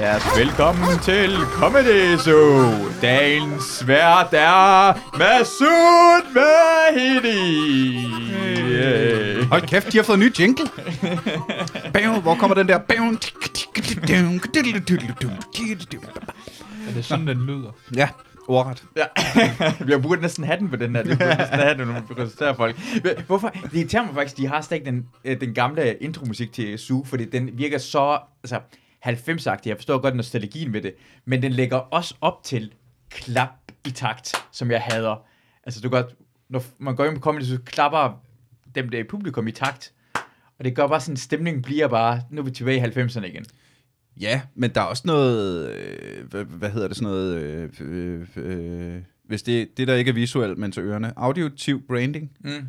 Lad 0.00 0.16
os 0.16 0.38
velkommen 0.38 0.98
til 0.98 1.36
Comedy 1.36 2.16
Zoo. 2.16 2.90
Dagens 3.02 3.88
vært 3.88 4.32
er 4.32 4.92
Masud 5.18 6.22
Mahidi. 6.34 7.36
Yeah. 8.72 9.44
Hold 9.50 9.62
kæft, 9.62 9.92
de 9.92 9.98
har 9.98 10.04
fået 10.04 10.16
en 10.16 10.20
ny 10.20 10.40
jingle. 10.40 10.66
Bam, 11.92 12.22
hvor 12.22 12.34
kommer 12.34 12.54
den 12.54 12.68
der? 12.68 12.78
Bam. 12.78 13.18
Er 16.88 16.92
det 16.94 17.04
sådan, 17.04 17.26
den 17.26 17.46
lyder? 17.46 17.70
Ja, 17.96 18.08
ordret. 18.48 18.84
Ja. 18.96 19.04
Vi 19.86 19.92
har 19.92 19.98
burde 19.98 20.22
næsten 20.22 20.44
have 20.44 20.58
den 20.58 20.68
på 20.68 20.76
den 20.76 20.96
her. 20.96 21.02
Det 21.02 21.18
burde 21.18 21.36
næsten 21.38 21.58
have 21.58 21.78
den, 21.78 21.88
når 21.88 22.00
vi 22.00 22.14
præsenterer 22.14 22.54
folk. 22.54 22.76
Hvorfor? 23.26 23.48
Det 23.48 23.74
irriterer 23.74 24.04
mig 24.04 24.14
faktisk, 24.14 24.36
de 24.36 24.46
har 24.46 24.60
stadig 24.60 24.86
den, 24.86 25.06
øh, 25.24 25.40
den 25.40 25.54
gamle 25.54 25.94
intromusik 25.94 26.52
til 26.52 26.78
Zoo, 26.78 27.04
fordi 27.04 27.24
den 27.24 27.50
virker 27.52 27.78
så 27.78 28.18
altså, 28.44 28.60
90-agtig. 29.06 29.68
Jeg 29.68 29.76
forstår 29.76 29.98
godt 29.98 30.16
nostalgien 30.16 30.72
ved 30.72 30.82
det, 30.82 30.94
men 31.24 31.42
den 31.42 31.52
lægger 31.52 31.76
også 31.76 32.14
op 32.20 32.44
til 32.44 32.72
klap 33.10 33.48
i 33.86 33.90
takt, 33.90 34.34
som 34.52 34.70
jeg 34.70 34.80
hader. 34.80 35.26
Altså, 35.64 35.80
du 35.80 35.88
godt, 35.88 36.14
når 36.48 36.62
man 36.78 36.96
går 36.96 37.04
ind 37.04 37.14
på 37.14 37.20
comedy, 37.20 37.42
så 37.42 37.58
klapper 37.64 38.22
dem 38.74 38.88
der 38.88 38.98
i 38.98 39.04
publikum 39.04 39.48
i 39.48 39.52
takt. 39.52 39.92
Og 40.58 40.64
det 40.64 40.76
gør 40.76 40.86
bare 40.86 41.00
sådan, 41.00 41.16
stemningen 41.16 41.62
bliver 41.62 41.88
bare, 41.88 42.22
nu 42.30 42.40
er 42.40 42.44
vi 42.44 42.50
tilbage 42.50 42.76
i 42.78 42.80
90'erne 42.80 43.24
igen. 43.24 43.44
Ja, 44.20 44.42
men 44.54 44.70
der 44.74 44.80
er 44.80 44.84
også 44.84 45.02
noget, 45.06 45.70
øh, 45.74 46.26
hvad, 46.30 46.44
hvad 46.44 46.70
hedder 46.70 46.88
det 46.88 46.96
sådan 46.96 47.10
noget, 47.10 47.36
øh, 47.36 47.70
øh, 47.80 48.26
øh, 48.36 49.02
hvis 49.24 49.42
det, 49.42 49.76
det 49.76 49.88
der 49.88 49.94
ikke 49.94 50.08
er 50.08 50.14
visuelt, 50.14 50.58
men 50.58 50.72
til 50.72 50.82
ørerne, 50.82 51.12
auditiv 51.16 51.86
branding. 51.86 52.30
Mm. 52.40 52.66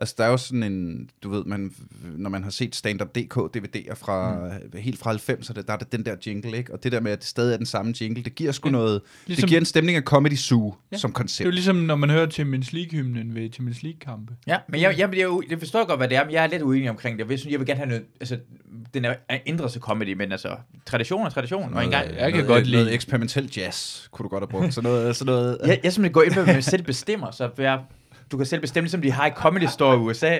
Altså 0.00 0.14
der 0.18 0.24
er 0.24 0.28
jo 0.30 0.36
sådan 0.36 0.62
en, 0.62 1.10
du 1.22 1.30
ved, 1.30 1.44
man, 1.44 1.72
når 2.16 2.30
man 2.30 2.42
har 2.42 2.50
set 2.50 2.76
Stand-Up.dk 2.76 3.36
DVD'er 3.56 3.94
fra, 3.94 4.34
mm. 4.72 4.78
helt 4.78 4.98
fra 4.98 5.12
90'erne, 5.14 5.62
der 5.66 5.72
er 5.72 5.76
det 5.76 5.92
den 5.92 6.04
der 6.04 6.16
jingle, 6.26 6.56
ikke? 6.58 6.72
Og 6.72 6.84
det 6.84 6.92
der 6.92 7.00
med, 7.00 7.12
at 7.12 7.18
det 7.18 7.26
stadig 7.26 7.52
er 7.52 7.56
den 7.56 7.66
samme 7.66 7.94
jingle, 8.00 8.22
det 8.24 8.34
giver 8.34 8.52
sgu 8.52 8.68
ja. 8.68 8.72
noget, 8.72 9.00
ligesom, 9.26 9.40
det 9.40 9.48
giver 9.48 9.60
en 9.60 9.64
stemning 9.64 9.96
af 9.96 10.02
Comedy 10.02 10.36
Zoo 10.36 10.74
ja. 10.92 10.96
som 10.96 11.10
Det 11.10 11.16
koncept. 11.16 11.44
er 11.44 11.48
jo 11.48 11.50
ligesom, 11.50 11.76
når 11.76 11.96
man 11.96 12.10
hører 12.10 12.30
Champions 12.30 12.72
League-hymnen 12.72 13.34
ved 13.34 13.52
Champions 13.52 13.82
League-kampe. 13.82 14.34
Ja, 14.46 14.56
men 14.68 14.80
jeg, 14.80 14.98
jeg, 14.98 15.16
jeg, 15.18 15.28
jeg 15.50 15.58
forstår 15.58 15.86
godt, 15.86 15.98
hvad 16.00 16.08
det 16.08 16.16
er, 16.16 16.24
men 16.24 16.32
jeg 16.34 16.42
er 16.44 16.48
lidt 16.48 16.62
uenig 16.62 16.90
omkring 16.90 17.18
det. 17.18 17.30
Jeg, 17.30 17.38
synes, 17.38 17.52
jeg 17.52 17.60
vil 17.60 17.66
gerne 17.66 17.78
have 17.78 17.88
noget, 17.88 18.04
altså, 18.20 18.38
den 18.94 19.04
er, 19.04 19.14
ændret 19.46 19.72
til 19.72 19.80
comedy, 19.80 20.12
men 20.16 20.32
altså, 20.32 20.56
tradition 20.86 21.26
er 21.26 21.30
tradition, 21.30 21.74
og 21.74 21.84
engang, 21.84 22.06
jeg 22.06 22.16
kan 22.18 22.30
noget, 22.32 22.46
godt 22.46 22.66
lide- 22.66 22.76
Noget 22.82 22.94
eksperimentel 22.94 23.52
jazz, 23.56 24.08
kunne 24.10 24.24
du 24.24 24.28
godt 24.28 24.42
have 24.42 24.48
brugt. 24.48 24.74
Sådan 24.74 24.90
noget, 24.90 25.16
sådan 25.16 25.32
noget 25.32 25.58
jeg, 25.66 25.80
jeg 25.84 25.92
simpelthen 25.92 26.12
går 26.12 26.22
ind 26.22 26.34
med, 26.34 26.42
at 26.42 26.46
man 26.54 26.62
selv 26.62 26.82
bestemmer, 26.82 27.30
så 27.30 27.50
jeg, 27.58 27.78
du 28.30 28.36
kan 28.36 28.46
selv 28.46 28.60
bestemme, 28.60 28.84
ligesom 28.84 29.02
de 29.02 29.10
har 29.10 29.26
i 29.26 29.30
Comedy 29.30 29.66
Store 29.66 29.96
i 29.96 29.98
USA, 29.98 30.38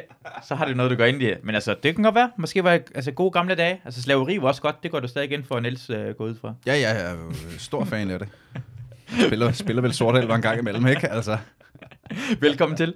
så 0.48 0.54
har 0.54 0.66
det 0.66 0.76
noget, 0.76 0.90
du 0.90 0.96
går 0.96 1.04
ind 1.04 1.22
i. 1.22 1.32
Men 1.42 1.54
altså, 1.54 1.76
det 1.82 1.94
kan 1.94 2.04
godt 2.04 2.14
være. 2.14 2.30
Måske 2.36 2.64
var 2.64 2.70
altså, 2.70 3.12
gode 3.12 3.30
gamle 3.30 3.54
dage. 3.54 3.80
Altså, 3.84 4.02
slaveri 4.02 4.42
var 4.42 4.48
også 4.48 4.62
godt. 4.62 4.82
Det 4.82 4.90
går 4.90 5.00
du 5.00 5.08
stadig 5.08 5.32
ind 5.32 5.44
for, 5.44 5.56
at 5.56 5.62
Niels 5.62 5.90
uh, 5.90 5.96
går 5.96 6.24
ud 6.24 6.34
fra. 6.34 6.54
Ja, 6.66 6.74
ja, 6.74 6.88
jeg 6.88 7.10
er 7.10 7.10
jo 7.10 7.32
stor 7.58 7.84
fan 7.84 8.10
af 8.10 8.18
det. 8.18 8.28
Spiller, 9.26 9.52
spiller 9.52 9.82
vel 9.82 9.92
sort 9.92 10.24
en 10.24 10.42
gang 10.42 10.58
imellem, 10.58 10.86
ikke? 10.86 11.08
Altså. 11.08 11.38
Velkommen 12.40 12.76
til. 12.76 12.94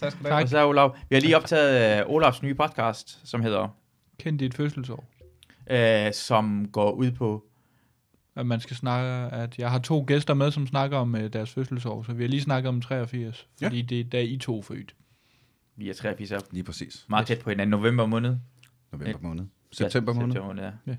Tak 0.00 0.12
skal 0.12 0.32
Og 0.32 0.48
så 0.48 0.66
Olav. 0.68 0.96
Vi 1.08 1.16
har 1.16 1.20
lige 1.20 1.36
optaget 1.36 2.04
uh, 2.04 2.14
Olavs 2.14 2.42
nye 2.42 2.54
podcast, 2.54 3.28
som 3.28 3.42
hedder, 3.42 3.76
Kend 4.20 4.38
dit 4.38 4.54
fødselsår. 4.54 5.04
uh, 5.72 6.12
som 6.12 6.68
går 6.72 6.90
ud 6.90 7.10
på, 7.10 7.44
At 8.36 8.46
man 8.46 8.60
skal 8.60 8.76
snakke, 8.76 9.34
at 9.36 9.58
jeg 9.58 9.70
har 9.70 9.78
to 9.78 10.04
gæster 10.06 10.34
med, 10.34 10.50
som 10.50 10.66
snakker 10.66 10.98
om 10.98 11.14
uh, 11.14 11.20
deres 11.20 11.50
fødselsår, 11.50 12.02
så 12.02 12.12
vi 12.12 12.22
har 12.22 12.28
lige 12.28 12.40
snakket 12.42 12.68
om 12.68 12.80
83, 12.80 13.48
Ja. 13.60 13.66
fordi 13.66 13.82
det 13.82 14.00
er 14.00 14.04
da 14.04 14.22
I 14.22 14.36
to 14.38 14.62
født. 14.62 14.94
vi 15.76 15.90
er 15.90 15.94
83 15.94 16.32
år, 16.32 16.38
Lige 16.50 16.64
præcis. 16.64 17.04
meget 17.08 17.26
tæt 17.26 17.38
på 17.38 17.50
hinanden, 17.50 17.70
november 17.70 18.06
måned. 18.06 18.36
November 18.92 19.18
måned. 19.28 19.44
September 19.72 20.12
Ja, 20.12 20.18
måned. 20.20 20.32
September 20.34 20.46
måned, 20.54 20.62
ja. 20.64 20.70
Ja. 20.86 20.96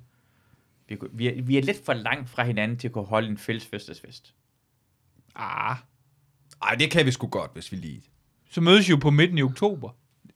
Vi, 0.90 0.98
vi, 1.14 1.28
er, 1.28 1.42
vi 1.42 1.58
er 1.58 1.62
lidt 1.62 1.86
for 1.86 1.94
langt 1.94 2.30
fra 2.30 2.44
hinanden 2.44 2.78
til 2.78 2.88
at 2.88 2.92
kunne 2.94 3.06
holde 3.06 3.28
en 3.28 3.38
fælles 3.38 3.66
fødselsfest. 3.66 4.34
Ah, 5.36 5.78
Ej, 6.62 6.76
det 6.76 6.92
kan 6.92 7.06
vi 7.06 7.12
sgu 7.12 7.28
godt, 7.28 7.54
hvis 7.54 7.72
vi 7.72 7.78
lige... 7.78 8.02
så 8.50 8.62
mødes 8.62 8.88
I 8.88 8.92
jo 8.92 8.98
på 8.98 9.10
midten 9.10 9.38
i 9.38 9.42
oktober. 9.42 9.90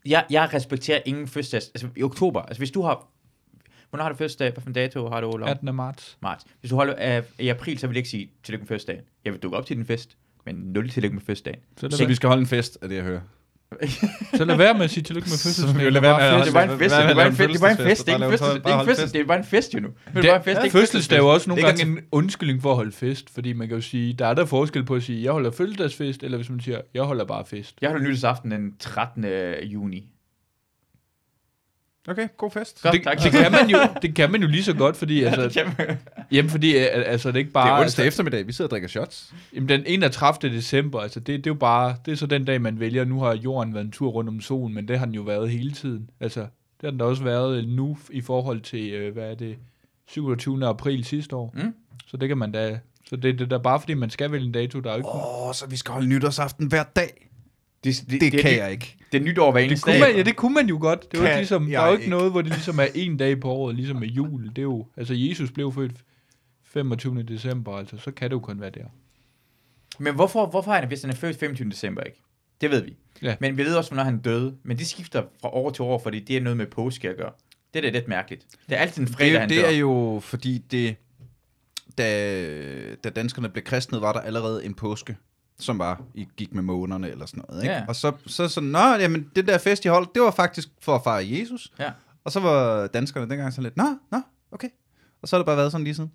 Jeg, 0.06 0.26
jeg 0.30 0.53
respekterer 0.53 1.02
ingen 1.06 1.28
fødselsdag. 1.28 1.72
Altså 1.76 1.90
i 2.00 2.03
oktober. 2.03 2.42
Altså 2.42 2.59
hvis 2.59 2.72
du 2.72 2.81
har... 2.81 3.08
Hvornår 3.91 4.03
har 4.03 4.12
du 4.12 4.18
fødselsdag? 4.18 4.52
Hvad 4.52 4.62
for 4.62 4.68
en 4.69 4.74
dato 4.74 5.09
har 5.09 5.22
du, 5.22 5.28
Olav? 5.28 5.50
18. 5.50 5.75
marts. 5.75 6.18
Marts. 6.22 6.46
Hvis 6.59 6.69
du 6.69 6.75
holder 6.75 7.18
uh, 7.19 7.25
i 7.40 7.47
april, 7.47 7.79
så 7.79 7.88
vil 7.88 7.94
jeg 7.94 7.97
ikke 7.97 8.09
sige 8.09 8.31
tillykke 8.44 8.63
med 8.63 8.68
fødselsdagen. 8.68 9.02
Jeg 9.25 9.34
vil 9.34 9.41
dukke 9.41 9.57
op 9.57 9.66
til 9.66 9.78
din 9.78 9.85
fest, 9.85 10.18
men 10.46 10.56
nul 10.56 10.90
tillykke 10.90 11.13
med 11.13 11.22
fødselsdagen. 11.22 11.59
Så 11.78 11.90
Så 11.91 12.06
vi 12.07 12.16
skal 12.16 12.28
holde 12.28 12.41
en 12.41 12.47
fest, 12.47 12.78
er 12.81 12.88
det, 12.88 12.96
jeg 12.96 13.03
hører. 13.03 13.22
så 14.38 14.46
lad 14.46 14.57
være 14.57 14.74
med 14.74 14.84
at 14.84 14.90
sige 14.91 15.03
tillykke 15.03 15.29
med 15.29 15.38
fødselsdagen. 15.44 15.94
Det 15.94 16.02
var 16.02 16.63
en 16.63 16.78
fest. 16.79 16.96
Det 16.96 17.19
var 17.19 17.69
en 17.69 17.78
fest. 17.78 18.06
Det 18.07 18.19
var 18.19 18.25
en 18.25 18.28
fest. 18.28 18.46
Det 18.46 18.53
er 18.53 18.57
Bare 18.57 18.57
ikke 18.57 18.57
en 18.57 18.57
fødselsdag. 18.57 18.63
Det 18.63 18.66
er 18.66 18.66
bare 18.66 18.79
ikke 18.79 18.81
en 18.81 18.88
fødselsdag. 18.88 19.19
Det 19.19 19.28
bare 19.28 19.38
en 19.38 19.44
fest 19.44 19.74
jo 19.74 19.79
nu. 19.79 19.90
Det 20.16 20.25
er 20.25 20.40
bare 20.40 20.53
en 20.53 20.62
fest. 20.62 20.72
Fødselsdag 20.72 21.16
er 21.16 21.22
jo 21.22 21.28
også 21.28 21.50
nogle 21.50 21.63
Det 21.63 21.78
gange 21.79 22.00
en 22.00 22.06
undskyldning 22.12 22.62
for 22.62 22.69
at 22.69 22.75
holde 22.75 22.91
fest, 22.91 23.29
fordi 23.29 23.53
man 23.53 23.68
kan 23.68 23.78
jo 23.78 23.81
sige, 23.81 24.13
der 24.13 24.28
er 24.28 24.34
der 24.34 24.46
forskel 24.46 24.84
på 24.85 24.96
at 24.96 25.03
sige, 25.03 25.23
jeg 25.23 25.31
holder 25.31 25.52
fødselsdagsfest, 25.52 26.23
eller 26.23 26.38
hvis 26.38 26.50
man 26.50 26.59
siger, 26.59 26.81
jeg 26.94 27.03
holder 27.03 27.25
bare 27.25 27.46
fest. 27.46 27.75
Jeg 27.81 27.90
holder 27.90 28.06
nytårsaften 28.06 28.52
den 28.52 28.73
13. 28.79 29.25
juni. 29.63 30.09
Okay, 32.08 32.28
god 32.38 32.52
fest. 32.52 32.82
Godt, 32.82 32.94
det, 32.94 33.04
tak. 33.04 33.18
det, 33.24 33.32
kan 33.32 33.52
man 33.52 33.70
jo, 33.70 33.78
det 34.02 34.16
kan 34.16 34.32
man 34.32 34.42
jo 34.42 34.48
lige 34.48 34.64
så 34.64 34.74
godt, 34.74 34.96
fordi 34.96 35.24
altså, 35.24 35.60
Jamen, 35.60 35.98
jamen, 36.32 36.50
fordi 36.50 36.78
øh, 36.78 36.86
altså, 36.92 37.30
det 37.30 37.36
er 37.36 37.40
ikke 37.40 37.52
bare... 37.52 37.68
Det 37.68 37.72
er 37.72 37.84
onsdag 37.84 37.84
altså, 37.84 38.04
eftermiddag, 38.04 38.48
vi 38.48 38.54
sidder 38.54 38.68
og 38.68 38.72
drikker 38.72 38.88
shots. 38.88 39.34
jamen, 39.56 39.70
den 39.70 39.84
31. 39.86 40.56
december, 40.56 41.00
altså, 41.00 41.20
det, 41.20 41.28
det 41.28 41.48
er 41.48 41.52
jo 41.52 41.60
bare, 41.60 41.96
det 42.06 42.12
er 42.12 42.16
så 42.16 42.26
den 42.26 42.46
dag, 42.46 42.62
man 42.62 42.80
vælger. 42.80 43.06
Nu 43.06 43.20
har 43.20 43.36
jorden 43.36 43.74
været 43.74 43.86
en 43.86 43.92
tur 43.92 44.10
rundt 44.10 44.30
om 44.30 44.42
solen, 44.42 44.76
men 44.76 44.88
det 44.88 45.00
har 45.00 45.06
den 45.06 45.16
jo 45.16 45.22
været 45.22 45.50
hele 45.50 45.72
tiden. 45.72 46.10
Altså, 46.20 46.40
det 46.40 46.50
har 46.84 46.90
den 46.90 46.98
da 46.98 47.06
også 47.06 47.24
været 47.24 47.68
nu 47.68 47.98
i 48.10 48.22
forhold 48.22 48.62
til, 48.62 48.94
øh, 48.94 49.14
hvad 49.14 49.32
er 49.32 49.36
det, 49.36 49.58
27. 50.08 50.68
april 50.68 51.04
sidste 51.06 51.36
år. 51.36 51.54
Mm. 51.54 51.74
Så 52.08 52.18
det 52.18 52.28
kan 52.28 52.38
man 52.38 52.52
da... 52.52 52.80
Så 53.10 53.16
det, 53.16 53.40
det 53.40 53.42
er 53.42 53.50
da 53.50 53.58
bare, 53.58 53.80
fordi 53.80 53.94
man 53.94 54.10
skal 54.10 54.32
vælge 54.32 54.46
en 54.46 54.52
dato, 54.52 54.80
der 54.80 54.90
er 54.90 54.94
jo 54.94 54.98
ikke... 54.98 55.10
Åh, 55.10 55.48
oh, 55.48 55.54
så 55.54 55.68
vi 55.68 55.78
skal 55.78 55.94
holde 55.94 56.08
nytårsaften 56.08 56.68
hver 56.68 56.84
dag. 56.84 57.31
Det, 57.84 58.03
Det, 58.09 58.22
det 58.22 58.31
kan 58.42 58.58
jeg 58.58 58.72
ikke. 58.72 58.97
Det 59.12 59.22
er 59.22 59.24
nytår 59.25 59.52
hver 59.52 59.59
Det 59.62 59.68
eneste 59.68 59.84
kunne, 59.84 59.94
dag. 59.94 60.00
man, 60.02 60.16
ja, 60.16 60.24
det 60.24 60.36
kunne 60.36 60.53
man 60.53 60.68
jo 60.69 60.78
godt. 60.81 61.12
Det 61.12 61.19
var 61.19 61.25
Kan 61.28 61.38
ligesom, 61.38 61.66
der 61.66 61.80
er 61.80 61.86
jo 61.88 61.92
ikke 61.92 62.02
ikke. 62.03 62.09
noget, 62.09 62.31
hvor 62.31 62.42
det 62.42 62.52
ligesom 62.52 62.80
er 62.80 62.88
en 62.96 63.18
dag 63.18 63.40
på 63.40 63.50
året, 63.52 63.75
ligesom 63.75 63.97
med 63.97 64.08
jul. 64.08 64.47
Det 64.50 64.58
er 64.58 64.62
jo, 64.62 64.88
altså 64.97 65.14
Jesus 65.14 65.52
blev 65.52 65.74
født 65.74 65.91
25. 66.66 67.24
december, 67.24 67.78
altså 67.78 67.97
så 67.97 68.12
kan 68.12 68.30
det 68.30 68.36
jo 68.36 68.40
kun 68.40 68.62
være 68.62 68.70
der. 68.70 68.86
Men 70.00 70.16
hvorfor, 70.16 70.46
hvorfor 70.46 70.72
er 70.72 70.80
han, 70.80 70.88
hvis 70.88 71.02
han 71.02 71.09
er 71.12 71.16
født 71.16 71.38
25. 71.40 71.70
december, 71.70 72.02
ikke? 72.02 72.22
Det 72.62 72.72
ved 72.72 72.81
vi. 72.84 72.96
Ja. 73.22 73.36
Men 73.40 73.58
vi 73.58 73.64
ved 73.66 73.75
også, 73.75 73.90
hvornår 73.90 74.03
han 74.03 74.18
døde. 74.20 74.56
Men 74.64 74.78
det 74.78 74.88
skifter 74.88 75.24
fra 75.41 75.50
år 75.53 75.70
til 75.70 75.81
år, 75.84 76.00
fordi 76.00 76.20
det 76.20 76.38
er 76.38 76.41
noget 76.41 76.58
med 76.58 76.66
påske 76.66 77.09
at 77.09 77.18
gøre. 77.18 77.31
Det 77.74 77.80
er 77.86 77.91
da 77.91 77.97
lidt 77.97 78.08
mærkeligt. 78.08 78.46
Det 78.70 78.78
er 78.78 78.81
altid 78.81 79.02
en 79.02 79.08
fredag, 79.08 79.31
Det, 79.31 79.40
han 79.40 79.50
det 79.50 79.58
dør. 79.58 79.66
er 79.68 79.72
jo 79.72 80.20
fordi, 80.24 80.58
det, 80.72 80.96
da, 81.97 82.96
da 83.03 83.09
danskerne 83.09 83.50
blev 83.50 83.64
kristnet, 83.64 84.02
var 84.02 84.14
der 84.14 84.20
allerede 84.20 84.66
en 84.66 84.74
påske, 84.74 85.18
som 85.60 85.80
var, 85.80 86.02
I 86.16 86.28
gik 86.38 86.54
med 86.54 86.64
månederne 86.64 87.10
eller 87.10 87.26
sådan 87.26 87.44
noget. 87.50 87.64
Ikke? 87.64 87.74
Ja. 87.76 87.84
Og 87.88 87.96
så, 87.96 88.12
så 88.28 88.48
sådan, 88.48 88.70
nå, 88.70 88.80
jamen, 88.80 89.28
det 89.36 89.48
der 89.48 89.58
fest, 89.58 89.86
I 89.86 89.88
holdt, 89.88 90.16
det 90.16 90.22
var 90.24 90.32
faktisk 90.32 90.68
for 90.82 90.96
at 90.96 91.04
fejre 91.04 91.28
Jesus. 91.40 91.72
Ja. 91.80 91.92
Og 92.24 92.32
så 92.32 92.40
var 92.40 92.88
danskerne 92.88 93.30
dengang 93.30 93.54
sådan 93.54 93.64
lidt, 93.64 93.78
nå, 93.78 93.86
nå, 94.12 94.22
okay. 94.52 94.70
Og 95.22 95.28
så 95.28 95.36
har 95.36 95.40
det 95.40 95.46
bare 95.46 95.58
været 95.58 95.72
sådan 95.72 95.84
lige 95.84 95.96
siden. 95.96 96.12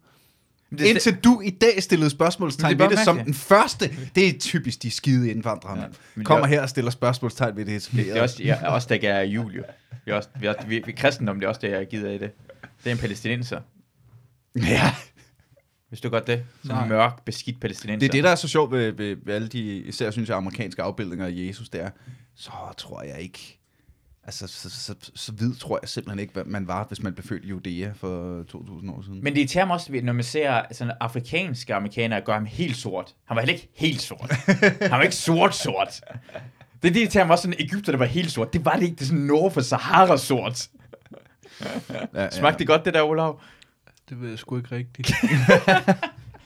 Det 0.70 0.80
Indtil 0.80 1.16
du 1.24 1.40
i 1.40 1.50
dag 1.50 1.82
stillede 1.82 2.10
spørgsmålstegn 2.10 2.78
det 2.78 2.84
er 2.84 2.88
ved 2.88 2.96
det 2.96 3.04
som 3.04 3.18
den 3.18 3.34
første. 3.34 3.90
Det 4.14 4.28
er 4.28 4.38
typisk 4.38 4.82
de 4.82 4.90
skide 4.90 5.30
indvandrere, 5.30 5.78
Ja, 6.16 6.22
Kommer 6.22 6.46
det 6.46 6.52
er- 6.52 6.56
her 6.56 6.62
og 6.62 6.68
stiller 6.68 6.90
spørgsmålstegn 6.90 7.56
ved 7.56 7.64
det 7.64 7.76
etablerede. 7.76 8.10
Det 8.10 8.18
er 8.18 8.22
også, 8.22 8.42
ja, 8.42 8.68
også 8.70 8.88
der 8.88 8.94
ikke 8.94 9.06
er 9.08 9.20
jul, 9.22 9.54
jo. 9.54 9.62
Vi 10.04 10.10
er 10.10 10.14
også, 10.16 10.28
vi 10.40 10.46
er, 10.46 10.54
også, 10.54 10.68
vi, 10.68 10.82
vi 10.86 10.92
kristendom, 10.92 11.36
det 11.40 11.44
er 11.44 11.48
også 11.48 11.60
det, 11.60 11.70
jeg 11.70 11.86
gider 11.88 12.10
i 12.10 12.18
det. 12.18 12.30
Det 12.84 12.90
er 12.90 12.90
en 12.94 12.98
palæstinenser. 12.98 13.60
Ja, 14.56 14.94
Hvis 15.88 16.00
du 16.00 16.08
godt 16.08 16.26
det. 16.26 16.44
Sådan 16.64 16.82
en 16.82 16.88
mørk, 16.88 17.24
beskidt 17.24 17.60
palæstinenser. 17.60 17.98
det 17.98 18.08
er 18.08 18.12
det, 18.12 18.24
der 18.24 18.30
er 18.30 18.34
så 18.34 18.48
sjovt 18.48 18.72
ved, 18.72 18.92
ved, 18.92 19.16
ved 19.24 19.34
alle 19.34 19.48
de, 19.48 19.76
især 19.76 20.10
synes 20.10 20.28
jeg, 20.28 20.36
amerikanske 20.36 20.82
afbildninger 20.82 21.26
af 21.26 21.32
Jesus, 21.34 21.68
det 21.68 21.80
er, 21.80 21.90
så 22.34 22.50
tror 22.78 23.02
jeg 23.02 23.20
ikke, 23.20 23.58
altså 24.24 24.46
så, 24.46 24.70
så, 24.70 24.80
så, 24.80 24.94
så 25.14 25.32
hvid 25.32 25.54
tror 25.54 25.78
jeg 25.82 25.88
simpelthen 25.88 26.18
ikke, 26.18 26.32
hvad 26.32 26.44
man 26.44 26.68
var, 26.68 26.84
hvis 26.84 27.02
man 27.02 27.14
blev 27.14 27.24
født 27.24 27.44
i 27.44 27.48
Judæa 27.48 27.92
for 27.94 28.42
2000 28.42 28.90
år 28.90 29.02
siden. 29.02 29.24
Men 29.24 29.32
det 29.32 29.38
irriterer 29.38 29.64
mig 29.64 29.74
også, 29.74 30.00
når 30.02 30.12
man 30.12 30.24
ser 30.24 30.62
sådan 30.72 30.94
afrikanske 31.00 31.74
amerikanere 31.74 32.20
gøre 32.20 32.36
ham 32.36 32.46
helt 32.46 32.76
sort. 32.76 33.14
Han 33.24 33.34
var 33.34 33.42
heller 33.42 33.54
ikke 33.54 33.68
helt 33.74 34.02
sort. 34.02 34.32
Han 34.80 34.90
var 34.90 35.02
ikke 35.02 35.16
sort-sort. 35.16 36.00
Det 36.82 36.88
er 36.88 36.92
det, 36.92 37.00
irriterer 37.00 37.24
mig 37.24 37.32
også, 37.32 37.42
sådan 37.42 37.56
Ægypter, 37.60 37.92
der 37.92 37.98
var 37.98 38.04
helt 38.04 38.30
sort. 38.30 38.52
Det 38.52 38.64
var 38.64 38.72
det 38.76 38.82
ikke. 38.82 38.94
Det 38.94 39.02
er 39.02 39.06
sådan 39.06 39.22
nord 39.22 39.52
for 39.52 39.60
Sahara 39.60 40.16
sort. 40.16 40.68
ja, 42.14 42.30
Smagte 42.30 42.58
det 42.58 42.66
godt, 42.66 42.84
det 42.84 42.94
der, 42.94 43.02
Olav? 43.02 43.40
Det 44.08 44.20
ved 44.20 44.28
jeg 44.28 44.38
sgu 44.38 44.56
ikke 44.56 44.72
rigtigt. 44.72 45.08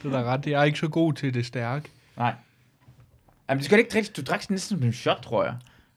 det 0.02 0.04
er 0.04 0.10
da 0.10 0.22
ret. 0.22 0.46
Jeg 0.46 0.60
er 0.60 0.64
ikke 0.64 0.78
så 0.78 0.88
god 0.88 1.12
til 1.12 1.34
det 1.34 1.46
stærke. 1.46 1.88
Nej. 2.16 2.34
Jamen, 3.48 3.58
det 3.58 3.64
skal 3.64 3.78
ikke 3.78 3.90
drikke. 3.90 4.10
Du 4.16 4.22
drak 4.22 4.42
sådan 4.42 4.54
næsten 4.54 4.78
som 4.78 4.86
en 4.86 4.92
shot, 4.92 5.22
tror 5.22 5.44
jeg. 5.44 5.54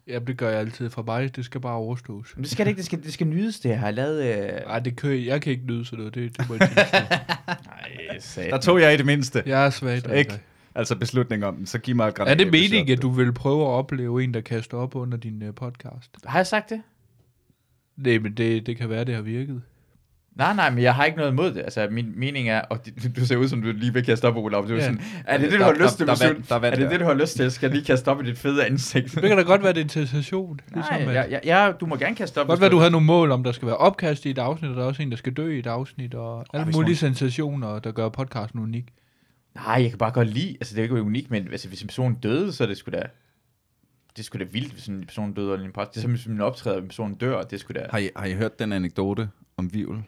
Ja, 0.07 0.19
det 0.19 0.37
gør 0.37 0.49
jeg 0.49 0.59
altid 0.59 0.89
for 0.89 1.03
mig. 1.03 1.35
Det 1.35 1.45
skal 1.45 1.61
bare 1.61 1.73
overstås. 1.73 2.33
Men 2.35 2.43
det 2.43 2.51
skal 2.51 2.65
det 2.65 2.69
ikke. 2.69 2.77
Det 2.77 2.85
skal, 2.85 3.03
det 3.03 3.13
skal 3.13 3.27
nydes, 3.27 3.59
det 3.59 3.69
jeg 3.69 3.79
har 3.79 3.91
lavet. 3.91 4.23
Øh... 4.23 4.67
Nej, 4.67 4.79
det 4.79 4.95
kan, 4.95 5.25
jeg 5.25 5.41
kan 5.41 5.51
ikke 5.51 5.65
nyde 5.65 5.85
sådan 5.85 5.97
noget. 5.97 6.15
Det, 6.15 6.37
det 6.37 6.49
må 6.49 6.55
jeg. 6.59 6.69
Nej. 8.37 8.49
Der 8.49 8.57
tog 8.57 8.81
jeg 8.81 8.93
i 8.93 8.97
det 8.97 9.05
mindste. 9.05 9.43
Jeg 9.45 9.65
er 9.65 9.69
svag. 9.69 10.15
Ikke? 10.15 10.39
Altså 10.75 10.95
beslutning 10.95 11.45
om 11.45 11.55
den, 11.55 11.65
så 11.65 11.77
giv 11.79 11.95
mig 11.95 12.07
et 12.07 12.13
Er 12.17 12.35
det 12.35 12.51
meningen, 12.51 12.97
at 12.97 13.01
du 13.01 13.09
vil 13.09 13.33
prøve 13.33 13.61
at 13.61 13.67
opleve 13.67 14.23
en, 14.23 14.33
der 14.33 14.41
kaster 14.41 14.77
op 14.77 14.95
under 14.95 15.17
din 15.17 15.47
uh, 15.47 15.55
podcast? 15.55 16.11
Har 16.25 16.39
jeg 16.39 16.47
sagt 16.47 16.69
det? 16.69 16.81
Nej, 17.97 18.17
men 18.17 18.33
det, 18.33 18.65
det 18.65 18.77
kan 18.77 18.89
være, 18.89 19.05
det 19.05 19.15
har 19.15 19.21
virket. 19.21 19.61
Nej, 20.35 20.53
nej, 20.55 20.69
men 20.69 20.83
jeg 20.83 20.95
har 20.95 21.05
ikke 21.05 21.17
noget 21.17 21.31
imod 21.31 21.53
det. 21.53 21.59
Altså, 21.61 21.87
min 21.91 22.13
mening 22.15 22.49
er, 22.49 22.61
og 22.61 22.85
det- 22.85 23.15
du 23.15 23.25
ser 23.25 23.37
ud 23.37 23.47
som 23.47 23.61
du 23.61 23.71
lige 23.71 23.93
vil 23.93 24.05
kaste 24.05 24.25
op, 24.25 24.35
Olaf. 24.37 24.63
Du 24.63 24.71
er 24.73 24.75
Ja. 24.75 24.81
sådan, 24.83 25.01
er 25.25 25.37
det 25.37 25.51
det, 25.51 25.59
du 25.59 25.63
har 25.65 25.73
lyst 25.73 25.97
til? 25.97 26.07
der- 26.07 26.15
der 26.15 26.55
er 26.55 26.59
der 26.59 26.75
det 26.75 26.91
det, 26.91 26.99
du 26.99 27.05
har 27.05 27.13
lyst 27.13 27.35
til? 27.35 27.51
Skal 27.51 27.67
jeg 27.67 27.75
lige 27.75 27.85
kaste 27.85 28.07
op 28.07 28.21
i 28.21 28.25
dit 28.25 28.37
fede 28.37 28.65
ansigt? 28.65 29.11
Det 29.15 29.21
kan 29.23 29.37
da 29.37 29.43
godt 29.43 29.63
være, 29.63 29.73
det 29.73 29.79
er 29.79 29.83
en 29.83 29.89
sensation. 29.89 30.59
Nej, 30.75 30.81
Ligesom, 30.99 31.09
at- 31.09 31.15
ja, 31.15 31.39
ja, 31.43 31.65
ja, 31.65 31.71
du 31.71 31.85
må 31.85 31.95
gerne 31.95 32.15
kaste 32.15 32.37
op. 32.41 32.47
Godt 32.47 32.59
hvis 32.59 32.61
være, 32.61 32.71
du 32.71 32.77
havde 32.77 32.91
nogle 32.91 33.05
mål 33.07 33.31
om, 33.31 33.43
der 33.43 33.51
skal 33.51 33.65
være 33.65 33.77
opkast 33.77 34.25
i 34.25 34.29
et 34.29 34.37
afsnit, 34.37 34.69
og 34.71 34.75
der 34.77 34.83
er 34.83 34.87
også 34.87 35.01
en, 35.03 35.11
der 35.11 35.17
skal 35.17 35.33
dø 35.33 35.55
i 35.55 35.59
et 35.59 35.67
afsnit, 35.67 36.13
og 36.15 36.45
alle 36.53 36.63
hvis 36.65 36.75
mulige 36.75 36.95
sensationer, 36.95 37.79
der 37.79 37.91
gør 37.91 38.09
podcasten 38.09 38.59
unik. 38.59 38.85
Nej, 39.55 39.75
jeg 39.81 39.89
kan 39.89 39.97
bare 39.97 40.11
godt 40.11 40.27
lide, 40.27 40.49
altså 40.49 40.75
det 40.75 40.79
er 40.79 40.83
ikke 40.83 41.01
unikt, 41.01 41.31
men 41.31 41.47
altså, 41.51 41.67
hvis 41.67 41.81
en 41.81 41.87
person 41.87 42.13
døde, 42.15 42.53
så 42.53 42.63
er 42.63 42.67
det 42.67 42.77
sgu 42.77 42.91
da, 42.91 43.01
det 44.15 44.19
er 44.19 44.23
sgu 44.23 44.37
da 44.39 44.43
vildt, 44.51 44.73
hvis 44.73 44.87
en 44.87 45.03
person 45.05 45.33
døde 45.33 45.47
under 45.51 45.65
en 45.65 45.71
podcast. 45.71 45.93
Det 45.93 45.97
er 45.97 46.01
som 46.01 46.11
hvis 46.11 46.27
man 46.27 46.41
optræder, 46.41 46.75
og 46.77 46.81
en 46.81 46.87
person 46.87 47.13
dør, 47.15 47.41
det 47.41 47.59
sgu 47.59 47.73
da... 47.73 47.85
Har 47.89 47.97
I, 47.97 48.09
har 48.15 48.25
I 48.25 48.33
hørt 48.33 48.59
den 48.59 48.73
anekdote 48.73 49.29
om 49.57 49.73
Vivl? 49.73 50.03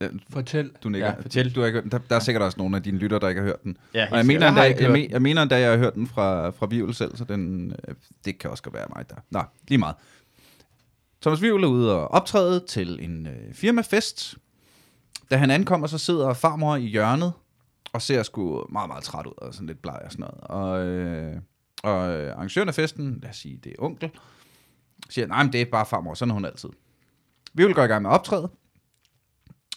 Den, 0.00 0.20
Fortæl. 0.30 0.70
du 0.82 0.88
nikker. 0.88 1.06
Ja, 1.08 1.14
fortæl. 1.20 1.54
Du 1.54 1.60
har 1.60 1.66
ikke 1.66 1.76
hørt 1.76 1.84
den. 1.84 1.90
Der, 1.92 1.98
der 2.08 2.16
er 2.16 2.20
sikkert 2.20 2.42
også 2.42 2.58
nogle 2.58 2.76
af 2.76 2.82
dine 2.82 2.98
lytter, 2.98 3.18
der 3.18 3.28
ikke 3.28 3.40
har 3.40 3.46
hørt 3.48 3.62
den. 3.62 3.76
Ja, 3.94 4.08
Og 4.10 4.16
jeg 4.16 4.26
mener, 4.26 4.48
endda, 4.48 4.62
jeg, 4.62 4.80
jeg, 4.80 5.08
jeg 5.10 5.22
mener 5.22 5.42
endda, 5.42 5.60
jeg 5.60 5.70
har 5.70 5.78
hørt 5.78 5.94
den 5.94 6.06
fra, 6.06 6.50
fra 6.50 6.66
Vivl 6.66 6.94
selv, 6.94 7.16
så 7.16 7.24
den, 7.24 7.70
øh, 7.88 7.94
det 8.24 8.38
kan 8.38 8.50
også 8.50 8.62
godt 8.62 8.74
være 8.74 8.86
mig 8.96 9.10
der. 9.10 9.14
Nå, 9.30 9.42
lige 9.68 9.78
meget. 9.78 9.96
Thomas 11.22 11.42
Vivl 11.42 11.64
er 11.64 11.68
ude 11.68 11.94
og 11.94 12.08
optræde 12.10 12.64
til 12.68 12.98
en 13.04 13.26
øh, 13.26 13.54
firmafest. 13.54 14.34
Da 15.30 15.36
han 15.36 15.50
ankommer, 15.50 15.86
så 15.86 15.98
sidder 15.98 16.32
farmor 16.34 16.76
i 16.76 16.86
hjørnet 16.86 17.32
og 17.92 18.02
ser 18.02 18.22
sgu 18.22 18.66
meget, 18.72 18.88
meget 18.88 19.04
træt 19.04 19.26
ud 19.26 19.32
og 19.36 19.54
sådan 19.54 19.66
lidt 19.66 19.82
bleg 19.82 19.98
og 20.04 20.12
sådan 20.12 20.20
noget. 20.22 20.40
Og, 20.40 20.86
øh, 20.86 21.36
og 21.82 22.10
øh, 22.10 22.32
arrangøren 22.32 22.68
af 22.68 22.74
festen, 22.74 23.18
lad 23.22 23.30
os 23.30 23.36
sige, 23.36 23.60
det 23.64 23.72
er 23.78 23.82
onkel, 23.82 24.10
siger, 25.10 25.26
nej, 25.26 25.42
men 25.42 25.52
det 25.52 25.60
er 25.60 25.64
bare 25.72 25.86
farmor, 25.86 26.14
sådan 26.14 26.30
er 26.30 26.34
hun 26.34 26.44
altid. 26.44 26.68
Vivl 27.54 27.74
går 27.74 27.82
i 27.82 27.86
gang 27.86 28.02
med 28.02 28.10
optræde, 28.10 28.50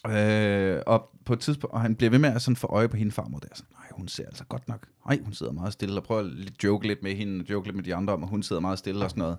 Øh, 0.07 0.81
og 0.87 1.09
på 1.25 1.33
et 1.33 1.39
tidspunkt, 1.39 1.73
og 1.73 1.81
han 1.81 1.95
bliver 1.95 2.09
ved 2.09 2.19
med 2.19 2.29
at 2.29 2.41
sådan 2.41 2.55
få 2.55 2.67
øje 2.67 2.89
på 2.89 2.97
hende 2.97 3.11
farmor 3.11 3.39
der. 3.39 3.47
Sådan, 3.53 3.75
nej, 3.79 3.87
hun 3.91 4.07
ser 4.07 4.25
altså 4.25 4.43
godt 4.43 4.67
nok. 4.67 4.87
Nej, 5.05 5.19
hun 5.23 5.33
sidder 5.33 5.51
meget 5.51 5.73
stille, 5.73 5.97
og 5.97 6.03
prøver 6.03 6.21
at 6.21 6.63
joke 6.63 6.87
lidt 6.87 7.03
med 7.03 7.15
hende, 7.15 7.51
joke 7.51 7.67
lidt 7.67 7.75
med 7.75 7.83
de 7.83 7.95
andre 7.95 8.13
om, 8.13 8.23
at 8.23 8.29
hun 8.29 8.43
sidder 8.43 8.61
meget 8.61 8.79
stille 8.79 9.05
og 9.05 9.09
sådan 9.09 9.21
noget. 9.21 9.37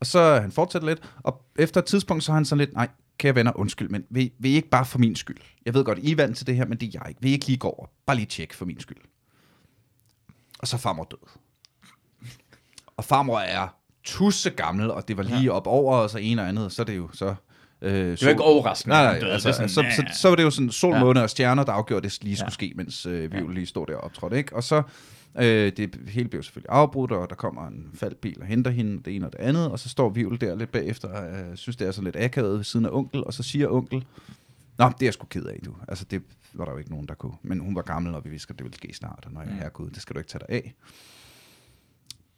Og 0.00 0.06
så 0.06 0.40
han 0.40 0.52
fortsætter 0.52 0.88
lidt, 0.88 1.12
og 1.16 1.42
efter 1.58 1.80
et 1.80 1.86
tidspunkt, 1.86 2.24
så 2.24 2.32
er 2.32 2.34
han 2.34 2.44
sådan 2.44 2.58
lidt, 2.58 2.72
nej, 2.72 2.88
kære 3.18 3.34
venner, 3.34 3.52
undskyld, 3.56 3.88
men 3.88 4.04
vil, 4.10 4.30
vil 4.38 4.50
I 4.50 4.54
ikke 4.54 4.68
bare 4.68 4.84
for 4.84 4.98
min 4.98 5.16
skyld? 5.16 5.38
Jeg 5.66 5.74
ved 5.74 5.84
godt, 5.84 5.98
I 5.98 6.12
er 6.12 6.16
vant 6.16 6.36
til 6.36 6.46
det 6.46 6.56
her, 6.56 6.66
men 6.66 6.78
det 6.78 6.86
er 6.86 6.90
jeg 6.94 7.08
ikke. 7.08 7.20
Vil 7.20 7.30
I 7.30 7.32
ikke 7.32 7.46
lige 7.46 7.58
gå 7.58 7.68
over? 7.68 7.86
Bare 8.06 8.16
lige 8.16 8.26
tjek 8.26 8.52
for 8.52 8.64
min 8.64 8.80
skyld. 8.80 8.98
Og 10.58 10.68
så 10.68 10.76
farmor 10.76 11.04
død. 11.04 11.28
Og 12.96 13.04
farmor 13.04 13.38
er 13.38 13.68
tusse 14.04 14.50
gammel, 14.50 14.90
og 14.90 15.08
det 15.08 15.16
var 15.16 15.22
lige 15.22 15.52
op 15.52 15.66
over, 15.66 15.96
og 15.96 16.10
så 16.10 16.18
en 16.18 16.38
og 16.38 16.48
andet, 16.48 16.72
så 16.72 16.82
er 16.82 16.86
det 16.86 16.96
jo 16.96 17.08
så... 17.12 17.34
Øh, 17.86 18.10
Det 18.10 18.22
var 18.24 18.30
ikke 18.30 18.42
overraskende. 18.42 18.94
Nej, 18.96 19.04
nej, 19.04 19.18
døde. 19.20 19.32
altså, 19.32 19.48
Det 19.48 19.52
er 19.54 19.66
så, 19.68 19.74
sådan, 19.74 19.92
så, 19.94 20.02
"Næh." 20.02 20.12
så, 20.14 20.20
så 20.20 20.28
var 20.28 20.36
det 20.36 20.42
jo 20.42 20.50
sådan 20.50 20.70
sol, 20.70 20.94
Ja. 20.94 21.00
måne 21.00 21.22
og 21.22 21.30
stjerner, 21.30 21.64
der 21.64 21.72
afgjorde, 21.72 22.06
at 22.06 22.12
det 22.12 22.24
lige 22.24 22.36
skulle 22.36 22.46
Ja. 22.46 22.50
ske, 22.50 22.72
mens 22.76 23.06
øh, 23.06 23.32
vi 23.32 23.38
jo 23.38 23.48
lige 23.48 23.66
stod 23.66 23.86
der 23.86 23.96
og 23.96 24.04
optrådte, 24.04 24.36
ikke? 24.38 24.56
Og 24.56 24.62
så, 24.64 24.82
øh, 25.38 25.72
det 25.76 25.98
hele 26.08 26.28
blev 26.28 26.42
selvfølgelig 26.42 26.70
afbrudt, 26.72 27.12
og 27.12 27.30
der 27.30 27.36
kommer 27.36 27.66
en 27.68 27.86
faldbil 27.94 28.36
og 28.40 28.46
henter 28.46 28.70
hende, 28.70 29.02
det 29.02 29.16
ene 29.16 29.26
og 29.26 29.32
det 29.32 29.38
andet, 29.38 29.70
og 29.70 29.78
så 29.78 29.88
står 29.88 30.08
Vivl 30.08 30.40
der 30.40 30.54
lidt 30.54 30.72
bagefter, 30.72 31.08
og 31.08 31.28
øh, 31.30 31.56
synes, 31.56 31.76
det 31.76 31.86
er 31.86 31.92
sådan 31.92 32.04
lidt 32.04 32.16
akavet 32.16 32.56
ved 32.56 32.64
siden 32.64 32.86
af 32.86 32.90
onkel, 32.92 33.24
og 33.24 33.34
så 33.34 33.42
siger 33.42 33.68
onkel, 33.68 34.04
Nå, 34.78 34.84
det 34.88 35.02
er 35.02 35.06
jeg 35.06 35.12
sgu 35.14 35.26
ked 35.26 35.44
af, 35.44 35.60
du. 35.64 35.74
Altså, 35.88 36.04
det 36.10 36.22
var 36.54 36.64
der 36.64 36.72
jo 36.72 36.78
ikke 36.78 36.90
nogen, 36.90 37.06
der 37.06 37.14
kunne. 37.14 37.32
Men 37.42 37.58
hun 37.60 37.74
var 37.74 37.82
gammel, 37.82 38.14
og 38.14 38.24
vi 38.24 38.30
vidste, 38.30 38.50
at 38.50 38.58
det 38.58 38.64
ville 38.64 38.76
ske 38.76 38.94
snart, 38.94 39.22
og 39.26 39.32
når 39.32 39.40
jeg 39.40 39.50
Mm. 39.50 39.56
er 39.56 39.60
herregud, 39.60 39.90
det 39.90 40.02
skal 40.02 40.14
du 40.14 40.18
ikke 40.20 40.28
tage 40.30 40.42
dig 40.48 40.54
af. 40.56 40.74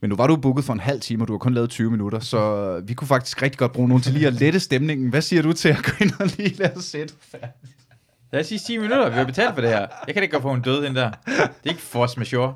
Men 0.00 0.10
nu 0.10 0.16
var 0.16 0.26
du 0.26 0.36
booket 0.36 0.64
for 0.64 0.72
en 0.72 0.80
halv 0.80 1.00
time, 1.00 1.24
og 1.24 1.28
du 1.28 1.32
har 1.32 1.38
kun 1.38 1.54
lavet 1.54 1.70
20 1.70 1.90
minutter, 1.90 2.18
så 2.18 2.82
vi 2.86 2.94
kunne 2.94 3.08
faktisk 3.08 3.42
rigtig 3.42 3.58
godt 3.58 3.72
bruge 3.72 3.88
nogen 3.88 4.02
til 4.02 4.12
lige 4.12 4.26
at 4.26 4.32
lette 4.32 4.60
stemningen. 4.60 5.08
Hvad 5.10 5.22
siger 5.22 5.42
du 5.42 5.52
til 5.52 5.68
at 5.68 5.82
gå 5.84 5.90
ind 6.00 6.12
og 6.20 6.26
lige 6.36 6.54
lade 6.54 6.72
os 6.76 6.84
sætte? 6.84 7.14
Lad 8.32 8.40
os 8.40 8.46
sige 8.46 8.58
10 8.58 8.78
minutter, 8.78 9.08
vi 9.08 9.14
har 9.16 9.24
betalt 9.24 9.54
for 9.54 9.60
det 9.60 9.70
her. 9.70 9.86
Jeg 10.06 10.14
kan 10.14 10.22
ikke 10.22 10.36
gå 10.36 10.42
på 10.42 10.52
en 10.52 10.62
død, 10.62 10.84
den 10.84 10.96
der. 10.96 11.10
Det 11.10 11.40
er 11.64 11.68
ikke 11.68 11.80
force 11.80 12.18
majeure. 12.18 12.54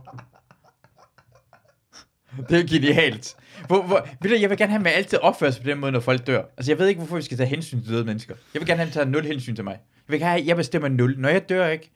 Det 2.49 2.61
er 2.61 2.67
genialt. 2.67 3.37
Hvor, 3.67 3.83
hvor, 3.83 4.09
ved 4.21 4.31
du, 4.31 4.37
jeg 4.41 4.50
vil 4.50 4.59
gerne 4.59 4.71
have, 4.71 4.79
at 4.79 4.83
man 4.83 4.93
altid 4.93 5.19
opfører 5.19 5.50
sig 5.50 5.62
på 5.62 5.71
den 5.71 5.79
måde, 5.79 5.93
når 5.93 6.00
folk 6.00 6.27
dør. 6.27 6.43
Altså, 6.56 6.73
jeg 6.73 6.79
ved 6.79 6.89
ikke, 6.89 6.99
hvorfor 6.99 7.17
vi 7.17 7.23
skal 7.23 7.37
tage 7.37 7.49
hensyn 7.49 7.83
til 7.83 7.91
døde 7.91 8.05
mennesker. 8.05 8.35
Jeg 8.55 8.61
vil 8.61 8.67
gerne 8.67 8.79
have, 8.79 8.87
at 8.87 8.93
tager 8.93 9.06
nul 9.06 9.25
hensyn 9.25 9.55
til 9.55 9.65
mig. 9.65 9.73
Jeg 9.73 10.12
vil 10.12 10.21
gerne 10.21 10.31
have, 10.31 10.41
at 10.41 10.47
jeg 10.47 10.56
bestemmer 10.56 10.89
nul. 10.89 11.15
Når 11.19 11.29
jeg 11.29 11.49
dør, 11.49 11.67
ikke, 11.69 11.91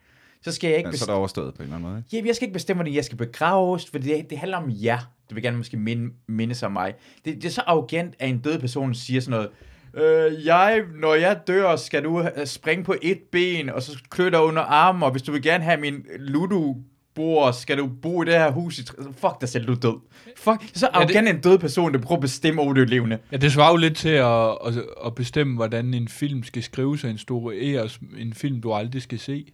så 0.51 0.53
skal 0.53 0.69
jeg 0.69 0.79
ikke 0.79 0.89
Ja, 0.89 0.93
så 0.93 0.95
er 0.95 0.99
bestemme... 0.99 1.13
det 1.13 1.19
overstået 1.19 1.55
på 1.55 1.63
en 1.63 1.65
eller 1.65 1.77
anden 1.77 1.89
måde. 1.91 1.99
Ikke? 1.99 2.09
Jamen, 2.17 2.27
jeg 2.27 2.37
skal 2.37 2.47
ikke 2.47 2.53
bestemme, 2.53 2.79
hvordan 2.79 2.95
jeg 2.95 3.05
skal 3.05 3.19
begraves, 3.19 3.91
for 3.91 3.99
det, 3.99 4.31
det 4.31 4.39
handler 4.39 4.57
om 4.59 4.71
jer. 4.83 4.99
Du 5.31 5.35
vil 5.35 5.43
gerne 5.43 5.57
måske 5.57 5.77
minde, 5.77 6.13
minde 6.29 6.55
sig 6.55 6.67
om 6.67 6.73
mig. 6.73 6.95
Det, 7.25 7.35
det 7.35 7.45
er 7.45 7.51
så 7.51 7.63
arrogant, 7.67 8.15
at 8.19 8.29
en 8.29 8.39
død 8.39 8.59
person 8.59 8.95
siger 8.95 9.21
sådan 9.21 9.49
noget, 9.95 10.31
øh, 10.35 10.47
jeg, 10.47 10.83
når 11.01 11.15
jeg 11.15 11.41
dør, 11.47 11.77
skal 11.77 12.05
du 12.05 12.29
springe 12.45 12.85
på 12.85 12.95
et 13.03 13.19
ben, 13.33 13.71
og 13.71 13.83
så 13.83 13.99
klø 14.11 14.31
dig 14.31 14.41
under 14.43 14.63
armen, 14.63 15.03
og 15.03 15.11
hvis 15.11 15.23
du 15.23 15.33
vil 15.33 15.43
gerne 15.43 15.65
have 15.65 15.81
min 15.81 16.05
ludo 16.19 16.77
bord, 17.15 17.53
skal 17.53 17.79
du 17.79 17.91
bo 18.03 18.23
i 18.23 18.25
det 18.27 18.35
her 18.35 18.51
hus 18.51 18.79
i... 18.79 18.83
tr- 18.83 19.13
Fuck 19.13 19.41
dig 19.41 19.49
selv, 19.49 19.67
du 19.67 19.73
er 19.73 19.77
død. 19.77 19.97
Fuck, 20.37 20.63
er 20.63 20.67
så 20.75 20.89
Ja, 20.95 21.01
det- 21.01 21.05
arrogant 21.05 21.29
en 21.29 21.41
død 21.41 21.59
person, 21.59 21.93
der 21.95 21.99
prøver 22.01 22.17
at 22.17 22.21
bestemme 22.21 22.63
over 22.63 22.73
det 22.75 22.91
levende. 22.91 23.19
Ja, 23.33 23.37
det 23.37 23.53
svarer 23.53 23.71
jo 23.71 23.77
lidt 23.77 23.97
til 23.97 24.09
at, 24.09 24.51
at, 24.67 24.85
at 25.07 25.15
bestemme, 25.15 25.55
hvordan 25.55 25.95
en 25.95 26.09
film 26.09 26.43
skal 26.43 26.63
skrives 26.63 27.05
og 27.05 27.11
instrueres. 27.11 28.01
En 28.19 28.33
film, 28.35 28.61
du 28.61 28.73
aldrig 28.73 29.03
skal 29.03 29.19
se. 29.19 29.47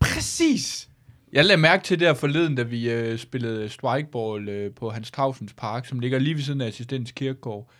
Præcis! 0.00 0.88
Jeg 1.32 1.44
lagde 1.44 1.60
mærke 1.60 1.84
til 1.84 2.00
der 2.00 2.14
forleden, 2.14 2.54
da 2.54 2.62
vi 2.62 2.90
øh, 2.90 3.18
spillede 3.18 3.68
strikeball 3.68 4.48
øh, 4.48 4.74
på 4.74 4.90
Hans 4.90 5.10
Tavsens 5.10 5.52
Park, 5.52 5.86
som 5.86 6.00
ligger 6.00 6.18
lige 6.18 6.34
ved 6.34 6.42
siden 6.42 6.60
af 6.60 6.66
Assistens 6.66 7.12
Kirkegård. 7.12 7.70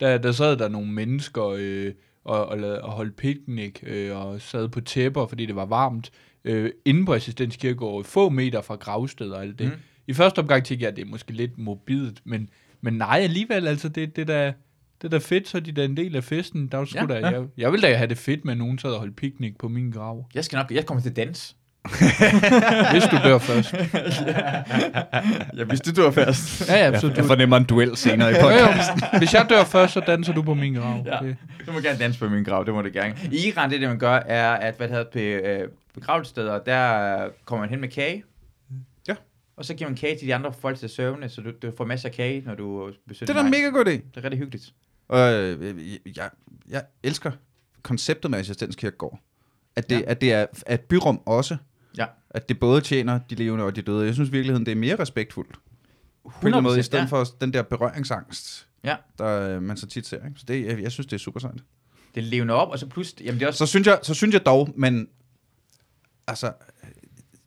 Der, 0.00 0.18
der 0.18 0.32
sad 0.32 0.56
der 0.56 0.68
nogle 0.68 0.92
mennesker 0.92 1.54
øh, 1.58 1.92
og, 2.24 2.46
og, 2.46 2.58
lavede, 2.58 2.82
og 2.82 2.92
holdt 2.92 3.16
picnic 3.16 3.82
øh, 3.82 4.16
og 4.16 4.40
sad 4.40 4.68
på 4.68 4.80
tæpper, 4.80 5.26
fordi 5.26 5.46
det 5.46 5.56
var 5.56 5.64
varmt, 5.64 6.10
øh, 6.44 6.70
inde 6.84 7.06
på 7.06 7.14
Assistens 7.14 7.56
Kirkegård, 7.56 8.04
få 8.04 8.28
meter 8.28 8.60
fra 8.60 8.74
gravsted 8.74 9.30
og 9.30 9.42
alt 9.42 9.58
det. 9.58 9.66
Mm. 9.66 9.72
Mm. 9.72 9.80
I 10.06 10.12
første 10.12 10.38
omgang 10.38 10.64
tænkte 10.64 10.84
jeg, 10.84 10.90
at 10.90 10.96
det 10.96 11.02
er 11.02 11.08
måske 11.08 11.32
lidt 11.32 11.58
mobilt, 11.58 12.20
men, 12.24 12.48
men 12.80 12.94
nej, 12.94 13.20
alligevel, 13.22 13.66
altså, 13.66 13.88
det, 13.88 14.16
det 14.16 14.28
der... 14.28 14.52
Det 15.02 15.06
er 15.14 15.18
da 15.18 15.18
fedt, 15.18 15.48
så 15.48 15.56
er 15.56 15.60
de 15.60 15.72
da 15.72 15.84
en 15.84 15.96
del 15.96 16.16
af 16.16 16.24
festen. 16.24 16.68
Der 16.68 16.78
er 16.78 16.84
sgu 16.84 16.98
Ja, 16.98 17.06
da, 17.06 17.14
ja. 17.14 17.30
jeg, 17.30 17.44
jeg 17.56 17.72
vil 17.72 17.82
da 17.82 17.94
have 17.94 18.08
det 18.08 18.18
fedt 18.18 18.44
med, 18.44 18.52
at 18.52 18.58
nogen 18.58 18.78
sad 18.78 18.90
og 18.90 18.98
holdt 18.98 19.16
picnic 19.16 19.54
på 19.58 19.68
min 19.68 19.90
grav. 19.90 20.26
Jeg 20.34 20.44
skal 20.44 20.56
nok, 20.56 20.70
jeg 20.70 20.86
kommer 20.86 21.02
til 21.02 21.16
dans. 21.16 21.56
Hvis 22.92 23.04
du 23.10 23.16
dør 23.24 23.38
først. 23.38 23.72
ja, 25.58 25.64
hvis 25.64 25.80
du 25.80 25.90
dør 26.02 26.10
først. 26.10 26.68
Ja, 26.68 26.76
ja, 26.90 26.98
så 26.98 27.08
du, 27.08 27.12
Jeg 27.16 27.24
fornemmer 27.24 27.56
en 27.56 27.64
duel 27.64 27.96
senere 27.96 28.30
i 28.30 28.34
podcasten. 28.42 29.02
Hvis 29.18 29.34
jeg 29.34 29.46
dør 29.50 29.64
først, 29.64 29.92
så 29.92 30.00
danser 30.00 30.32
du 30.32 30.42
på 30.42 30.54
min 30.54 30.74
grav. 30.74 31.02
Ja. 31.06 31.18
Det- 31.22 31.36
Du 31.66 31.72
må 31.72 31.80
gerne 31.80 31.98
danse 31.98 32.18
på 32.18 32.28
min 32.28 32.44
grav, 32.44 32.64
det 32.64 32.74
må 32.74 32.82
du 32.82 32.90
gerne. 32.92 33.14
I 33.32 33.48
Iran, 33.48 33.70
det, 33.70 33.80
det 33.80 33.88
man 33.88 33.98
gør, 33.98 34.14
er, 34.26 34.52
at 34.52 34.74
hvad 34.76 34.88
det 34.88 34.96
hedder, 34.96 35.10
på 35.12 35.18
øh, 35.48 35.68
begravelsessteder, 35.94 36.58
der 36.58 37.28
kommer 37.44 37.60
man 37.62 37.70
hen 37.70 37.80
med 37.80 37.88
kage. 37.88 38.24
Ja. 39.08 39.14
Og 39.56 39.64
så 39.64 39.74
giver 39.74 39.90
man 39.90 39.96
kage 39.96 40.16
til 40.18 40.26
de 40.28 40.34
andre 40.34 40.52
folk 40.60 40.78
til 40.78 40.88
søvne, 40.88 41.28
så 41.28 41.40
du, 41.40 41.50
du 41.62 41.72
får 41.76 41.84
masser 41.84 42.08
af 42.08 42.14
kage, 42.14 42.42
når 42.46 42.54
du 42.54 42.90
besøger 43.08 43.32
Det 43.32 43.38
er 43.38 43.42
da 43.42 43.48
mega 43.50 43.66
god 43.68 43.84
idé. 43.86 43.90
Det 43.90 44.02
er 44.16 44.24
rigtig 44.24 44.38
hyggeligt. 44.38 44.72
Og 45.10 45.32
øh, 45.32 45.98
jeg, 46.16 46.30
jeg 46.68 46.84
elsker 47.02 47.32
konceptet 47.82 48.30
med 48.30 48.38
assistenskirkegård. 48.38 49.20
At 49.76 49.90
det, 49.90 49.96
Ja. 50.00 50.02
at 50.06 50.20
det 50.20 50.32
er 50.32 50.46
at 50.66 50.80
byrum 50.80 51.20
også. 51.26 51.56
Ja. 51.98 52.06
At 52.30 52.48
det 52.48 52.60
både 52.60 52.80
tjener 52.80 53.20
de 53.30 53.34
levende 53.34 53.64
og 53.64 53.76
de 53.76 53.82
døde. 53.82 54.06
Jeg 54.06 54.14
synes 54.14 54.28
i 54.28 54.32
virkeligheden, 54.32 54.66
det 54.66 54.72
er 54.72 54.76
mere 54.76 54.96
respektfuldt. 54.98 55.54
På 56.40 56.48
en 56.48 56.62
måde, 56.62 56.78
i 56.78 56.82
stedet 56.82 57.02
ja. 57.02 57.08
for 57.08 57.24
den 57.40 57.52
der 57.52 57.62
berøringsangst, 57.62 58.66
Ja. 58.84 58.96
der 59.18 59.26
øh, 59.56 59.62
man 59.62 59.76
så 59.76 59.86
tit 59.86 60.06
ser. 60.06 60.16
Ikke? 60.26 60.40
Så 60.40 60.44
det, 60.48 60.66
jeg, 60.66 60.82
jeg 60.82 60.92
synes, 60.92 61.06
det 61.06 61.12
er 61.12 61.18
super 61.18 61.40
sejt. 61.40 61.60
Det 62.14 62.24
levner 62.24 62.54
op, 62.54 62.68
og 62.68 62.78
så 62.78 62.86
pludselig... 62.86 63.24
Jamen, 63.26 63.38
det 63.38 63.44
er 63.44 63.48
også... 63.48 63.58
Så 63.58 63.66
synes 63.66 63.86
jeg, 63.86 63.98
så 64.02 64.14
synes 64.14 64.32
jeg 64.34 64.46
dog, 64.46 64.68
men 64.76 65.08
altså, 66.26 66.52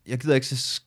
jeg 0.08 0.20
gider 0.20 0.36
ikke 0.36 0.48
se 0.48 0.82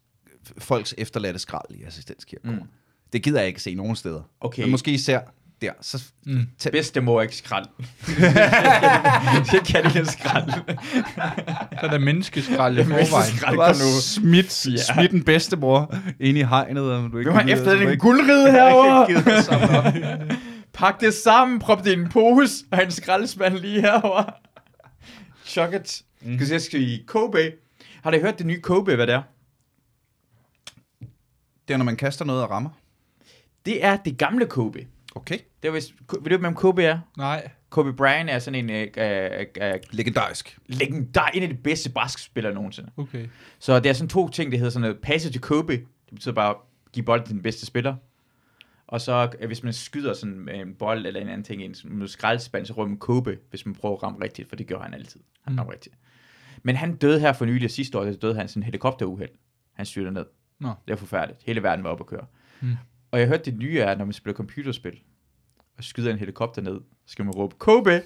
folks 0.59 0.95
efterladte 0.99 1.39
skrald 1.39 1.71
i 1.71 1.83
assistenskirkegård. 1.83 2.55
Mm. 2.55 2.61
Mm. 2.63 2.69
Det 3.13 3.23
gider 3.23 3.39
jeg 3.39 3.49
ikke 3.49 3.63
se 3.63 3.75
nogen 3.75 3.97
steder. 3.97 4.23
Okay. 4.41 4.63
Men 4.63 4.71
måske 4.71 4.91
især 4.91 5.21
der. 5.63 5.71
Så 5.81 6.03
Mm. 6.27 6.47
tæ- 6.63 6.71
Bedstemor 6.71 7.23
ikke 7.23 7.37
skrald. 7.37 7.67
det 9.53 9.67
kan 9.69 9.85
ikke 9.87 10.07
skrald. 10.11 10.51
Så 10.51 11.87
er 11.87 11.91
der 11.91 11.99
menneskeskrald 11.99 12.79
i 12.79 12.83
Det 12.85 12.93
er 12.93 13.07
forvejen. 13.07 13.55
Du 13.57 13.61
har 13.61 14.01
smidt, 14.01 14.53
smidt 14.53 15.13
en 15.13 15.25
bedstemor 15.25 15.95
ind 16.21 16.39
i 16.39 16.43
hegnet. 16.43 16.83
Og 16.93 17.13
du 17.13 17.19
ikke 17.19 17.31
Nu 17.31 17.35
har 17.35 17.41
kan 17.41 17.49
lide, 17.49 17.59
efter 17.59 17.75
du 17.75 17.81
den 17.81 17.91
ikke- 17.91 18.01
guldride 18.01 18.51
herovre. 18.53 20.37
Pak 20.75 21.01
det 21.01 21.15
sammen, 21.15 21.59
prop 21.59 21.85
det 21.85 21.91
i 21.91 21.93
en 22.01 22.09
pose, 22.09 22.65
og 22.73 22.83
en 22.85 22.91
skraldespand 22.91 23.59
lige 23.59 23.81
herovre. 23.81 24.25
Chocket. 25.45 26.03
Mm. 26.23 26.39
Skal 26.39 26.49
jeg 26.51 26.61
skal 26.63 26.81
i 26.83 27.05
Kobe. 27.07 27.53
Har 28.03 28.11
du 28.11 28.19
hørt 28.19 28.39
det 28.39 28.47
nye 28.47 28.61
Kobe, 28.61 28.95
hvad 28.95 29.07
det 29.07 29.15
er? 29.15 29.23
Det 31.69 31.75
er, 31.75 31.79
når 31.79 31.85
man 31.85 31.97
kaster 31.97 32.25
noget 32.25 32.43
og 32.43 32.51
rammer. 32.51 32.71
Det 33.67 33.85
er 33.85 33.97
det 33.97 34.19
gamle 34.19 34.47
Kobe. 34.47 34.87
Okay. 35.17 35.39
Det 35.63 35.69
er 35.69 35.73
vist, 35.73 35.95
ved 36.23 36.31
du, 36.31 36.37
hvem 36.39 36.55
Kobe 36.55 36.83
er? 36.85 36.99
Nej. 37.19 37.51
Kobe 37.71 37.93
Bryant 37.93 38.31
er 38.31 38.39
sådan 38.39 38.65
en 38.65 38.71
øh, 38.71 38.87
øh, 38.97 39.47
øh, 39.61 39.75
Legendarisk. 39.91 40.59
legendar, 40.67 41.27
en 41.35 41.43
af 41.43 41.49
de 41.49 41.55
bedste 41.55 41.91
basketspillere 41.91 42.55
nogensinde. 42.55 42.91
Okay. 42.97 43.27
Så 43.59 43.81
det 43.81 43.89
er 43.89 43.93
sådan 43.93 44.09
to 44.09 44.29
ting, 44.29 44.51
det 44.51 44.59
hedder 44.59 44.71
sådan 44.71 44.81
noget 44.81 44.99
passe 45.03 45.33
til 45.33 45.41
Kobe. 45.41 45.73
Det 45.73 46.15
betyder 46.15 46.35
bare, 46.35 46.55
give 46.93 47.05
bolden 47.05 47.27
til 47.27 47.35
den 47.35 47.43
bedste 47.43 47.67
spiller. 47.67 47.97
Og 48.87 49.01
så, 49.01 49.31
øh, 49.41 49.47
hvis 49.47 49.63
man 49.63 49.73
skyder 49.73 50.13
sådan 50.15 50.41
med 50.41 50.55
en 50.55 50.75
bold 50.75 51.07
eller 51.07 51.21
en 51.21 51.29
anden 51.29 51.45
ting, 51.45 51.63
i 51.63 51.65
en 51.65 51.75
sådan 51.75 52.09
skraldespand, 52.09 52.67
så 52.67 52.73
rører 52.73 52.89
man 52.89 52.99
kåbe, 52.99 53.39
hvis 53.51 53.67
man 53.67 53.75
prøver 53.75 53.97
at 53.97 54.03
ramme 54.03 54.19
rigtigt, 54.25 54.49
for 54.49 54.57
det 54.57 54.67
gør 54.67 54.79
han 54.79 54.95
altid. 54.95 55.21
Han 55.43 55.53
Mm. 55.53 55.59
rammer 55.59 55.73
rigtigt. 55.73 55.95
Men 56.63 56.77
han 56.77 56.97
døde 56.97 57.21
her 57.21 57.33
for 57.33 57.45
nylig, 57.45 57.71
sidste 57.71 57.99
år, 57.99 58.05
der 58.05 58.13
døde 58.13 58.35
han 58.35 58.49
sådan 58.49 58.61
en 58.61 58.65
helikopteruheld. 58.65 59.31
Han 59.75 59.87
styrte 59.87 60.11
ned. 60.11 60.27
Nå. 60.61 60.73
Det 60.87 60.93
er 60.93 60.97
forfærdeligt. 60.97 61.41
Hele 61.47 61.63
verden 61.63 61.85
var 61.85 61.91
oppe 61.91 62.03
at 62.03 62.07
køre. 62.07 62.27
Mm. 62.61 62.77
Og 63.17 63.21
jeg 63.21 63.29
hørte 63.29 63.51
det 63.51 63.59
nye 63.59 63.79
er, 63.79 63.97
når 63.97 64.05
man 64.05 64.13
spiller 64.13 64.37
computerspil, 64.37 64.99
og 65.79 65.85
skyder 65.85 66.13
en 66.13 66.19
helikopter 66.19 66.63
ned, 66.63 66.81
så 67.07 67.13
skal 67.13 67.25
man 67.25 67.35
råbe, 67.35 67.55
Kobe! 67.59 67.91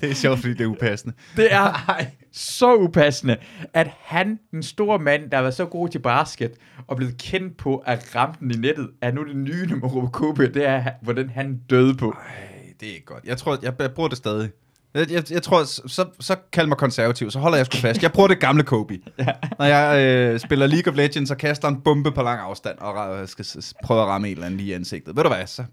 Det 0.00 0.10
er 0.10 0.14
sjovt, 0.14 0.38
fordi 0.38 0.52
det 0.52 0.60
er 0.60 0.66
upassende. 0.66 1.14
Det 1.36 1.52
er 1.52 1.72
så 2.32 2.74
upassende, 2.76 3.36
at 3.74 3.90
han, 3.98 4.38
den 4.50 4.62
store 4.62 4.98
mand, 4.98 5.30
der 5.30 5.36
har 5.36 5.42
været 5.42 5.54
så 5.54 5.66
god 5.66 5.88
til 5.88 5.98
basket, 5.98 6.54
og 6.86 6.96
blevet 6.96 7.18
kendt 7.18 7.56
på 7.56 7.76
at 7.76 8.14
ramme 8.16 8.34
den 8.40 8.50
i 8.50 8.56
nettet, 8.56 8.90
er 9.00 9.12
nu 9.12 9.24
det 9.24 9.36
nye, 9.36 9.80
råber 9.82 10.10
Kobe, 10.10 10.52
det 10.54 10.66
er, 10.66 10.92
hvordan 11.02 11.30
han 11.30 11.60
døde 11.70 11.94
på. 11.94 12.10
Ej, 12.10 12.74
det 12.80 12.96
er 12.96 13.00
godt. 13.04 13.24
Jeg 13.24 13.38
tror, 13.38 13.58
jeg, 13.62 13.74
jeg 13.80 13.94
bruger 13.94 14.08
det 14.08 14.18
stadig. 14.18 14.50
Jeg, 14.94 15.10
jeg, 15.12 15.30
jeg 15.32 15.42
tror, 15.42 15.64
så, 15.64 16.06
så, 16.20 16.36
kald 16.52 16.66
mig 16.66 16.76
konservativ, 16.78 17.30
så 17.30 17.38
holder 17.38 17.56
jeg 17.58 17.66
sgu 17.66 17.76
fast. 17.78 18.02
Jeg 18.02 18.12
bruger 18.12 18.28
det 18.28 18.40
gamle 18.40 18.62
Kobe. 18.62 18.98
ja. 19.18 19.26
Når 19.58 19.66
jeg 19.66 19.98
øh, 20.06 20.40
spiller 20.40 20.66
League 20.66 20.92
of 20.92 20.96
Legends, 20.96 21.30
og 21.30 21.36
kaster 21.36 21.68
en 21.68 21.80
bombe 21.80 22.12
på 22.12 22.22
lang 22.22 22.40
afstand, 22.40 22.78
og 22.78 23.22
ra- 23.22 23.26
skal 23.26 23.44
prøve 23.84 24.00
at 24.02 24.06
ramme 24.06 24.28
en 24.28 24.32
eller 24.34 24.46
anden 24.46 24.58
lige 24.60 24.68
i 24.70 24.72
ansigtet. 24.72 25.16
Ved 25.16 25.22
du 25.22 25.28
hvad, 25.28 25.46
så... 25.46 25.64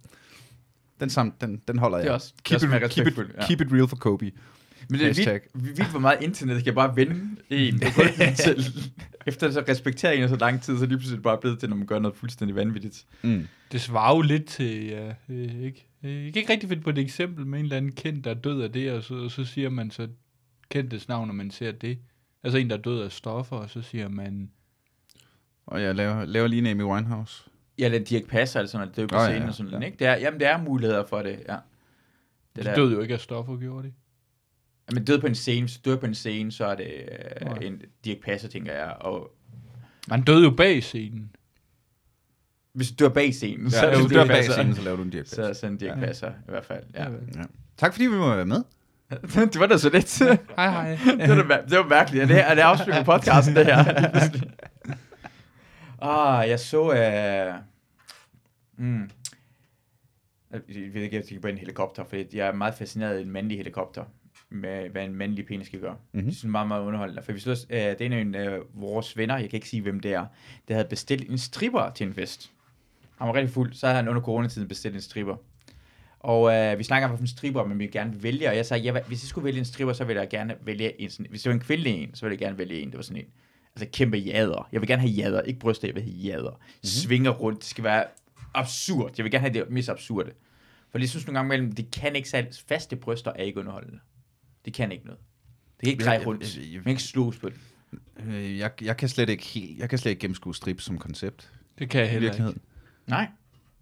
Den, 1.00 1.10
sam, 1.10 1.34
den, 1.41 1.62
den 1.67 1.79
holder 1.79 1.98
jeg. 1.98 2.03
Det 2.05 2.10
er 2.10 2.13
også- 2.13 2.34
det 2.50 2.53
er 2.55 2.60
keep, 2.60 2.84
også 2.84 2.86
it, 3.01 3.05
keep, 3.05 3.07
it, 3.07 3.36
ja. 3.41 3.45
keep 3.48 3.62
it 3.62 3.67
real 3.72 3.88
for 3.88 3.95
Kobe. 3.95 4.31
Men 4.89 4.99
det 4.99 5.09
er 5.09 5.13
vildt, 5.53 5.77
vildt, 5.77 5.91
hvor 5.91 5.99
meget 5.99 6.21
internet 6.21 6.63
kan 6.63 6.75
bare 6.75 6.95
vende 6.95 7.15
en 7.49 7.79
til. 8.45 8.65
Efter 9.25 9.51
så 9.51 9.63
respekterer 9.69 10.11
en 10.11 10.29
så 10.29 10.35
lang 10.35 10.61
tid, 10.61 10.73
så 10.73 10.77
er 10.77 10.79
det 10.79 10.89
lige 10.89 10.97
pludselig 10.97 11.23
bare 11.23 11.37
blevet 11.37 11.59
til, 11.59 11.69
når 11.69 11.75
man 11.75 11.87
gør 11.87 11.99
noget 11.99 12.17
fuldstændig 12.17 12.55
vanvittigt. 12.55 13.05
Mm. 13.21 13.47
Det 13.71 13.81
svarer 13.81 14.15
jo 14.15 14.21
lidt 14.21 14.45
til, 14.45 14.85
ja, 14.85 15.13
øh, 15.29 15.61
ikke? 15.61 15.87
Øh, 16.03 16.25
Jeg 16.25 16.33
kan 16.33 16.39
ikke 16.41 16.53
rigtig 16.53 16.69
finde 16.69 16.83
på 16.83 16.89
et 16.89 16.97
eksempel 16.97 17.45
med 17.45 17.59
en 17.59 17.65
eller 17.65 17.77
anden 17.77 17.91
kendt, 17.91 18.23
der 18.25 18.29
er 18.29 18.33
død 18.35 18.61
af 18.61 18.71
det, 18.71 18.91
og 18.91 19.03
så, 19.03 19.15
og 19.15 19.31
så 19.31 19.43
siger 19.45 19.69
man 19.69 19.91
så 19.91 20.07
kendtes 20.69 21.07
navn, 21.07 21.27
når 21.27 21.33
man 21.33 21.51
ser 21.51 21.71
det. 21.71 21.97
Altså 22.43 22.57
en, 22.57 22.69
der 22.69 22.77
er 22.77 22.81
død 22.81 23.01
af 23.01 23.11
stoffer, 23.11 23.55
og 23.55 23.69
så 23.69 23.81
siger 23.81 24.09
man... 24.09 24.49
Og 25.65 25.81
jeg 25.81 25.95
laver, 25.95 26.25
laver 26.25 26.47
lige 26.47 26.59
en 26.59 26.65
Amy 26.67 26.83
Winehouse. 26.83 27.43
Ja, 27.79 27.85
eller 27.85 27.99
Dirk 27.99 28.23
Passer, 28.27 28.59
eller 28.59 28.69
sådan 28.69 28.87
noget, 28.87 28.95
det 28.95 29.01
er 29.01 29.03
jo 29.03 29.07
på 29.07 29.15
oh, 29.15 29.21
ja, 29.21 29.25
scenen 29.27 29.41
ja, 29.41 29.47
og 29.47 29.53
sådan 29.53 29.67
ja. 29.71 29.71
noget, 29.71 29.85
ikke? 29.85 29.97
Det 29.99 30.07
er, 30.07 30.15
jamen, 30.17 30.39
der 30.39 30.49
er 30.49 30.63
muligheder 30.63 31.05
for 31.05 31.21
det, 31.21 31.39
ja. 31.49 31.55
Det 32.55 32.65
der- 32.65 32.75
de 32.75 32.81
døde 32.81 32.93
jo 32.93 33.01
ikke 33.01 33.13
af 33.13 33.19
stoffer, 33.19 33.57
gjorde 33.57 33.87
de. 33.87 33.93
Men 34.91 35.05
død 35.05 35.21
på 35.21 35.27
en 35.27 35.35
scene, 35.35 35.61
hvis 35.67 35.77
du 35.77 35.91
dør 35.91 35.97
på 35.97 36.05
en 36.05 36.15
scene, 36.15 36.51
så 36.51 36.65
er 36.65 36.75
det 36.75 36.87
øh, 37.61 37.67
en 37.67 37.81
Dirk 38.05 38.17
Passer, 38.25 38.47
tænker 38.49 38.73
jeg. 38.73 38.93
Og 38.99 39.31
Man 40.07 40.21
døde 40.21 40.43
jo 40.43 40.49
bag 40.49 40.83
scenen. 40.83 41.35
hvis 42.73 42.91
du 42.91 43.03
dør 43.05 43.09
bag 43.13 43.33
scenen, 43.33 43.71
så 43.71 43.77
Ja, 43.77 43.83
er 43.85 43.89
hvis 43.89 43.99
det 44.03 44.09
du 44.09 44.15
dør 44.15 44.25
bag 44.25 44.35
Passer. 44.35 44.53
scenen, 44.53 44.75
så 44.75 44.81
laver 44.81 44.97
du 44.97 45.03
en 45.03 45.09
Dirk 45.09 45.27
Så 45.27 45.43
er 45.43 45.53
sådan 45.53 45.71
en 45.73 45.77
Dirk 45.77 45.97
Ja. 45.97 46.05
Passer, 46.05 46.29
i 46.29 46.49
hvert 46.51 46.65
fald. 46.65 46.83
Ja. 46.93 47.03
Ja. 47.03 47.43
Tak 47.77 47.93
fordi 47.93 48.05
vi 48.05 48.15
må 48.15 48.35
være 48.35 48.45
med. 48.45 48.63
det 49.53 49.59
var 49.59 49.65
da 49.67 49.77
så 49.77 49.89
lidt. 49.89 50.15
det, 50.19 50.39
Hej, 50.55 50.95
hej. 50.95 51.27
var, 51.27 51.43
da 51.47 51.61
det 51.69 51.77
var 51.77 51.87
mærkeligt. 51.89 52.23
Er 52.23 52.27
det, 52.27 52.39
er 52.39 52.55
det 52.55 52.61
afslutningen 52.61 53.05
på 53.05 53.11
podcasten, 53.11 53.55
det 53.55 53.65
her? 53.65 53.83
Ah, 56.01 56.49
jeg 56.49 56.59
så... 56.59 56.81
Uh, 56.83 57.55
mm, 58.85 59.09
jeg 60.51 60.61
ved 60.93 61.01
ikke, 61.01 61.15
jeg 61.15 61.25
tænker 61.25 61.41
på 61.41 61.47
en 61.47 61.57
helikopter, 61.57 62.03
for 62.03 62.15
jeg 62.33 62.47
er 62.47 62.53
meget 62.53 62.73
fascineret 62.75 63.17
af 63.17 63.21
en 63.21 63.31
mandlig 63.31 63.57
helikopter, 63.57 64.03
med 64.55 64.89
hvad 64.89 65.05
en 65.05 65.15
mandlig 65.15 65.45
penis 65.45 65.67
skal 65.67 65.79
gøre. 65.79 65.95
Mhm. 66.12 66.21
Mm-hmm. 66.21 66.29
Det 66.29 66.43
er 66.43 66.47
meget, 66.47 66.67
meget 66.67 66.83
underholdende. 66.83 67.24
For 67.24 67.31
vi 67.31 67.39
så, 67.39 67.51
uh, 67.69 67.75
det 67.75 68.01
er 68.01 68.21
en 68.21 68.35
af 68.35 68.59
uh, 68.59 68.81
vores 68.81 69.17
venner, 69.17 69.38
jeg 69.38 69.50
kan 69.50 69.57
ikke 69.57 69.69
sige, 69.69 69.81
hvem 69.81 70.00
det 70.00 70.13
er, 70.13 70.25
der 70.67 70.74
havde 70.74 70.88
bestilt 70.89 71.29
en 71.29 71.38
stripper 71.38 71.91
til 71.95 72.07
en 72.07 72.13
fest. 72.13 72.51
Han 73.17 73.27
var 73.27 73.33
rigtig 73.33 73.53
fuld, 73.53 73.74
så 73.74 73.88
havde 73.88 73.95
han 73.95 74.07
under 74.07 74.21
coronatiden 74.21 74.67
bestilt 74.67 74.95
en 74.95 75.01
stripper. 75.01 75.35
Og 76.19 76.53
øh, 76.55 76.79
vi 76.79 76.83
snakker 76.83 77.09
om 77.09 77.15
en 77.19 77.27
stripper, 77.27 77.65
men 77.65 77.79
vi 77.79 77.88
gerne 77.88 78.24
vælge, 78.24 78.50
og 78.50 78.55
jeg 78.55 78.65
sagde, 78.65 78.83
ja, 78.83 79.01
hvis 79.07 79.24
jeg 79.24 79.27
skulle 79.27 79.45
vælge 79.45 79.59
en 79.59 79.65
stripper, 79.65 79.93
så 79.93 80.03
ville 80.03 80.21
jeg 80.21 80.29
gerne 80.29 80.55
vælge 80.62 81.01
en 81.01 81.09
sådan, 81.09 81.25
hvis 81.29 81.41
det 81.41 81.50
var 81.50 81.53
en 81.53 81.59
kvindelig 81.59 81.93
en, 81.93 82.15
så 82.15 82.25
ville 82.25 82.33
jeg 82.33 82.39
gerne 82.39 82.57
vælge 82.57 82.79
en, 82.79 82.89
det 82.89 82.97
var 82.97 83.03
sådan 83.03 83.21
en, 83.21 83.27
altså 83.75 83.88
kæmpe 83.97 84.17
jader. 84.17 84.69
Jeg 84.71 84.81
vil 84.81 84.88
gerne 84.88 85.01
have 85.01 85.12
jader, 85.12 85.41
ikke 85.41 85.59
bryster, 85.59 85.88
jeg 85.88 85.95
vil 85.95 86.03
have 86.03 86.15
jader. 86.15 86.51
Mm-hmm. 86.51 86.83
Svinger 86.83 87.31
rundt, 87.31 87.59
det 87.59 87.65
skal 87.65 87.83
være 87.83 88.05
absurd. 88.53 89.13
Jeg 89.17 89.24
vil 89.24 89.31
gerne 89.31 89.41
have 89.41 89.53
det 89.53 89.69
mest 89.69 89.89
absurde. 89.89 90.31
For 90.91 91.00
jeg 91.00 91.09
synes 91.09 91.27
nogle 91.27 91.39
gange 91.39 91.55
imellem, 91.55 91.75
det 91.75 91.91
kan 91.91 92.15
ikke 92.15 92.29
særlig, 92.29 92.51
faste 92.67 92.95
bryster 92.95 93.31
er 93.35 93.43
ikke 93.43 93.59
underholdende. 93.59 94.00
Det 94.65 94.74
kan 94.74 94.91
ikke 94.91 95.05
noget. 95.05 95.19
Det 95.79 95.84
kan 95.84 95.91
ikke 95.91 96.03
dreje 96.03 96.25
rundt. 96.25 96.57
Man 96.74 96.84
kan 96.84 96.89
ikke 96.89 97.03
slås 97.03 97.38
på 97.38 97.50
det. 97.50 97.55
Øh, 98.27 98.57
Jeg, 98.57 98.72
jeg 98.81 98.98
kan 98.98 99.10
slet 99.10 99.29
ikke 99.29 99.43
helt, 99.43 99.79
jeg 99.79 99.89
kan 99.89 99.98
slet 100.00 100.10
ikke 100.10 100.19
gennemskue 100.19 100.55
strip 100.55 100.81
som 100.81 100.98
koncept. 100.98 101.51
Det 101.79 101.89
kan 101.89 102.01
jeg 102.01 102.10
heller 102.10 102.31
ikke. 102.31 102.60
Nej. 103.07 103.27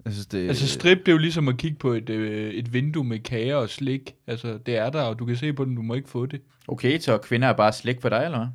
Jeg 0.05 0.13
synes, 0.13 0.27
det, 0.27 0.47
Altså 0.47 0.67
strip, 0.67 0.97
det 0.97 1.07
er 1.07 1.11
jo 1.11 1.17
ligesom 1.17 1.47
at 1.47 1.57
kigge 1.57 1.77
på 1.77 1.91
et, 1.91 2.09
øh, 2.09 2.53
et 2.53 2.73
vindue 2.73 3.03
med 3.03 3.19
kager 3.19 3.55
og 3.55 3.69
slik. 3.69 4.15
Altså, 4.27 4.57
det 4.65 4.77
er 4.77 4.89
der, 4.89 5.01
og 5.01 5.19
du 5.19 5.25
kan 5.25 5.37
se 5.37 5.53
på 5.53 5.65
den, 5.65 5.75
du 5.75 5.81
må 5.81 5.93
ikke 5.93 6.09
få 6.09 6.25
det. 6.25 6.41
Okay, 6.67 6.99
så 6.99 7.17
kvinder 7.17 7.47
er 7.47 7.53
bare 7.53 7.73
slæk 7.73 8.01
for 8.01 8.09
dig, 8.09 8.21
eller 8.25 8.37
hvad? 8.37 8.47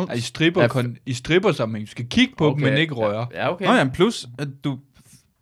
Altså, 0.00 0.16
i 0.16 0.20
stripper, 0.20 0.62
Ja, 0.62 0.68
kon- 0.68 0.96
i 1.06 1.12
stripper 1.14 1.52
sammenhæng. 1.52 1.86
Du 1.86 1.90
skal 1.90 2.08
kigge 2.08 2.34
på 2.38 2.46
okay. 2.50 2.64
dem, 2.64 2.72
men 2.72 2.80
ikke 2.80 2.94
røre. 2.94 3.28
Ja, 3.32 3.40
ja 3.42 3.52
okay. 3.52 3.64
Nå 3.66 3.72
ja, 3.72 3.88
plus 3.94 4.28
at 4.38 4.48
du 4.64 4.78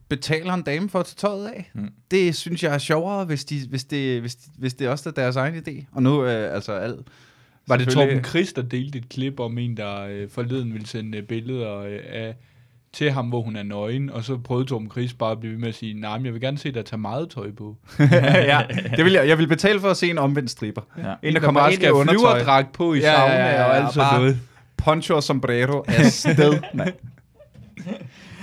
betaler 0.09 0.55
en 0.55 0.63
dame 0.63 0.89
for 0.89 1.01
at 1.01 1.07
tage 1.07 1.29
tøjet 1.29 1.47
af. 1.47 1.71
Mm. 1.75 1.89
Det 2.11 2.37
synes 2.37 2.63
jeg 2.63 2.75
er 2.75 2.79
sjovere, 2.79 3.25
hvis, 3.25 3.45
de, 3.45 3.61
hvis, 3.69 3.85
det, 3.85 4.21
hvis, 4.21 4.37
hvis 4.59 4.75
det 4.75 4.89
også 4.89 5.09
er 5.09 5.13
deres 5.13 5.37
egen 5.37 5.55
idé. 5.55 5.85
Og 5.93 6.03
nu 6.03 6.25
øh, 6.25 6.55
altså 6.55 6.73
alt. 6.73 7.07
Var 7.67 7.77
det 7.77 7.89
Torben 7.89 8.25
Chris, 8.25 8.53
der 8.53 8.63
delte 8.63 8.99
et 8.99 9.09
klip 9.09 9.41
om 9.41 9.59
en, 9.59 9.77
der 9.77 10.01
øh, 10.01 10.31
forleden 10.31 10.73
ville 10.73 10.87
sende 10.87 11.19
øh, 11.19 11.25
billeder 11.25 11.79
øh, 11.79 11.99
af, 12.13 12.35
til 12.93 13.11
ham, 13.11 13.29
hvor 13.29 13.43
hun 13.43 13.57
er 13.57 13.63
nøgen, 13.63 14.11
og 14.11 14.25
så 14.25 14.37
prøvede 14.39 14.67
Torben 14.67 14.91
Chris 14.91 15.15
bare 15.15 15.33
at 15.33 15.41
blive 15.41 15.53
ved 15.53 15.61
med 15.61 15.69
at 15.69 15.75
sige, 15.75 15.95
nej, 15.95 16.19
men 16.19 16.25
jeg 16.27 16.33
vil 16.35 16.41
gerne 16.41 16.59
se 16.59 16.73
dig 16.73 16.85
tage 16.85 17.01
meget 17.01 17.31
tøj 17.31 17.51
på. 17.53 17.77
ja, 18.01 18.61
det 18.97 19.05
vil 19.05 19.13
jeg, 19.13 19.29
jeg 19.29 19.39
vil 19.39 19.47
betale 19.47 19.81
for 19.81 19.89
at 19.91 19.97
se 19.97 20.11
en 20.11 20.19
omvendt 20.19 20.51
stripper. 20.51 20.83
Ja. 20.99 21.15
En, 21.23 21.35
der 21.35 21.41
kommer 21.41 21.61
bare 21.61 21.73
ind 21.73 21.83
i 21.83 21.89
undertøj, 21.89 22.65
på 22.73 22.95
i 22.95 22.99
Ja, 22.99 23.11
ja, 23.11 23.17
sauna 23.17 23.35
ja, 23.35 23.51
ja, 23.51 23.65
og 23.65 23.77
alt 23.77 23.95
sådan 23.95 24.21
noget. 24.21 24.39
poncho 24.77 25.17
og 25.17 25.23
sombrero 25.23 25.85
afsted. 25.89 26.61
Nej. 26.75 26.93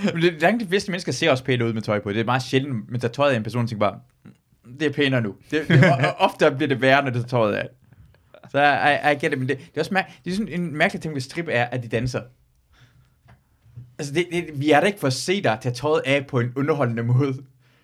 Men 0.03 0.21
det, 0.21 0.41
langt 0.41 0.63
de 0.63 0.67
fleste 0.69 0.91
mennesker 0.91 1.11
ser 1.11 1.31
også 1.31 1.43
pænt 1.43 1.61
ud 1.61 1.73
med 1.73 1.81
tøj 1.81 1.99
på. 1.99 2.09
Det 2.11 2.19
er 2.19 2.25
meget 2.25 2.43
sjældent, 2.43 2.91
men 2.91 3.01
der 3.01 3.07
tøjet 3.07 3.31
af 3.31 3.37
en 3.37 3.43
person 3.43 3.63
og 3.63 3.69
tænker 3.69 3.89
bare, 3.89 3.99
det 4.79 4.85
er 4.87 4.91
pænere 4.91 5.21
nu. 5.21 5.35
Det, 5.51 5.67
det, 5.67 5.83
og- 5.91 6.15
ofte 6.17 6.51
bliver 6.51 6.67
det 6.67 6.81
værre, 6.81 7.03
når 7.03 7.09
det 7.09 7.21
tager 7.21 7.27
tøjet 7.27 7.53
af. 7.55 7.67
Så 8.51 8.59
jeg, 8.59 9.17
I 9.21 9.25
get 9.25 9.33
it, 9.33 9.39
men 9.39 9.47
det, 9.49 9.57
det 9.57 9.75
er 9.75 9.81
også 9.81 9.93
mær- 9.93 10.11
det 10.25 10.31
er 10.31 10.35
sådan 10.35 10.47
en 10.61 10.77
mærkelig 10.77 11.01
ting 11.01 11.13
ved 11.13 11.21
strip 11.21 11.47
er, 11.51 11.63
at 11.63 11.83
de 11.83 11.87
danser. 11.87 12.21
Altså, 13.99 14.13
det, 14.13 14.27
det, 14.31 14.45
vi 14.53 14.71
er 14.71 14.79
der 14.79 14.87
ikke 14.87 14.99
for 14.99 15.07
at 15.07 15.13
se 15.13 15.41
dig 15.43 15.57
tage 15.61 15.75
tøjet 15.75 16.01
af 16.05 16.27
på 16.27 16.39
en 16.39 16.53
underholdende 16.55 17.03
måde. 17.03 17.37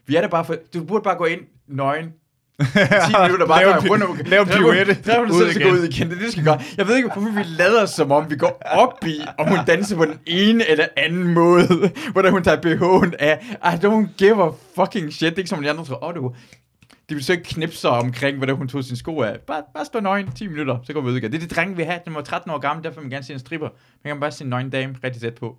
Vi 0.06 0.16
er 0.16 0.22
der 0.22 0.28
bare 0.28 0.46
for, 0.46 0.56
du 0.74 0.84
burde 0.84 1.04
bare 1.04 1.16
gå 1.18 1.26
ind 1.26 1.42
nøgen, 1.68 2.14
10 3.08 3.14
minutter 3.24 3.48
bare 3.48 3.60
Lave 3.60 3.90
rundt 3.90 4.04
om, 4.04 4.18
lave 4.26 4.46
pirouette. 4.46 4.94
Drev 4.94 5.28
du 5.28 5.34
Ud 5.34 5.48
så 5.48 5.50
skal 5.50 5.64
gå 5.64 5.74
ud 5.74 5.84
igen. 5.84 6.10
Det 6.10 6.16
er 6.16 6.20
det, 6.20 6.28
du 6.28 6.32
skal 6.32 6.44
gøre. 6.44 6.62
Jeg 6.78 6.88
ved 6.88 6.96
ikke, 6.96 7.10
hvorfor 7.14 7.32
vi 7.32 7.44
lader 7.44 7.86
som 7.86 8.12
om, 8.12 8.30
vi 8.30 8.36
går 8.36 8.62
op 8.66 9.06
i, 9.08 9.22
om 9.38 9.48
hun 9.48 9.60
danser 9.68 9.96
på 9.96 10.06
den 10.06 10.20
ene 10.26 10.70
eller 10.70 10.88
anden 10.98 11.34
måde, 11.34 11.92
hvordan 12.14 12.32
hun 12.32 12.44
tager 12.44 12.58
BH'en 12.58 13.16
af. 13.20 13.58
I 13.74 13.86
don't 13.86 14.16
give 14.18 14.44
a 14.44 14.50
fucking 14.76 15.14
shit. 15.14 15.30
Det 15.30 15.36
er 15.36 15.38
ikke 15.38 15.50
som 15.50 15.58
om 15.58 15.64
de 15.64 15.70
andre 15.70 15.86
tror, 15.86 16.04
åh, 16.04 16.10
oh, 16.10 16.16
du... 16.16 16.34
De 17.10 17.16
vil 17.16 17.24
så 17.24 17.32
ikke 17.32 17.44
knipse 17.44 17.78
sig 17.78 17.90
omkring, 17.90 18.38
hvordan 18.38 18.56
hun 18.56 18.68
tog 18.68 18.84
sin 18.84 18.96
sko 18.96 19.22
af. 19.22 19.40
Bare, 19.40 19.64
bare 19.74 19.86
stå 19.86 20.00
nøgen 20.00 20.32
10 20.32 20.48
minutter, 20.48 20.78
så 20.84 20.94
går 20.94 21.02
vi 21.02 21.10
ud 21.10 21.18
igen. 21.18 21.32
Det 21.32 21.38
er 21.38 21.48
det 21.48 21.56
drenge, 21.56 21.76
vi 21.76 21.84
har. 21.84 21.98
Den 21.98 22.16
var 22.16 22.22
13 22.22 22.52
år 22.52 22.58
gammel, 22.58 22.84
derfor 22.84 23.00
vil 23.00 23.06
man 23.06 23.12
gerne 23.12 23.26
se 23.26 23.34
en 23.34 23.40
stripper. 23.40 23.70
Man 24.04 24.14
kan 24.14 24.20
bare 24.20 24.32
se 24.32 24.44
en 24.44 24.50
nøgen 24.50 24.70
dame 24.70 24.96
rigtig 25.04 25.22
tæt 25.22 25.36
på. 25.36 25.58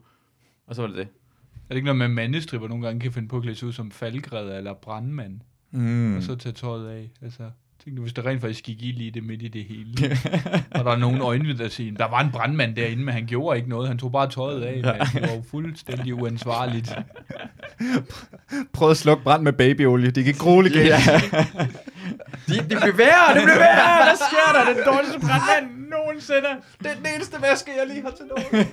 Og 0.67 0.75
så 0.75 0.83
var 0.83 0.89
det 0.89 0.97
det. 0.97 1.09
Er 1.53 1.69
det 1.69 1.77
ikke 1.77 1.85
noget 1.85 1.99
med, 1.99 2.07
at 2.07 2.11
mandestripper 2.11 2.69
nogle 2.69 2.87
gange 2.87 3.01
kan 3.01 3.13
finde 3.13 3.29
på 3.29 3.37
at 3.37 3.43
klæde 3.43 3.57
sig 3.57 3.69
ud 3.69 3.73
som 3.73 3.91
faldgræder 3.91 4.59
eller 4.59 4.75
brandmand, 4.75 5.41
Mm. 5.73 6.17
og 6.17 6.23
så 6.23 6.37
tage 6.37 6.53
tøjet 6.53 6.91
af? 6.91 7.11
Altså, 7.23 7.43
tænk 7.85 7.97
nu, 7.97 8.03
hvis 8.03 8.13
der 8.13 8.27
rent 8.27 8.41
faktisk 8.41 8.65
gik 8.65 8.83
ild 8.83 9.01
i 9.01 9.11
det 9.11 9.25
midt 9.25 9.43
i 9.43 9.49
det 9.49 9.65
hele. 9.65 10.19
og 10.75 10.85
der 10.85 10.91
er 10.91 10.97
nogen 10.97 11.21
øjne, 11.21 11.59
der 11.59 11.69
siger, 11.69 11.95
der 11.95 12.09
var 12.09 12.21
en 12.21 12.31
brandmand 12.33 12.77
derinde, 12.77 13.05
men 13.05 13.15
han 13.15 13.27
gjorde 13.27 13.57
ikke 13.57 13.69
noget. 13.69 13.89
Han 13.89 13.99
tog 13.99 14.13
bare 14.13 14.31
tøjet 14.31 14.63
af, 14.63 14.75
men 14.75 15.23
det 15.23 15.23
var 15.23 15.35
jo 15.37 15.43
fuldstændig 15.51 16.15
uansvarligt. 16.15 16.95
Prøv 18.75 18.91
at 18.91 18.97
slukke 18.97 19.25
brand 19.25 19.43
med 19.43 19.53
babyolie. 19.53 20.11
Det 20.11 20.25
kan 20.25 20.35
grole 20.35 20.71
igen. 20.71 20.87
Ja. 20.87 20.99
de, 22.49 22.55
de 22.55 22.65
bliver 22.67 22.97
værre, 22.97 23.35
det 23.35 23.43
bliver 23.43 23.59
værre. 23.59 24.05
Hvad 24.05 24.17
sker 24.29 24.49
der? 24.55 24.75
Den 24.75 24.85
dårligste 24.95 25.21
brandmand 25.21 25.89
nogensinde. 25.91 26.49
Det 26.79 26.91
er 26.91 26.95
den 26.95 27.07
eneste 27.15 27.37
vaske, 27.43 27.71
jeg 27.79 27.87
lige 27.89 28.03
har 28.03 28.11
til 28.11 28.27
noget. 28.27 28.67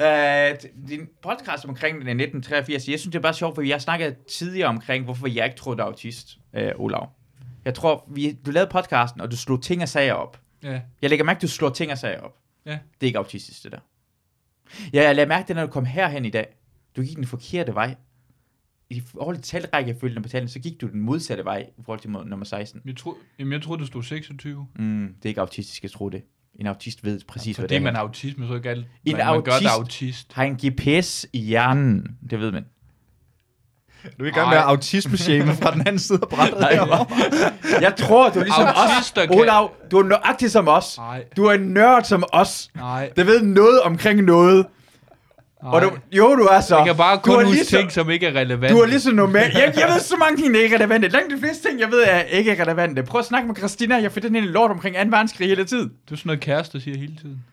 Uh, 0.00 0.56
din 0.88 1.08
podcast 1.22 1.64
omkring 1.64 1.96
den 1.96 2.20
1983, 2.20 2.88
jeg 2.88 3.00
synes, 3.00 3.12
det 3.12 3.18
er 3.18 3.22
bare 3.22 3.34
sjovt, 3.34 3.54
for 3.54 3.62
jeg 3.62 3.80
snakkede 3.80 4.16
tidligere 4.28 4.68
omkring, 4.68 5.04
hvorfor 5.04 5.26
jeg 5.26 5.44
ikke 5.44 5.56
tror, 5.56 5.74
du 5.74 5.82
er 5.82 5.86
autist, 5.86 6.38
uh, 6.52 6.84
Olav. 6.84 7.10
Jeg 7.64 7.74
tror, 7.74 8.04
vi, 8.10 8.38
du 8.46 8.50
lavede 8.50 8.70
podcasten, 8.70 9.20
og 9.20 9.30
du 9.30 9.36
slog 9.36 9.62
ting 9.62 9.82
og 9.82 9.88
sager 9.88 10.12
op. 10.12 10.40
Ja, 10.62 10.80
Jeg 11.02 11.10
lægger 11.10 11.24
mærke, 11.24 11.38
at 11.38 11.42
du 11.42 11.48
slår 11.48 11.70
ting 11.70 11.92
og 11.92 11.98
sager 11.98 12.20
op. 12.20 12.36
Ja. 12.66 12.70
Det 12.70 12.78
er 13.00 13.06
ikke 13.06 13.18
autistisk, 13.18 13.62
det 13.62 13.72
der. 13.72 13.78
Ja, 14.92 15.02
jeg 15.02 15.14
lagde 15.16 15.28
mærke 15.28 15.46
til, 15.46 15.56
når 15.56 15.66
du 15.66 15.72
kom 15.72 15.84
herhen 15.84 16.24
i 16.24 16.30
dag, 16.30 16.46
du 16.96 17.02
gik 17.02 17.16
den 17.16 17.26
forkerte 17.26 17.74
vej. 17.74 17.94
I 18.90 19.00
forhold 19.00 19.36
til 19.36 19.44
talrækkefølgen 19.44 20.22
på 20.22 20.28
talen, 20.28 20.48
så 20.48 20.60
gik 20.60 20.80
du 20.80 20.86
den 20.86 21.00
modsatte 21.00 21.44
vej 21.44 21.66
i 21.78 21.82
forhold 21.84 22.00
til 22.00 22.10
nummer 22.10 22.44
16. 22.44 22.82
jeg, 22.86 22.96
tro, 22.96 23.14
jamen, 23.38 23.52
jeg 23.52 23.62
troede, 23.62 23.80
du 23.80 23.86
stod 23.86 24.02
26. 24.02 24.66
Mm, 24.78 25.14
det 25.16 25.24
er 25.24 25.28
ikke 25.28 25.40
autistisk, 25.40 25.82
jeg 25.82 25.90
tror 25.90 26.08
det. 26.08 26.22
En 26.58 26.66
autist 26.66 27.04
ved 27.04 27.20
præcis, 27.28 27.56
hvad 27.56 27.62
Fordi 27.64 27.74
det 27.74 27.80
er. 27.80 27.84
man 27.84 27.94
har 27.94 28.02
autisme, 28.02 28.46
så 28.46 28.52
er 28.52 28.56
ikke 28.56 28.70
alt, 28.70 28.86
En 29.04 29.16
man, 29.16 29.26
man 29.26 29.42
gør 29.42 29.52
det 29.52 29.58
autist- 29.66 29.78
autist. 29.78 30.32
Har 30.32 30.44
en 30.44 30.54
GPS 30.56 31.26
i 31.32 31.38
hjernen, 31.40 32.06
det 32.30 32.40
ved 32.40 32.52
man. 32.52 32.64
Du 34.18 34.24
er 34.24 34.28
i 34.28 34.30
gang 34.30 34.48
med 34.48 34.58
autisme-shame 34.58 35.52
fra 35.62 35.70
den 35.72 35.80
anden 35.80 35.98
side 35.98 36.18
af 36.22 36.28
brættet 36.28 36.68
herovre. 36.70 37.06
Jeg 37.80 37.96
tror, 37.96 38.28
du 38.30 38.38
er 38.38 38.44
ligesom 38.44 38.66
Autister 38.66 39.22
os. 39.22 39.28
kan- 39.28 39.40
Olav, 39.40 39.72
du 39.90 39.98
er 39.98 40.02
nøjagtig 40.02 40.50
som 40.50 40.68
os. 40.68 40.98
Nej, 40.98 41.24
Du 41.36 41.44
er 41.44 41.52
en 41.52 41.60
nørd 41.60 42.04
som 42.04 42.24
os. 42.32 42.70
nej, 42.76 43.10
Det 43.16 43.26
ved 43.26 43.42
noget 43.42 43.80
omkring 43.82 44.22
noget. 44.22 44.66
Og 45.62 45.82
du, 45.82 45.90
jo, 46.12 46.36
du 46.36 46.42
er 46.42 46.60
så. 46.60 46.76
jeg 46.76 46.86
kan 46.86 46.96
bare 46.96 47.18
kun 47.18 47.44
huske 47.44 47.64
ting, 47.64 47.92
som 47.92 48.10
ikke 48.10 48.26
er 48.26 48.40
relevante. 48.40 48.74
Du 48.74 48.80
er 48.80 48.86
lige 48.86 49.00
så 49.00 49.12
normal. 49.12 49.50
Jeg, 49.54 49.72
jeg 49.76 49.88
ved 49.92 50.00
så 50.00 50.16
mange 50.16 50.36
ting, 50.42 50.54
der 50.54 50.60
ikke 50.60 50.74
er 50.74 50.78
relevante. 50.78 51.08
Langt 51.08 51.32
de 51.32 51.38
fleste 51.38 51.68
ting, 51.68 51.80
jeg 51.80 51.90
ved, 51.90 52.02
er 52.06 52.20
ikke 52.22 52.62
relevante. 52.62 53.02
Prøv 53.02 53.18
at 53.18 53.24
snakke 53.24 53.46
med 53.48 53.56
Christina. 53.56 53.96
Jeg 53.96 54.12
får 54.12 54.20
den 54.20 54.34
her 54.34 54.42
lort 54.42 54.70
omkring 54.70 54.96
2. 54.96 55.00
verdenskrig 55.02 55.48
hele 55.48 55.64
tiden. 55.64 55.88
Du 56.08 56.14
er 56.14 56.18
sådan 56.18 56.28
noget 56.28 56.40
kæreste, 56.40 56.80
siger 56.80 56.98
hele 56.98 57.16
tiden. 57.16 57.44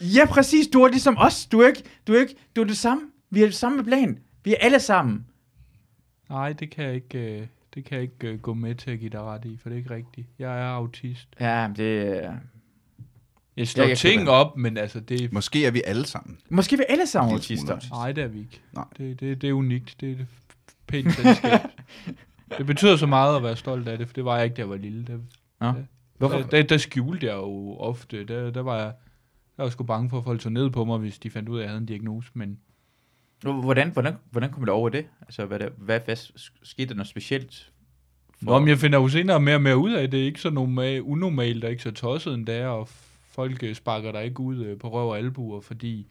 Ja, 0.00 0.26
præcis. 0.26 0.66
Du 0.66 0.82
er 0.82 0.88
ligesom 0.88 1.18
os. 1.18 1.46
Du 1.46 1.60
er 1.60 1.66
ikke, 1.66 1.82
du 2.06 2.14
er 2.14 2.20
ikke, 2.20 2.34
du 2.56 2.60
er 2.60 2.64
det 2.64 2.76
samme. 2.76 3.02
Vi 3.30 3.42
er 3.42 3.46
det 3.46 3.54
samme 3.54 3.84
plan. 3.84 4.18
Vi 4.44 4.50
er 4.52 4.56
alle 4.60 4.80
sammen. 4.80 5.26
Nej, 6.30 6.52
det 6.52 6.70
kan 6.70 6.84
jeg 6.84 6.94
ikke, 6.94 7.18
øh, 7.18 7.46
det 7.74 7.84
kan 7.84 7.94
jeg 7.94 8.02
ikke 8.02 8.28
øh, 8.34 8.38
gå 8.40 8.54
med 8.54 8.74
til 8.74 8.90
at 8.90 8.98
give 8.98 9.10
dig 9.10 9.20
ret 9.22 9.44
i, 9.44 9.58
for 9.62 9.68
det 9.68 9.76
er 9.76 9.78
ikke 9.78 9.94
rigtigt. 9.94 10.26
Jeg 10.38 10.60
er 10.60 10.66
autist. 10.68 11.28
Ja, 11.40 11.68
det 11.76 12.24
er... 12.24 12.32
Jeg 13.58 13.68
slår 13.68 13.82
Jeg 13.82 13.88
ja, 13.88 13.94
kan 13.94 14.10
ting 14.18 14.28
op, 14.28 14.56
men 14.56 14.76
altså, 14.76 15.00
det. 15.00 15.32
Måske 15.32 15.66
er 15.66 15.70
vi 15.70 15.82
alle 15.84 16.06
sammen. 16.06 16.38
Måske 16.48 16.74
er 16.74 16.78
vi 16.78 16.84
alle 16.88 17.06
sammen 17.06 17.34
autister. 17.34 17.72
autist. 17.72 17.90
Nej, 17.90 18.12
det 18.12 18.24
er 18.24 18.28
vi 18.28 18.38
ikke. 18.38 18.60
Nej. 18.72 18.84
Det, 18.98 19.20
det, 19.20 19.42
det 19.42 19.48
er 19.48 19.52
unikt. 19.52 19.96
Det 20.00 20.08
er 20.10 20.12
et 20.12 20.26
pænt 20.86 21.12
selskab. 21.12 21.60
det 22.58 22.66
betyder 22.66 22.96
så 22.96 23.06
meget 23.06 23.36
at 23.36 23.42
være 23.42 23.56
stolt 23.56 23.88
af 23.88 23.98
det, 23.98 24.06
for 24.06 24.14
det 24.14 24.24
var 24.24 24.36
jeg 24.36 24.44
ikke, 24.44 24.54
da 24.54 24.60
jeg 24.60 24.70
var 24.70 24.76
lille. 24.76 25.04
Det, 25.04 25.20
Nå. 25.60 25.72
Hvorfor? 26.18 26.36
Der, 26.36 26.46
der, 26.46 26.62
der 26.62 26.78
skjulte 26.78 27.26
jeg 27.26 27.34
jo 27.34 27.76
ofte. 27.78 28.24
Der, 28.24 28.50
der 28.50 28.60
var 28.60 28.76
jeg, 28.76 28.92
jeg 29.58 29.64
var 29.64 29.70
sgu 29.70 29.84
bange 29.84 30.10
for 30.10 30.18
at 30.18 30.24
folk 30.24 30.40
tog 30.40 30.52
ned 30.52 30.70
på 30.70 30.84
mig, 30.84 30.98
hvis 30.98 31.18
de 31.18 31.30
fandt 31.30 31.48
ud 31.48 31.58
af, 31.58 31.60
at 31.60 31.64
jeg 31.64 31.70
havde 31.70 31.80
en 31.80 31.86
diagnose. 31.86 32.30
Men 32.34 32.58
Hvordan, 33.42 33.90
hvordan, 33.90 34.14
hvordan 34.30 34.50
kom 34.50 34.64
du 34.64 34.72
over 34.72 34.88
det? 34.88 35.06
Altså, 35.22 35.44
hvad, 35.46 35.58
der, 35.58 35.68
hvad, 35.76 36.00
hvad 36.04 36.16
skete 36.62 36.88
der 36.88 36.94
noget 36.94 37.08
specielt? 37.08 37.72
Nå, 38.40 38.58
men 38.58 38.68
jeg 38.68 38.78
finder 38.78 38.98
jo 38.98 39.08
senere 39.08 39.40
mere 39.40 39.54
og 39.54 39.62
mere 39.62 39.76
ud 39.76 39.92
af, 39.92 40.10
det 40.10 40.20
er 40.20 40.24
ikke 40.24 40.40
så 40.40 40.50
normal, 40.50 41.02
unormalt 41.02 41.64
og 41.64 41.70
ikke 41.70 41.82
så 41.82 41.90
tosset 41.90 42.34
end 42.34 42.46
det 42.46 42.54
er, 42.54 42.66
og 42.66 42.88
folk 43.38 43.62
øh, 43.62 43.74
sparker 43.74 44.12
dig 44.12 44.24
ikke 44.24 44.40
ud 44.40 44.64
øh, 44.64 44.78
på 44.78 44.88
røv 44.88 45.08
og 45.08 45.18
albuer, 45.18 45.60
fordi, 45.60 46.06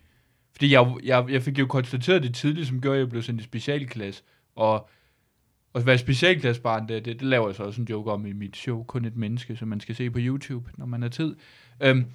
fordi 0.51 0.71
jeg, 0.71 0.95
jeg, 1.03 1.25
jeg 1.29 1.41
fik 1.41 1.59
jo 1.59 1.65
konstateret 1.65 2.23
det 2.23 2.35
tidligt, 2.35 2.67
som 2.67 2.81
gjorde, 2.81 2.97
at 2.97 2.99
jeg 2.99 3.09
blev 3.09 3.21
sendt 3.21 3.41
i 3.41 3.43
specialklasse, 3.43 4.23
og 4.55 4.89
at 5.75 5.85
være 5.85 5.97
specialklassebarn, 5.97 6.87
det, 6.87 7.05
det, 7.05 7.19
det 7.19 7.27
laver 7.27 7.47
jeg 7.47 7.55
så 7.55 7.63
også 7.63 7.81
en 7.81 7.87
joke 7.89 8.11
om 8.11 8.25
i 8.25 8.33
mit 8.33 8.57
show, 8.57 8.83
kun 8.83 9.05
et 9.05 9.15
menneske, 9.15 9.55
som 9.55 9.67
man 9.67 9.79
skal 9.79 9.95
se 9.95 10.09
på 10.09 10.19
YouTube, 10.21 10.69
når 10.77 10.85
man 10.85 11.01
har 11.01 11.09
tid. 11.09 11.35
Øhm, 11.81 12.05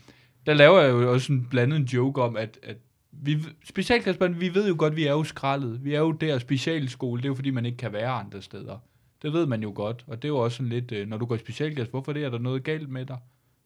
der 0.47 0.55
laver 0.55 0.81
jeg 0.81 0.91
jo 0.91 1.13
også 1.13 1.33
en 1.33 1.47
blandet 1.51 1.77
en 1.77 1.85
joke 1.85 2.23
om, 2.23 2.37
at, 2.37 2.59
at 2.63 2.77
vi, 3.11 3.39
specialklassebarn, 3.65 4.41
vi 4.41 4.55
ved 4.55 4.69
jo 4.69 4.75
godt, 4.79 4.97
vi 4.97 5.07
er 5.07 5.13
jo 5.13 5.25
skrællet. 5.25 5.85
Vi 5.85 5.95
er 5.95 6.01
jo 6.01 6.13
der 6.13 6.39
specialskole, 6.39 7.19
det 7.19 7.25
er 7.25 7.31
jo 7.31 7.35
fordi, 7.35 7.51
man 7.51 7.67
ikke 7.67 7.79
kan 7.79 7.93
være 7.93 8.11
andre 8.11 8.43
steder. 8.43 8.79
Det 9.23 9.33
ved 9.33 9.47
man 9.47 9.63
jo 9.63 9.73
godt, 9.75 10.05
og 10.07 10.23
det 10.23 10.29
er 10.29 10.33
jo 10.33 10.39
også 10.39 10.57
sådan 10.57 10.69
lidt, 10.69 10.93
øh, 10.93 11.09
når 11.09 11.17
du 11.17 11.27
går 11.27 11.35
i 11.35 11.39
specialklasse, 11.39 11.91
hvorfor 11.91 12.13
det 12.13 12.25
er 12.25 12.31
der 12.31 12.39
noget 12.39 12.65
galt 12.65 12.89
med 12.89 13.07
dig? 13.07 13.19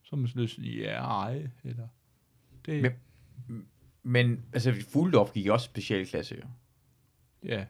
Så 0.07 0.17
man 0.17 0.29
sådan 0.29 0.49
sådan, 0.49 0.65
ja, 0.65 0.95
ej, 1.05 1.47
eller... 1.65 1.89
Det, 2.67 2.83
Men- 2.83 3.67
Men, 4.03 4.45
altså, 4.53 4.75
Fugledorf 4.93 5.33
gik 5.33 5.47
også 5.49 5.65
specialklasse, 5.65 6.35
jo. 6.37 6.43
ja. 7.49 7.65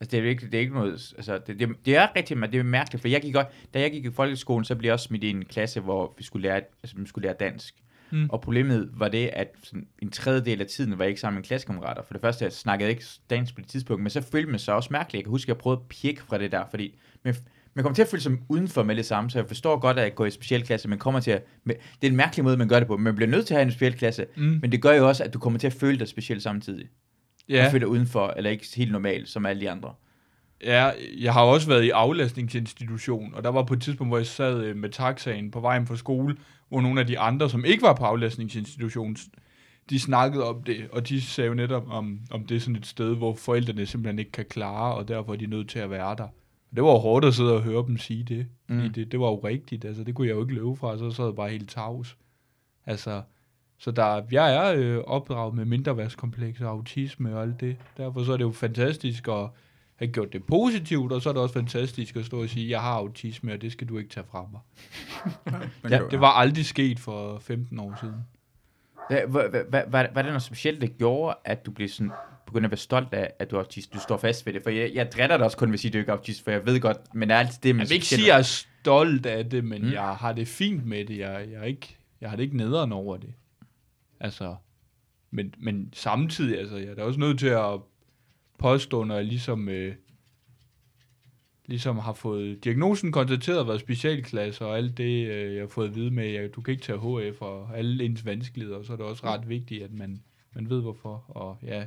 Altså, 0.00 0.16
det 0.16 0.24
er 0.24 0.28
ikke, 0.30 0.46
det 0.46 0.54
er 0.54 0.58
ikke 0.60 0.74
noget, 0.74 0.92
altså, 1.16 1.38
det, 1.46 1.58
det, 1.58 1.68
det 1.84 1.96
er 1.96 2.08
rigtig, 2.16 2.38
men 2.38 2.52
det 2.52 2.58
er 2.60 2.64
mærkeligt, 2.64 3.00
for 3.00 3.08
jeg 3.08 3.20
gik 3.22 3.34
godt, 3.34 3.46
da 3.74 3.80
jeg 3.80 3.90
gik 3.90 4.04
i 4.04 4.10
folkeskolen, 4.10 4.64
så 4.64 4.76
blev 4.76 4.88
jeg 4.88 4.92
også 4.94 5.04
smidt 5.04 5.24
i 5.24 5.30
en 5.30 5.44
klasse, 5.44 5.80
hvor 5.80 6.14
vi 6.18 6.24
skulle 6.24 6.42
lære, 6.42 6.62
altså, 6.82 6.96
vi 6.96 7.06
skulle 7.06 7.22
lære 7.26 7.36
dansk. 7.40 7.74
Mm. 8.10 8.30
Og 8.30 8.40
problemet 8.40 8.90
var 8.92 9.08
det, 9.08 9.26
at 9.28 9.54
sådan, 9.62 9.88
en 9.98 10.10
tredjedel 10.10 10.60
af 10.60 10.66
tiden 10.66 10.98
var 10.98 11.04
jeg 11.04 11.08
ikke 11.08 11.20
sammen 11.20 11.38
med 11.38 11.44
klassekammerater. 11.44 12.02
For 12.02 12.12
det 12.14 12.20
første, 12.20 12.44
jeg 12.44 12.52
snakkede 12.52 12.90
ikke 12.90 13.04
dansk 13.30 13.54
på 13.54 13.60
det 13.60 13.68
tidspunkt, 13.68 14.02
men 14.02 14.10
så 14.10 14.20
følte 14.22 14.50
man 14.50 14.58
sig 14.58 14.74
også 14.74 14.88
mærkeligt. 14.92 15.18
Jeg 15.18 15.24
kan 15.24 15.30
huske, 15.30 15.44
at 15.44 15.48
jeg 15.48 15.58
prøvede 15.58 15.80
at 15.80 15.88
pjekke 15.88 16.22
fra 16.22 16.38
det 16.38 16.52
der, 16.52 16.64
fordi 16.70 16.98
man, 17.22 17.34
man 17.74 17.82
kommer 17.82 17.94
til 17.94 18.02
at 18.02 18.08
føle 18.08 18.22
sig 18.22 18.32
udenfor 18.48 18.82
med 18.82 18.96
det 18.96 19.06
samme, 19.06 19.30
så 19.30 19.38
jeg 19.38 19.46
forstår 19.48 19.78
godt, 19.78 19.98
at 19.98 20.14
går 20.14 20.26
i 20.26 20.30
specialklasse, 20.30 20.88
men 20.88 20.98
kommer 20.98 21.20
til 21.20 21.30
at, 21.30 21.44
det 21.66 21.76
er 22.02 22.06
en 22.06 22.16
mærkelig 22.16 22.44
måde, 22.44 22.56
man 22.56 22.68
gør 22.68 22.78
det 22.78 22.88
på. 22.88 22.96
Man 22.96 23.14
bliver 23.14 23.30
nødt 23.30 23.46
til 23.46 23.54
at 23.54 23.58
have 23.60 23.66
en 23.66 23.72
specialklasse, 23.72 24.26
Mm. 24.36 24.58
men 24.62 24.72
det 24.72 24.82
gør 24.82 24.92
jo 24.92 25.08
også, 25.08 25.24
at 25.24 25.34
du 25.34 25.38
kommer 25.38 25.58
til 25.58 25.66
at 25.66 25.72
føle 25.72 25.98
dig 25.98 26.08
specielt 26.08 26.42
samtidig. 26.42 26.86
Ja. 27.48 27.56
Ja, 27.56 27.64
Og 27.64 27.70
føle 27.70 27.80
dig 27.80 27.88
udenfor, 27.88 28.34
eller 28.36 28.50
ikke 28.50 28.66
helt 28.76 28.92
normal, 28.92 29.26
som 29.26 29.46
alle 29.46 29.60
de 29.60 29.70
andre. 29.70 29.92
ja, 30.64 30.90
jeg 31.18 31.32
har 31.32 31.42
også 31.42 31.68
været 31.68 31.84
i 31.84 31.90
aflastningsinstitution, 31.90 33.34
og 33.34 33.44
der 33.44 33.50
var 33.50 33.62
på 33.62 33.74
et 33.74 33.82
tidspunkt, 33.82 34.10
hvor 34.10 34.16
jeg 34.18 34.26
sad 34.26 34.64
øh, 34.64 34.76
med 34.76 34.88
taxaen 34.90 35.50
på 35.50 35.60
vejen 35.60 35.86
fra 35.86 35.96
skole, 35.96 36.36
hvor 36.68 36.80
nogle 36.80 37.00
af 37.00 37.06
de 37.06 37.18
andre, 37.18 37.50
som 37.50 37.64
ikke 37.64 37.82
var 37.82 37.94
på 37.94 38.04
aflastningsinstitution, 38.04 39.16
de 39.90 40.00
snakkede 40.00 40.44
om 40.48 40.62
det, 40.62 40.88
og 40.92 41.08
de 41.08 41.20
sagde 41.22 41.48
jo 41.48 41.54
netop 41.54 41.84
om, 41.90 42.20
om 42.30 42.44
det 42.46 42.56
er 42.56 42.60
sådan 42.60 42.76
et 42.76 42.86
sted, 42.86 43.16
hvor 43.16 43.34
forældrene 43.34 43.86
simpelthen 43.86 44.18
ikke 44.18 44.32
kan 44.32 44.44
klare, 44.50 44.94
og 44.94 45.08
derfor 45.08 45.32
er 45.32 45.36
de 45.36 45.46
nødt 45.46 45.68
til 45.68 45.78
at 45.78 45.90
være 45.90 46.16
der. 46.18 46.28
Det 46.74 46.84
var 46.84 46.98
hårdt 46.98 47.24
at 47.24 47.34
sidde 47.34 47.54
og 47.54 47.62
høre 47.62 47.84
dem 47.86 47.98
sige 47.98 48.24
det, 48.24 48.46
fordi 48.66 48.86
Mm. 48.86 48.92
det, 48.92 49.12
det 49.12 49.20
var 49.20 49.26
jo 49.26 49.36
rigtigt, 49.38 49.84
altså 49.84 50.04
det 50.04 50.14
kunne 50.14 50.26
jeg 50.28 50.34
jo 50.34 50.40
ikke 50.42 50.54
løbe 50.54 50.76
fra, 50.76 50.98
så 50.98 51.10
sad 51.10 51.24
jeg 51.24 51.34
bare 51.36 51.50
helt 51.50 51.70
tavs. 51.70 52.16
Altså, 52.86 53.22
så 53.78 53.90
der, 53.90 54.22
jeg 54.30 54.54
er 54.56 54.74
øh, 54.76 54.98
opdraget 55.04 55.54
med 55.54 55.64
mindreværdskompleks 55.64 56.60
og 56.60 56.68
autisme 56.68 57.36
og 57.36 57.42
alt 57.42 57.60
det. 57.60 57.76
Derfor 57.96 58.24
så 58.24 58.32
er 58.32 58.36
det 58.36 58.44
jo 58.44 58.52
fantastisk 58.52 59.28
at 59.28 59.48
have 59.96 60.08
gjort 60.12 60.32
det 60.32 60.44
positivt, 60.44 61.12
og 61.12 61.22
så 61.22 61.28
er 61.28 61.32
det 61.32 61.42
også 61.42 61.52
fantastisk 61.52 62.16
at 62.16 62.24
stå 62.24 62.42
og 62.42 62.48
sige, 62.48 62.70
jeg 62.70 62.80
har 62.80 62.92
autisme, 62.92 63.52
og 63.52 63.62
det 63.62 63.72
skal 63.72 63.88
du 63.88 63.98
ikke 63.98 64.10
tage 64.10 64.26
fra 64.30 64.46
mig. 64.52 64.60
Ja, 65.90 66.00
Det 66.10 66.20
var 66.20 66.30
aldrig 66.32 66.64
sket 66.66 66.98
for 67.00 67.38
15 67.38 67.78
år 67.78 67.94
siden. 68.00 68.14
Var 69.32 70.02
det 70.02 70.24
noget 70.24 70.42
specielt, 70.42 70.80
der 70.80 70.86
gjorde, 70.86 71.36
at 71.44 71.66
du 71.66 71.70
blev 71.70 71.88
sådan, 71.88 72.12
begyndte 72.48 72.66
at 72.66 72.70
være 72.70 72.78
stolt 72.78 73.14
af, 73.14 73.32
at 73.38 73.50
du 73.50 73.56
er 73.56 73.60
autist? 73.60 73.92
Du 73.94 74.00
står 74.00 74.16
fast 74.16 74.46
ved 74.46 74.52
det, 74.52 74.62
for 74.62 74.70
jeg, 74.70 74.90
jeg 74.94 75.12
drætter 75.12 75.36
dig 75.36 75.44
også 75.46 75.56
kun 75.56 75.78
sige, 75.78 75.88
at 75.88 75.92
du 75.92 75.98
ikke 75.98 76.12
er 76.12 76.16
autist, 76.16 76.44
for 76.44 76.50
jeg 76.50 76.66
ved 76.66 76.80
godt, 76.80 77.14
men 77.14 77.28
det 77.28 77.34
er 77.34 77.38
altid 77.38 77.58
det, 77.62 77.74
man 77.74 77.80
Jeg 77.80 77.88
vil 77.88 77.94
ikke 77.94 78.06
sige, 78.06 78.22
at 78.22 78.28
jeg 78.28 78.38
er 78.38 78.42
stolt 78.42 79.26
af 79.26 79.50
det, 79.50 79.64
men 79.64 79.82
Mm. 79.82 79.92
jeg 79.92 80.02
har 80.16 80.32
det 80.32 80.48
fint 80.48 80.86
med 80.86 81.04
det. 81.04 81.18
Jeg, 81.18 81.46
jeg, 81.52 81.60
er 81.60 81.64
ikke, 81.64 81.96
jeg 82.20 82.30
har 82.30 82.36
det 82.36 82.42
ikke 82.42 82.56
nederen 82.56 82.92
over 82.92 83.16
det. 83.16 83.34
Altså, 84.20 84.56
men, 85.30 85.54
men 85.58 85.90
samtidig, 85.92 86.58
altså, 86.58 86.76
jeg 86.76 86.88
er 86.88 86.94
da 86.94 87.02
også 87.02 87.20
nødt 87.20 87.38
til 87.38 87.46
at 87.46 87.80
påstå, 88.58 89.04
når 89.04 89.14
jeg 89.14 89.24
ligesom, 89.24 89.68
øh, 89.68 89.94
ligesom 91.66 91.98
har 91.98 92.12
fået 92.12 92.64
diagnosen 92.64 93.12
konstateret 93.12 93.58
og 93.60 93.66
været 93.68 93.80
specialklasse, 93.80 94.66
og 94.66 94.76
alt 94.76 94.96
det, 94.98 95.28
øh, 95.28 95.54
jeg 95.54 95.62
har 95.62 95.68
fået 95.68 95.88
at 95.88 95.94
vide 95.94 96.10
med, 96.10 96.34
at 96.34 96.54
du 96.54 96.60
kan 96.60 96.72
ikke 96.72 96.82
tage 96.82 97.30
HF 97.30 97.42
og 97.42 97.78
alle 97.78 98.04
ens 98.04 98.24
vanskeligheder, 98.24 98.82
så 98.82 98.92
er 98.92 98.96
det 98.96 99.06
også 99.06 99.24
ret 99.26 99.48
vigtigt, 99.48 99.82
at 99.84 99.92
man, 99.92 100.22
man 100.54 100.70
ved 100.70 100.80
hvorfor. 100.80 101.24
Og 101.28 101.58
ja, 101.62 101.86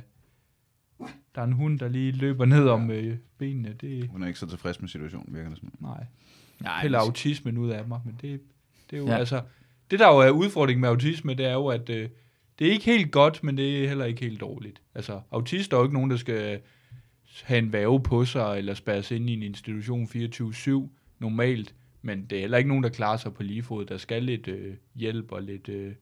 der 1.34 1.40
er 1.40 1.44
en 1.46 1.52
hund, 1.52 1.78
der 1.78 1.88
lige 1.88 2.12
løber 2.12 2.44
ned 2.44 2.68
om 2.68 2.90
øh, 2.90 3.16
benene. 3.38 3.74
Det, 3.80 4.08
Hun 4.08 4.22
er 4.22 4.26
ikke 4.26 4.38
så 4.38 4.46
tilfreds 4.46 4.80
med 4.80 4.88
situationen, 4.88 5.34
virker 5.34 5.48
det 5.48 5.58
som. 5.58 5.72
nej 5.80 6.06
Nej, 6.60 6.80
piller 6.82 6.98
autismen 6.98 7.58
ud 7.58 7.70
af 7.70 7.88
mig, 7.88 8.00
men 8.04 8.14
det, 8.22 8.40
det 8.90 8.96
er 8.96 9.00
jo 9.00 9.06
Ja. 9.06 9.12
ja. 9.12 9.18
altså, 9.18 9.42
det 9.90 9.98
der 9.98 10.08
jo 10.08 10.18
er 10.18 10.30
udfordringen 10.30 10.80
med 10.80 10.88
autisme, 10.88 11.34
det 11.34 11.46
er 11.46 11.52
jo, 11.52 11.66
at 11.66 11.90
øh, 11.90 12.08
det 12.58 12.66
er 12.66 12.72
ikke 12.72 12.84
helt 12.84 13.12
godt, 13.12 13.44
men 13.44 13.56
det 13.56 13.84
er 13.84 13.88
heller 13.88 14.04
ikke 14.04 14.20
helt 14.20 14.40
dårligt. 14.40 14.82
Altså, 14.94 15.20
autister 15.30 15.76
er 15.76 15.80
jo 15.80 15.84
ikke 15.84 15.94
nogen, 15.94 16.10
der 16.10 16.16
skal 16.16 16.60
have 17.42 17.58
en 17.58 17.72
væve 17.72 18.02
på 18.02 18.24
sig, 18.24 18.58
eller 18.58 18.74
spærres 18.74 19.10
ind 19.10 19.30
i 19.30 19.32
en 19.32 19.42
institution 19.42 20.04
24-7 20.04 20.70
normalt, 21.18 21.74
men 22.02 22.24
det 22.24 22.36
er 22.36 22.40
heller 22.40 22.58
ikke 22.58 22.68
nogen, 22.68 22.84
der 22.84 22.90
klarer 22.90 23.16
sig 23.16 23.34
på 23.34 23.42
lige 23.42 23.62
fod. 23.62 23.84
Der 23.84 23.96
skal 23.96 24.22
lidt 24.22 24.48
øh, 24.48 24.74
hjælp 24.94 25.32
og 25.32 25.42
lidt, 25.42 25.68
øh, 25.68 25.92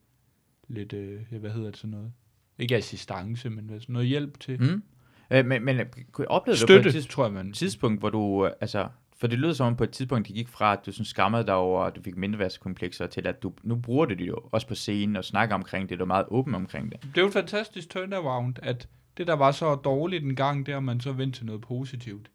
lidt 0.67 0.93
øh, 0.93 1.19
hvad 1.39 1.51
hedder 1.51 1.69
det 1.69 1.77
sådan 1.77 1.89
noget? 1.91 2.11
Ikke 2.59 2.75
assistance, 2.75 3.49
men 3.49 3.65
hvad- 3.65 3.79
sådan 3.79 3.93
noget 3.93 4.07
hjælp 4.07 4.39
til. 4.39 4.61
Mm. 4.61 4.83
Øh, 5.31 5.45
men, 5.45 5.65
men 5.65 5.79
kunne- 6.11 6.27
oplevede 6.31 6.61
du 6.61 6.67
på 6.67 6.73
et 6.73 6.79
Støtte, 6.79 6.91
tidspunkt, 6.91 7.11
tror 7.11 7.23
jeg, 7.25 7.33
man. 7.33 7.53
tidspunkt, 7.53 7.99
hvor 7.99 8.09
du, 8.09 8.45
øh, 8.45 8.51
altså, 8.61 8.87
for 9.17 9.27
det 9.27 9.39
lyder 9.39 9.53
som 9.53 9.67
om 9.67 9.75
på 9.75 9.83
et 9.83 9.89
tidspunkt, 9.91 10.27
det 10.27 10.35
gik 10.35 10.47
fra, 10.47 10.73
at 10.73 10.79
du 10.85 10.91
sådan 10.91 11.05
skammede 11.05 11.45
dig 11.45 11.53
over, 11.53 11.83
at 11.83 11.95
du 11.95 12.01
fik 12.01 12.17
mindreværdskomplekser, 12.17 13.07
til 13.07 13.27
at 13.27 13.43
du, 13.43 13.53
nu 13.63 13.75
bruger 13.75 14.05
det 14.05 14.21
jo 14.21 14.35
også 14.51 14.67
på 14.67 14.75
scenen 14.75 15.15
og 15.15 15.23
snakker 15.25 15.55
omkring 15.55 15.89
det, 15.89 15.99
du 15.99 16.03
er 16.03 16.07
meget 16.07 16.25
åben 16.27 16.55
omkring 16.55 16.91
det. 16.91 17.01
Det 17.01 17.17
er 17.17 17.21
jo 17.21 17.27
et 17.27 17.33
fantastisk 17.33 17.89
turnaround, 17.89 18.55
at 18.63 18.87
det, 19.17 19.27
der 19.27 19.33
var 19.33 19.51
så 19.51 19.75
dårligt 19.75 20.23
en 20.23 20.35
gang, 20.35 20.65
det 20.65 20.73
har 20.73 20.81
man 20.81 20.99
så 20.99 21.11
vendt 21.11 21.35
til 21.35 21.45
noget 21.45 21.61
positivt. 21.61 22.31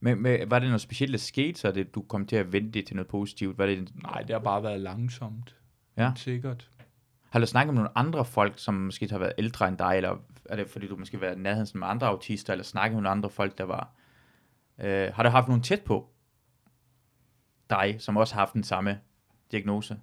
Men, 0.00 0.22
men 0.22 0.50
var 0.50 0.58
det 0.58 0.68
noget 0.68 0.80
specielt, 0.80 1.12
der 1.12 1.18
skete, 1.18 1.60
så 1.60 1.72
det, 1.72 1.94
du 1.94 2.02
kom 2.02 2.26
til 2.26 2.36
at 2.36 2.52
vende 2.52 2.72
det 2.72 2.86
til 2.86 2.96
noget 2.96 3.08
positivt? 3.08 3.58
Var 3.58 3.66
det, 3.66 3.88
Nej, 4.02 4.22
det 4.22 4.30
har 4.30 4.38
bare 4.38 4.62
været 4.62 4.80
langsomt. 4.80 5.54
Ja. 5.96 6.12
Sikkert. 6.16 6.70
Har 7.30 7.40
du 7.40 7.46
snakket 7.46 7.74
med 7.74 7.82
nogle 7.82 7.98
andre 7.98 8.24
folk, 8.24 8.52
som 8.56 8.74
måske 8.74 9.08
har 9.10 9.18
været 9.18 9.32
ældre 9.38 9.68
end 9.68 9.78
dig, 9.78 9.92
eller 9.96 10.16
er 10.48 10.56
det 10.56 10.70
fordi, 10.70 10.86
du 10.86 10.96
måske 10.96 11.20
været 11.20 11.36
i 11.36 11.40
nærheden 11.40 11.80
med 11.80 11.86
andre 11.88 12.06
autister, 12.06 12.52
eller 12.52 12.64
snakket 12.64 12.94
med 12.94 13.02
nogle 13.02 13.10
andre 13.16 13.30
folk, 13.30 13.58
der 13.58 13.64
var... 13.64 13.90
Øh, 14.80 15.12
har 15.14 15.22
du 15.22 15.28
haft 15.28 15.48
nogen 15.48 15.62
tæt 15.62 15.80
på 15.80 16.08
dig, 17.70 17.96
som 17.98 18.16
også 18.16 18.34
har 18.34 18.40
haft 18.40 18.54
den 18.54 18.64
samme 18.64 19.00
diagnose? 19.52 19.98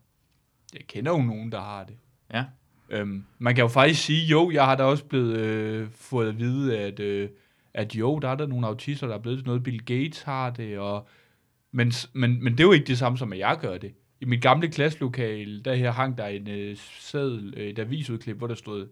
Jeg 0.74 0.82
kender 0.88 1.12
jo 1.12 1.18
nogen, 1.18 1.52
der 1.52 1.62
har 1.62 1.84
det. 1.84 1.98
Ja. 2.34 2.46
Øhm, 2.90 3.26
man 3.40 3.56
kan 3.56 3.62
jo 3.62 3.68
faktisk 3.68 4.04
sige, 4.06 4.26
jo, 4.26 4.52
jeg 4.52 4.66
har 4.66 4.76
da 4.76 4.84
også 4.84 5.06
blevet 5.06 5.38
øh, 5.38 5.92
fået 5.92 6.30
at 6.30 6.40
vide, 6.40 6.80
at, 6.80 7.00
øh, 7.00 7.30
at 7.74 7.96
jo, 7.96 8.20
der 8.20 8.30
er 8.30 8.36
der 8.36 8.48
nogle 8.48 8.68
autister, 8.68 9.08
der 9.08 9.16
er 9.16 9.20
blevet 9.20 9.40
til 9.40 9.48
noget. 9.48 9.64
Bill 9.64 9.86
Gates 9.86 10.22
har 10.22 10.50
det, 10.50 10.80
og, 10.80 11.08
men, 11.72 11.92
men, 12.14 12.44
men 12.44 12.54
det 12.54 12.60
er 12.60 12.64
jo 12.64 12.72
ikke 12.72 12.88
det 12.88 12.98
samme 12.98 13.18
som, 13.18 13.34
at 13.34 13.40
jeg 13.40 13.58
gør 13.62 13.78
det. 13.78 13.94
i 14.22 14.26
mit 14.26 14.42
gamle 14.42 14.68
klasselokale, 14.68 15.62
der 15.62 15.74
her 15.74 15.92
hang 15.92 16.18
der 16.18 16.26
en 16.26 16.48
øh, 16.48 16.78
seddel, 16.78 17.54
øh, 17.58 17.68
et 17.68 17.80
avisudklip, 17.80 18.38
hvor 18.38 18.48
der 18.48 18.56
stod, 18.56 18.88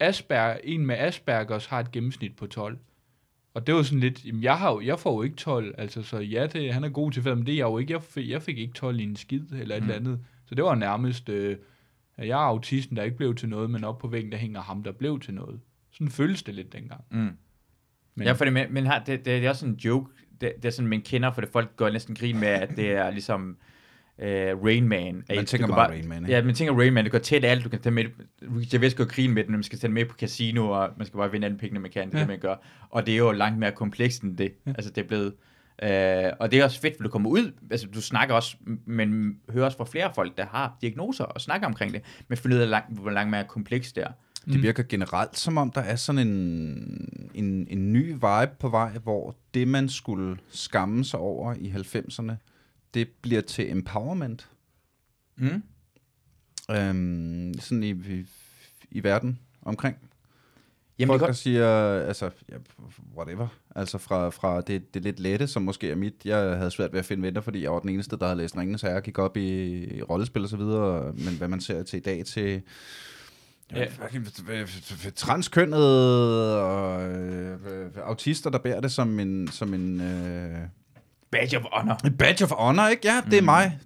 Asperger, 0.00 0.58
en 0.64 0.86
med 0.86 0.96
Aspergers 0.98 1.66
har 1.66 1.80
et 1.80 1.92
gennemsnit 1.92 2.36
på 2.36 2.46
12. 2.46 2.78
Og 3.54 3.66
det 3.66 3.74
var 3.74 3.82
sådan 3.82 4.00
lidt, 4.00 4.24
jamen 4.24 4.42
jeg, 4.42 4.58
har 4.58 4.72
jo, 4.72 4.80
jeg 4.80 4.98
får 4.98 5.12
jo 5.16 5.22
ikke 5.22 5.36
12, 5.36 5.74
altså 5.78 6.02
så 6.02 6.18
ja, 6.18 6.46
det, 6.46 6.74
han 6.74 6.84
er 6.84 6.88
god 6.88 7.12
til 7.12 7.22
fem, 7.22 7.36
men 7.38 7.46
det 7.46 7.52
er 7.52 7.56
jeg 7.56 7.64
jo 7.64 7.78
ikke. 7.78 7.92
Jeg 7.92 8.02
fik, 8.02 8.28
jeg 8.30 8.42
fik 8.42 8.58
ikke 8.58 8.74
12 8.74 9.00
i 9.00 9.02
en 9.02 9.16
skid 9.16 9.52
eller 9.52 9.76
et 9.76 9.82
Mm. 9.82 9.88
eller 9.88 10.00
andet. 10.00 10.20
Så 10.46 10.54
det 10.54 10.64
var 10.64 10.74
nærmest, 10.74 11.28
øh, 11.28 11.56
jeg 12.18 12.28
er 12.28 12.36
autisten, 12.36 12.96
der 12.96 13.02
ikke 13.02 13.16
blev 13.16 13.34
til 13.34 13.48
noget, 13.48 13.70
men 13.70 13.84
op 13.84 13.98
på 13.98 14.08
væggen, 14.08 14.32
der 14.32 14.38
hænger 14.38 14.60
ham, 14.60 14.82
der 14.82 14.92
blev 14.92 15.20
til 15.20 15.34
noget. 15.34 15.60
Sådan 15.90 16.08
føles 16.10 16.42
det 16.42 16.54
lidt 16.54 16.72
dengang. 16.72 17.04
Mm. 17.10 17.30
Men- 18.14 18.26
ja, 18.26 18.32
for 18.32 18.44
det, 18.44 18.52
men, 18.52 18.66
men 18.74 18.86
har, 18.86 18.98
det, 18.98 19.06
det, 19.06 19.24
det, 19.24 19.44
er 19.44 19.50
også 19.50 19.66
en 19.66 19.74
joke. 19.74 20.10
Det, 20.40 20.52
det 20.56 20.64
er 20.64 20.70
sådan, 20.70 20.88
man 20.88 21.02
kender, 21.02 21.32
for 21.32 21.40
det 21.40 21.50
folk 21.50 21.76
går 21.76 21.90
næsten 21.90 22.14
grin 22.14 22.38
med, 22.40 22.48
at 22.48 22.70
det 22.76 22.90
er 22.92 23.10
ligesom 23.10 23.56
øh, 24.18 24.64
Rain 24.64 24.88
Man. 24.88 25.24
At 25.28 25.36
Man 25.36 25.38
du 25.38 25.44
tænker 25.44 25.66
meget 25.66 25.90
Rain 25.90 26.08
Man, 26.08 26.22
ikke? 26.22 26.32
Ja, 26.36 26.42
man 26.44 26.54
tænker 26.54 26.74
Rain 26.78 26.92
Man. 26.94 27.04
Du 27.04 27.10
kan 27.10 27.20
tæt 27.20 27.44
alt. 27.44 27.64
Du 27.64 27.68
kan 27.68 27.80
tage 27.80 27.92
med. 27.92 28.04
Jeg 28.72 28.80
ved, 28.80 28.90
skal 28.90 29.06
grine 29.06 29.34
med 29.34 29.44
den, 29.44 29.50
når 29.52 29.56
man 29.58 29.62
skal 29.64 29.78
tage 29.78 29.92
med 29.92 30.04
på 30.04 30.14
casino, 30.16 30.70
og 30.70 30.90
man 30.96 31.06
skal 31.06 31.16
bare 31.18 31.30
vinde 31.32 31.44
alle 31.44 31.58
pengene, 31.58 31.80
man 31.80 31.90
kan. 31.90 32.06
Det 32.06 32.14
er 32.14 32.18
Ja. 32.18 32.22
det, 32.22 32.28
man 32.28 32.38
gør. 32.38 32.54
Og 32.90 33.06
det 33.06 33.14
er 33.14 33.18
jo 33.18 33.32
langt 33.32 33.58
mere 33.58 33.72
komplekst 33.72 34.22
end 34.22 34.36
det. 34.36 34.52
Ja. 34.66 34.70
Altså, 34.70 34.90
det 34.90 35.04
er 35.04 35.08
blevet... 35.08 35.32
Øh, 35.82 36.32
og 36.40 36.50
det 36.50 36.60
er 36.60 36.64
også 36.64 36.80
fedt, 36.80 36.96
for 36.96 37.02
du 37.02 37.08
kommer 37.08 37.30
ud, 37.30 37.52
altså 37.70 37.86
du 37.94 38.00
snakker 38.00 38.34
også, 38.34 38.56
men 38.86 39.36
hører 39.50 39.64
også 39.64 39.78
fra 39.78 39.84
flere 39.84 40.10
folk, 40.14 40.36
der 40.36 40.46
har 40.46 40.76
diagnoser 40.82 41.24
og 41.24 41.40
snakker 41.40 41.66
omkring 41.66 41.92
det, 41.92 42.02
men 42.28 42.38
finder 42.38 42.56
ud 42.56 42.62
af, 42.62 42.70
langt, 42.70 42.98
hvor 43.00 43.10
langt 43.10 43.30
mere 43.30 43.44
komplekst 43.44 43.96
det 43.96 44.04
er. 44.04 44.08
Det 44.44 44.62
virker 44.62 44.82
generelt 44.82 45.38
som 45.38 45.56
om, 45.58 45.70
der 45.70 45.80
er 45.80 45.96
sådan 45.96 46.28
en, 46.28 47.28
en, 47.34 47.66
en 47.70 47.92
ny 47.92 48.12
vibe 48.12 48.50
på 48.58 48.68
vej, 48.68 48.90
hvor 49.02 49.36
det, 49.54 49.68
man 49.68 49.88
skulle 49.88 50.36
skamme 50.50 51.04
sig 51.04 51.20
over 51.20 51.54
i 51.58 51.74
90'erne, 51.76 52.32
det 52.94 53.08
bliver 53.22 53.40
til 53.40 53.70
empowerment. 53.70 54.48
Mm. 55.36 55.62
Øhm, 56.70 57.54
sådan 57.60 57.82
i, 57.82 57.90
i, 57.90 58.26
i 58.90 59.04
verden 59.04 59.38
omkring. 59.62 59.96
Jamen, 60.98 61.08
Folk, 61.10 61.20
det 61.20 61.26
der 61.26 61.32
er 61.32 61.34
siger, 61.36 62.00
altså, 62.06 62.30
ja, 62.48 62.56
whatever. 63.16 63.48
Altså 63.74 63.98
fra, 63.98 64.30
fra 64.30 64.60
det, 64.60 64.94
det 64.94 65.02
lidt 65.02 65.20
lette, 65.20 65.46
som 65.46 65.62
måske 65.62 65.90
er 65.90 65.94
mit. 65.94 66.14
Jeg 66.24 66.38
havde 66.56 66.70
svært 66.70 66.92
ved 66.92 66.98
at 66.98 67.04
finde 67.04 67.22
venner, 67.22 67.40
fordi 67.40 67.62
jeg 67.62 67.72
var 67.72 67.80
den 67.80 67.88
eneste, 67.88 68.16
der 68.16 68.24
havde 68.26 68.38
læst 68.38 68.56
Ringens 68.56 68.82
Herre, 68.82 69.00
gik 69.00 69.18
op 69.18 69.36
i, 69.36 69.84
i 69.96 70.02
rollespil 70.02 70.42
og 70.42 70.48
så 70.48 70.56
videre. 70.56 71.12
Men 71.12 71.34
hvad 71.38 71.48
man 71.48 71.60
ser 71.60 71.82
til 71.82 71.96
i 71.96 72.00
dag 72.00 72.24
til 72.24 72.62
Ja. 73.72 73.86
ja. 74.52 75.10
transkønnet 75.16 75.84
og 76.56 77.02
øh, 77.02 77.58
autister, 77.96 78.50
der 78.50 78.58
bærer 78.58 78.80
det 78.80 78.92
som 78.92 79.20
en, 79.20 79.48
som 79.48 79.74
en, 79.74 80.00
øh, 80.00 80.58
badge 81.30 81.56
of 81.58 81.64
honor. 81.72 81.96
badge 82.18 82.44
of 82.44 82.50
honor, 82.50 82.88
ikke? 82.88 83.08
Ja, 83.08 83.20
det 83.30 83.38
er 83.38 83.42
mig. 83.42 83.78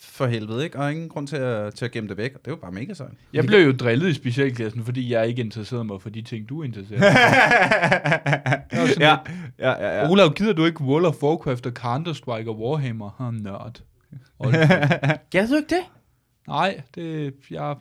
For 0.00 0.26
helvede, 0.26 0.64
ikke? 0.64 0.78
Og 0.78 0.92
ingen 0.92 1.08
grund 1.08 1.26
til 1.28 1.36
at, 1.36 1.74
til 1.74 1.84
at 1.84 1.90
gemme 1.90 2.08
det 2.08 2.16
væk. 2.16 2.34
Og 2.34 2.40
det 2.40 2.46
er 2.46 2.50
jo 2.50 2.56
bare 2.56 2.72
mega 2.72 2.94
sejt. 2.94 3.10
Jeg 3.32 3.46
blev 3.46 3.66
jo 3.66 3.72
drillet 3.72 4.08
i 4.08 4.14
specialklassen, 4.14 4.84
fordi 4.84 5.12
jeg 5.12 5.28
ikke 5.28 5.42
interesserede 5.42 5.84
mig 5.84 6.02
for 6.02 6.10
de 6.10 6.22
ting, 6.22 6.48
du 6.48 6.62
interesserer 6.62 7.00
dig 7.00 7.12
for. 8.70 8.76
var 8.80 8.86
sådan 8.86 9.02
ja, 9.02 9.16
ja, 9.58 9.70
ja, 9.70 10.00
ja. 10.00 10.10
Olav, 10.10 10.32
gider 10.34 10.52
du 10.52 10.64
ikke 10.64 10.80
World 10.80 11.04
of 11.06 11.22
Warcraft 11.22 11.66
og 11.66 11.72
Counter-Strike 11.78 12.48
og 12.48 12.58
Warhammer? 12.60 13.10
Han 13.24 13.34
nørd. 13.34 13.82
Hold 14.40 14.52
da. 14.52 14.98
Gad 15.30 15.48
du 15.48 15.54
ikke 15.54 15.74
det? 15.74 15.84
Nej, 16.48 16.80
det... 16.94 17.34
Jeg, 17.50 17.74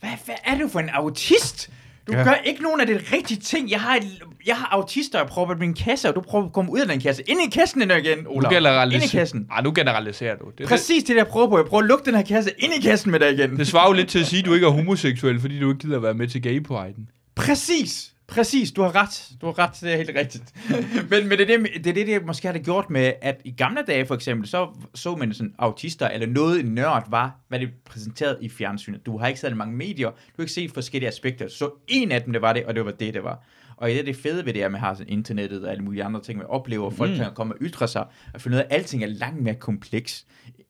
Hvad, 0.00 0.10
hvad 0.24 0.34
er 0.44 0.58
du 0.58 0.68
for 0.68 0.80
en 0.80 0.88
autist? 0.88 1.70
Du 2.12 2.16
Ja. 2.16 2.24
gør 2.24 2.34
ikke 2.44 2.62
nogen 2.62 2.80
af 2.80 2.86
de 2.86 3.00
rigtige 3.12 3.40
ting. 3.40 3.70
Jeg 3.70 3.80
har, 3.80 3.96
et, 3.96 4.02
jeg 4.46 4.56
har 4.56 4.68
autister, 4.70 5.18
jeg 5.18 5.28
prøver 5.28 5.56
min 5.56 5.74
kasse, 5.74 6.08
og 6.08 6.14
du 6.14 6.20
prøver 6.20 6.44
at 6.46 6.52
komme 6.52 6.72
ud 6.72 6.78
af 6.80 6.88
den 6.88 7.00
kasse. 7.00 7.22
Ind 7.26 7.40
i 7.46 7.50
kassen 7.58 7.82
igen, 7.82 8.18
nu, 8.18 8.30
Olav. 8.30 8.52
Ind 8.52 8.52
i 8.52 8.54
generaliserer, 8.54 9.20
kassen. 9.20 9.46
Ej, 9.52 9.62
nu 9.62 9.72
generaliserer 9.74 10.36
du. 10.36 10.44
Det, 10.50 10.58
det, 10.58 10.66
Præcis 10.66 11.04
det, 11.04 11.16
jeg 11.16 11.26
prøver 11.26 11.48
på. 11.48 11.58
Jeg 11.58 11.66
prøver 11.66 11.82
at 11.82 11.88
lukke 11.88 12.04
den 12.04 12.14
her 12.14 12.22
kasse 12.22 12.50
ind 12.58 12.72
i 12.78 12.80
kassen 12.80 13.10
med 13.10 13.20
dig 13.20 13.32
igen. 13.32 13.56
det 13.56 13.66
svarer 13.66 13.86
jo 13.88 13.92
lidt 13.92 14.08
til 14.08 14.18
at 14.18 14.26
sige, 14.26 14.40
at 14.40 14.46
du 14.46 14.54
ikke 14.54 14.66
er 14.66 14.70
homoseksuel, 14.70 15.40
fordi 15.40 15.60
du 15.60 15.68
ikke 15.70 15.80
gider 15.80 15.96
at 15.96 16.02
være 16.02 16.14
med 16.14 16.28
til 16.28 16.42
gay 16.42 16.62
priden. 16.62 17.08
Præcis. 17.34 18.12
Præcis, 18.30 18.72
du 18.72 18.82
har 18.82 18.94
ret. 18.94 19.30
Du 19.40 19.46
har 19.46 19.58
ret, 19.58 19.78
det 19.80 19.92
er 19.92 19.96
helt 19.96 20.10
rigtigt. 20.14 20.54
men 21.10 21.28
men 21.28 21.38
det, 21.38 21.50
er 21.50 21.56
det, 21.56 21.84
det 21.84 21.86
er 21.86 21.94
det, 21.94 22.06
det 22.06 22.26
måske 22.26 22.48
har 22.48 22.52
det 22.52 22.64
gjort 22.64 22.90
med, 22.90 23.12
at 23.22 23.40
i 23.44 23.50
gamle 23.50 23.82
dage 23.86 24.06
for 24.06 24.14
eksempel, 24.14 24.48
så 24.48 24.68
så 24.94 25.16
man 25.16 25.34
sådan 25.34 25.54
autister, 25.58 26.08
eller 26.08 26.26
noget 26.26 26.60
en 26.60 26.66
nørd 26.66 27.10
var, 27.10 27.40
hvad 27.48 27.60
det 27.60 27.70
præsenteret 27.84 28.38
i 28.40 28.48
fjernsynet. 28.48 29.06
Du 29.06 29.18
har 29.18 29.28
ikke 29.28 29.40
set 29.40 29.56
mange 29.56 29.76
medier, 29.76 30.08
du 30.10 30.16
har 30.36 30.42
ikke 30.42 30.52
set 30.52 30.70
forskellige 30.70 31.08
aspekter. 31.08 31.48
Så 31.48 31.70
en 31.88 32.12
af 32.12 32.22
dem, 32.22 32.32
det 32.32 32.42
var 32.42 32.52
det, 32.52 32.64
og 32.64 32.74
det 32.74 32.84
var 32.84 32.90
det, 32.90 33.14
det 33.14 33.24
var. 33.24 33.44
Og 33.76 33.88
det 33.88 33.98
er 33.98 34.04
det 34.04 34.16
fede 34.16 34.46
ved 34.46 34.52
det, 34.52 34.62
er, 34.62 34.66
at 34.66 34.72
man 34.72 34.80
har 34.80 34.94
sådan 34.94 35.12
internettet 35.12 35.64
og 35.64 35.70
alle 35.70 35.84
mulige 35.84 36.04
andre 36.04 36.20
ting, 36.20 36.38
man 36.38 36.46
oplever, 36.46 36.84
og 36.84 36.92
folk 36.92 37.10
mm. 37.10 37.16
kan 37.16 37.26
komme 37.34 37.54
og 37.54 37.58
ytre 37.60 37.88
sig, 37.88 38.04
og 38.34 38.40
finde 38.40 38.54
ud 38.56 38.60
af, 38.60 38.66
at 38.70 38.76
alting 38.76 39.02
er 39.02 39.06
langt 39.06 39.42
mere 39.42 39.54
kompleks. 39.54 40.26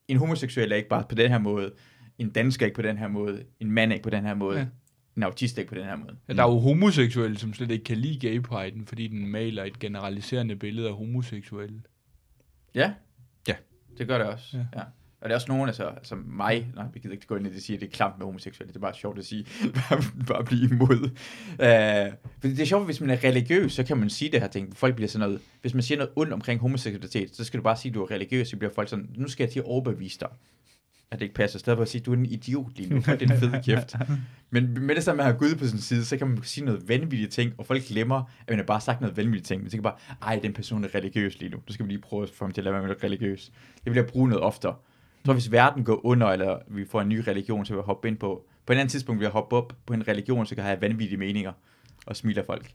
En 0.08 0.16
homoseksuel 0.16 0.72
er 0.72 0.76
ikke 0.76 0.88
bare 0.88 1.04
på 1.08 1.14
den 1.14 1.30
her 1.30 1.38
måde, 1.38 1.72
en 2.18 2.30
dansker 2.30 2.66
er 2.66 2.66
ikke 2.66 2.76
på 2.76 2.82
den 2.82 2.98
her 2.98 3.08
måde, 3.08 3.42
en 3.60 3.70
mand 3.70 3.90
er 3.90 3.94
ikke 3.94 4.02
på 4.02 4.10
den 4.10 4.24
her 4.24 4.34
måde, 4.34 4.58
Ja. 4.58 4.66
En 5.16 5.22
autist 5.22 5.58
ikke 5.58 5.68
på 5.68 5.74
den 5.74 5.84
her 5.84 5.96
måde. 5.96 6.16
Ja, 6.28 6.32
der 6.32 6.42
er 6.42 6.48
jo 6.50 6.58
homoseksuelle, 6.58 7.38
som 7.38 7.54
slet 7.54 7.70
ikke 7.70 7.84
kan 7.84 7.96
lide 7.96 8.28
gay 8.28 8.40
priden, 8.42 8.86
fordi 8.86 9.08
den 9.08 9.26
maler 9.28 9.64
et 9.64 9.78
generaliserende 9.78 10.56
billede 10.56 10.88
af 10.88 10.94
homoseksuelle. 10.94 11.82
Ja. 12.74 12.92
Ja. 13.48 13.54
Det 13.98 14.08
gør 14.08 14.18
det 14.18 14.26
også. 14.26 14.56
Ja. 14.56 14.64
Ja. 14.76 14.84
Og 15.20 15.28
der 15.28 15.34
er 15.34 15.34
også 15.34 15.48
nogen, 15.48 15.68
altså, 15.68 15.84
altså 15.84 16.14
mig, 16.14 16.72
nej, 16.74 16.84
vi 16.92 17.00
gider 17.00 17.14
ikke 17.14 17.26
gå 17.26 17.36
ind 17.36 17.46
i 17.46 17.50
det, 17.50 17.62
siger, 17.62 17.76
at 17.76 17.80
det 17.80 17.86
er 17.86 17.90
klamt 17.90 18.18
med 18.18 18.26
homoseksuelle, 18.26 18.68
det 18.68 18.76
er 18.76 18.80
bare 18.80 18.94
sjovt 18.94 19.18
at 19.18 19.24
sige, 19.24 19.46
bare, 19.88 20.02
bare 20.26 20.44
blive 20.44 20.70
imod. 20.70 21.10
Uh, 21.50 22.18
fordi 22.40 22.54
det 22.54 22.60
er 22.60 22.66
sjovt, 22.66 22.84
hvis 22.84 23.00
man 23.00 23.10
er 23.10 23.24
religiøs, 23.24 23.72
så 23.72 23.82
kan 23.84 23.96
man 23.96 24.10
sige 24.10 24.32
det 24.32 24.40
her 24.40 24.48
ting, 24.48 24.76
folk 24.76 24.94
bliver 24.94 25.08
sådan 25.08 25.28
noget, 25.28 25.40
hvis 25.60 25.74
man 25.74 25.82
siger 25.82 25.98
noget 25.98 26.12
ondt 26.16 26.32
omkring 26.32 26.60
homoseksualitet, 26.60 27.36
så 27.36 27.44
skal 27.44 27.58
du 27.58 27.62
bare 27.62 27.76
sige, 27.76 27.90
at 27.90 27.94
du 27.94 28.02
er 28.02 28.10
religiøs, 28.10 28.48
så 28.48 28.56
bliver 28.56 28.72
folk 28.74 28.88
sådan, 28.88 29.10
nu 29.14 29.28
skal 29.28 29.44
jeg 29.44 29.52
til 29.52 29.60
at 29.60 29.66
overbevise 29.66 30.20
dig, 30.20 30.28
at 31.10 31.18
det 31.18 31.22
ikke 31.24 31.34
passer, 31.34 31.58
i 31.58 31.60
stedet 31.60 31.76
for 31.76 31.82
at 31.82 31.88
sige, 31.88 32.00
at 32.00 32.06
du 32.06 32.12
er 32.12 32.16
en 32.16 32.26
idiot 32.26 32.66
lige 32.76 32.90
nu, 32.90 32.96
og 32.96 33.20
det 33.20 33.30
er 33.30 33.34
en 33.34 33.40
fed 33.40 33.62
kæft. 33.64 33.94
Men 34.50 34.86
med 34.86 34.94
det 34.94 35.04
samme, 35.04 35.16
man 35.16 35.26
har 35.26 35.32
Gud 35.38 35.54
på 35.54 35.66
sin 35.66 35.78
side, 35.78 36.04
så 36.04 36.16
kan 36.16 36.26
man 36.28 36.42
sige 36.42 36.64
noget 36.64 36.88
vanvittige 36.88 37.28
ting, 37.28 37.52
og 37.58 37.66
folk 37.66 37.82
glemmer, 37.82 38.16
at 38.18 38.48
man 38.48 38.58
har 38.58 38.64
bare 38.64 38.80
sagt 38.80 39.00
noget 39.00 39.16
vanvittige 39.16 39.42
ting. 39.54 39.62
Man 39.62 39.70
tænker 39.70 39.82
bare, 39.90 39.98
ej, 40.22 40.38
den 40.42 40.52
person 40.52 40.84
er 40.84 40.94
religiøs 40.94 41.40
lige 41.40 41.48
nu. 41.50 41.56
Nu 41.56 41.72
skal 41.72 41.86
vi 41.86 41.90
lige 41.92 42.00
prøve 42.00 42.22
at 42.22 42.30
få 42.30 42.44
ham 42.44 42.52
til 42.52 42.60
at 42.60 42.64
lade 42.64 42.74
være 42.74 42.82
med 42.82 42.90
at 42.90 43.04
religiøs. 43.04 43.52
Det 43.84 43.86
vil 43.86 43.94
jeg 43.94 44.06
bruge 44.06 44.28
noget 44.28 44.44
oftere. 44.44 44.74
Jeg 45.18 45.24
tror, 45.26 45.32
hvis 45.32 45.52
verden 45.52 45.84
går 45.84 46.06
under, 46.06 46.26
eller 46.26 46.58
vi 46.68 46.84
får 46.84 47.00
en 47.00 47.08
ny 47.08 47.18
religion, 47.28 47.64
så 47.66 47.72
vil 47.72 47.78
jeg 47.78 47.84
hoppe 47.84 48.08
ind 48.08 48.16
på. 48.16 48.46
På 48.66 48.72
et 48.72 48.76
andet 48.76 48.90
tidspunkt 48.92 49.18
vil 49.20 49.24
jeg 49.24 49.32
hoppe 49.32 49.56
op 49.56 49.72
på 49.86 49.92
en 49.94 50.08
religion, 50.08 50.46
så 50.46 50.54
kan 50.54 50.64
jeg 50.64 50.70
have 50.70 50.80
vanvittige 50.80 51.18
meninger 51.18 51.52
og 52.06 52.16
smiler 52.16 52.42
folk. 52.46 52.72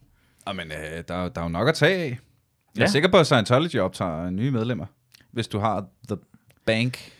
Jamen, 0.48 0.68
øh, 0.72 1.04
der, 1.08 1.30
der 1.30 1.42
er 1.42 1.46
jo 1.46 1.50
nok 1.50 1.68
at 1.68 1.76
tage 1.76 1.96
af. 1.96 2.08
Jeg 2.76 2.82
er 2.82 2.86
Ja. 2.86 2.88
sikker 2.88 3.10
på, 3.12 3.18
at 3.18 3.26
Scientology 3.26 3.76
optager 3.76 4.30
nye 4.30 4.52
medlemmer, 4.52 4.86
hvis 5.32 5.48
du 5.48 5.60
har 5.60 5.86
The 6.08 6.18
Bank. 6.66 7.12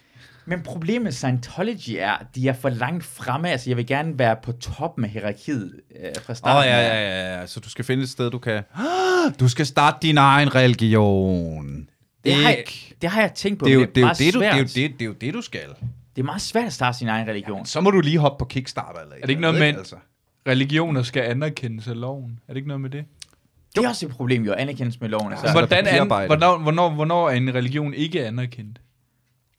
Men 0.48 0.62
problemet 0.62 1.02
med 1.04 1.12
Scientology 1.12 1.96
er, 2.00 2.12
at 2.12 2.26
de 2.36 2.48
er 2.50 2.54
for 2.54 2.70
langt 2.70 3.04
fremme. 3.04 3.50
Altså, 3.50 3.70
jeg 3.70 3.78
vil 3.78 3.88
gerne 3.88 4.20
være 4.20 4.36
på 4.44 4.52
toppen 4.52 5.06
af 5.06 5.10
hierarkiet 5.12 5.74
øh, 6.00 6.10
fra 6.22 6.32
Åh, 6.32 6.36
starten. 6.38 6.60
oh, 6.60 6.66
ja, 6.66 6.80
ja, 6.80 7.10
ja, 7.10 7.40
ja. 7.40 7.48
Så 7.48 7.60
du 7.60 7.70
skal 7.70 7.86
finde 7.86 8.04
et 8.04 8.10
sted, 8.10 8.32
du 8.32 8.40
kan... 8.40 8.64
Du 9.40 9.48
skal 9.48 9.66
starte 9.66 9.98
din 10.02 10.18
egen 10.18 10.56
religion. 10.56 11.88
Det 12.24 12.34
har, 12.34 12.50
jeg, 12.50 12.64
det 13.02 13.10
har 13.10 13.22
jeg 13.22 13.34
tænkt 13.34 13.60
på, 13.60 13.66
Det 13.66 13.72
er, 13.72 13.76
jo, 13.76 13.86
det, 13.96 14.04
er 14.04 14.14
det, 14.14 14.34
du, 14.34 14.40
det, 14.40 14.48
er 14.48 14.58
jo 14.58 14.68
svært. 14.68 14.76
det, 14.76 14.94
det 15.00 15.02
er 15.02 15.06
jo 15.06 15.14
det, 15.14 15.34
du 15.34 15.42
skal. 15.42 15.70
det 16.16 16.22
er 16.22 16.26
meget 16.26 16.42
svært 16.42 16.66
at 16.66 16.74
starte 16.74 16.98
sin 16.98 17.08
egen 17.08 17.28
religion. 17.28 17.66
Så 17.66 17.82
må 17.82 17.92
du 17.92 18.00
lige 18.02 18.18
hoppe 18.18 18.42
på 18.42 18.46
Kickstarter. 18.46 19.00
Eller 19.00 19.16
Er 19.16 19.22
det 19.22 19.30
ikke 19.30 19.42
noget 19.42 19.60
med- 19.60 19.68
Altså. 19.68 19.96
Religioner 20.48 21.04
skal 21.04 21.22
anerkendes 21.24 21.88
af 21.88 22.00
loven. 22.00 22.40
Er 22.48 22.54
det 22.54 22.58
ikke 22.58 22.68
noget 22.68 22.82
med 22.82 22.90
det? 22.90 23.06
Det 23.76 23.84
er 23.86 23.90
også 23.90 24.06
et 24.06 24.12
problem, 24.12 24.44
jo. 24.44 24.54
Anerkendes 24.54 25.02
med 25.02 25.10
loven. 25.10 25.32
Altså, 25.32 25.48
så- 25.48 25.52
Hvordan 25.54 25.88
an, 25.88 26.08
hvornår, 26.08 26.58
hvornår, 26.58 26.90
hvornår 26.90 27.30
er 27.30 27.34
en 27.34 27.54
religion 27.56 27.94
ikke 27.94 28.26
anerkendt? 28.28 28.82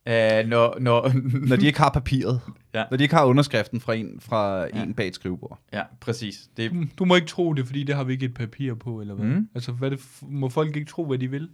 Øh, 0.09 0.47
når, 0.49 0.77
når, 0.81 1.13
Når 1.49 1.57
de 1.57 1.67
ikke 1.67 1.79
har 1.79 1.91
papiret. 1.91 2.41
Ja. 2.75 2.85
Når 2.91 2.97
de 2.97 3.05
ikke 3.05 3.15
har 3.15 3.25
underskriften 3.25 3.81
fra 3.81 3.95
en, 3.95 4.21
fra 4.21 4.61
Ja. 4.75 4.83
en 4.83 4.95
bag 4.95 5.07
et 5.09 5.15
skrivebord. 5.15 5.59
ja, 5.73 5.83
præcis. 6.01 6.49
Det, 6.57 6.71
Du, 6.71 6.85
du 6.99 7.05
må 7.05 7.15
ikke 7.15 7.27
tro 7.29 7.53
det, 7.53 7.67
fordi 7.67 7.83
det 7.85 7.95
har 7.97 8.05
vi 8.05 8.13
ikke 8.13 8.27
et 8.27 8.35
papir 8.35 8.75
på, 8.75 9.01
eller 9.01 9.15
hvad? 9.15 9.27
Mm. 9.27 9.49
Altså, 9.55 9.73
hvad 9.73 9.91
det, 9.91 10.01
må 10.23 10.49
folk 10.49 10.77
ikke 10.77 10.91
tro, 10.91 11.05
hvad 11.07 11.19
de 11.19 11.31
vil? 11.31 11.49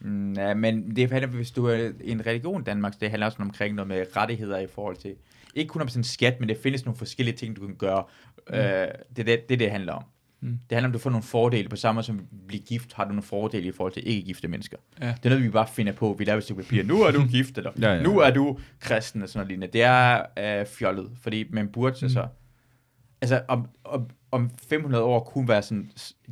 mm, 0.00 0.32
ja, 0.32 0.54
men 0.54 0.96
det 0.96 1.10
handler, 1.12 1.28
hvis 1.28 1.50
du 1.50 1.66
er 1.66 1.90
en 2.00 2.26
religion 2.26 2.60
i 2.60 2.64
Danmark, 2.64 2.92
så 2.92 2.98
det 3.00 3.10
handler 3.10 3.26
også 3.26 3.38
omkring 3.40 3.74
noget 3.74 3.88
med 3.88 4.04
rettigheder 4.16 4.58
i 4.58 4.66
forhold 4.74 4.96
til, 4.96 5.14
ikke 5.54 5.68
kun 5.68 5.82
om 5.82 5.88
sådan 5.88 6.04
skat, 6.04 6.40
men 6.40 6.48
det 6.48 6.56
findes 6.62 6.84
nogle 6.84 6.98
forskellige 6.98 7.36
ting, 7.36 7.56
du 7.56 7.66
kan 7.66 7.76
gøre. 7.76 8.04
Mm. 8.48 8.54
Øh, 8.54 8.60
det 8.62 9.18
er 9.18 9.22
det, 9.24 9.48
det, 9.48 9.58
det 9.58 9.70
handler 9.70 9.92
om. 9.92 10.04
Mm. 10.42 10.58
Det 10.70 10.76
handler 10.76 10.88
om, 10.88 10.90
at 10.90 10.94
du 10.94 10.98
får 10.98 11.10
nogle 11.10 11.22
fordele, 11.22 11.68
på 11.68 11.76
samme 11.76 11.96
måde 11.96 12.06
som 12.06 12.18
at 12.18 12.24
blive 12.46 12.62
gift, 12.62 12.92
har 12.92 13.04
du 13.04 13.08
nogle 13.08 13.22
fordele 13.22 13.68
i 13.68 13.72
forhold 13.72 13.92
til 13.92 14.08
ikke-gifte 14.08 14.48
mennesker. 14.48 14.76
Ja. 15.00 15.06
Det 15.06 15.24
er 15.24 15.28
noget, 15.28 15.44
vi 15.44 15.50
bare 15.50 15.68
finder 15.68 15.92
på. 15.92 16.14
Vi 16.18 16.24
laver 16.24 16.38
et 16.38 16.44
stykke 16.44 16.62
papir. 16.62 16.82
Nu 16.82 17.02
er 17.02 17.10
du 17.10 17.26
gift, 17.26 17.58
eller 17.58 17.70
Ja, 17.80 17.94
ja. 17.94 18.02
nu 18.02 18.18
er 18.18 18.30
du 18.30 18.58
kristen, 18.80 19.22
og 19.22 19.28
sådan 19.28 19.38
noget 19.38 19.48
lignende. 19.48 19.72
Det 19.72 19.82
er 19.82 20.22
øh, 20.38 20.66
fjollet, 20.66 21.10
fordi 21.20 21.44
man 21.50 21.68
burde 21.68 21.96
mm. 22.00 22.04
altså... 22.04 22.26
Altså, 23.20 23.42
om, 23.48 23.68
om, 23.84 24.10
om 24.30 24.50
500 24.68 25.04
år 25.04 25.20
kunne 25.20 25.48
være 25.48 25.62
sådan 25.62 25.90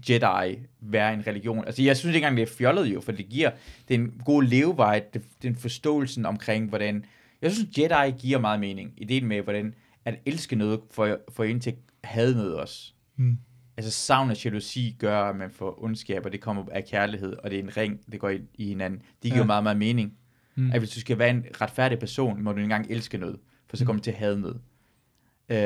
Jedi, 0.08 0.58
være 0.80 1.14
en 1.14 1.26
religion. 1.26 1.64
Altså, 1.64 1.82
jeg 1.82 1.96
synes 1.96 2.14
ikke 2.14 2.26
engang, 2.26 2.36
det 2.36 2.42
er 2.42 2.56
fjollet 2.58 2.86
jo, 2.86 3.00
for 3.00 3.12
det 3.12 3.28
giver, 3.28 3.50
det 3.88 3.94
er 3.94 3.98
en 3.98 4.22
god 4.24 4.42
levevej, 4.42 5.02
det, 5.14 5.22
det 5.42 5.48
er 5.48 5.52
en 5.52 5.58
forståelsen 5.58 6.26
omkring, 6.26 6.68
hvordan, 6.68 7.04
jeg 7.42 7.52
synes, 7.52 7.78
Jedi 7.78 8.10
giver 8.18 8.38
meget 8.38 8.60
mening. 8.60 8.92
Ideen 8.96 9.26
med, 9.26 9.42
hvordan 9.42 9.74
at 10.04 10.14
elske 10.26 10.56
noget, 10.56 10.80
får, 10.90 11.16
får 11.28 11.44
en 11.44 11.60
til 11.60 11.70
at 11.70 11.76
hade 12.04 12.34
noget 12.34 12.56
også. 12.56 12.92
Mm. 13.16 13.38
Altså, 13.84 13.90
savn 14.00 14.30
og 14.30 14.44
jalousi 14.44 14.96
gør, 14.98 15.22
at 15.22 15.36
man 15.36 15.50
får 15.50 15.84
ondskab, 15.84 16.26
og 16.26 16.32
det 16.32 16.40
kommer 16.40 16.64
af 16.72 16.84
kærlighed, 16.84 17.36
og 17.44 17.50
det 17.50 17.58
er 17.58 17.62
en 17.62 17.76
ring, 17.76 18.00
det 18.12 18.20
går 18.20 18.28
i, 18.28 18.40
i 18.54 18.66
hinanden. 18.68 19.00
Det 19.22 19.30
giver 19.30 19.36
Ja. 19.36 19.44
meget, 19.46 19.62
meget 19.62 19.76
mening. 19.76 20.12
Mm. 20.54 20.72
At 20.72 20.78
hvis 20.78 20.90
du 20.90 21.00
skal 21.00 21.18
være 21.18 21.30
en 21.30 21.44
retfærdig 21.60 21.98
person, 21.98 22.42
må 22.42 22.52
du 22.52 22.56
ikke 22.56 22.64
engang 22.64 22.86
elske 22.90 23.18
noget, 23.18 23.36
for 23.70 23.76
så 23.76 23.84
kommer 23.84 24.00
du 24.00 24.04
til 24.04 24.10
at 24.10 24.16
hade 24.16 24.40
noget. 24.40 24.60
Øh, 25.48 25.56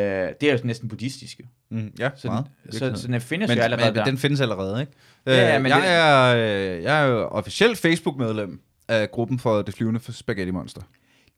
det 0.41 0.43
er 0.43 0.53
jo 0.53 0.59
næsten 0.65 0.89
buddhistisk. 0.89 1.41
Mm, 1.71 1.93
ja, 1.99 2.11
Så, 2.17 2.29
meget. 2.29 2.47
den, 2.65 2.73
så, 2.73 2.93
så 3.03 3.09
den 3.09 3.21
findes 3.21 3.49
men, 3.49 3.59
jo 3.59 3.65
allerede 3.65 3.87
men 3.91 3.95
der. 3.95 4.05
den 4.05 4.19
findes 4.19 4.41
allerede, 4.41 4.81
ikke? 4.81 4.93
Ja, 5.27 5.33
ja, 5.33 5.57
Øh, 5.57 5.63
men 5.63 5.71
jeg, 5.73 5.81
det- 5.83 5.91
er, 5.91 6.77
øh, 6.77 6.83
jeg 6.83 7.03
er 7.03 7.07
jo 7.07 7.27
officielt 7.29 7.79
Facebook-medlem 7.79 8.61
af 8.89 9.11
gruppen 9.11 9.39
for 9.39 9.63
det 9.63 9.75
flyvende 9.75 10.01
spaghetti 10.13 10.51
monster. 10.51 10.83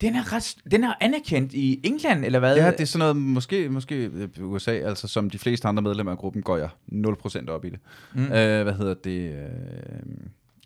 Den 0.01 0.17
er, 0.17 0.33
ret, 0.33 0.57
den 0.71 0.85
er 0.85 0.95
anerkendt 1.01 1.53
i 1.53 1.81
England, 1.85 2.25
eller 2.25 2.39
hvad? 2.39 2.57
Ja, 2.57 2.71
det 2.71 2.81
er 2.81 2.85
sådan 2.85 2.99
noget, 2.99 3.17
måske, 3.17 3.69
måske 3.69 3.95
øh, 3.95 4.29
USA, 4.39 4.71
altså 4.71 5.09
som 5.09 5.31
de 5.31 5.39
fleste 5.39 5.69
andre 5.69 5.83
medlemmer 5.83 6.13
af 6.13 6.19
gruppen, 6.19 6.43
går 6.43 6.57
jeg 6.57 6.69
0% 6.93 7.51
op 7.51 7.65
i 7.65 7.71
det. 7.71 7.79
Mm. 8.15 8.23
Øh, 8.23 8.63
hvad 8.63 8.73
hedder 8.73 8.95
det? 8.95 9.33
Øh, 9.33 9.49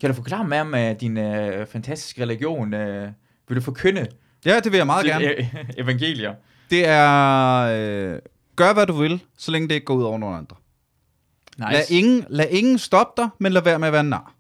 Kan 0.00 0.10
du 0.10 0.14
forklare 0.14 0.44
mere 0.44 0.60
om 0.60 0.74
uh, 0.74 1.00
din 1.00 1.16
uh, 1.16 1.66
fantastiske 1.66 2.22
religion? 2.22 2.74
Uh, 2.74 3.08
vil 3.48 3.56
du 3.56 3.60
forkynde 3.60 4.06
ja, 4.44 4.60
det 4.60 4.72
vil 4.72 4.76
jeg 4.78 4.86
meget 4.86 5.06
gerne. 5.06 5.24
øh, 5.24 5.54
evangelier? 5.84 6.34
Det 6.70 6.86
er, 6.86 7.60
øh, 8.14 8.18
gør 8.56 8.72
hvad 8.72 8.86
du 8.86 8.92
vil, 8.92 9.20
så 9.38 9.50
længe 9.50 9.68
det 9.68 9.74
ikke 9.74 9.84
går 9.84 9.94
ud 9.94 10.02
over 10.02 10.18
nogen 10.18 10.36
andre. 10.36 10.56
Nice. 11.58 11.72
Lad, 11.72 11.82
ingen, 11.90 12.24
lad 12.28 12.46
ingen 12.50 12.78
stoppe 12.78 13.22
dig, 13.22 13.28
men 13.38 13.52
lad 13.52 13.62
være 13.62 13.78
med 13.78 13.88
at 13.88 13.92
være 13.92 14.04
nar. 14.04 14.34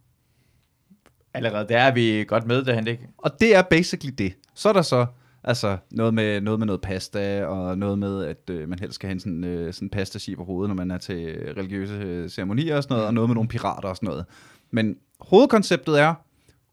Allerede 1.34 1.68
der 1.68 1.78
er 1.78 1.94
vi 1.94 2.24
godt 2.28 2.46
med 2.46 2.64
derhen, 2.64 2.86
ikke? 2.86 3.08
Og 3.18 3.40
det 3.40 3.56
er 3.56 3.62
basically 3.62 4.14
det. 4.18 4.34
Så 4.60 4.68
er 4.68 4.72
der 4.72 4.82
så 4.82 5.06
altså 5.44 5.76
noget 5.90 6.14
med 6.14 6.40
noget, 6.40 6.58
med 6.60 6.66
noget 6.66 6.80
pasta, 6.80 7.44
og 7.46 7.78
noget 7.78 7.98
med, 7.98 8.24
at 8.24 8.50
øh, 8.50 8.68
man 8.68 8.78
helst 8.78 8.94
skal 8.94 9.08
have 9.08 9.20
sådan, 9.20 9.44
øh, 9.44 9.74
sådan 9.74 9.90
pasta 9.90 10.34
på 10.36 10.44
hovedet, 10.44 10.68
når 10.68 10.74
man 10.74 10.90
er 10.90 10.98
til 10.98 11.52
religiøse 11.56 11.94
øh, 11.94 12.28
ceremonier 12.28 12.76
og 12.76 12.82
sådan 12.82 12.94
noget, 12.94 13.06
og 13.06 13.14
noget 13.14 13.28
med 13.28 13.34
nogle 13.34 13.48
pirater 13.48 13.88
og 13.88 13.96
sådan 13.96 14.06
noget. 14.06 14.24
Men 14.70 14.96
hovedkonceptet 15.20 16.00
er, 16.00 16.14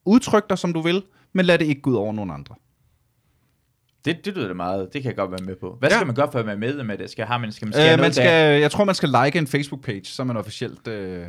udtryk 0.06 0.50
dig 0.50 0.58
som 0.58 0.74
du 0.74 0.82
vil, 0.82 1.04
men 1.34 1.46
lad 1.46 1.58
det 1.60 1.66
ikke 1.66 1.82
gå 1.82 1.90
ud 1.90 1.96
over 1.96 2.14
nogen 2.14 2.32
andre. 2.32 2.56
Det, 4.06 4.26
det 4.26 4.36
lyder 4.36 4.48
da 4.48 4.54
meget. 4.54 4.94
Det 4.94 5.02
kan 5.02 5.10
jeg 5.10 5.16
godt 5.16 5.32
være 5.32 5.46
med 5.46 5.56
på. 5.56 5.76
Hvad 5.80 5.90
Ja. 5.90 5.96
skal 5.96 6.08
man 6.08 6.16
gøre 6.16 6.32
for 6.32 6.40
at 6.40 6.46
være 6.46 6.58
med 6.58 6.84
med 6.84 6.98
det? 6.98 7.10
Skal, 7.10 7.26
har 7.26 7.38
man, 7.38 7.52
skal 7.52 7.66
man 7.66 7.74
skære 7.74 7.94
Øh, 7.94 8.00
man 8.00 8.06
der? 8.06 8.12
skal, 8.12 8.60
jeg 8.62 8.72
tror, 8.72 8.84
man 8.84 8.96
skal 8.96 9.10
like 9.26 9.40
en 9.40 9.48
Facebook-page, 9.48 10.04
så 10.04 10.22
er 10.22 10.26
man 10.26 10.38
officielt, 10.38 10.88
øh, 10.88 11.26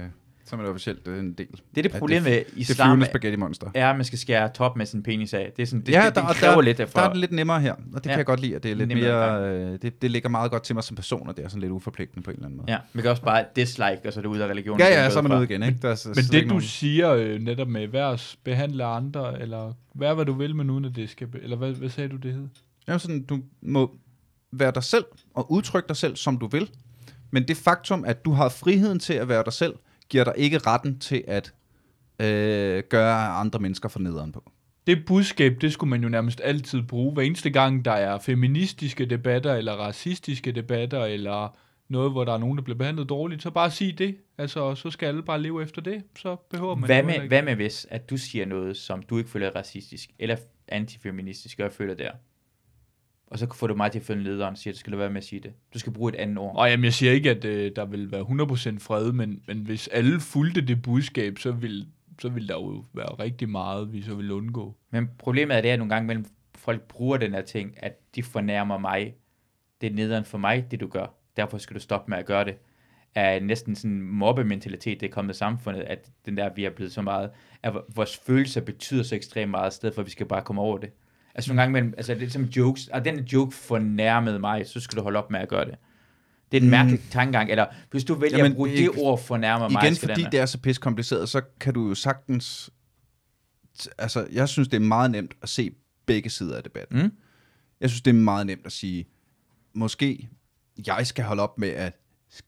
så 0.48 0.56
er 0.56 0.60
man 0.60 0.66
officielt 0.68 1.08
øh, 1.08 1.18
en 1.18 1.32
del. 1.32 1.46
Det 1.74 1.78
er 1.78 1.82
det 1.82 1.92
problem 1.98 2.22
med 2.22 2.32
Det 2.32 2.44
islam, 2.56 2.88
flyvende 2.88 3.06
spaghetti 3.06 3.36
monster. 3.36 3.70
er, 3.74 3.90
at 3.90 3.96
man 3.96 4.04
skal 4.04 4.18
skære 4.18 4.48
top 4.54 4.76
med 4.76 4.86
sin 4.86 5.02
penis 5.02 5.34
af. 5.34 5.52
Det 5.56 5.62
er 5.62 5.66
sådan, 5.66 5.80
det, 5.86 5.92
ja, 5.92 6.06
det, 6.06 6.14
der, 6.14 6.26
det 6.26 6.36
kræver 6.36 6.54
der, 6.54 6.60
lidt 6.62 6.78
der 6.78 6.86
for... 6.86 6.98
er 7.00 7.08
det 7.08 7.16
lidt 7.16 7.32
nemmere 7.32 7.60
her, 7.60 7.72
og 7.72 7.78
det 7.94 8.06
Ja. 8.06 8.10
kan 8.10 8.18
jeg 8.18 8.26
godt 8.26 8.40
lide, 8.40 8.56
at 8.56 8.62
det 8.62 8.70
er 8.70 8.74
lidt 8.74 8.88
Nemmere 8.88 9.40
mere, 9.40 9.72
øh, 9.72 9.78
det, 9.82 10.02
det 10.02 10.10
ligger 10.10 10.28
meget 10.28 10.50
godt 10.50 10.62
til 10.62 10.74
mig 10.74 10.84
som 10.84 10.96
person, 10.96 11.28
og 11.28 11.36
det 11.36 11.44
er 11.44 11.48
sådan 11.48 11.60
lidt 11.60 11.72
uforpligtende 11.72 12.24
på 12.24 12.30
en 12.30 12.34
eller 12.34 12.46
anden 12.46 12.56
måde. 12.58 12.72
Ja, 12.72 12.78
man 12.92 13.02
kan 13.02 13.10
også 13.10 13.22
bare 13.22 13.44
dislike, 13.56 14.00
og 14.04 14.12
så 14.12 14.20
er 14.20 14.22
det 14.22 14.28
ud 14.28 14.38
af 14.38 14.46
religionen. 14.48 14.80
Ja, 14.80 14.86
den 14.86 14.94
ja, 14.94 15.10
så 15.10 15.18
er 15.18 15.22
man 15.22 15.32
ude 15.32 15.44
igen, 15.44 15.62
ikke? 15.62 15.78
Der 15.82 15.90
er, 15.90 15.94
så, 15.94 16.08
Men 16.08 16.14
så 16.14 16.20
er 16.20 16.32
det, 16.32 16.42
du 16.42 16.48
nogen- 16.48 16.62
siger 16.62 17.12
øh, 17.14 17.40
netop 17.40 17.68
med, 17.68 17.88
vær 17.88 18.22
behandle 18.44 18.84
andre, 18.84 19.42
eller 19.42 19.72
vær 19.94 20.14
hvad 20.14 20.24
du 20.24 20.32
vil, 20.32 20.56
men 20.56 20.70
uden 20.70 20.84
at 20.84 20.96
det 20.96 21.10
skal... 21.10 21.28
Eller 21.42 21.56
hvad, 21.56 21.72
hvad 21.72 21.88
sagde 21.88 22.08
du, 22.08 22.16
det 22.16 22.32
hed? 22.32 22.48
Ja, 22.88 22.98
sådan, 22.98 23.22
du 23.24 23.38
må 23.62 23.96
være 24.52 24.70
dig 24.74 24.84
selv 24.84 25.04
og 25.34 25.52
udtrykke 25.52 25.88
dig 25.88 25.96
selv, 25.96 26.16
som 26.16 26.38
du 26.38 26.46
vil. 26.46 26.70
Men 27.30 27.48
det 27.48 27.56
faktum, 27.56 28.04
at 28.04 28.24
du 28.24 28.32
har 28.32 28.48
friheden 28.48 28.98
til 28.98 29.12
at 29.14 29.28
være 29.28 29.42
dig 29.44 29.52
selv, 29.52 29.74
giver 30.10 30.24
dig 30.24 30.34
ikke 30.36 30.58
retten 30.58 30.98
til 30.98 31.24
at 31.28 31.54
øh, 32.20 32.82
gøre 32.88 33.28
andre 33.28 33.58
mennesker 33.58 33.88
for 33.88 33.98
nederen 34.00 34.32
på. 34.32 34.52
Det 34.86 35.04
budskab, 35.06 35.56
det 35.60 35.72
skulle 35.72 35.90
man 35.90 36.02
jo 36.02 36.08
nærmest 36.08 36.40
altid 36.44 36.82
bruge. 36.82 37.12
Hver 37.14 37.22
eneste 37.22 37.50
gang, 37.50 37.84
der 37.84 37.92
er 37.92 38.18
feministiske 38.18 39.06
debatter, 39.06 39.54
eller 39.54 39.72
racistiske 39.72 40.52
debatter, 40.52 41.04
eller 41.04 41.56
noget, 41.88 42.12
hvor 42.12 42.24
der 42.24 42.32
er 42.32 42.38
nogen, 42.38 42.58
der 42.58 42.62
bliver 42.64 42.78
behandlet 42.78 43.08
dårligt, 43.08 43.42
så 43.42 43.50
bare 43.50 43.70
sig 43.70 43.98
det. 43.98 44.16
Altså, 44.38 44.74
så 44.74 44.90
skal 44.90 45.06
alle 45.06 45.22
bare 45.22 45.42
leve 45.42 45.62
efter 45.62 45.82
det. 45.82 46.02
Så 46.18 46.36
behøver 46.50 46.74
man 46.74 46.86
Hvad 46.86 47.02
med, 47.02 47.14
ikke- 47.14 47.26
hvad 47.28 47.42
med 47.42 47.54
hvis, 47.54 47.86
at 47.90 48.10
du 48.10 48.16
siger 48.16 48.46
noget, 48.46 48.76
som 48.76 49.02
du 49.02 49.18
ikke 49.18 49.30
føler 49.30 49.46
er 49.46 49.56
racistisk, 49.56 50.10
eller 50.18 50.36
antifeministisk, 50.68 51.58
og 51.58 51.62
jeg 51.64 51.72
føler 51.72 51.94
der? 51.94 52.10
Og 53.30 53.38
så 53.38 53.54
får 53.54 53.66
du 53.66 53.74
mig 53.74 53.92
til 53.92 53.98
at 53.98 54.04
følge 54.04 54.24
lederen 54.24 54.52
og 54.52 54.58
siger, 54.58 54.72
at 54.72 54.74
du 54.74 54.78
skal 54.78 54.90
lade 54.90 55.00
være 55.00 55.10
med 55.10 55.16
at 55.16 55.24
sige 55.24 55.40
det. 55.40 55.52
Du 55.74 55.78
skal 55.78 55.92
bruge 55.92 56.12
et 56.12 56.16
andet 56.16 56.38
ord. 56.38 56.56
Og 56.56 56.70
jamen, 56.70 56.84
jeg 56.84 56.92
siger 56.92 57.12
ikke, 57.12 57.30
at 57.30 57.44
øh, 57.44 57.72
der 57.76 57.84
vil 57.84 58.12
være 58.12 58.22
100% 58.22 58.78
fred, 58.78 59.12
men, 59.12 59.42
men 59.46 59.58
hvis 59.58 59.88
alle 59.88 60.20
fulgte 60.20 60.60
det 60.60 60.82
budskab, 60.82 61.38
så 61.38 61.52
vil, 61.52 61.86
så 62.18 62.28
vil 62.28 62.48
der 62.48 62.54
jo 62.54 62.84
være 62.92 63.06
rigtig 63.06 63.48
meget, 63.48 63.92
vi 63.92 64.02
så 64.02 64.14
vil 64.14 64.30
undgå. 64.30 64.76
Men 64.90 65.08
problemet 65.18 65.56
er 65.56 65.60
det, 65.60 65.68
at 65.68 65.78
nogle 65.78 65.94
gange 65.94 66.06
mellem 66.06 66.24
folk 66.54 66.82
bruger 66.82 67.16
den 67.16 67.34
her 67.34 67.42
ting, 67.42 67.74
at 67.76 67.92
de 68.14 68.22
fornærmer 68.22 68.78
mig. 68.78 69.14
Det 69.80 69.86
er 69.86 69.94
nederen 69.94 70.24
for 70.24 70.38
mig, 70.38 70.70
det 70.70 70.80
du 70.80 70.86
gør. 70.86 71.06
Derfor 71.36 71.58
skal 71.58 71.74
du 71.74 71.80
stoppe 71.80 72.10
med 72.10 72.18
at 72.18 72.26
gøre 72.26 72.44
det. 72.44 72.56
Er 73.14 73.40
næsten 73.40 73.76
sådan 73.76 73.90
en 73.90 74.02
mobbementalitet, 74.02 75.00
det 75.00 75.06
er 75.08 75.10
kommet 75.12 75.34
i 75.34 75.38
samfundet, 75.38 75.80
at 75.80 76.10
den 76.26 76.36
der, 76.36 76.50
vi 76.54 76.64
er 76.64 76.70
blevet 76.70 76.92
så 76.92 77.02
meget, 77.02 77.30
at 77.62 77.72
vores 77.94 78.16
følelser 78.16 78.60
betyder 78.60 79.02
så 79.02 79.14
ekstremt 79.14 79.50
meget, 79.50 79.72
i 79.72 79.74
stedet 79.74 79.94
for, 79.94 80.02
at 80.02 80.06
vi 80.06 80.10
skal 80.10 80.26
bare 80.26 80.42
komme 80.42 80.62
over 80.62 80.78
det. 80.78 80.90
Altså 81.38 81.50
nogle 81.50 81.62
gange 81.62 81.72
mellem, 81.72 81.94
altså 81.96 82.14
det 82.14 82.22
er 82.22 82.30
som 82.30 82.42
jokes, 82.44 82.88
og 82.88 83.04
den 83.04 83.20
joke 83.20 83.56
fornærmede 83.56 84.38
mig, 84.38 84.66
så 84.66 84.80
skal 84.80 84.98
du 84.98 85.02
holde 85.02 85.18
op 85.18 85.30
med 85.30 85.40
at 85.40 85.48
gøre 85.48 85.64
det. 85.64 85.74
Det 86.52 86.56
er 86.56 86.60
en 86.60 86.66
Mm. 86.66 86.70
mærkelig 86.70 87.00
tankegang, 87.10 87.50
eller 87.50 87.66
hvis 87.90 88.04
du 88.04 88.14
vælger 88.14 88.36
Jamen, 88.36 88.52
at 88.52 88.56
bruge 88.56 88.70
det 88.70 88.90
ord 88.96 89.20
fornærmer 89.22 89.68
mig, 89.68 89.82
Igen, 89.84 89.96
fordi 89.96 90.22
det 90.32 90.40
er 90.40 90.46
så 90.46 90.58
pis 90.58 90.78
kompliceret, 90.78 91.28
så 91.28 91.40
kan 91.60 91.74
du 91.74 91.88
jo 91.88 91.94
sagtens... 91.94 92.70
Altså, 93.98 94.26
jeg 94.32 94.48
synes, 94.48 94.68
det 94.68 94.76
er 94.76 94.80
meget 94.80 95.10
nemt 95.10 95.34
at 95.42 95.48
se 95.48 95.70
begge 96.06 96.30
sider 96.30 96.56
af 96.56 96.62
debatten. 96.62 97.02
Mm. 97.02 97.12
Jeg 97.80 97.90
synes, 97.90 98.02
det 98.02 98.10
er 98.10 98.14
meget 98.14 98.46
nemt 98.46 98.66
at 98.66 98.72
sige, 98.72 99.06
måske 99.74 100.28
jeg 100.86 101.06
skal 101.06 101.24
holde 101.24 101.42
op 101.42 101.58
med 101.58 101.68
at 101.68 102.00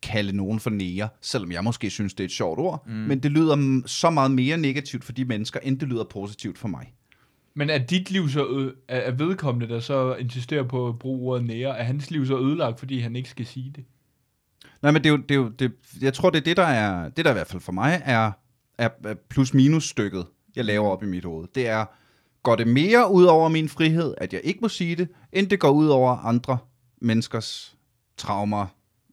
kalde 0.03 0.37
nogen 0.37 0.61
for 0.61 0.70
næger, 0.70 1.09
selvom 1.20 1.53
jeg 1.53 1.64
måske 1.64 1.90
synes, 1.90 2.14
det 2.14 2.24
er 2.24 2.29
et 2.29 2.33
sjovt 2.33 2.59
ord, 2.59 2.87
mm. 2.87 2.92
men 2.92 3.20
det 3.20 3.31
lyder 3.31 3.83
så 3.87 4.11
meget 4.11 4.31
mere 4.31 4.57
negativt 4.57 5.05
for 5.05 5.12
de 5.12 5.24
mennesker, 5.24 5.61
end 5.61 5.81
det 5.81 5.88
lyder 5.88 6.05
positivt 6.05 6.59
for 6.59 6.68
mig. 6.68 6.94
Men 7.55 7.71
er 7.71 7.79
dit 7.79 8.11
liv 8.11 8.29
så 8.29 8.47
ø- 8.47 8.73
er 8.89 9.11
vedkommende, 9.11 9.75
der 9.75 9.81
så 9.81 10.15
insisterer 10.15 10.63
på 10.63 10.89
at 10.89 10.99
bruge 10.99 11.31
ordet 11.31 11.47
nære, 11.47 11.79
er 11.79 11.83
hans 11.83 12.11
liv 12.11 12.27
så 12.27 12.39
ødelagt, 12.39 12.79
fordi 12.79 12.99
han 13.01 13.17
ikke 13.17 13.29
skal 13.29 13.47
sige 13.47 13.73
det? 13.77 13.85
Nej, 14.83 14.93
men 14.93 15.05
det 15.05 15.09
er 15.09 15.13
jo, 15.13 15.17
det 15.17 15.31
er 15.31 15.35
jo 15.35 15.49
det, 15.49 15.73
jeg 16.01 16.15
tror, 16.15 16.31
det 16.31 16.39
er 16.39 16.45
det, 16.45 16.57
der 16.57 16.63
er, 16.63 17.09
det 17.09 17.25
der 17.25 17.31
i 17.31 17.35
hvert 17.35 17.47
fald 17.47 17.63
for 17.63 17.73
mig 17.73 18.03
er, 18.05 18.33
er 18.79 18.89
er 19.05 19.15
plus-minus-stykket, 19.29 20.27
jeg 20.57 20.65
laver 20.65 20.89
op 20.89 21.03
i 21.03 21.07
mit 21.07 21.25
hoved. 21.25 21.49
Det 21.55 21.69
er, 21.69 21.85
går 22.43 22.57
det 22.57 22.69
mere 22.69 23.13
ud 23.13 23.25
over 23.25 23.49
min 23.49 23.69
frihed, 23.69 24.15
at 24.19 24.33
jeg 24.33 24.41
ikke 24.45 24.61
må 24.61 24.69
sige 24.69 24.97
det, 24.97 25.09
end 25.33 25.47
det 25.49 25.61
går 25.61 25.71
ud 25.71 25.89
over 25.89 26.17
andre 26.17 26.59
menneskers 27.01 27.77
traumer, 28.17 28.67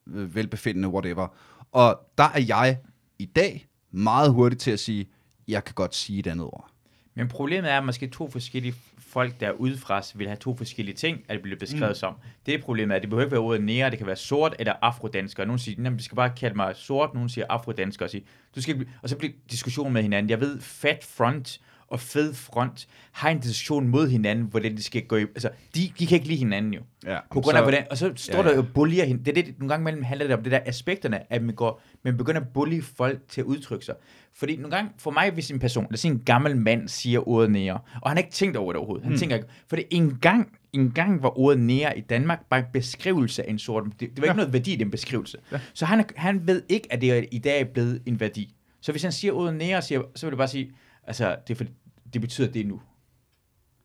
øh, 0.08 0.36
velbefindende, 0.36 0.88
whatever. 0.88 1.28
Og 1.72 2.00
der 2.18 2.24
er 2.24 2.42
jeg 2.48 2.80
i 3.20 3.26
dag 3.26 3.68
meget 3.92 4.34
hurtig 4.34 4.60
til 4.60 4.72
at 4.72 4.80
sige, 4.80 5.10
jeg 5.48 5.64
kan 5.64 5.76
godt 5.76 5.96
sige 5.96 6.20
et 6.20 6.28
andet 6.28 6.46
ord. 6.46 6.72
Men 7.18 7.28
problemet 7.28 7.72
er, 7.72 7.78
at 7.78 7.86
måske 7.86 8.08
to 8.08 8.30
forskellige 8.30 8.76
folk, 8.98 9.40
der 9.40 9.48
er 9.48 9.52
udefra, 9.52 10.02
vil 10.16 10.28
have 10.28 10.38
to 10.38 10.58
forskellige 10.58 10.96
ting, 10.96 11.24
at 11.28 11.34
det 11.34 11.42
bliver 11.42 11.58
beskrevet 11.58 11.90
mm. 11.90 11.96
som. 11.96 12.14
Det 12.46 12.54
er 12.54 12.62
problemet, 12.62 12.96
at 12.96 13.02
det 13.02 13.10
behøver 13.10 13.26
ikke 13.26 13.32
være 13.32 13.42
ordet 13.42 13.64
nære, 13.64 13.90
det 13.90 13.98
kan 13.98 14.08
være 14.08 14.16
sort 14.16 14.56
eller 14.60 14.74
afrodansker. 14.82 15.46
Nogle 15.46 15.60
siger, 15.60 15.88
at 15.88 15.98
vi 15.98 16.04
skal 16.04 16.16
bare 16.16 16.30
kalde 16.38 16.56
mig 16.56 16.76
sort, 16.76 17.14
nogle 17.14 17.30
siger 17.30 17.46
afrodansker, 17.50 18.06
og, 18.06 18.10
sige, 18.10 18.24
du 18.56 18.62
skal, 18.62 18.72
ikke 18.76 18.86
blive- 18.86 18.98
og 19.02 19.10
så 19.10 19.18
bliver 19.18 19.34
diskussion 19.52 19.94
med 19.94 20.02
hinanden. 20.02 20.30
Jeg 20.30 20.42
ved, 20.42 20.62
fat 20.62 21.04
front 21.04 21.62
og 21.88 22.00
fed 22.00 22.34
front 22.34 22.88
har 23.12 23.30
en 23.30 23.40
diskussion 23.40 23.88
mod 23.88 24.10
hinanden, 24.10 24.46
hvordan 24.46 24.78
de 24.78 24.84
skal 24.84 25.02
gå 25.06 25.16
i, 25.16 25.22
altså, 25.22 25.50
de, 25.76 25.92
de 26.00 26.08
kan 26.08 26.16
ikke 26.16 26.28
lide 26.28 26.38
hinanden 26.40 26.74
jo. 26.74 26.82
Ja, 27.06 27.18
På 27.34 27.42
grund 27.42 27.58
af, 27.58 27.64
hvordan, 27.64 27.84
og 27.92 27.98
så 27.98 28.12
står 28.16 28.34
Ja, 28.34 28.42
ja, 28.42 28.50
der 28.50 28.56
jo 28.56 28.62
bullier 28.74 29.06
hende. 29.06 29.26
Det 29.26 29.38
er 29.38 29.44
det, 29.44 29.60
nogle 29.60 29.70
gange 29.70 29.84
mellem 29.84 30.04
handler 30.04 30.28
det 30.28 30.36
om 30.36 30.44
det 30.44 30.52
der 30.52 30.60
aspekterne, 30.66 31.34
at 31.34 31.44
man, 31.44 31.56
går, 31.56 31.82
man 32.04 32.18
begynder 32.18 32.42
at 32.42 32.48
bully 32.54 32.82
folk 32.82 33.20
til 33.30 33.42
at 33.42 33.46
udtrykke 33.46 33.86
sig. 33.86 33.96
Fordi 34.36 34.56
nogle 34.56 34.76
gange, 34.76 34.92
for 34.98 35.12
mig, 35.12 35.32
hvis 35.32 35.52
en 35.52 35.60
person, 35.60 35.84
lad 35.84 35.94
os 35.94 36.00
sige 36.00 36.12
en 36.12 36.20
gammel 36.26 36.58
mand, 36.58 36.88
siger 36.88 37.28
ordet 37.28 37.52
nære, 37.52 37.80
og 38.02 38.10
han 38.10 38.18
har 38.18 38.24
ikke 38.24 38.32
tænkt 38.32 38.58
over 38.58 38.74
det 38.74 38.78
overhovedet. 38.78 39.04
Han 39.04 39.14
mm. 39.14 39.20
tænker 39.20 39.36
ikke, 39.36 39.48
for 39.68 39.76
det 39.76 39.86
en 39.90 40.18
gang, 40.22 40.52
en 40.74 40.92
gang 40.92 41.24
var 41.24 41.40
ordet 41.40 41.60
nære 41.60 41.98
i 41.98 42.02
Danmark 42.02 42.40
bare 42.50 42.60
en 42.60 42.66
beskrivelse 42.74 43.44
af 43.48 43.52
en 43.52 43.60
sort. 43.60 43.84
Det, 43.86 44.00
det 44.00 44.10
var 44.18 44.24
ikke 44.24 44.28
Ja. 44.28 44.34
noget 44.34 44.54
værdi 44.54 44.74
i 44.74 44.76
den 44.76 44.92
beskrivelse. 44.92 45.38
Ja. 45.52 45.60
Så 45.74 45.86
han, 45.86 46.06
han 46.16 46.48
ved 46.48 46.64
ikke, 46.70 46.88
at 46.94 47.02
det 47.02 47.12
er, 47.12 47.24
i 47.32 47.38
dag 47.38 47.62
er 47.62 47.66
blevet 47.66 48.02
en 48.06 48.20
værdi. 48.20 48.54
Så 48.82 48.92
hvis 48.92 49.04
han 49.04 49.12
siger 49.12 49.34
ordet 49.34 49.56
nære, 49.56 49.82
siger, 49.82 50.02
så 50.16 50.26
vil 50.26 50.32
det 50.32 50.38
bare 50.38 50.48
sige, 50.48 50.72
altså, 51.08 51.36
det, 51.48 51.54
er 51.54 51.58
for, 51.58 51.66
det 52.14 52.22
betyder 52.22 52.48
det 52.52 52.68
nu. 52.68 52.82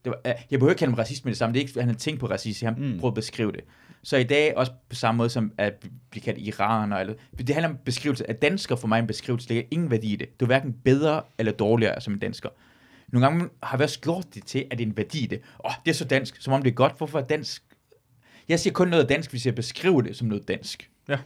Det 0.04 0.10
var, 0.10 0.20
jeg 0.24 0.58
behøver 0.58 0.70
ikke 0.70 0.78
kalde 0.78 0.92
ham 0.92 0.98
racist 0.98 1.24
med 1.24 1.32
det 1.32 1.38
samme. 1.38 1.54
Det 1.54 1.60
er 1.62 1.66
ikke, 1.66 1.80
han 1.80 1.88
har 1.88 1.96
tænkt 1.96 2.20
på 2.20 2.26
racisme. 2.26 2.68
Han 2.68 2.82
Mm. 2.82 2.98
prøver 2.98 3.10
at 3.10 3.14
beskrive 3.14 3.52
det. 3.52 3.60
Så 4.02 4.16
i 4.16 4.24
dag, 4.24 4.56
også 4.56 4.72
på 4.88 4.94
samme 4.96 5.16
måde 5.16 5.30
som 5.30 5.52
at 5.58 5.86
blive 6.10 6.22
kaldt 6.22 6.38
iraner, 6.38 6.96
eller, 6.96 7.14
det 7.38 7.50
handler 7.50 7.68
om 7.68 7.76
beskrivelse. 7.84 8.30
At 8.30 8.42
dansker 8.42 8.76
for 8.76 8.88
mig 8.88 8.98
en 8.98 9.06
beskrivelse, 9.06 9.48
der 9.48 9.58
er 9.58 9.62
ingen 9.70 9.90
værdi 9.90 10.12
i 10.12 10.16
det. 10.16 10.40
Du 10.40 10.44
er 10.44 10.46
hverken 10.46 10.72
bedre 10.84 11.22
eller 11.38 11.52
dårligere 11.52 12.00
som 12.00 12.12
en 12.12 12.18
dansker. 12.18 12.48
Nogle 13.08 13.26
gange 13.26 13.48
har 13.62 13.76
vi 13.78 13.84
også 13.84 14.00
gjort 14.00 14.26
det 14.34 14.46
til, 14.46 14.64
at 14.70 14.78
det 14.78 14.84
er 14.84 14.88
en 14.88 14.96
værdi 14.96 15.24
i 15.24 15.26
det. 15.26 15.40
Åh, 15.64 15.70
oh, 15.70 15.72
det 15.84 15.90
er 15.90 15.94
så 15.94 16.04
dansk, 16.04 16.42
som 16.42 16.52
om 16.52 16.62
det 16.62 16.70
er 16.70 16.74
godt. 16.74 16.96
Hvorfor 16.98 17.18
er 17.18 17.24
dansk? 17.26 17.62
Jeg 18.48 18.60
siger 18.60 18.72
kun 18.74 18.88
noget 18.88 19.08
dansk, 19.08 19.30
hvis 19.30 19.46
jeg 19.46 19.54
beskriver 19.54 20.00
det 20.00 20.16
som 20.16 20.28
noget 20.28 20.48
dansk. 20.48 20.90
Ja. 21.08 21.18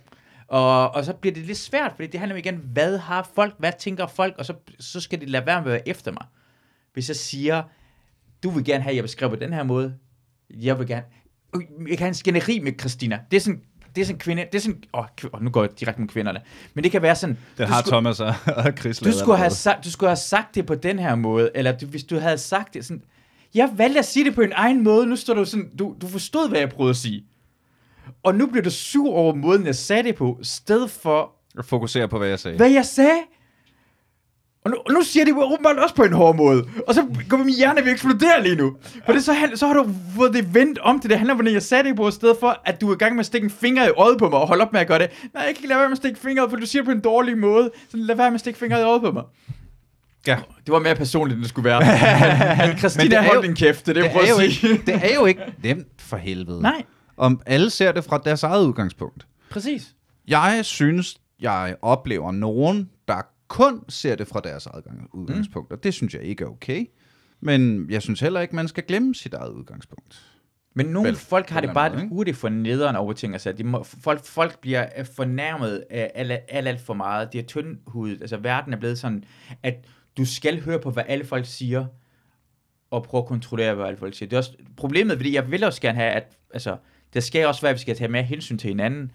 Og, 0.48 0.94
og 0.94 1.04
så 1.04 1.12
bliver 1.12 1.34
det 1.34 1.42
lidt 1.42 1.58
svært, 1.58 1.92
fordi 1.96 2.06
det 2.08 2.20
handler 2.20 2.34
om 2.34 2.38
igen, 2.38 2.60
hvad 2.72 2.98
har 2.98 3.30
folk, 3.34 3.54
hvad 3.58 3.72
tænker 3.78 4.06
folk, 4.06 4.34
og 4.38 4.46
så, 4.46 4.54
så 4.80 5.00
skal 5.00 5.20
de 5.20 5.26
lade 5.26 5.46
være 5.46 5.62
med 5.62 5.72
at 5.72 5.72
være 5.72 5.88
efter 5.88 6.12
mig. 6.12 6.26
Hvis 6.92 7.08
jeg 7.08 7.16
siger, 7.16 7.62
du 8.42 8.50
vil 8.50 8.64
gerne 8.64 8.82
have, 8.82 8.90
at 8.90 8.96
jeg 8.96 9.04
beskriver 9.04 9.30
på 9.30 9.36
den 9.36 9.52
her 9.52 9.62
måde, 9.62 9.94
jeg 10.50 10.78
vil 10.78 10.86
gerne, 10.86 11.04
jeg 11.88 11.88
kan 11.88 11.98
have 11.98 12.08
en 12.08 12.14
skænderi 12.14 12.58
med 12.58 12.72
Christina. 12.80 13.20
Det 13.30 13.36
er 13.36 13.40
sådan, 13.40 13.60
det 13.94 14.00
er 14.02 14.06
sådan 14.06 14.18
kvinde, 14.18 14.44
det 14.52 14.54
er 14.58 14.62
sådan, 14.62 14.82
åh, 14.94 15.04
åh, 15.32 15.42
nu 15.42 15.50
går 15.50 15.62
jeg 15.62 15.80
direkte 15.80 16.00
med 16.00 16.08
kvinderne. 16.08 16.40
Men 16.74 16.84
det 16.84 16.92
kan 16.92 17.02
være 17.02 17.16
sådan, 17.16 17.38
Det 17.58 17.68
har 17.68 17.80
skulle- 17.80 17.92
Thomas 17.92 18.20
og, 18.20 18.34
og 18.46 18.72
Chris 18.78 18.98
du 18.98 19.12
skulle, 19.12 19.38
have 19.38 19.50
sagt, 19.50 19.84
du 19.84 19.90
skulle 19.90 20.10
have 20.10 20.16
sagt 20.16 20.54
det 20.54 20.66
på 20.66 20.74
den 20.74 20.98
her 20.98 21.14
måde, 21.14 21.50
eller 21.54 21.72
du, 21.78 21.86
hvis 21.86 22.04
du 22.04 22.18
havde 22.18 22.38
sagt 22.38 22.74
det 22.74 22.84
sådan, 22.84 23.02
Jeg 23.54 23.70
valgte 23.76 23.98
at 23.98 24.04
sige 24.04 24.24
det 24.24 24.34
på 24.34 24.40
en 24.40 24.52
egen 24.54 24.84
måde. 24.84 25.06
Nu 25.06 25.16
står 25.16 25.34
du 25.34 25.44
sådan, 25.44 25.76
du, 25.78 25.96
du 26.00 26.06
forstod, 26.08 26.48
hvad 26.48 26.58
jeg 26.58 26.68
prøvede 26.68 26.90
at 26.90 26.96
sige. 26.96 27.24
Og 28.22 28.34
nu 28.34 28.46
bliver 28.46 28.62
du 28.62 28.70
sur 28.70 29.12
over 29.14 29.34
måden, 29.34 29.66
jeg 29.66 29.74
sagde 29.74 30.02
det 30.02 30.14
på, 30.14 30.38
sted 30.42 30.88
for, 30.88 31.30
Og 31.58 31.64
fokusere 31.64 32.08
på, 32.08 32.18
hvad 32.18 32.28
jeg 32.28 32.38
sagde. 32.38 32.56
hvad 32.56 32.70
jeg 32.70 32.84
sagde. 32.86 33.18
Og 34.64 34.70
nu, 34.70 34.76
og 34.86 34.92
nu 34.92 35.02
siger 35.02 35.24
de 35.24 35.44
åbenbart 35.44 35.76
også 35.78 35.94
på 35.94 36.02
en 36.02 36.12
hård 36.12 36.36
måde. 36.36 36.64
Og 36.86 36.94
så 36.94 37.06
går 37.28 37.36
min 37.36 37.54
hjerne 37.54 37.80
ved 37.80 37.86
at 37.86 37.92
eksplodere 37.92 38.42
lige 38.42 38.56
nu. 38.56 38.76
For 39.06 39.12
det 39.12 39.24
så, 39.24 39.34
så 39.54 39.66
har 39.66 39.74
du 39.74 39.88
fået 40.16 40.34
det 40.34 40.54
vendt 40.54 40.78
om 40.78 41.00
til 41.00 41.10
det. 41.10 41.18
Handler 41.18 41.34
om, 41.34 41.36
hvordan 41.36 41.52
jeg 41.54 41.62
sagde 41.62 41.84
det 41.84 41.96
på, 41.96 42.08
i 42.08 42.12
stedet 42.12 42.36
for, 42.40 42.60
at 42.64 42.80
du 42.80 42.90
er 42.90 42.94
i 42.94 42.98
gang 42.98 43.14
med 43.14 43.20
at 43.20 43.26
stikke 43.26 43.44
en 43.44 43.50
finger 43.50 43.86
i 43.86 43.90
øjet 43.96 44.18
på 44.18 44.28
mig, 44.28 44.38
og 44.38 44.46
holde 44.48 44.62
op 44.64 44.72
med 44.72 44.80
at 44.80 44.86
gøre 44.86 44.98
det. 44.98 45.10
Nej, 45.34 45.42
jeg 45.42 45.42
kan 45.42 45.48
ikke 45.50 45.68
lade 45.68 45.78
være 45.78 45.88
med 45.88 45.92
at 45.92 45.96
stikke 45.98 46.20
fingeret, 46.20 46.50
for 46.50 46.56
du 46.56 46.66
siger 46.66 46.82
det 46.82 46.86
på 46.86 46.92
en 46.92 47.00
dårlig 47.00 47.38
måde. 47.38 47.70
Så 47.90 47.96
lad 47.96 48.16
være 48.16 48.30
med 48.30 48.34
at 48.34 48.40
stikke 48.40 48.58
fingeret 48.58 48.80
i 48.80 48.84
øjet 48.84 49.00
på 49.02 49.10
mig. 49.10 49.22
Ja. 50.26 50.36
Det 50.66 50.72
var 50.72 50.78
mere 50.78 50.94
personligt, 50.94 51.36
end 51.36 51.42
det 51.42 51.48
skulle 51.48 51.64
være. 51.70 51.80
Men, 52.68 52.78
Christina, 52.78 53.04
Men 53.04 53.10
det 53.10 53.18
er 53.18 53.22
hold 53.22 53.36
jo- 53.36 53.42
din 53.42 53.54
kæft, 53.54 53.86
det 53.86 53.96
er 53.96 54.02
det, 54.02 54.12
det, 54.12 54.22
er 54.24 54.28
jo 54.28 54.36
at 54.38 54.44
ikke, 54.44 54.82
det 54.86 54.94
er 55.10 55.14
jo 55.14 55.24
ikke 55.26 55.42
nemt 55.62 55.86
for 55.98 56.16
helvede. 56.16 56.62
Nej, 56.62 56.82
Om 57.16 57.40
alle 57.46 57.70
ser 57.70 57.92
det 57.92 58.04
fra 58.04 58.18
deres 58.24 58.42
eget 58.42 58.66
udgangspunkt. 58.66 59.26
præcis. 59.50 59.94
Jeg 60.28 60.60
synes, 60.62 61.16
jeg 61.40 61.76
oplever 61.82 62.32
nogen, 62.32 62.90
der 63.08 63.22
kun 63.48 63.84
ser 63.88 64.14
det 64.16 64.28
fra 64.28 64.40
deres 64.40 64.66
eget 64.66 64.84
gang- 64.84 65.10
udgangspunkt, 65.14 65.72
og 65.72 65.84
det 65.84 65.94
synes 65.94 66.14
jeg 66.14 66.22
ikke 66.22 66.44
er 66.44 66.48
okay. 66.48 66.86
Men 67.40 67.90
jeg 67.90 68.02
synes 68.02 68.20
heller 68.20 68.40
ikke, 68.40 68.56
man 68.56 68.68
skal 68.68 68.84
glemme 68.84 69.14
sit 69.14 69.34
eget 69.34 69.50
udgangspunkt. 69.52 70.32
Men 70.74 70.86
nogle 70.86 71.08
Vel, 71.08 71.16
folk 71.16 71.50
har 71.50 71.60
det 71.60 71.70
bare 71.74 71.90
måde, 71.90 72.00
det 72.02 72.08
hurtigt 72.08 72.36
for 72.36 72.48
nederen 72.48 72.96
over 72.96 73.12
ting. 73.12 73.32
Altså, 73.32 73.52
de 73.52 73.64
må, 73.64 73.82
folk, 73.82 74.24
folk 74.24 74.58
bliver 74.60 74.86
øh, 74.98 75.06
fornærmet 75.16 75.84
af 75.90 76.10
alt, 76.14 76.32
alt, 76.32 76.68
alt 76.68 76.80
for 76.80 76.94
meget. 76.94 77.32
De 77.32 77.38
er 77.38 77.42
tyndhudet. 77.42 78.20
Altså, 78.20 78.36
verden 78.36 78.72
er 78.72 78.76
blevet 78.76 78.98
sådan, 78.98 79.24
at 79.62 79.74
du 80.16 80.24
skal 80.24 80.60
høre 80.62 80.78
på, 80.78 80.90
hvad 80.90 81.04
alle 81.06 81.24
folk 81.24 81.46
siger, 81.46 81.86
og 82.90 83.02
prøve 83.02 83.22
at 83.22 83.28
kontrollere, 83.28 83.74
hvad 83.74 83.86
alle 83.86 83.98
folk 83.98 84.14
siger. 84.14 84.28
Det 84.28 84.36
er 84.36 84.38
også 84.38 84.52
problemet, 84.76 85.16
fordi 85.16 85.34
jeg 85.34 85.50
vil 85.50 85.64
også 85.64 85.80
gerne 85.80 85.98
have, 85.98 86.10
at 86.12 86.38
altså, 86.54 86.76
det 87.14 87.22
skal 87.22 87.46
også 87.46 87.60
være, 87.60 87.70
at 87.70 87.74
vi 87.74 87.80
skal 87.80 87.96
tage 87.96 88.08
mere 88.08 88.22
hensyn 88.22 88.58
til 88.58 88.68
hinanden, 88.68 89.12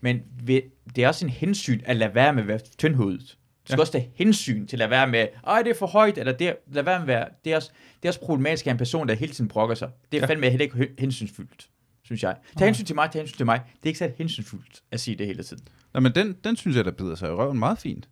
men 0.00 0.20
vi, 0.42 0.62
det 0.96 1.04
er 1.04 1.08
også 1.08 1.26
en 1.26 1.30
hensyn 1.30 1.80
at 1.84 1.96
lade 1.96 2.14
være 2.14 2.32
med 2.32 2.42
at 2.42 2.48
være 2.48 2.58
tyndhudet. 2.78 3.20
Du 3.20 3.68
skal 3.68 3.76
ja. 3.76 3.80
også 3.80 3.92
tage 3.92 4.10
hensyn 4.14 4.66
til 4.66 4.76
at 4.76 4.78
lade 4.78 4.90
være 4.90 5.06
med, 5.06 5.26
ej, 5.46 5.62
det 5.62 5.70
er 5.70 5.74
for 5.74 5.86
højt, 5.86 6.18
eller 6.18 6.32
det, 6.32 6.56
lad 6.72 6.82
være 6.82 6.98
med 6.98 7.02
at 7.02 7.06
være, 7.08 7.28
det 7.44 7.52
er, 7.52 7.56
også, 7.56 7.70
det 8.02 8.08
er 8.08 8.10
også 8.10 8.20
problematisk 8.20 8.66
at 8.66 8.70
en 8.70 8.78
person, 8.78 9.08
der 9.08 9.14
hele 9.14 9.32
tiden 9.32 9.48
brokker 9.48 9.74
sig. 9.74 9.90
Det 10.12 10.18
er 10.18 10.22
ja. 10.22 10.26
fandme 10.26 10.50
heller 10.50 10.64
ikke 10.64 10.88
hensynsfuldt, 10.98 11.68
synes 12.04 12.22
jeg. 12.22 12.36
Tag 12.58 12.66
hensyn 12.66 12.84
til 12.84 12.94
mig, 12.94 13.10
tag 13.10 13.20
hensyn 13.20 13.36
til 13.36 13.46
mig. 13.46 13.60
Det 13.66 13.82
er 13.82 13.86
ikke 13.86 13.98
så 13.98 14.10
hensynsfuldt 14.18 14.82
at 14.90 15.00
sige 15.00 15.16
det 15.16 15.26
hele 15.26 15.42
tiden. 15.42 15.62
Nå, 15.94 16.00
men 16.00 16.14
den, 16.14 16.36
den 16.44 16.56
synes 16.56 16.76
jeg, 16.76 16.84
der 16.84 16.90
bider 16.90 17.14
sig 17.14 17.28
i 17.28 17.32
røven 17.32 17.58
meget 17.58 17.78
fint. 17.78 18.08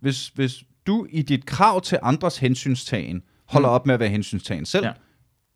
Hvis, 0.00 0.28
hvis 0.28 0.64
du 0.86 1.06
i 1.10 1.22
dit 1.22 1.46
krav 1.46 1.80
til 1.80 1.98
andres 2.02 2.38
hensynstagen 2.38 3.22
holder 3.44 3.68
Mm. 3.68 3.74
op 3.74 3.86
med 3.86 3.94
at 3.94 4.00
være 4.00 4.08
hensynstagen 4.08 4.66
selv, 4.66 4.86
Ja. 4.86 4.92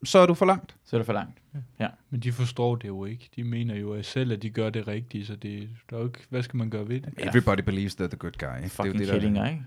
Ja. 0.05 0.11
så 0.11 0.19
er 0.19 0.27
du 0.27 0.35
for 0.35 0.47
langt. 0.47 0.75
Så 0.85 0.97
er 0.97 0.99
det 0.99 1.07
for 1.07 1.13
langt. 1.13 1.39
Ja. 1.81 1.87
Men 2.11 2.21
de 2.21 2.33
forstår 2.33 2.77
det 2.77 2.89
jo 2.89 3.05
ikke. 3.05 3.31
De 3.37 3.45
mener 3.45 3.75
jo 3.77 3.93
at 3.95 4.07
selv, 4.07 4.33
at 4.33 4.43
de 4.43 4.51
gør 4.51 4.71
det 4.71 4.89
rigtige, 4.89 5.27
så 5.27 5.37
det, 5.37 5.69
der 5.91 5.97
er 5.97 6.01
jo 6.01 6.07
ikke, 6.07 6.19
hvad 6.31 6.43
skal 6.43 6.57
man 6.57 6.71
gøre 6.71 6.89
ved 6.89 7.01
det? 7.01 7.09
Ja. 7.19 7.29
Everybody 7.29 7.61
believes 7.61 7.95
they're 7.95 8.07
the 8.07 8.17
good 8.17 8.33
guy. 8.39 8.69
Fucking 8.69 8.99
det 8.99 9.03
er 9.03 9.07
jo 9.07 9.13
det, 9.15 9.21
kællinger, 9.23 9.49
ikke? 9.49 9.63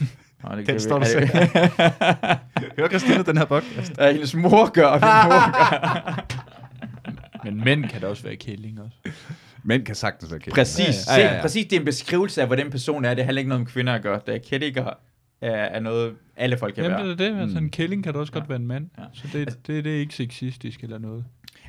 Nå, 0.44 0.56
det, 0.56 0.66
Den 0.66 0.80
står 0.80 0.96
er 1.00 1.04
der 1.04 1.20
det- 1.20 1.32
der. 1.32 2.36
Hører 2.78 2.88
Christina 2.88 3.22
den 3.22 3.36
her 3.38 3.44
podcast? 3.44 3.98
Ja, 3.98 4.12
hendes 4.12 4.34
mor 4.34 4.70
gør, 4.70 4.92
min 4.92 5.00
mor 5.00 5.52
gør. 5.52 6.24
Men 7.44 7.64
mænd 7.64 7.84
kan 7.84 8.00
da 8.00 8.06
også 8.06 8.22
være 8.22 8.36
kællinger. 8.36 8.82
også. 8.84 8.96
Mænd 9.64 9.84
kan 9.84 9.94
sagtens 9.94 10.30
være 10.32 10.40
kællinger. 10.40 10.54
Præcis, 10.60 11.06
Ja, 11.08 11.14
ja, 11.14 11.20
ja, 11.22 11.28
Se, 11.30 11.34
ja. 11.36 11.40
præcis, 11.42 11.64
det 11.66 11.76
er 11.76 11.80
en 11.80 11.84
beskrivelse 11.84 12.40
af, 12.40 12.46
hvordan 12.46 12.70
person 12.70 13.04
er. 13.04 13.14
Det 13.14 13.24
handler 13.24 13.38
ikke 13.40 13.48
noget 13.48 13.60
om 13.60 13.66
kvinder 13.66 13.94
at 13.94 14.02
gøre. 14.02 14.20
Det 14.26 14.34
er 14.34 14.38
kællinger 14.38 14.90
er, 15.40 15.50
er 15.50 15.80
noget, 15.80 16.14
alle 16.36 16.58
folk 16.58 16.74
kan 16.74 16.84
Jamen, 16.84 16.98
være. 16.98 17.06
det 17.16 17.20
er 17.20 17.30
det. 17.34 17.40
Altså, 17.40 17.58
Mm. 17.58 17.64
en 17.64 17.70
kælling 17.70 18.04
kan 18.04 18.12
da 18.12 18.18
også 18.18 18.32
godt 18.32 18.44
Ja. 18.44 18.48
være 18.48 18.56
en 18.58 18.66
mand. 18.66 18.88
Ja. 18.98 19.04
Så 19.12 19.28
det, 19.32 19.48
det, 19.66 19.84
det 19.84 19.94
er 19.96 20.00
ikke 20.00 20.14
sexistisk 20.14 20.80
eller 20.82 20.98
noget. 20.98 21.24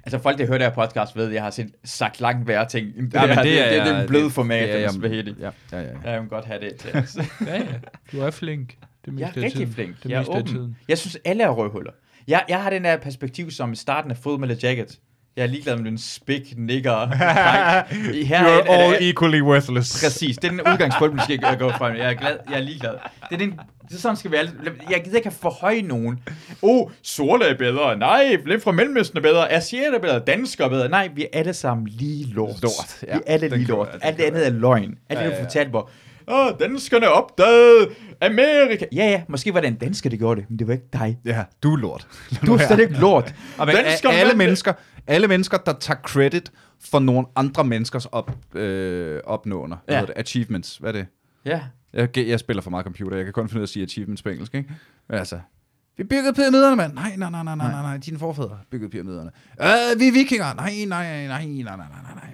Altså 0.06 0.20
folk, 0.20 0.38
der 0.38 0.46
hører 0.48 0.58
det 0.58 0.68
her 0.68 0.74
podcast, 0.88 1.16
ved, 1.16 1.28
at 1.28 1.34
jeg 1.34 1.44
har 1.44 1.50
set, 1.50 1.72
sagt 1.84 2.22
langt 2.22 2.48
værre 2.48 2.68
ting. 2.68 2.88
Det, 2.96 3.14
Ja, 3.14 3.28
men 3.28 3.38
det, 3.38 3.44
det, 3.44 3.66
er, 3.66 3.74
det, 3.78 3.86
det 3.86 3.96
er 3.96 4.02
en 4.02 4.08
blød 4.08 4.24
det- 4.24 4.32
format, 4.32 4.62
det 4.68 4.74
det 4.74 4.80
jeg- 4.82 4.88
er 4.88 4.92
Svahedi. 4.92 5.36
Ja, 5.40 5.50
ja, 5.72 5.82
ja. 5.82 6.12
Jeg 6.12 6.22
vil 6.22 6.30
godt 6.30 6.46
have 6.46 6.60
det 6.60 6.76
til. 6.76 6.90
Altså. 6.98 7.24
Ja, 7.48 7.58
ja. 7.58 7.66
Du 8.12 8.20
er 8.22 8.32
flink. 8.32 8.70
Det 8.70 8.78
Jeg 9.06 9.14
meste 9.14 9.26
er 9.26 9.28
af 9.30 9.36
rigtig 9.46 9.52
tiden. 9.60 9.74
flink. 9.74 10.04
Det 10.04 10.10
Jeg 10.10 10.22
er 10.22 10.30
åben. 10.30 10.46
tiden. 10.46 10.78
Jeg 10.88 10.98
synes, 10.98 11.18
alle 11.26 11.44
er 11.44 11.50
røvhuller. 11.50 11.92
Jeg, 12.28 12.44
jeg 12.50 12.64
har 12.64 12.70
den 12.70 12.84
der 12.84 12.98
perspektiv 12.98 13.52
som 13.52 13.72
i 13.72 13.76
starten 13.76 14.12
af 14.12 14.18
Full 14.18 14.40
Metal 14.40 14.58
Jacket. 14.64 15.00
Jeg 15.38 15.44
er 15.44 15.48
ligeglad 15.48 15.76
med 15.76 15.86
den 15.86 15.98
spik, 15.98 16.54
nigger. 16.58 16.92
dreng. 16.92 17.18
Her 18.28 18.38
er, 18.40 18.62
You're 18.62 18.70
er, 18.70 18.74
all 18.74 18.94
er, 18.94 18.98
equally 19.02 19.42
worthless. 19.42 20.04
Præcis, 20.04 20.38
det 20.38 20.48
er 20.48 20.52
den 20.52 20.62
udgangspunkt, 20.62 21.16
man 21.16 21.24
skal 21.24 21.58
gå 21.60 21.72
fra. 21.72 21.86
Jeg 21.86 22.10
er 22.10 22.14
glad, 22.14 22.38
jeg 22.50 22.58
er 22.58 22.64
ligeglad. 22.64 22.94
Det 23.30 23.36
er 23.36 23.38
den, 23.38 23.52
det 23.90 23.96
er 23.96 24.00
sådan 24.00 24.18
skal 24.18 24.32
vi 24.32 24.36
alle. 24.36 24.52
Jeg 24.90 25.02
gider 25.04 25.18
ikke 25.18 25.32
forhøje 25.32 25.82
nogen. 25.82 26.20
Oh, 26.62 26.92
sorte 27.02 27.46
er 27.46 27.58
bedre. 27.58 27.98
Nej, 27.98 28.38
lidt 28.46 28.64
fra 28.64 28.72
Mellemøsten 28.72 29.18
er 29.18 29.22
bedre. 29.22 29.52
Asiater 29.52 29.96
er 29.98 30.00
bedre. 30.02 30.20
Danskere 30.20 30.66
er 30.68 30.72
bedre. 30.72 30.90
Nej, 30.90 31.10
vi 31.16 31.24
er 31.24 31.40
alle 31.40 31.54
sammen 31.54 31.88
lige 31.88 32.26
lort. 32.34 32.62
Lort, 32.62 33.04
ja. 33.08 33.14
Vi 33.14 33.22
er 33.28 33.34
alle 33.34 33.50
Den 33.50 33.58
lige 33.58 33.68
lort. 33.68 33.92
den 33.94 34.00
Alt 34.04 34.18
det 34.18 34.24
andet 34.24 34.48
er 34.48 34.52
løgn. 34.52 34.84
Alt 34.84 34.98
Ja, 35.10 35.16
det, 35.16 35.22
ja, 35.22 35.30
du 35.30 35.36
ja. 35.36 35.44
fortalte, 35.44 35.70
hvor 35.70 35.90
Åh, 36.32 36.52
danskerne 36.60 37.10
opdagede 37.10 37.90
Amerika. 38.22 38.86
Ja, 38.96 39.06
ja, 39.06 39.22
måske 39.28 39.54
var 39.54 39.60
det 39.62 39.68
en 39.68 39.76
dansker, 39.76 40.10
der 40.10 40.18
gjorde 40.18 40.42
det, 40.42 40.50
men 40.50 40.60
det 40.60 40.68
var 40.68 40.74
ikke 40.74 40.86
dig. 40.94 41.18
Ja, 41.26 41.44
du 41.64 41.74
er 41.74 41.78
lort. 41.78 42.08
Du 42.46 42.54
er 42.54 42.58
slet 42.68 42.80
ikke 42.80 42.94
lort. 42.94 43.34
Og 43.58 43.66
men, 43.68 43.76
Danskerne 43.76 44.16
alle, 44.16 44.34
mennesker, 44.34 44.74
alle 45.10 45.28
mennesker, 45.28 45.58
der 45.58 45.74
tager 45.74 46.00
credit 46.02 46.52
for 46.92 47.00
nogle 47.00 47.28
andre 47.36 47.64
menneskers 47.64 48.06
op, 48.06 48.56
øh, 48.56 49.20
opnåender. 49.24 49.78
Hvad 49.86 49.96
Ja. 49.96 50.02
det? 50.02 50.14
Achievements. 50.16 50.78
Hvad 50.78 50.90
er 50.90 50.94
det? 50.94 51.06
Ja, 51.46 51.62
Jeg, 51.94 52.18
jeg 52.18 52.40
spiller 52.40 52.62
for 52.62 52.70
meget 52.70 52.84
computer. 52.84 53.16
Jeg 53.18 53.26
kan 53.26 53.34
kun 53.34 53.50
finde 53.50 53.60
ud 53.60 53.62
af 53.62 53.66
at 53.66 53.70
sige 53.70 53.84
achievements 53.84 54.22
på 54.24 54.30
engelsk, 54.30 54.56
ikke? 54.56 54.70
Men 55.10 55.18
altså... 55.20 55.40
Vi 55.98 56.04
byggede 56.04 56.34
pyramiderne, 56.34 56.76
mand. 56.76 56.94
Nej, 56.94 57.16
nej, 57.18 57.30
nej, 57.30 57.44
nej, 57.44 57.56
nej, 57.56 57.72
nej, 57.72 57.82
nej. 57.82 57.98
Dine 57.98 58.20
forfædre 58.20 58.58
byggede 58.72 58.90
pyramiderne. 58.92 59.32
Øh, 59.62 60.00
vi 60.00 60.08
er 60.08 60.12
vikinger. 60.12 60.54
Nej, 60.54 60.74
nej, 60.88 61.28
nej, 61.28 61.28
nej, 61.28 61.46
nej, 61.46 61.78
nej, 61.78 61.78
nej, 61.78 61.78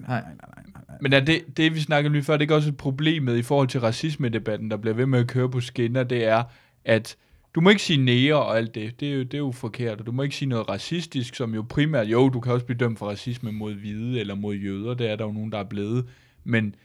nej, 0.08 0.22
nej, 0.22 0.22
nej, 0.28 0.84
nej. 0.88 0.98
Men 1.02 1.14
er 1.14 1.20
det, 1.20 1.42
det, 1.58 1.76
vi 1.76 1.80
snakkede 1.82 2.14
lige 2.14 2.24
før, 2.24 2.38
det 2.38 2.52
er 2.52 2.56
også 2.56 2.70
et 2.70 2.78
problem 2.78 3.24
med 3.24 3.38
i 3.38 3.42
forhold 3.42 3.68
til 3.68 3.80
racisme-debatten, 3.80 4.72
der 4.72 4.78
bliver 4.78 4.94
ved 4.94 5.06
med 5.06 5.20
at 5.20 5.28
køre 5.28 5.50
på 5.50 5.60
skinner, 5.62 6.04
det 6.04 6.26
er, 6.26 6.44
at 6.86 7.16
du 7.56 7.62
må 7.62 7.70
ikke 7.70 7.82
sige 7.82 8.06
nære 8.06 8.36
og 8.36 8.58
alt 8.58 8.76
det. 8.76 9.00
Det 9.00 9.10
er, 9.10 9.14
jo, 9.14 9.24
det 9.24 9.34
er 9.34 9.38
jo 9.38 9.52
forkert, 9.52 10.00
og 10.00 10.06
du 10.06 10.12
må 10.12 10.24
ikke 10.24 10.36
sige 10.36 10.50
noget 10.50 10.70
racistisk, 10.70 11.36
som 11.36 11.56
jo 11.56 11.66
primært, 11.70 12.08
jo, 12.08 12.30
du 12.30 12.40
kan 12.40 12.54
også 12.54 12.66
blive 12.66 12.78
dømt 12.78 13.00
for 13.00 13.06
racisme 13.06 13.52
mod 13.52 13.74
hvide 13.74 14.20
eller 14.20 14.36
mod 14.36 14.56
jøder, 14.56 14.94
det 14.94 15.10
er 15.10 15.16
der 15.16 15.26
jo 15.26 15.32
nogen, 15.32 15.52
der 15.52 15.58
er 15.58 15.64
blevet. 15.64 16.06
Men 16.44 16.76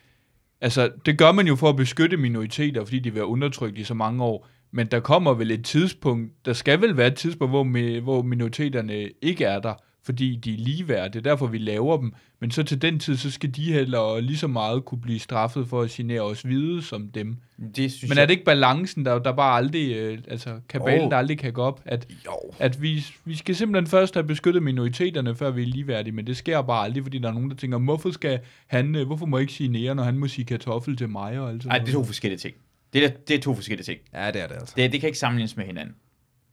altså, 0.60 0.90
det 1.06 1.18
gør 1.18 1.32
man 1.32 1.46
jo 1.46 1.56
for 1.56 1.68
at 1.68 1.76
beskytte 1.76 2.16
minoriteter, 2.16 2.84
fordi 2.84 2.98
de 2.98 3.10
vil 3.10 3.14
være 3.14 3.26
undertrykt 3.26 3.78
i 3.78 3.84
så 3.84 3.94
mange 3.94 4.24
år. 4.24 4.48
Men 4.70 4.86
der 4.86 5.00
kommer 5.00 5.34
vel 5.34 5.50
et 5.50 5.64
tidspunkt, 5.64 6.32
der 6.44 6.52
skal 6.52 6.80
vel 6.80 6.96
være 6.96 7.06
et 7.06 7.14
tidspunkt, 7.14 7.52
hvor, 7.52 8.00
hvor 8.00 8.22
minoriteterne 8.22 9.08
ikke 9.22 9.44
er 9.44 9.60
der, 9.60 9.74
fordi 10.02 10.36
de 10.36 10.54
er 10.54 10.58
ligeværdige. 10.58 11.12
Det 11.20 11.26
er 11.26 11.30
derfor, 11.30 11.46
vi 11.46 11.58
laver 11.58 11.96
dem. 11.96 12.12
Men 12.40 12.50
så 12.50 12.62
til 12.62 12.82
den 12.82 12.98
tid, 12.98 13.16
så 13.16 13.30
skal 13.30 13.50
de 13.50 13.72
heller 13.72 14.20
lige 14.20 14.36
så 14.36 14.46
meget 14.46 14.84
kunne 14.84 15.00
blive 15.00 15.18
straffet 15.18 15.68
for 15.68 15.82
at 15.82 15.90
genere 15.90 16.20
os 16.20 16.42
hvide 16.42 16.82
som 16.82 17.08
dem. 17.08 17.36
det 17.76 17.92
synes 17.92 18.08
Men 18.08 18.18
er 18.18 18.26
det 18.26 18.30
ikke 18.30 18.44
balancen, 18.44 19.04
der, 19.04 19.18
der 19.18 19.32
bare 19.32 19.56
aldrig, 19.56 19.96
øh, 19.96 20.18
altså 20.28 20.60
kabalen, 20.68 21.02
Jo. 21.04 21.10
der 21.10 21.16
aldrig 21.16 21.38
kan 21.38 21.52
gå 21.52 21.62
op? 21.62 21.80
At, 21.84 22.06
Jo. 22.26 22.32
at 22.58 22.82
vi, 22.82 23.06
vi 23.24 23.34
skal 23.36 23.54
simpelthen 23.56 23.86
først 23.86 24.14
have 24.14 24.24
beskyttet 24.24 24.62
minoriteterne, 24.62 25.34
før 25.36 25.50
vi 25.50 25.62
er 25.62 25.66
ligeværdige, 25.66 26.12
men 26.14 26.26
det 26.26 26.36
sker 26.36 26.62
bare 26.62 26.84
aldrig, 26.84 27.02
fordi 27.02 27.18
der 27.18 27.28
er 27.28 27.32
nogen, 27.32 27.50
der 27.50 27.56
tænker, 27.56 27.78
hvorfor 27.78 28.10
skal 28.10 28.40
han, 28.66 28.94
øh, 28.94 29.06
hvorfor 29.06 29.26
må 29.26 29.36
jeg 29.38 29.42
ikke 29.42 29.52
sige 29.52 29.68
nære, 29.68 29.94
når 29.94 30.02
han 30.02 30.18
må 30.18 30.28
sige 30.28 30.44
kartoffel 30.44 30.96
til 30.96 31.08
mig 31.08 31.38
og 31.40 31.50
alt 31.50 31.62
sådan 31.62 31.70
Nej, 31.70 31.78
det 31.78 31.88
er 31.88 31.92
to 31.92 32.04
forskellige 32.04 32.38
ting. 32.38 32.54
Det 32.92 33.04
er, 33.04 33.08
det 33.28 33.36
er 33.36 33.40
to 33.40 33.54
forskellige 33.54 33.84
ting. 33.84 33.98
Ja, 34.14 34.26
det 34.30 34.42
er 34.42 34.46
det 34.46 34.54
altså. 34.54 34.74
Det, 34.76 34.92
det 34.92 35.00
kan 35.00 35.08
ikke 35.08 35.18
sammenlignes 35.18 35.56
med 35.56 35.64
hinanden. 35.64 35.94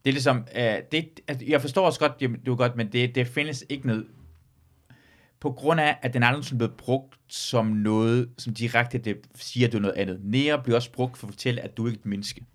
Det 0.07 0.11
er 0.11 0.13
ligesom, 0.13 0.37
uh, 0.37 0.61
det, 0.91 1.19
altså, 1.27 1.45
jeg 1.47 1.61
forstår 1.61 1.85
også 1.85 1.99
godt, 1.99 2.19
det, 2.19 2.29
det 2.29 2.47
er 2.47 2.55
godt, 2.55 2.75
men 2.75 2.91
det, 2.91 3.15
det 3.15 3.27
findes 3.27 3.65
ikke 3.69 3.87
noget, 3.87 4.05
på 5.39 5.51
grund 5.51 5.79
af, 5.79 5.97
at 6.01 6.13
den 6.13 6.23
aldrig 6.23 6.53
er 6.53 6.57
blevet 6.57 6.73
brugt 6.73 7.19
som 7.27 7.65
noget, 7.65 8.29
som 8.37 8.53
direkte 8.53 8.97
det 8.97 9.17
siger, 9.35 9.67
at 9.67 9.73
du 9.73 9.77
er 9.77 9.81
noget 9.81 9.95
andet. 9.95 10.19
Nære 10.23 10.63
bliver 10.63 10.75
også 10.75 10.91
brugt 10.91 11.17
for 11.17 11.27
at 11.27 11.33
fortælle, 11.33 11.61
at 11.61 11.77
du 11.77 11.87
ikke 11.87 11.97
er 11.97 11.99
et 11.99 12.05
menneske. 12.05 12.45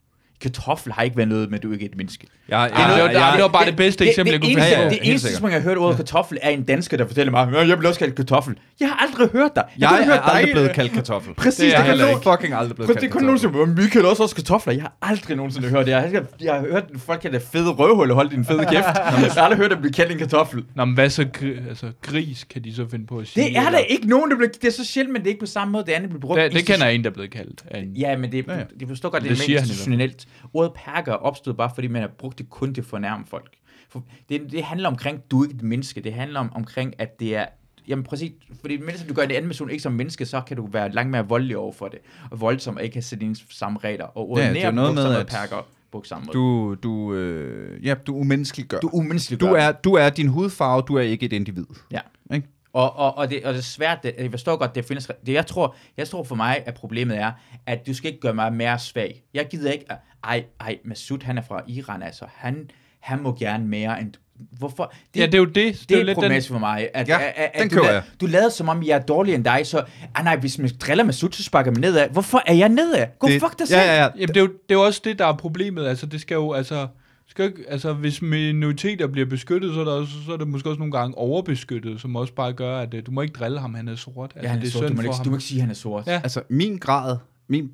Kartoffel 0.42 0.92
har 0.92 1.02
ikke 1.02 1.16
været 1.16 1.28
noget 1.28 1.50
med, 1.50 1.58
at 1.58 1.62
du 1.62 1.72
ikke 1.72 1.84
er 1.84 1.88
et 1.88 1.96
menneske. 1.96 2.26
Jeg, 2.48 2.70
Det, 2.70 2.76
det, 2.78 3.20
var, 3.20 3.32
det 3.34 3.42
var 3.42 3.48
bare 3.48 3.66
det 3.66 3.76
bedste 3.76 4.08
eksempel, 4.08 4.32
jeg 4.32 4.40
kunne 4.40 4.50
eneste, 4.52 4.70
ja, 4.70 4.84
på. 4.84 4.90
det 4.90 4.98
eneste, 5.02 5.28
jeg 5.42 5.52
har 5.52 5.60
hørt 5.60 5.78
ordet 5.78 5.96
kartoffel, 5.96 6.38
er 6.42 6.50
en 6.50 6.62
dansker, 6.62 6.96
der 6.96 7.06
fortæller 7.06 7.30
mig, 7.30 7.48
"Ja, 7.52 7.58
jeg 7.68 7.78
bliver 7.78 7.88
også 7.88 7.98
kaldt 7.98 8.14
kartoffel. 8.14 8.54
Jeg 8.80 8.88
har 8.88 8.96
aldrig 9.06 9.28
hørt 9.28 9.50
dig. 9.56 9.64
jeg 9.78 9.88
kun 9.88 9.98
er 9.98 10.04
hørt 10.04 10.20
aldrig 10.22 10.44
dig- 10.46 10.52
blevet 10.54 10.72
kaldt 10.72 10.92
kartoffel. 10.92 11.34
Præcis, 11.34 11.56
det 11.58 11.76
er 11.78 11.92
det 11.92 11.98
jeg 11.98 12.08
ikke. 12.10 12.22
Fucking 12.22 12.54
aldrig 12.54 12.74
blevet 12.76 12.86
Prøv, 12.88 12.94
det 12.94 13.00
kaldt 13.00 13.04
er 13.14 13.18
kun 13.18 13.22
nogen, 13.24 13.38
som 13.38 13.76
vi 13.76 13.86
kalder 13.92 14.08
også 14.08 14.34
kartofler. 14.36 14.72
Jeg 14.74 14.82
har 14.82 14.92
aldrig 15.02 15.36
nogensinde 15.36 15.68
hørt 15.68 15.86
det. 15.86 15.92
Jeg 15.92 16.00
har, 16.00 16.24
jeg 16.40 16.54
har 16.54 16.60
hørt 16.60 16.84
folk 16.98 17.20
kalde 17.20 17.38
det 17.38 17.46
fede 17.52 17.70
røvhulle, 17.70 18.14
hold 18.14 18.30
din 18.30 18.44
fede 18.44 18.58
kæft. 18.58 18.72
Jeg 18.76 19.32
har 19.34 19.40
aldrig 19.42 19.58
hørt, 19.58 19.72
at 19.72 19.78
blive 19.78 19.92
kaldt 19.92 20.12
en 20.12 20.18
kartoffel. 20.18 20.64
Nå, 20.74 20.84
men 20.84 20.94
hvad 20.94 21.10
så, 21.10 21.26
altså, 21.68 21.86
gris 22.02 22.44
kan 22.50 22.64
de 22.64 22.74
så 22.74 22.86
finde 22.90 23.06
på 23.06 23.18
at 23.18 23.26
sige? 23.28 23.44
Det 23.44 23.56
er 23.56 23.70
der 23.70 23.78
ikke 23.78 24.06
nogen, 24.08 24.30
der 24.30 24.36
bliver... 24.36 24.50
Det 24.62 24.64
er 24.68 24.72
så 24.72 24.84
sjældent, 24.84 25.12
men 25.12 25.22
det 25.22 25.26
er 25.26 25.30
ikke 25.30 25.40
på 25.40 25.46
samme 25.46 25.72
måde, 25.72 25.84
det 25.86 25.92
andet 25.92 26.10
bliver 26.10 26.20
brugt. 26.20 26.40
Det, 26.40 26.52
det 26.52 26.66
kender 26.66 26.86
jeg 26.86 26.94
en, 26.94 27.04
der 27.04 27.10
er 27.10 27.14
blevet 27.14 27.30
kaldt. 27.30 27.64
Ja, 27.98 28.16
men 28.16 28.32
det, 28.32 28.44
Ja, 28.48 28.54
ja. 28.58 28.64
det 28.80 28.88
forstår 28.88 29.08
godt, 29.10 29.22
det, 29.22 29.30
Det 29.30 29.38
det 29.46 29.54
er 29.56 29.58
institutionelt. 29.60 30.26
Ordet 30.54 30.72
perker 30.74 31.12
opstod 31.12 31.54
bare, 31.54 31.70
fordi 31.74 31.88
man 31.88 32.00
har 32.02 32.08
brugt 32.18 32.38
det 32.38 32.50
kun 32.50 32.74
til 32.74 32.80
at 32.80 32.86
fornærme 32.86 33.24
folk. 33.26 33.50
For 33.88 34.04
det, 34.28 34.42
det 34.52 34.62
handler 34.64 34.88
omkring, 34.88 35.20
du 35.30 35.40
er 35.40 35.44
ikke 35.44 35.54
et 35.56 35.62
menneske. 35.62 36.00
Det 36.00 36.12
handler 36.12 36.40
om, 36.40 36.52
omkring, 36.54 36.94
at 36.98 37.20
det 37.20 37.36
er... 37.36 37.46
Jamen 37.88 38.04
præcis, 38.04 38.32
fordi 38.60 38.76
mens 38.76 39.04
du 39.08 39.14
gør 39.14 39.22
en 39.22 39.30
anden 39.30 39.48
person 39.48 39.70
ikke 39.70 39.82
som 39.82 39.92
menneske, 39.92 40.26
så 40.26 40.40
kan 40.40 40.56
du 40.56 40.66
være 40.66 40.92
langt 40.92 41.10
mere 41.10 41.28
voldelig 41.28 41.56
over 41.56 41.72
for 41.72 41.88
det. 41.88 41.98
Og 42.30 42.40
voldsom 42.40 42.76
og 42.76 42.82
ikke 42.84 42.96
have 42.96 43.02
sætte 43.02 43.26
ens 43.26 43.44
samme 43.50 43.78
regler. 43.84 44.04
Og 44.04 44.30
ordet 44.30 44.44
Ja, 44.44 44.52
det 44.52 44.64
er 44.64 44.70
noget 44.70 44.88
brugt 44.88 44.94
med, 44.94 45.12
som 45.12 45.20
at- 45.20 45.26
perker 45.26 45.66
på 45.92 46.02
samme 46.04 46.24
måde. 46.26 46.34
Du, 46.38 46.74
du, 46.82 47.14
øh, 47.14 47.86
ja, 47.86 47.94
du 47.94 48.14
umenneskeliggør. 48.16 48.78
du 48.80 48.86
er 48.86 48.94
umenneskelig. 48.94 49.40
du, 49.40 49.46
er, 49.46 49.72
du 49.72 49.92
er 49.94 50.10
din 50.10 50.28
hudfarve, 50.28 50.82
du 50.88 50.94
er 50.94 51.00
ikke 51.00 51.26
et 51.26 51.32
individ. 51.32 51.64
Ja. 51.90 52.00
Ikke? 52.34 52.48
Og, 52.72 52.96
og, 52.96 53.18
og, 53.18 53.30
det, 53.30 53.44
og 53.44 53.52
det 53.52 53.58
er 53.58 53.62
svært, 53.62 54.02
det, 54.02 54.14
jeg 54.18 54.30
forstår 54.30 54.56
godt, 54.56 54.74
det 54.74 54.84
findes, 54.84 55.10
det, 55.26 55.32
jeg, 55.32 55.46
tror, 55.46 55.74
jeg 55.96 56.08
tror 56.08 56.24
for 56.24 56.34
mig, 56.34 56.62
at 56.66 56.74
problemet 56.74 57.18
er, 57.18 57.32
at 57.66 57.86
du 57.86 57.94
skal 57.94 58.08
ikke 58.10 58.20
gøre 58.20 58.34
mig 58.34 58.52
mere 58.52 58.78
svag. 58.78 59.22
Jeg 59.34 59.46
gider 59.50 59.72
ikke, 59.72 59.84
at, 59.88 59.96
ej, 60.24 60.44
ej, 60.60 60.78
Masud, 60.84 61.18
han 61.22 61.38
er 61.38 61.42
fra 61.42 61.62
Iran, 61.66 62.02
altså, 62.02 62.24
han, 62.34 62.70
han 63.00 63.22
må 63.22 63.36
gerne 63.38 63.66
mere 63.66 64.00
end, 64.00 64.12
hvorfor? 64.58 64.92
Det, 65.14 65.20
ja, 65.20 65.26
det 65.26 65.34
er 65.34 65.38
jo 65.38 65.44
det. 65.44 65.54
Det, 65.54 65.88
det 65.88 66.00
er 66.00 66.10
er 66.10 66.14
problematisk 66.14 66.48
for 66.48 66.58
mig. 66.58 66.88
At, 66.94 67.08
Ja, 67.08 67.18
at, 67.22 67.32
at, 67.36 67.50
den 67.54 67.62
at 67.62 67.70
du, 67.70 67.84
jeg. 67.84 68.02
du 68.20 68.26
lader 68.26 68.48
som 68.48 68.68
om, 68.68 68.82
jeg 68.82 68.96
er 68.98 69.02
dårligere 69.02 69.36
end 69.36 69.44
dig, 69.44 69.66
så 69.66 69.84
ah, 70.14 70.24
nej, 70.24 70.36
hvis 70.36 70.58
man 70.58 70.70
driller 70.80 71.04
med 71.04 71.12
sut, 71.12 71.34
så 71.34 71.42
sparker 71.42 71.70
man 71.70 71.80
nedad. 71.80 72.08
Hvorfor 72.08 72.42
er 72.46 72.54
jeg 72.54 72.68
nedad? 72.68 73.06
Gå 73.18 73.26
Det- 73.28 73.40
fuck 73.42 73.58
dig 73.58 73.68
selv. 73.68 73.80
Ja, 73.80 73.86
ja, 73.86 74.02
ja. 74.02 74.08
Jamen, 74.16 74.28
det 74.28 74.36
er, 74.36 74.40
jo, 74.40 74.46
det 74.46 74.54
er 74.70 74.74
jo 74.74 74.82
også 74.84 75.00
det, 75.04 75.18
der 75.18 75.26
er 75.26 75.36
problemet. 75.36 75.86
Altså, 75.86 76.06
det 76.06 76.20
skal 76.20 76.34
jo, 76.34 76.52
altså... 76.52 76.86
Skal 77.26 77.44
ikke, 77.44 77.64
altså, 77.68 77.92
hvis 77.92 78.22
minoriteter 78.22 79.06
bliver 79.06 79.26
beskyttet, 79.26 79.74
så 79.74 79.80
er, 79.80 79.84
der 79.84 79.92
også, 79.92 80.12
så 80.26 80.32
er 80.32 80.36
det 80.36 80.48
måske 80.48 80.68
også 80.68 80.78
nogle 80.78 80.92
gange 80.92 81.18
overbeskyttet, 81.18 82.00
som 82.00 82.16
også 82.16 82.34
bare 82.34 82.52
gør, 82.52 82.78
at 82.78 82.94
øh, 82.94 83.06
du 83.06 83.10
må 83.10 83.20
ikke 83.22 83.32
drille 83.32 83.60
ham, 83.60 83.74
han 83.74 83.88
er 83.88 83.96
sort. 83.96 84.32
Altså, 84.34 84.40
Ja, 84.42 84.48
han 84.48 84.58
er 84.58 84.60
det 84.60 84.68
er 84.68 84.72
sort. 84.72 84.88
Du 84.88 84.94
må, 84.94 85.02
ikke, 85.02 85.14
ham. 85.14 85.24
du 85.24 85.30
må 85.30 85.36
ikke 85.36 85.44
sige, 85.44 85.58
at 85.58 85.62
han 85.62 85.70
er 85.70 85.74
sort. 85.74 86.06
Ja. 86.06 86.20
Altså, 86.24 86.42
min 86.48 86.78
grad, 86.78 87.16
min 87.48 87.70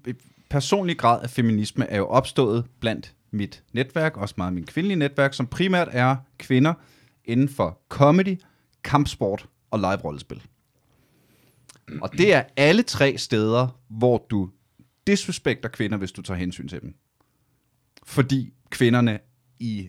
personlige 0.50 0.96
grad 0.96 1.22
af 1.22 1.30
feminisme 1.30 1.90
er 1.90 1.96
jo 1.96 2.06
opstået 2.06 2.64
blandt 2.80 3.14
mit 3.30 3.62
netværk, 3.72 4.16
også 4.16 4.34
meget 4.38 4.52
min 4.52 4.66
kvindelige 4.66 4.98
netværk, 4.98 5.34
som 5.34 5.46
primært 5.46 5.88
er 5.90 6.16
kvinder 6.38 6.74
inden 7.24 7.48
for 7.48 7.78
comedy, 7.88 8.40
kampsport 8.84 9.46
og 9.70 9.78
live-rollespil. 9.78 10.42
Og 12.02 12.12
det 12.12 12.34
er 12.34 12.42
alle 12.56 12.82
tre 12.82 13.18
steder, 13.18 13.78
hvor 13.88 14.26
du 14.30 14.50
disrespekter 15.06 15.68
kvinder, 15.68 15.96
hvis 15.98 16.12
du 16.12 16.22
tager 16.22 16.38
hensyn 16.38 16.68
til 16.68 16.80
dem. 16.80 16.94
Fordi 18.04 18.52
kvinderne 18.70 19.18
i 19.60 19.88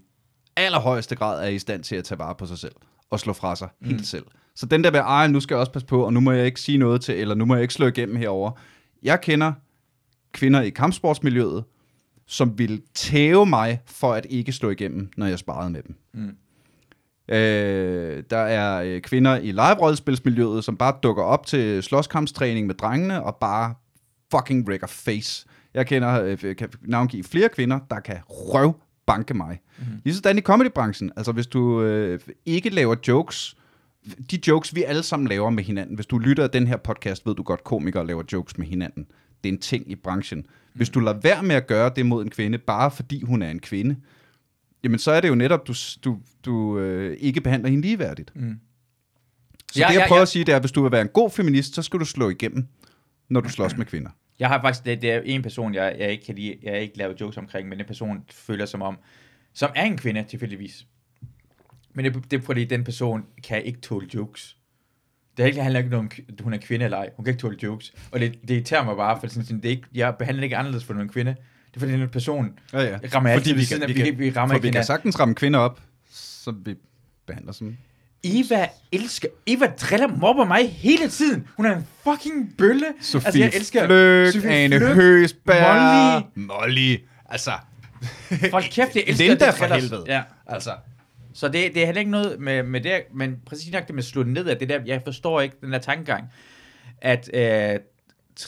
allerhøjeste 0.55 1.15
grad 1.15 1.43
er 1.43 1.47
i 1.47 1.59
stand 1.59 1.83
til 1.83 1.95
at 1.95 2.03
tage 2.03 2.19
vare 2.19 2.35
på 2.35 2.45
sig 2.45 2.57
selv 2.57 2.75
og 3.09 3.19
slå 3.19 3.33
fra 3.33 3.55
sig 3.55 3.69
mm. 3.81 3.87
helt 3.87 4.07
selv. 4.07 4.25
Så 4.55 4.65
den 4.65 4.83
der 4.83 4.91
med, 4.91 4.99
ej, 4.99 5.27
nu 5.27 5.39
skal 5.39 5.55
jeg 5.55 5.59
også 5.59 5.71
passe 5.71 5.85
på, 5.85 6.05
og 6.05 6.13
nu 6.13 6.19
må 6.19 6.31
jeg 6.31 6.45
ikke 6.45 6.61
sige 6.61 6.77
noget 6.77 7.01
til, 7.01 7.15
eller 7.15 7.35
nu 7.35 7.45
må 7.45 7.55
jeg 7.55 7.61
ikke 7.61 7.73
slå 7.73 7.87
igennem 7.87 8.15
herover. 8.15 8.51
Jeg 9.03 9.21
kender 9.21 9.53
kvinder 10.31 10.61
i 10.61 10.69
kampsportsmiljøet, 10.69 11.63
som 12.27 12.59
vil 12.59 12.81
tæve 12.93 13.45
mig 13.45 13.81
for 13.85 14.13
at 14.13 14.27
ikke 14.29 14.51
slå 14.51 14.69
igennem, 14.69 15.09
når 15.17 15.25
jeg 15.25 15.39
sparede 15.39 15.69
med 15.69 15.83
dem. 15.83 15.95
Mm. 16.13 16.35
Øh, 17.35 18.23
der 18.29 18.37
er 18.37 18.83
øh, 18.83 19.01
kvinder 19.01 19.37
i 19.37 19.51
live-rollespilsmiljøet, 19.51 20.63
som 20.63 20.77
bare 20.77 20.95
dukker 21.03 21.23
op 21.23 21.45
til 21.45 21.83
slåskampstræning 21.83 22.67
med 22.67 22.75
drengene 22.75 23.23
og 23.23 23.35
bare 23.35 23.73
fucking 24.31 24.67
wrecker 24.67 24.87
face. 24.87 25.47
Jeg 25.73 25.87
kender, 25.87 26.23
øh, 26.23 26.55
kan 26.55 26.69
navngive 26.81 27.23
flere 27.23 27.49
kvinder, 27.49 27.79
der 27.89 27.99
kan 27.99 28.17
røv 28.27 28.81
banke 29.09 29.33
mig. 29.33 29.59
Mm-hmm. 29.77 30.01
Lige 30.03 30.15
sådan 30.15 30.37
i 30.37 30.41
comedybranchen. 30.41 31.11
Altså 31.17 31.31
hvis 31.31 31.47
du 31.47 31.81
øh, 31.81 32.19
ikke 32.45 32.69
laver 32.69 32.95
jokes, 33.07 33.55
de 34.31 34.39
jokes 34.47 34.75
vi 34.75 34.83
alle 34.83 35.03
sammen 35.03 35.27
laver 35.27 35.49
med 35.49 35.63
hinanden. 35.63 35.95
Hvis 35.95 36.05
du 36.05 36.17
lytter 36.17 36.43
af 36.43 36.49
den 36.49 36.67
her 36.67 36.77
podcast, 36.77 37.25
ved 37.25 37.35
du 37.35 37.43
godt, 37.43 37.63
komikere 37.63 38.07
laver 38.07 38.23
jokes 38.33 38.57
med 38.57 38.67
hinanden. 38.67 39.07
Det 39.43 39.49
er 39.49 39.53
en 39.53 39.59
ting 39.59 39.91
i 39.91 39.95
branchen. 39.95 40.45
Hvis 40.73 40.89
du 40.89 40.99
lader 40.99 41.19
være 41.19 41.43
med 41.43 41.55
at 41.55 41.67
gøre 41.67 41.91
det 41.95 42.05
mod 42.05 42.23
en 42.23 42.29
kvinde, 42.29 42.57
bare 42.57 42.91
fordi 42.91 43.23
hun 43.23 43.41
er 43.41 43.49
en 43.49 43.59
kvinde, 43.59 43.95
jamen 44.83 44.99
så 44.99 45.11
er 45.11 45.21
det 45.21 45.29
jo 45.29 45.35
netop, 45.35 45.67
du, 45.67 45.73
du, 46.03 46.17
du 46.45 46.79
øh, 46.79 47.17
ikke 47.19 47.41
behandler 47.41 47.69
hende 47.69 47.81
ligeværdigt. 47.81 48.31
Mm. 48.35 48.59
Så 49.71 49.79
Ja, 49.79 49.87
det, 49.87 49.93
jeg 49.93 50.01
ja, 50.01 50.07
prøver 50.07 50.19
ja. 50.19 50.21
at 50.21 50.27
sige, 50.27 50.45
det 50.45 50.51
er, 50.51 50.55
at 50.55 50.61
hvis 50.61 50.71
du 50.71 50.81
vil 50.81 50.91
være 50.91 51.01
en 51.01 51.09
god 51.13 51.29
feminist, 51.29 51.75
så 51.75 51.81
skal 51.81 51.99
du 51.99 52.05
slå 52.05 52.29
igennem, 52.29 52.67
når 53.29 53.41
du 53.41 53.49
slås 53.57 53.77
med 53.77 53.85
kvinder. 53.85 54.09
Jeg 54.39 54.47
har 54.47 54.61
faktisk, 54.61 54.85
det, 54.85 55.01
det 55.01 55.11
er 55.11 55.21
en 55.25 55.41
person, 55.41 55.73
jeg, 55.73 55.95
jeg 55.99 56.11
ikke 56.11 56.25
kan 56.25 56.35
lide, 56.35 56.55
jeg 56.63 56.81
ikke 56.81 56.97
laver 56.97 57.13
jokes 57.21 57.37
omkring, 57.37 57.69
men 57.69 57.79
en 57.79 57.85
person 57.85 58.23
føler 58.31 58.65
som 58.65 58.81
om, 58.81 58.97
som 59.53 59.71
er 59.75 59.83
en 59.83 59.97
kvinde 59.97 60.23
tilfældigvis. 60.23 60.85
Men 61.93 62.05
det, 62.05 62.31
det 62.31 62.39
er 62.39 62.45
fordi, 62.45 62.65
den 62.65 62.83
person 62.83 63.25
kan 63.43 63.63
ikke 63.63 63.79
tåle 63.79 64.07
jokes. 64.15 64.55
Det 65.37 65.43
er 65.43 65.47
ikke, 65.47 65.61
handler 65.61 65.79
ikke 65.79 65.97
om, 65.97 66.11
hun 66.41 66.53
er 66.53 66.57
kvinde 66.57 66.85
eller 66.85 66.97
ej. 66.97 67.09
Hun 67.15 67.25
kan 67.25 67.31
ikke 67.31 67.41
tåle 67.41 67.57
jokes. 67.63 67.93
Og 68.11 68.19
det, 68.19 68.41
det 68.41 68.49
irriterer 68.49 68.83
mig 68.85 68.95
bare, 68.95 69.19
for 69.19 69.27
sådan, 69.27 69.43
sådan, 69.43 69.57
det 69.57 69.65
er 69.65 69.69
ikke, 69.69 69.87
jeg 69.93 70.15
behandler 70.19 70.43
ikke 70.43 70.57
anderledes 70.57 70.83
for 70.85 70.93
en 70.93 71.09
kvinde. 71.09 71.31
Det 71.67 71.75
er 71.75 71.79
fordi, 71.79 71.91
den 71.91 72.09
person 72.09 72.59
Ja, 72.73 72.81
ja. 72.81 72.97
rammer 73.15 73.29
altid 73.29 73.53
vi 73.53 73.63
siden 73.63 73.87
kan, 73.87 73.95
vi, 73.95 74.01
vi, 74.01 74.09
vi 74.09 74.29
rammer 74.31 74.53
for 74.53 74.55
ikke 74.55 74.61
vi 74.63 74.67
kan 74.67 74.73
hinanden. 74.73 74.83
sagtens 74.85 75.19
ramme 75.19 75.35
kvinder 75.35 75.59
op, 75.59 75.81
så 76.09 76.51
vi 76.51 76.75
behandler 77.25 77.51
som... 77.51 77.77
Eva 78.23 78.67
elsker, 78.91 79.27
Eva 79.47 79.65
driller, 79.65 80.07
mobber 80.07 80.45
mig 80.45 80.71
hele 80.71 81.09
tiden. 81.09 81.47
Hun 81.57 81.65
er 81.65 81.75
en 81.75 81.87
fucking 82.03 82.57
bølle. 82.57 82.85
Sofie 83.01 83.27
altså, 83.27 83.39
jeg 83.39 83.51
elsker 83.53 83.85
Fløg, 83.85 84.33
Sofie 84.33 84.49
Ane 84.49 84.77
Fløck, 84.77 84.95
Høsberg, 84.95 86.23
Molly. 86.35 86.47
Molly. 86.47 86.97
Altså, 87.29 87.51
Hold 88.51 88.71
kæft, 88.71 88.95
jeg 88.95 89.03
elsker 89.07 89.27
Linda 89.27 89.45
det 89.45 89.53
for 89.53 89.65
helvede. 89.65 90.03
Ja. 90.07 90.23
altså. 90.47 90.71
Så 91.33 91.47
det, 91.47 91.73
det 91.73 91.81
er 91.81 91.85
heller 91.85 91.99
ikke 91.99 92.11
noget 92.11 92.39
med, 92.39 92.63
med 92.63 92.81
det, 92.81 93.01
men 93.13 93.37
præcis 93.45 93.71
nok 93.71 93.87
det 93.87 93.95
med 93.95 94.03
slå 94.03 94.23
ned 94.23 94.47
af 94.47 94.57
det 94.57 94.69
der, 94.69 94.79
jeg 94.85 95.01
forstår 95.03 95.41
ikke 95.41 95.55
den 95.61 95.71
der 95.71 95.79
tankegang, 95.79 96.23
at 97.01 97.29
øh, 97.33 97.79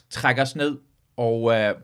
trække 0.10 0.42
os 0.42 0.56
ned, 0.56 0.78
og 1.18 1.54
øh, 1.54 1.76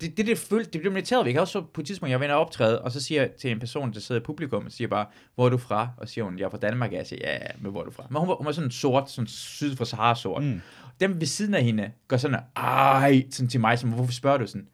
det, 0.00 0.16
det, 0.16 0.26
det, 0.26 0.38
følte, 0.38 0.70
det 0.70 0.80
blev 0.80 0.92
militæret. 0.92 1.24
Jeg 1.24 1.32
kan 1.32 1.40
også 1.40 1.52
så 1.52 1.62
på 1.74 1.80
et 1.80 1.86
tidspunkt, 1.86 2.10
jeg 2.10 2.20
vender 2.20 2.34
optræde, 2.36 2.82
og 2.82 2.92
så 2.92 3.00
siger 3.00 3.20
jeg 3.20 3.30
til 3.40 3.50
en 3.50 3.58
person, 3.58 3.92
der 3.92 4.00
sidder 4.00 4.20
i 4.20 4.24
publikum, 4.24 4.66
og 4.66 4.72
siger 4.72 4.88
bare, 4.88 5.06
hvor 5.34 5.46
er 5.46 5.50
du 5.50 5.58
fra? 5.58 5.88
Og 5.96 6.08
siger 6.08 6.24
hun, 6.24 6.38
jeg 6.38 6.44
er 6.44 6.50
fra 6.50 6.58
Danmark, 6.58 6.90
og 6.90 6.96
jeg 6.96 7.06
siger, 7.06 7.30
ja, 7.32 7.38
men 7.60 7.70
hvor 7.70 7.80
er 7.80 7.84
du 7.84 7.90
fra? 7.90 8.06
Men 8.10 8.18
hun 8.20 8.28
var, 8.28 8.34
hun 8.34 8.46
var 8.46 8.52
sådan 8.52 8.70
sort, 8.70 9.10
sådan 9.10 9.26
syd 9.26 9.76
for 9.76 9.84
Sahara 9.84 10.14
sort. 10.14 10.44
Mm. 10.44 10.60
Dem 11.00 11.20
ved 11.20 11.26
siden 11.26 11.54
af 11.54 11.62
hende 11.64 11.90
går 12.08 12.16
sådan, 12.16 12.40
ej, 12.56 13.22
sådan 13.30 13.48
til 13.48 13.60
mig, 13.60 13.78
som, 13.78 13.90
hvorfor 13.92 14.12
spørger 14.12 14.38
du 14.38 14.46
sådan? 14.46 14.66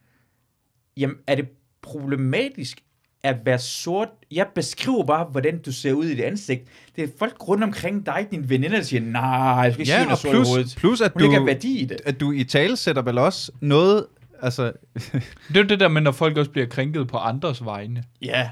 Jamen, 0.96 1.16
er 1.26 1.34
det 1.34 1.48
problematisk 1.82 2.80
at 3.22 3.36
være 3.44 3.58
sort? 3.58 4.08
Jeg 4.30 4.46
beskriver 4.54 5.04
bare, 5.04 5.24
hvordan 5.24 5.58
du 5.62 5.72
ser 5.72 5.92
ud 5.92 6.04
i 6.04 6.08
dit 6.10 6.20
ansigt. 6.20 6.62
Det 6.96 7.04
er 7.04 7.08
folk 7.18 7.48
rundt 7.48 7.64
omkring 7.64 8.06
dig, 8.06 8.26
dine 8.30 8.48
veninder, 8.48 8.76
der 8.76 8.84
siger, 8.84 9.00
nej, 9.00 9.22
jeg 9.22 9.72
skal 9.72 9.80
ikke 9.80 9.90
sige, 9.90 9.96
Ja, 9.96 10.02
at 10.02 10.08
er 10.08 10.12
og 10.12 10.18
sort 10.18 10.32
i 10.32 10.36
plus, 10.36 10.48
hovedet. 10.48 10.74
plus 10.78 11.00
at 11.00 11.12
Hun 11.14 11.34
du, 11.34 11.44
værdi 11.44 11.78
i 11.78 11.84
det. 11.84 12.00
at 12.04 12.20
du 12.20 12.32
i 12.32 12.44
tale 12.44 12.76
sætter 12.76 13.02
vel 13.02 13.18
også 13.18 13.52
noget, 13.60 14.06
altså, 14.42 14.72
Det 15.48 15.56
er 15.56 15.60
jo 15.60 15.66
det 15.66 15.80
der 15.80 15.88
med, 15.88 16.02
når 16.02 16.12
folk 16.12 16.36
også 16.36 16.50
bliver 16.50 16.66
krænket 16.66 17.08
på 17.08 17.16
andres 17.16 17.64
vegne. 17.64 18.04
Ja. 18.22 18.50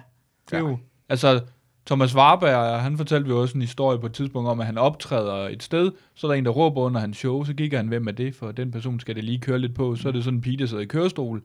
Det 0.50 0.56
er 0.56 0.58
jo, 0.58 0.78
altså, 1.08 1.40
Thomas 1.86 2.14
Warberg, 2.14 2.82
han 2.82 2.96
fortalte 2.96 3.28
jo 3.30 3.40
også 3.40 3.54
en 3.54 3.60
historie 3.60 3.98
på 3.98 4.06
et 4.06 4.12
tidspunkt 4.12 4.48
om, 4.48 4.60
at 4.60 4.66
han 4.66 4.78
optræder 4.78 5.48
et 5.48 5.62
sted, 5.62 5.90
så 6.14 6.26
er 6.26 6.30
der 6.30 6.38
en, 6.38 6.44
der 6.44 6.50
råber 6.50 6.80
under 6.80 7.00
hans 7.00 7.16
show, 7.16 7.44
så 7.44 7.54
kigger 7.54 7.78
han, 7.78 7.88
hvem 7.88 8.08
er 8.08 8.12
det, 8.12 8.34
for 8.34 8.52
den 8.52 8.70
person 8.70 9.00
skal 9.00 9.14
det 9.14 9.24
lige 9.24 9.40
køre 9.40 9.58
lidt 9.58 9.74
på, 9.74 9.96
så 9.96 10.08
er 10.08 10.12
det 10.12 10.24
sådan 10.24 10.38
en 10.38 10.40
pige, 10.40 10.56
der 10.56 10.66
sidder 10.66 10.82
i 10.82 10.86
kørestol, 10.86 11.42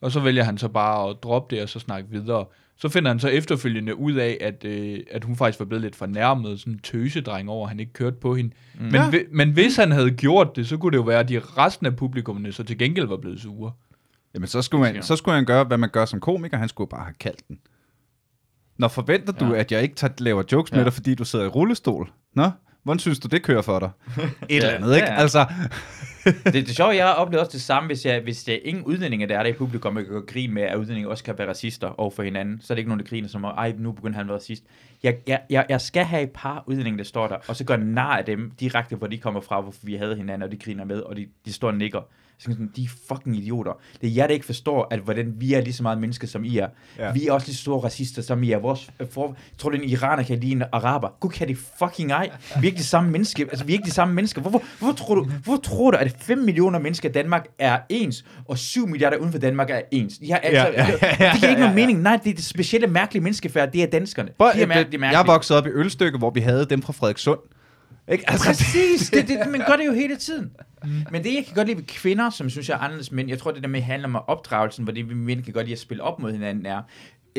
og 0.00 0.12
så 0.12 0.20
vælger 0.20 0.44
han 0.44 0.58
så 0.58 0.68
bare 0.68 1.10
at 1.10 1.16
droppe 1.22 1.56
det, 1.56 1.62
og 1.62 1.68
så 1.68 1.78
snakke 1.78 2.10
videre. 2.10 2.44
Så 2.78 2.88
finder 2.88 3.10
han 3.10 3.18
så 3.20 3.28
efterfølgende 3.28 3.96
ud 3.96 4.12
af, 4.14 4.38
at, 4.40 4.64
øh, 4.64 5.00
at 5.10 5.24
hun 5.24 5.36
faktisk 5.36 5.58
var 5.58 5.66
blevet 5.66 5.82
lidt 5.82 5.96
fornærmet, 5.96 6.60
sådan 6.60 6.72
en 6.72 6.78
tøsedreng 6.78 7.50
over, 7.50 7.66
at 7.66 7.68
han 7.70 7.80
ikke 7.80 7.92
kørte 7.92 8.16
på 8.16 8.34
hende. 8.34 8.50
Mm. 8.74 8.82
Men, 8.84 8.94
Ja. 8.94 9.10
men 9.32 9.52
hvis 9.52 9.76
han 9.76 9.92
havde 9.92 10.10
gjort 10.10 10.56
det, 10.56 10.68
så 10.68 10.76
kunne 10.76 10.90
det 10.92 10.96
jo 10.96 11.02
være, 11.02 11.20
at 11.20 11.28
de 11.28 11.38
resten 11.38 11.86
af 11.86 11.96
publikummene 11.96 12.52
så 12.52 12.62
til 12.64 12.78
gengæld 12.78 13.06
var 13.06 13.16
blevet 13.16 13.40
sure. 13.40 13.72
Jamen, 14.34 14.46
så 14.46 14.62
skulle, 14.62 14.92
man, 14.92 15.02
så 15.02 15.16
skulle 15.16 15.34
han 15.34 15.44
gøre, 15.44 15.64
hvad 15.64 15.78
man 15.78 15.90
gør 15.90 16.04
som 16.04 16.20
komiker. 16.20 16.56
Han 16.56 16.68
skulle 16.68 16.88
bare 16.88 17.04
have 17.04 17.14
kaldt 17.20 17.48
den. 17.48 17.58
Når 18.78 18.88
forventer 18.88 19.32
du, 19.32 19.46
Ja. 19.54 19.60
at 19.60 19.72
jeg 19.72 19.82
ikke 19.82 19.94
tager, 19.94 20.12
laver 20.18 20.42
jokes 20.52 20.72
med 20.72 20.78
Ja. 20.80 20.84
dig, 20.84 20.92
fordi 20.92 21.14
du 21.14 21.24
sidder 21.24 21.44
i 21.44 21.48
rullestol? 21.48 22.10
Nå, 22.34 22.50
hvordan 22.86 22.98
synes 22.98 23.18
du, 23.18 23.28
det 23.28 23.42
kører 23.42 23.62
for 23.62 23.78
dig? 23.78 23.90
Et 24.48 24.56
eller 24.56 24.70
andet, 24.70 24.94
ikke? 24.94 25.06
ja, 25.06 25.14
ja. 25.14 25.20
Altså, 25.20 25.46
det, 26.44 26.54
det 26.54 26.76
sjovt, 26.76 26.96
jeg 26.96 27.06
har 27.06 27.12
oplevet 27.12 27.40
også 27.40 27.52
det 27.52 27.62
samme, 27.62 27.86
hvis, 27.86 28.06
jeg, 28.06 28.20
hvis 28.20 28.44
der 28.44 28.52
er 28.52 28.58
ingen 28.64 28.84
udlændinge, 28.84 29.28
der 29.28 29.38
er 29.38 29.42
der 29.42 29.50
i 29.50 29.52
publikum, 29.52 29.96
og 29.96 30.04
kan 30.04 30.22
grin 30.26 30.54
med, 30.54 30.62
at 30.62 30.76
udlændinge 30.76 31.10
også 31.10 31.24
kan 31.24 31.38
være 31.38 31.48
racister 31.48 32.00
over 32.00 32.10
for 32.10 32.22
hinanden, 32.22 32.60
så 32.60 32.72
er 32.72 32.74
det 32.74 32.78
ikke 32.78 32.88
nogen, 32.88 33.00
der 33.00 33.06
griner 33.06 33.28
som, 33.28 33.44
ej, 33.44 33.74
nu 33.78 33.92
begynder 33.92 34.16
han 34.16 34.24
at 34.24 34.28
være 34.28 34.36
racist. 34.36 34.64
Jeg, 35.02 35.16
jeg, 35.26 35.40
jeg, 35.50 35.66
jeg 35.68 35.80
skal 35.80 36.04
have 36.04 36.22
et 36.22 36.30
par 36.30 36.64
udlændinge, 36.66 36.98
der 36.98 37.04
står 37.04 37.28
der, 37.28 37.36
og 37.48 37.56
så 37.56 37.64
gør 37.64 37.76
nar 37.76 38.16
af 38.16 38.24
dem 38.24 38.52
direkte, 38.60 38.96
hvor 38.96 39.06
de 39.06 39.18
kommer 39.18 39.40
fra, 39.40 39.60
hvorfor 39.60 39.80
vi 39.82 39.94
havde 39.94 40.16
hinanden, 40.16 40.42
og 40.42 40.52
de 40.52 40.56
griner 40.56 40.84
med, 40.84 41.00
og 41.00 41.16
de, 41.16 41.26
de 41.44 41.52
står 41.52 41.68
og 41.68 41.74
nikker. 41.74 42.00
Så 42.38 42.44
jeg 42.50 42.54
sådan, 42.54 42.70
de 42.76 42.82
er 42.84 42.88
fucking 43.08 43.36
idioter. 43.36 43.72
Det 44.00 44.10
er 44.10 44.14
jer, 44.14 44.26
der 44.26 44.34
ikke 44.34 44.46
forstår, 44.46 44.88
at 44.90 44.98
hvordan 44.98 45.34
vi 45.38 45.54
er 45.54 45.60
lige 45.60 45.74
så 45.74 45.82
meget 45.82 45.98
mennesker, 45.98 46.26
som 46.26 46.44
I 46.44 46.58
er. 46.58 46.68
Ja. 46.98 47.06
Ja. 47.06 47.12
Vi 47.12 47.26
er 47.26 47.32
også 47.32 47.46
lige 47.46 47.56
så 47.56 47.62
store 47.62 47.80
racister, 47.84 48.22
som 48.22 48.42
I 48.42 48.50
er. 48.52 48.58
Vores, 48.58 48.90
for, 49.10 49.36
tror 49.58 49.70
du, 49.70 49.76
en 49.76 49.84
iraner 49.84 50.22
kan 50.22 50.38
lide 50.40 50.52
en 50.52 50.62
araber? 50.72 51.08
Gud, 51.20 51.30
kan 51.30 51.48
det 51.48 51.58
fucking 51.78 52.12
ej. 52.12 52.30
Vi 52.60 52.66
er 52.66 52.70
ikke 52.70 52.78
de 52.78 52.84
samme 52.84 53.10
mennesker. 53.10 53.44
Altså, 53.44 53.64
vi 53.64 53.72
er 53.72 53.74
ikke 53.74 53.86
de 53.86 53.90
samme 53.90 54.14
mennesker. 54.14 54.40
Hvorfor, 54.40 54.62
hvorfor, 54.78 54.94
tror, 54.94 55.14
du, 55.14 55.24
hvorfor 55.24 55.62
tror 55.62 55.90
du, 55.90 55.96
at 55.96 56.16
5 56.20 56.38
millioner 56.38 56.78
mennesker 56.78 57.08
i 57.08 57.12
Danmark 57.12 57.46
er 57.58 57.78
ens, 57.88 58.24
og 58.48 58.58
7 58.58 58.86
milliarder 58.88 59.16
uden 59.16 59.32
for 59.32 59.38
Danmark 59.38 59.70
er 59.70 59.80
ens? 59.90 60.18
De 60.18 60.30
har 60.32 60.38
altså, 60.38 60.66
Ja, 60.66 60.82
ja, 60.82 60.86
ja, 61.02 61.16
ja, 61.20 61.32
det 61.32 61.40
giver 61.40 61.50
ikke 61.50 61.62
ja, 61.62 61.66
nogen 61.66 61.78
ja. 61.78 61.86
mening. 61.86 62.02
Nej, 62.02 62.20
det 62.24 62.30
er 62.30 62.34
det 62.34 62.44
specielle, 62.44 62.86
mærkelige 62.86 63.22
menneskefærd, 63.22 63.72
det 63.72 63.82
er 63.82 63.86
danskerne. 63.86 64.28
Prøv, 64.38 64.52
de 64.54 64.62
er 64.62 64.66
mærkelige, 64.66 64.88
jeg 64.92 65.00
mærkelige. 65.00 65.20
er 65.20 65.26
vokset 65.26 65.56
op 65.56 65.66
i 65.66 65.70
ølstykke, 65.70 66.18
hvor 66.18 66.30
vi 66.30 66.40
havde 66.40 66.66
dem 66.70 66.82
fra 66.82 66.92
Frederikssund. 66.92 67.38
Ikke? 68.08 68.30
Altså, 68.30 68.46
Præcis, 68.46 69.10
det, 69.10 69.28
det, 69.28 69.38
man 69.50 69.62
gør 69.66 69.76
det 69.76 69.86
jo 69.86 69.92
hele 69.92 70.16
tiden. 70.16 70.52
Mm. 70.84 70.90
Men 71.10 71.24
det, 71.24 71.34
jeg 71.34 71.44
kan 71.46 71.54
godt 71.54 71.66
lide 71.68 71.78
ved 71.78 71.86
kvinder, 71.86 72.30
som 72.30 72.50
synes 72.50 72.68
jeg 72.68 72.74
er 72.74 72.78
anderledes 72.78 73.12
mænd, 73.12 73.28
jeg 73.28 73.38
tror, 73.38 73.50
det 73.50 73.62
der 73.62 73.68
med 73.68 73.80
handler 73.80 74.08
om 74.08 74.16
opdragelsen, 74.26 74.84
hvor 74.84 74.92
det 74.92 75.08
vi 75.08 75.14
mænd 75.14 75.42
kan 75.42 75.52
godt 75.52 75.66
lide 75.66 75.72
at 75.72 75.78
spille 75.78 76.02
op 76.02 76.18
mod 76.18 76.32
hinanden, 76.32 76.66
er 76.66 76.82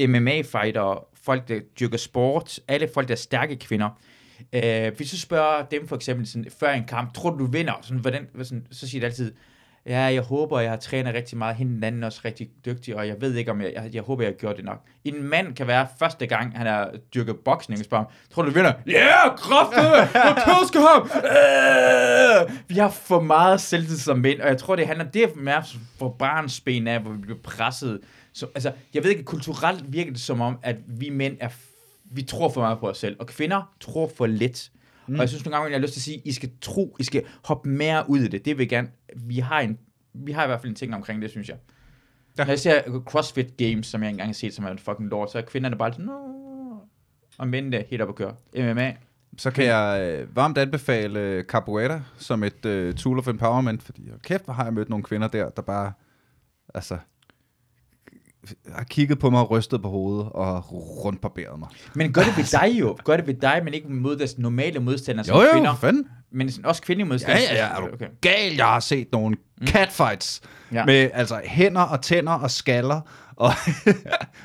MMA-fighter, 0.07 1.07
folk, 1.23 1.47
der 1.47 1.59
dyrker 1.79 1.97
sport, 1.97 2.59
alle 2.67 2.89
folk, 2.93 3.07
der 3.07 3.13
er 3.13 3.17
stærke 3.17 3.55
kvinder. 3.55 3.89
Øh, 4.53 4.95
hvis 4.97 5.11
du 5.11 5.17
spørger 5.17 5.65
dem 5.65 5.87
for 5.87 5.95
eksempel 5.95 6.27
sådan, 6.27 6.45
før 6.59 6.71
en 6.71 6.85
kamp, 6.85 7.13
tror 7.13 7.29
du, 7.29 7.37
du 7.37 7.45
vinder? 7.45 7.73
Sådan, 7.81 7.99
hvordan, 7.99 8.27
sådan, 8.43 8.67
så 8.71 8.87
siger 8.87 8.99
de 8.99 9.05
altid, 9.05 9.33
ja, 9.87 9.99
jeg 9.99 10.21
håber, 10.21 10.59
jeg 10.59 10.69
har 10.69 10.77
trænet 10.77 11.13
rigtig 11.13 11.37
meget, 11.37 11.55
hende 11.55 11.75
den 11.75 11.83
anden 11.83 12.03
også 12.03 12.21
rigtig 12.25 12.49
dygtig, 12.65 12.95
og 12.95 13.07
jeg 13.07 13.21
ved 13.21 13.35
ikke, 13.35 13.51
om 13.51 13.61
jeg, 13.61 13.73
jeg, 13.73 13.89
jeg 13.93 14.01
håber, 14.01 14.23
jeg 14.23 14.31
har 14.31 14.37
gjort 14.37 14.57
det 14.57 14.65
nok. 14.65 14.81
En 15.03 15.23
mand 15.23 15.55
kan 15.55 15.67
være 15.67 15.87
første 15.99 16.27
gang, 16.27 16.57
han 16.57 16.67
har 16.67 16.91
dyrket 17.15 17.35
boksning, 17.45 17.79
og 17.79 17.85
spørger 17.85 18.03
ham, 18.03 18.11
tror 18.33 18.41
du, 18.41 18.49
du 18.49 18.53
vinder? 18.53 18.73
Ja, 18.87 18.91
yeah, 18.91 19.37
kraftigt! 19.37 20.13
Jeg 20.13 20.35
tøsker 20.47 20.79
ham! 20.79 21.09
Øh! 22.49 22.59
Vi 22.67 22.75
har 22.75 22.89
for 22.89 23.19
meget 23.19 23.61
selvtid 23.61 23.97
som 23.97 24.17
mænd, 24.17 24.41
og 24.41 24.47
jeg 24.47 24.57
tror, 24.57 24.75
det 24.75 24.87
handler 24.87 25.05
det 25.05 25.23
er 25.23 25.27
mere 25.35 25.63
for 25.99 26.09
barnsben 26.09 26.87
af, 26.87 26.99
hvor 26.99 27.11
vi 27.11 27.17
bliver 27.17 27.39
presset. 27.43 27.99
Så, 28.33 28.47
altså, 28.55 28.71
jeg 28.93 29.03
ved 29.03 29.11
ikke, 29.11 29.23
kulturelt 29.23 29.93
virker 29.93 30.11
det 30.11 30.21
som 30.21 30.41
om, 30.41 30.57
at 30.63 30.75
vi 30.87 31.09
mænd 31.09 31.37
er, 31.39 31.49
vi 32.11 32.21
tror 32.21 32.49
for 32.49 32.61
meget 32.61 32.79
på 32.79 32.89
os 32.89 32.97
selv, 32.97 33.15
og 33.19 33.27
kvinder 33.27 33.73
tror 33.79 34.11
for 34.17 34.25
lidt. 34.25 34.69
Mm. 35.07 35.15
Og 35.15 35.19
jeg 35.19 35.29
synes 35.29 35.45
nogle 35.45 35.55
gange, 35.57 35.71
jeg 35.71 35.77
har 35.77 35.81
lyst 35.81 35.93
til 35.93 35.99
at 35.99 36.03
sige, 36.03 36.21
I 36.25 36.31
skal 36.31 36.49
tro, 36.61 36.95
I 36.99 37.03
skal 37.03 37.23
hoppe 37.45 37.69
mere 37.69 38.09
ud 38.09 38.19
i 38.19 38.27
det. 38.27 38.45
Det 38.45 38.57
vil 38.57 38.63
jeg 38.63 38.69
gerne, 38.69 38.89
vi 39.15 39.39
har, 39.39 39.59
en, 39.59 39.77
vi 40.13 40.31
har 40.31 40.43
i 40.43 40.47
hvert 40.47 40.61
fald 40.61 40.69
en 40.69 40.75
ting 40.75 40.95
omkring 40.95 41.21
det, 41.21 41.29
synes 41.29 41.49
jeg. 41.49 41.57
Ja. 42.37 42.43
Når 42.43 42.51
jeg 42.51 42.59
ser 42.59 42.81
CrossFit 43.05 43.57
Games, 43.57 43.87
som 43.87 44.03
jeg 44.03 44.09
engang 44.09 44.29
har 44.29 44.33
set, 44.33 44.53
som 44.53 44.65
er 44.65 44.69
en 44.69 44.79
fucking 44.79 45.09
lort, 45.09 45.31
så 45.31 45.37
er 45.37 45.41
kvinderne 45.41 45.75
bare 45.75 45.93
sådan, 45.93 46.09
og 47.37 47.47
mændene 47.47 47.83
helt 47.89 48.01
op 48.01 48.09
at 48.09 48.15
køre. 48.15 48.35
MMA. 48.73 48.93
Så 49.37 49.51
kan 49.51 49.65
jeg 49.65 50.01
øh, 50.01 50.35
varmt 50.35 50.57
anbefale 50.57 51.19
øh, 51.19 51.43
Capoeira 51.43 52.01
som 52.17 52.43
et 52.43 52.65
øh, 52.65 52.93
tool 52.93 53.19
of 53.19 53.27
empowerment, 53.27 53.83
fordi 53.83 54.09
kæft, 54.23 54.45
hvor 54.45 54.53
har 54.53 54.63
jeg 54.63 54.73
mødt 54.73 54.89
nogle 54.89 55.03
kvinder 55.03 55.27
der, 55.27 55.49
der 55.49 55.61
bare, 55.61 55.93
altså, 56.73 56.97
har 58.75 58.83
kigget 58.83 59.19
på 59.19 59.29
mig 59.29 59.41
og 59.41 59.51
rystet 59.51 59.81
på 59.81 59.89
hovedet 59.89 60.29
og 60.31 60.63
rundt 61.05 61.21
barberet 61.21 61.59
mig. 61.59 61.69
Men 61.93 62.13
gør 62.13 62.21
det 62.21 62.37
ved 62.37 62.43
dig 62.61 62.79
jo. 62.79 62.97
Gør 63.03 63.17
det 63.17 63.27
ved 63.27 63.33
dig, 63.33 63.61
men 63.63 63.73
ikke 63.73 63.87
mod 63.89 64.15
deres 64.17 64.37
normale 64.37 64.79
modstandere 64.79 65.25
som 65.25 65.35
Jo, 65.37 65.43
jo, 65.43 65.51
kvinder. 65.51 65.75
fanden. 65.75 66.07
Men 66.31 66.51
sådan 66.51 66.65
også 66.65 66.81
kvindelige 66.81 67.05
Ja, 67.05 67.13
modstandere. 67.13 67.41
ja, 67.51 67.55
ja, 67.55 67.75
er 67.75 67.79
du 67.79 67.93
Okay. 67.93 68.07
gal? 68.21 68.53
Jeg 68.55 68.65
har 68.65 68.79
set 68.79 69.07
nogle 69.11 69.37
catfights 69.67 70.41
Ja. 70.71 70.77
ja. 70.79 70.85
med 70.85 71.09
altså 71.13 71.41
hænder 71.45 71.81
og 71.81 72.01
tænder 72.01 72.31
og 72.33 72.51
skaller. 72.51 73.01
Og, 73.37 73.51
Ja. 73.85 73.91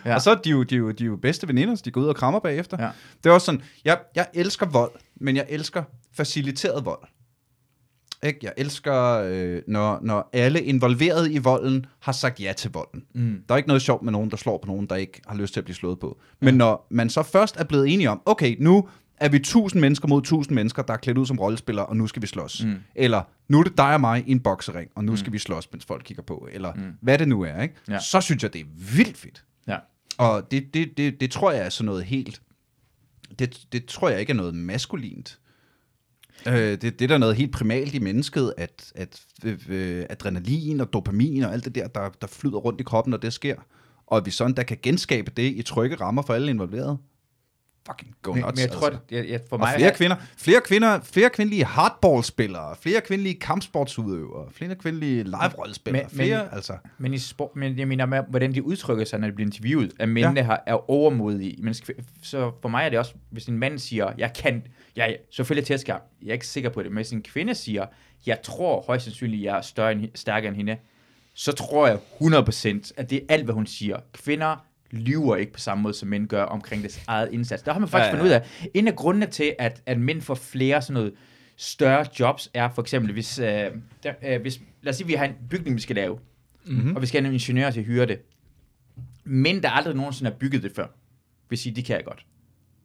ja. 0.04 0.14
og 0.14 0.22
så 0.22 0.30
er 0.30 0.34
de 0.34 0.50
jo, 0.50 0.62
de, 0.62 0.76
jo, 0.76 0.90
de 0.90 1.04
jo 1.04 1.16
bedste 1.16 1.48
veninder, 1.48 1.74
så 1.74 1.82
de 1.84 1.90
går 1.90 2.00
ud 2.00 2.06
og 2.06 2.16
krammer 2.16 2.40
bagefter. 2.40 2.76
Ja. 2.82 2.88
Det 3.24 3.30
er 3.30 3.34
også 3.34 3.44
sådan, 3.44 3.62
jeg, 3.84 3.98
jeg 4.16 4.26
elsker 4.34 4.66
vold, 4.66 4.90
men 5.20 5.36
jeg 5.36 5.46
elsker 5.48 5.82
faciliteret 6.16 6.84
vold. 6.84 6.98
Ikke? 8.22 8.38
Jeg 8.42 8.52
elsker, 8.56 9.12
øh, 9.12 9.62
når, 9.66 9.98
når 10.02 10.30
alle 10.32 10.62
involverede 10.62 11.32
i 11.32 11.38
volden 11.38 11.86
har 12.00 12.12
sagt 12.12 12.40
ja 12.40 12.52
til 12.56 12.70
volden. 12.72 13.04
Mm. 13.14 13.42
Der 13.48 13.54
er 13.54 13.56
ikke 13.56 13.68
noget 13.68 13.82
sjovt 13.82 14.02
med 14.02 14.12
nogen, 14.12 14.30
der 14.30 14.36
slår 14.36 14.58
på 14.58 14.66
nogen, 14.66 14.86
der 14.86 14.96
ikke 14.96 15.20
har 15.26 15.36
lyst 15.36 15.52
til 15.52 15.60
at 15.60 15.64
blive 15.64 15.74
slået 15.74 15.98
på. 15.98 16.20
Men 16.40 16.54
når 16.54 16.86
man 16.90 17.10
så 17.10 17.22
først 17.22 17.56
er 17.56 17.64
blevet 17.64 17.88
enige 17.88 18.10
om, 18.10 18.22
okay, 18.26 18.56
nu 18.60 18.88
er 19.16 19.28
vi 19.28 19.38
tusind 19.38 19.80
mennesker 19.80 20.08
mod 20.08 20.22
tusind 20.22 20.54
mennesker, 20.54 20.82
der 20.82 20.92
er 20.92 20.98
klædt 20.98 21.18
ud 21.18 21.26
som 21.26 21.38
rollespillere, 21.38 21.86
og 21.86 21.96
nu 21.96 22.06
skal 22.06 22.22
vi 22.22 22.26
slås. 22.26 22.64
Mm. 22.64 22.74
Eller 22.94 23.22
nu 23.48 23.58
er 23.58 23.62
det 23.62 23.78
dig 23.78 23.94
og 23.94 24.00
mig 24.00 24.24
i 24.26 24.30
en 24.30 24.40
boksering, 24.40 24.90
og 24.94 25.04
nu 25.04 25.12
mm. 25.12 25.16
skal 25.16 25.32
vi 25.32 25.38
slås, 25.38 25.68
mens 25.72 25.84
folk 25.84 26.02
kigger 26.04 26.22
på. 26.22 26.48
Eller 26.52 26.74
mm. 26.74 26.92
hvad 27.00 27.18
det 27.18 27.28
nu 27.28 27.42
er. 27.42 27.62
Ikke? 27.62 27.74
Ja. 27.88 27.98
Så 27.98 28.20
synes 28.20 28.42
jeg, 28.42 28.52
det 28.52 28.60
er 28.60 28.96
vildt 28.96 29.16
fedt. 29.16 29.44
Ja. 29.68 29.76
Og 30.18 30.50
det, 30.50 30.74
det, 30.74 30.96
det, 30.96 31.20
det 31.20 31.30
tror 31.30 31.52
jeg 31.52 31.64
er 31.64 31.68
sådan 31.68 31.86
noget 31.86 32.04
helt... 32.04 32.42
Det, 33.38 33.66
det 33.72 33.84
tror 33.84 34.08
jeg 34.08 34.20
ikke 34.20 34.30
er 34.30 34.36
noget 34.36 34.54
maskulint. 34.54 35.38
Øh, 36.46 36.54
det, 36.54 36.82
det 36.82 37.02
er 37.02 37.06
der 37.06 37.18
noget 37.18 37.36
helt 37.36 37.52
primalt 37.52 37.94
i 37.94 37.98
mennesket, 37.98 38.54
at, 38.56 38.92
at 38.94 39.22
øh, 39.44 39.58
øh, 39.68 40.06
adrenalin 40.10 40.80
og 40.80 40.92
dopamin 40.92 41.42
og 41.42 41.52
alt 41.52 41.64
det 41.64 41.74
der, 41.74 41.88
der, 41.88 42.08
der 42.20 42.26
flyder 42.26 42.58
rundt 42.58 42.80
i 42.80 42.84
kroppen, 42.84 43.10
når 43.10 43.18
det 43.18 43.32
sker. 43.32 43.56
Og 44.06 44.16
at 44.16 44.26
vi 44.26 44.30
sådan 44.30 44.56
der 44.56 44.62
kan 44.62 44.78
genskabe 44.82 45.32
det 45.36 45.52
i 45.56 45.62
trygge 45.62 45.96
rammer 45.96 46.22
for 46.22 46.34
alle 46.34 46.50
involverede. 46.50 46.98
Fucking 47.86 48.14
go 48.22 48.32
nuts. 48.34 48.44
men 48.46 48.58
jeg 48.58 48.70
tror, 48.70 48.86
altså. 48.86 49.00
jeg, 49.10 49.28
jeg, 49.28 49.40
for 49.48 49.56
og 49.56 49.60
mig... 49.60 49.74
flere 49.76 49.94
kvinder, 49.94 50.16
flere 50.36 50.60
kvinder, 50.60 51.00
flere 51.00 51.30
kvindelige 51.30 51.64
hardballspillere, 51.64 52.76
flere 52.80 53.00
kvindelige 53.00 53.34
kampsportsudøvere, 53.40 54.48
flere 54.52 54.74
kvindelige 54.74 55.22
live-rollespillere, 55.22 56.02
Men- 56.02 56.16
men- 56.16 56.26
flere, 56.26 56.54
altså. 56.54 56.72
Men, 56.98 57.14
i 57.14 57.18
sport, 57.18 57.56
men 57.56 57.78
jeg 57.78 57.88
mener 57.88 58.06
med, 58.06 58.22
hvordan 58.28 58.54
de 58.54 58.62
udtrykker 58.62 59.04
sig, 59.04 59.18
når 59.20 59.26
de 59.28 59.32
bliver 59.34 59.46
interviewet, 59.46 59.92
at 59.98 60.08
mændene 60.08 60.40
ja. 60.40 60.46
har, 60.46 60.62
er 60.66 60.90
overmodige. 60.90 61.56
Men 61.62 61.74
så 62.22 62.52
for 62.62 62.68
mig 62.68 62.84
er 62.84 62.88
det 62.88 62.98
også, 62.98 63.14
hvis 63.30 63.46
en 63.46 63.58
mand 63.58 63.78
siger, 63.78 64.12
jeg 64.18 64.32
kan, 64.32 64.66
jeg 64.96 65.16
selvfølgelig 65.30 65.66
tæsker, 65.66 65.96
jeg 66.22 66.28
er 66.28 66.32
ikke 66.32 66.46
sikker 66.46 66.70
på 66.70 66.82
det, 66.82 66.90
men 66.90 66.96
hvis 66.96 67.10
en 67.10 67.22
kvinde 67.22 67.54
siger, 67.54 67.86
jeg 68.26 68.38
tror 68.42 68.84
højst 68.86 69.04
sandsynligt, 69.04 69.42
jeg 69.42 69.56
er 69.56 69.60
større 69.60 69.92
end, 69.92 70.08
stærkere 70.14 70.48
end 70.48 70.56
hende, 70.56 70.76
så 71.34 71.52
tror 71.52 71.86
jeg 71.86 71.98
100%, 72.20 72.92
at 72.96 73.10
det 73.10 73.16
er 73.16 73.22
alt, 73.28 73.44
hvad 73.44 73.54
hun 73.54 73.66
siger. 73.66 73.96
Kvinder 74.12 74.64
lyver 74.92 75.36
ikke 75.36 75.52
på 75.52 75.60
samme 75.60 75.82
måde, 75.82 75.94
som 75.94 76.08
mænd 76.08 76.28
gør 76.28 76.42
omkring 76.42 76.82
deres 76.82 77.04
eget 77.06 77.28
indsats. 77.32 77.62
Der 77.62 77.72
har 77.72 77.80
man 77.80 77.88
faktisk 77.88 78.12
Ja, 78.12 78.16
ja, 78.16 78.22
fundet 78.22 78.26
ud 78.26 78.30
af, 78.30 78.70
en 78.74 78.88
af 78.88 78.96
grundene 78.96 79.26
til, 79.26 79.54
at, 79.58 79.82
at 79.86 79.98
mænd 79.98 80.20
får 80.20 80.34
flere 80.34 80.82
sådan 80.82 80.94
noget 80.94 81.12
større 81.56 82.06
jobs, 82.20 82.50
er 82.54 82.68
for 82.68 82.82
eksempel, 82.82 83.12
hvis, 83.12 83.38
øh, 83.38 83.46
der, 83.46 84.12
øh, 84.24 84.40
hvis 84.40 84.60
lad 84.82 84.90
os 84.90 84.96
sige, 84.96 85.06
vi 85.06 85.12
har 85.12 85.24
en 85.24 85.34
bygning, 85.50 85.76
vi 85.76 85.80
skal 85.80 85.96
lave, 85.96 86.18
mm-hmm. 86.66 86.96
og 86.96 87.02
vi 87.02 87.06
skal 87.06 87.20
have 87.20 87.28
en 87.28 87.34
ingeniør 87.34 87.70
til 87.70 87.80
at 87.80 87.86
hyre 87.86 88.06
det. 88.06 88.18
Mænd, 89.24 89.62
der 89.62 89.70
aldrig 89.70 89.94
nogensinde 89.94 90.30
har 90.30 90.38
bygget 90.38 90.62
det 90.62 90.72
før, 90.76 90.86
vil 91.48 91.58
sige, 91.58 91.74
det 91.74 91.84
kan 91.84 91.96
jeg 91.96 92.04
godt. 92.04 92.26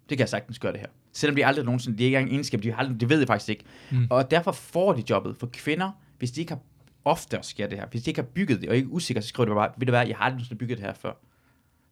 Det 0.09 0.17
kan 0.17 0.19
jeg 0.19 0.29
sagtens 0.29 0.59
gøre 0.59 0.71
det 0.71 0.79
her. 0.79 0.87
Selvom 1.13 1.35
de 1.35 1.45
aldrig 1.45 1.65
nogensinde, 1.65 1.97
det 1.97 2.03
er 2.03 2.05
ikke 2.05 2.17
engang 2.17 2.29
en 2.29 2.35
egenskab, 2.35 2.63
de 2.63 2.71
har 2.71 2.77
aldrig, 2.77 2.99
det 2.99 3.09
ved 3.09 3.17
jeg 3.17 3.27
faktisk 3.27 3.49
ikke. 3.49 3.63
Mm. 3.91 4.07
Og 4.09 4.31
derfor 4.31 4.51
får 4.51 4.93
de 4.93 5.03
jobbet. 5.09 5.35
For 5.39 5.49
kvinder, 5.53 5.91
hvis 6.17 6.31
de 6.31 6.41
ikke 6.41 6.51
har, 6.51 6.59
ofte 7.05 7.39
sker 7.41 7.67
det 7.67 7.77
her, 7.77 7.85
hvis 7.91 8.03
de 8.03 8.09
ikke 8.09 8.21
har 8.21 8.27
bygget 8.27 8.61
det, 8.61 8.69
og 8.69 8.75
ikke 8.75 8.87
er 8.87 8.91
usikre, 8.91 9.21
så 9.21 9.27
skriver 9.27 9.49
de 9.49 9.55
bare, 9.55 9.69
ved 9.77 9.85
du 9.85 9.91
hvad, 9.91 10.07
jeg 10.07 10.17
har 10.17 10.23
aldrig 10.23 10.35
nogensinde 10.35 10.59
bygget 10.59 10.77
det 10.77 10.85
her 10.85 10.93
før. 10.93 11.11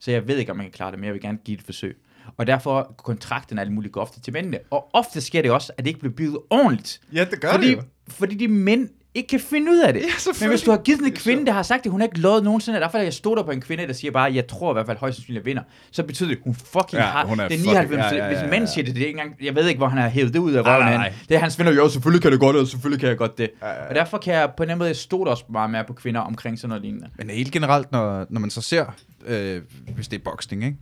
Så 0.06 0.12
jeg 0.12 0.28
ved 0.28 0.38
ikke, 0.38 0.52
om 0.52 0.58
man 0.58 0.66
kan 0.66 0.72
klare 0.72 0.92
det, 0.92 1.00
men 1.00 1.06
jeg 1.06 1.14
vil 1.14 1.22
gerne 1.22 1.38
give 1.46 1.58
det 1.58 1.62
et 1.62 1.66
forsøg. 1.66 1.98
Og 2.38 2.48
derfor 2.48 2.96
kontrakten 2.98 3.58
og 3.58 3.62
alt 3.62 3.72
muligt 3.72 3.98
ofte 3.98 4.22
til 4.22 4.34
mændene. 4.34 4.60
Og 4.72 4.90
ofte 4.94 5.22
sker 5.22 5.42
det 5.42 5.52
også, 5.52 5.74
at 5.78 5.84
det 5.84 5.88
ikke 5.88 6.00
bliver 6.00 6.14
bygget 6.14 6.40
ordentligt. 6.50 7.02
Ja, 7.14 7.26
det 7.32 7.42
gør 7.42 7.52
fordi, 7.52 7.76
fordi 8.08 8.36
de 8.36 8.48
mænd 8.48 8.90
ikke 9.16 9.28
kan 9.28 9.40
finde 9.40 9.72
ud 9.72 9.80
af 9.80 9.94
det. 9.94 10.00
Ja, 10.02 10.32
Men 10.40 10.50
hvis 10.50 10.62
du 10.62 10.72
har 10.72 10.78
givet 10.78 11.02
en 11.02 11.12
kvinde, 11.12 11.46
der 11.46 11.52
har 11.52 11.64
sagt 11.64 11.84
det, 11.84 11.92
hun 11.92 12.02
har 12.02 12.08
ikke 12.08 12.20
lovet 12.20 12.44
nogensinde, 12.44 12.80
derfor 12.80 12.98
er 12.98 13.04
jeg 13.04 13.14
stod 13.14 13.36
der 13.36 13.44
på 13.44 13.52
en 13.52 13.62
kvinde, 13.62 13.88
der 13.88 13.94
siger 13.94 14.12
bare, 14.12 14.34
jeg 14.34 14.48
tror 14.48 14.72
i 14.72 14.74
hvert 14.74 14.86
fald 14.86 14.98
højst 14.98 15.16
sandsynligt, 15.18 15.42
jeg 15.42 15.46
vinder, 15.46 15.62
så 15.92 16.04
betyder 16.04 16.30
det, 16.30 16.36
at 16.36 16.42
hun 16.44 16.56
fucking 16.56 16.94
Ja, 16.94 17.02
har, 17.02 17.26
hun 17.26 17.40
det 17.40 17.46
fucking- 17.52 17.66
99, 17.66 18.12
ja, 18.12 18.16
ja, 18.16 18.24
ja, 18.24 18.28
hvis 18.28 18.38
en 18.38 18.44
ja, 18.46 18.50
mand 18.52 18.64
ja. 18.64 18.72
siger 18.74 18.86
det, 18.86 18.96
det 18.96 19.02
er 19.04 19.08
ikke 19.08 19.20
engang, 19.20 19.36
jeg 19.44 19.56
ved 19.56 19.68
ikke, 19.68 19.78
hvor 19.78 19.88
han 19.88 19.98
har 20.02 20.10
hævet 20.10 20.34
det 20.34 20.40
ud 20.40 20.54
af 20.54 20.66
røven 20.66 20.86
nej. 20.86 21.14
Det 21.30 21.36
er 21.36 21.40
hans 21.40 21.60
venner, 21.60 21.72
jo, 21.74 21.90
selvfølgelig 21.90 22.22
kan 22.22 22.32
det 22.32 22.40
godt, 22.40 22.56
og 22.56 22.68
selvfølgelig 22.68 23.00
kan 23.00 23.10
jeg 23.10 23.18
godt 23.18 23.38
det. 23.38 23.50
Ja, 23.62 23.68
ja, 23.68 23.74
ja. 23.84 23.90
Og 23.90 23.96
derfor 23.96 24.18
kan 24.18 24.34
jeg 24.34 24.50
på 24.58 24.64
en 24.64 24.70
anden 24.70 24.78
måde, 24.80 24.90
jeg 24.90 24.96
stod 24.96 25.28
også 25.28 25.44
meget 25.50 25.70
mere 25.70 25.84
på 25.88 25.94
kvinder 25.94 26.22
omkring 26.22 26.60
sådan 26.60 26.70
noget 26.70 26.82
lignende. 26.82 27.08
Men 27.18 27.30
helt 27.30 27.52
generelt, 27.52 27.92
når, 27.92 28.26
når 28.30 28.40
man 28.40 28.50
så 28.50 28.62
ser, 28.62 28.86
øh, 29.26 29.62
hvis 29.96 30.08
det 30.08 30.20
er 30.20 30.24
boksning, 30.24 30.64
ikke? 30.64 30.78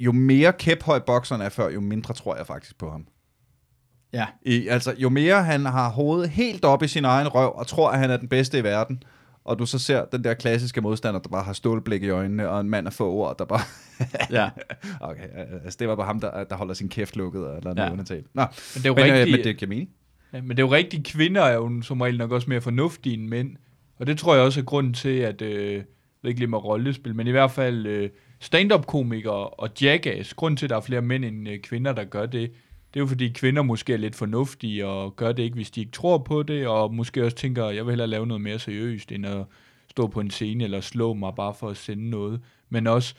jo 0.00 0.12
mere 0.12 0.52
kæphøj 0.52 0.98
bokseren 0.98 1.40
er 1.42 1.48
før, 1.48 1.70
jo 1.70 1.80
mindre 1.80 2.14
tror 2.14 2.36
jeg 2.36 2.46
faktisk 2.46 2.78
på 2.78 2.90
ham. 2.90 3.04
Ja. 4.12 4.26
I, 4.42 4.68
altså, 4.68 4.94
jo 4.98 5.08
mere 5.08 5.44
han 5.44 5.66
har 5.66 5.90
hovedet 5.90 6.30
helt 6.30 6.64
op 6.64 6.82
i 6.82 6.88
sin 6.88 7.04
egen 7.04 7.28
røv, 7.28 7.52
og 7.56 7.66
tror, 7.66 7.90
at 7.90 7.98
han 7.98 8.10
er 8.10 8.16
den 8.16 8.28
bedste 8.28 8.58
i 8.58 8.62
verden, 8.64 9.02
og 9.44 9.58
du 9.58 9.66
så 9.66 9.78
ser 9.78 10.04
den 10.04 10.24
der 10.24 10.34
klassiske 10.34 10.80
modstander, 10.80 11.20
der 11.20 11.28
bare 11.28 11.42
har 11.44 11.52
stålblik 11.52 12.02
i 12.02 12.08
øjnene, 12.08 12.48
og 12.48 12.60
en 12.60 12.70
mand 12.70 12.86
af 12.86 12.92
få 12.92 13.10
ord, 13.12 13.38
der 13.38 13.44
bare... 13.44 13.60
ja. 14.38 14.50
okay, 15.00 15.28
altså 15.64 15.76
det 15.80 15.88
var 15.88 15.96
bare 15.96 16.06
ham, 16.06 16.20
der, 16.20 16.44
der 16.44 16.56
holder 16.56 16.74
sin 16.74 16.88
kæft 16.88 17.16
lukket, 17.16 17.40
eller 17.40 17.70
Ja. 17.70 17.74
noget 17.74 17.92
undertalt. 17.92 18.26
Nå, 18.34 18.42
Men 18.42 18.82
det 18.82 18.84
er 18.84 18.88
jo 18.88 18.94
men, 18.94 19.06
øh, 19.06 19.12
rigtig, 19.12 19.34
men 19.36 19.44
det 19.44 19.56
giver 19.56 19.68
mening. 19.68 19.90
Ja, 20.32 20.40
men 20.40 20.50
det 20.50 20.58
er 20.58 20.66
jo 20.66 20.72
rigtigt, 20.72 21.06
kvinder 21.06 21.42
er 21.42 21.54
jo 21.54 21.82
som 21.82 22.00
regel 22.00 22.18
nok 22.18 22.30
også 22.32 22.50
mere 22.50 22.60
fornuftige 22.60 23.14
end 23.14 23.28
mænd. 23.28 23.56
Og 23.98 24.06
det 24.06 24.18
tror 24.18 24.34
jeg 24.34 24.42
også 24.44 24.60
er 24.60 24.64
grunden 24.64 24.94
til, 24.94 25.18
at, 25.18 25.42
øh, 25.42 25.82
ved 26.22 26.28
ikke 26.30 26.40
lige 26.40 26.50
med 26.50 26.64
rollespil, 26.64 27.14
men 27.14 27.26
i 27.26 27.30
hvert 27.30 27.50
fald 27.50 27.86
øh, 27.86 28.10
stand-up-komikere 28.40 29.48
og 29.48 29.68
jackass, 29.82 30.34
grund 30.34 30.56
til, 30.56 30.66
at 30.66 30.70
der 30.70 30.76
er 30.76 30.80
flere 30.80 31.02
mænd 31.02 31.24
end 31.24 31.48
øh, 31.48 31.58
kvinder, 31.60 31.92
der 31.92 32.04
gør 32.04 32.26
det, 32.26 32.52
det 32.94 33.00
er 33.00 33.02
jo 33.02 33.06
fordi 33.06 33.28
kvinder 33.28 33.62
måske 33.62 33.92
er 33.92 33.96
lidt 33.96 34.14
fornuftige 34.14 34.86
og 34.86 35.16
gør 35.16 35.32
det 35.32 35.42
ikke, 35.42 35.54
hvis 35.54 35.70
de 35.70 35.80
ikke 35.80 35.92
tror 35.92 36.18
på 36.18 36.42
det, 36.42 36.66
og 36.66 36.94
måske 36.94 37.24
også 37.24 37.36
tænker, 37.36 37.70
jeg 37.70 37.86
vil 37.86 37.92
hellere 37.92 38.08
lave 38.08 38.26
noget 38.26 38.40
mere 38.40 38.58
seriøst, 38.58 39.12
end 39.12 39.26
at 39.26 39.44
stå 39.90 40.06
på 40.06 40.20
en 40.20 40.30
scene 40.30 40.64
eller 40.64 40.80
slå 40.80 41.14
mig 41.14 41.32
bare 41.36 41.54
for 41.54 41.68
at 41.68 41.76
sende 41.76 42.10
noget. 42.10 42.40
Men 42.68 42.86
også, 42.86 43.14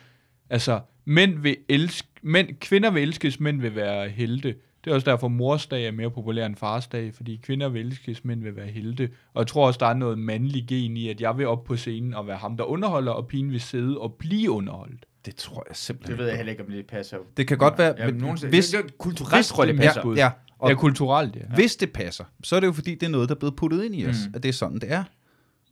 altså, 0.50 0.82
mænd 1.06 1.40
vil 1.40 1.58
elske, 1.70 2.08
mænd, 2.22 2.56
kvinder 2.60 2.92
vil 2.92 3.04
elskes, 3.04 3.40
mænd 3.40 3.62
vil 3.62 3.76
være 3.76 4.10
helte. 4.10 4.56
Det 4.84 4.92
er 4.92 4.96
også 4.96 5.12
derfor, 5.12 5.28
morsdag 5.28 5.88
er 5.88 5.92
mere 5.92 6.12
populær 6.12 6.46
end 6.46 6.56
farsdag, 6.56 7.14
fordi 7.14 7.40
kvinder 7.44 7.70
vil 7.70 7.86
elskes, 7.86 8.26
mænd 8.26 8.44
vil 8.44 8.56
være 8.56 8.68
helte. 8.68 9.10
Og 9.34 9.40
jeg 9.40 9.48
tror 9.48 9.68
også, 9.68 9.78
der 9.78 9.86
er 9.86 9.94
noget 9.94 10.20
mandlig 10.20 10.66
gen 10.68 10.98
i, 10.98 11.10
at 11.10 11.22
jeg 11.22 11.38
vil 11.38 11.48
op 11.48 11.64
på 11.64 11.76
scenen 11.76 12.14
og 12.14 12.28
være 12.28 12.38
ham, 12.38 12.58
der 12.58 12.64
underholder, 12.64 13.12
og 13.12 13.28
pigen 13.28 13.52
vil 13.52 13.62
sidde 13.62 13.98
og 13.98 14.14
blive 14.14 14.52
underholdt. 14.52 15.06
Det 15.26 15.36
tror 15.36 15.66
jeg 15.70 15.76
simpelthen 15.76 16.12
Det 16.12 16.20
ved 16.20 16.28
jeg 16.28 16.38
heller 16.38 16.52
ikke, 16.52 16.64
om 16.64 16.70
det 16.72 16.88
passer. 16.88 17.18
Det 17.38 17.48
kan 17.48 17.58
godt 17.58 17.78
være, 17.78 17.96
Ja, 17.98 18.06
men 18.06 18.16
nogensinde, 18.16 18.50
hvis, 18.50 18.70
det, 18.70 18.84
det, 18.86 18.98
kulturelt 18.98 19.46
tror 19.46 19.64
jeg, 19.66 19.74
det 19.74 19.80
ja, 19.80 19.86
passer. 19.88 20.14
ja, 20.16 20.32
og 20.60 20.70
Ja, 20.70 20.76
kulturelt, 20.76 21.36
ja. 21.36 21.42
hvis 21.56 21.76
det 21.76 21.94
passer, 21.94 22.24
så 22.44 22.56
er 22.56 22.60
det 22.60 22.68
jo 22.68 22.72
fordi, 22.72 22.96
det 22.96 23.04
er 23.04 23.10
noget, 23.10 23.30
der 23.30 23.36
er 23.36 23.40
blevet 23.40 23.56
puttet 23.56 23.84
ind 23.84 23.96
i 23.96 24.08
os, 24.08 24.16
Mm. 24.28 24.34
at 24.36 24.44
det 24.44 24.50
er 24.50 24.54
sådan, 24.54 24.80
det 24.80 24.92
er. 24.92 25.04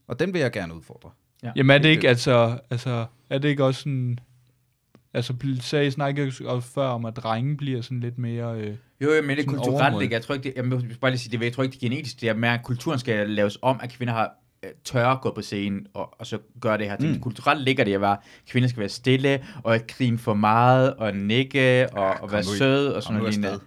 Og 0.08 0.18
den 0.20 0.32
vil 0.32 0.40
jeg 0.40 0.52
gerne 0.52 0.74
udfordre. 0.74 1.10
Jamen 1.56 1.70
er 1.74 1.78
det 1.78 1.88
ikke, 1.88 2.08
altså, 2.08 2.58
altså, 2.70 3.06
er 3.30 3.38
det 3.38 3.48
ikke 3.48 3.64
også 3.64 3.80
sådan, 3.80 4.18
altså, 5.14 5.34
sagde 5.60 5.90
snakkede 5.90 6.32
også 6.46 6.68
før 6.68 6.86
om, 6.88 7.04
at 7.04 7.16
drenge 7.16 7.56
bliver 7.56 7.80
sådan 7.82 8.00
lidt 8.00 8.18
mere, 8.18 8.58
øh, 8.60 8.76
Jo, 9.00 9.12
jo, 9.12 9.22
men 9.22 9.36
det 9.36 9.44
er 9.44 9.48
kulturelt, 9.48 10.02
ikke? 10.02 10.14
Jeg 10.14 10.22
tror 10.22 10.34
ikke, 10.34 10.44
det, 10.44 10.52
jeg 10.56 10.64
må 10.64 10.80
bare 11.00 11.10
lige 11.10 11.18
sige, 11.18 11.38
det, 11.38 11.44
jeg 11.44 11.52
tror 11.52 11.62
ikke, 11.62 11.72
det 11.72 11.84
er 11.84 11.88
genetisk. 11.88 12.20
Det 12.20 12.28
er 12.28 12.34
mere, 12.34 12.54
at 12.54 12.62
kulturen 12.62 12.98
skal 12.98 13.30
laves 13.30 13.58
om, 13.62 13.80
at 13.82 13.90
kvinder 13.90 14.14
har 14.14 14.30
øh, 14.62 14.70
tør 14.84 15.14
gå 15.22 15.34
på 15.34 15.42
scenen, 15.42 15.86
og, 15.94 16.20
og 16.20 16.26
så 16.26 16.38
gøre 16.60 16.78
det 16.78 16.86
her. 16.86 16.96
Mm. 17.00 17.20
Kulturelt 17.20 17.64
ligger 17.64 17.84
det 17.84 17.94
at 17.94 18.00
være, 18.00 18.16
kvinder 18.50 18.68
skal 18.68 18.80
være 18.80 18.88
stille, 18.88 19.44
og 19.62 19.74
ikke 19.74 19.86
grine 19.86 20.18
for 20.18 20.34
meget, 20.34 20.94
og 20.94 21.16
nikke, 21.16 21.88
og, 21.92 22.14
og 22.20 22.32
være 22.32 22.42
sød, 22.42 22.88
og 22.88 23.02
sådan 23.02 23.18
noget 23.18 23.34
lignende. 23.34 23.60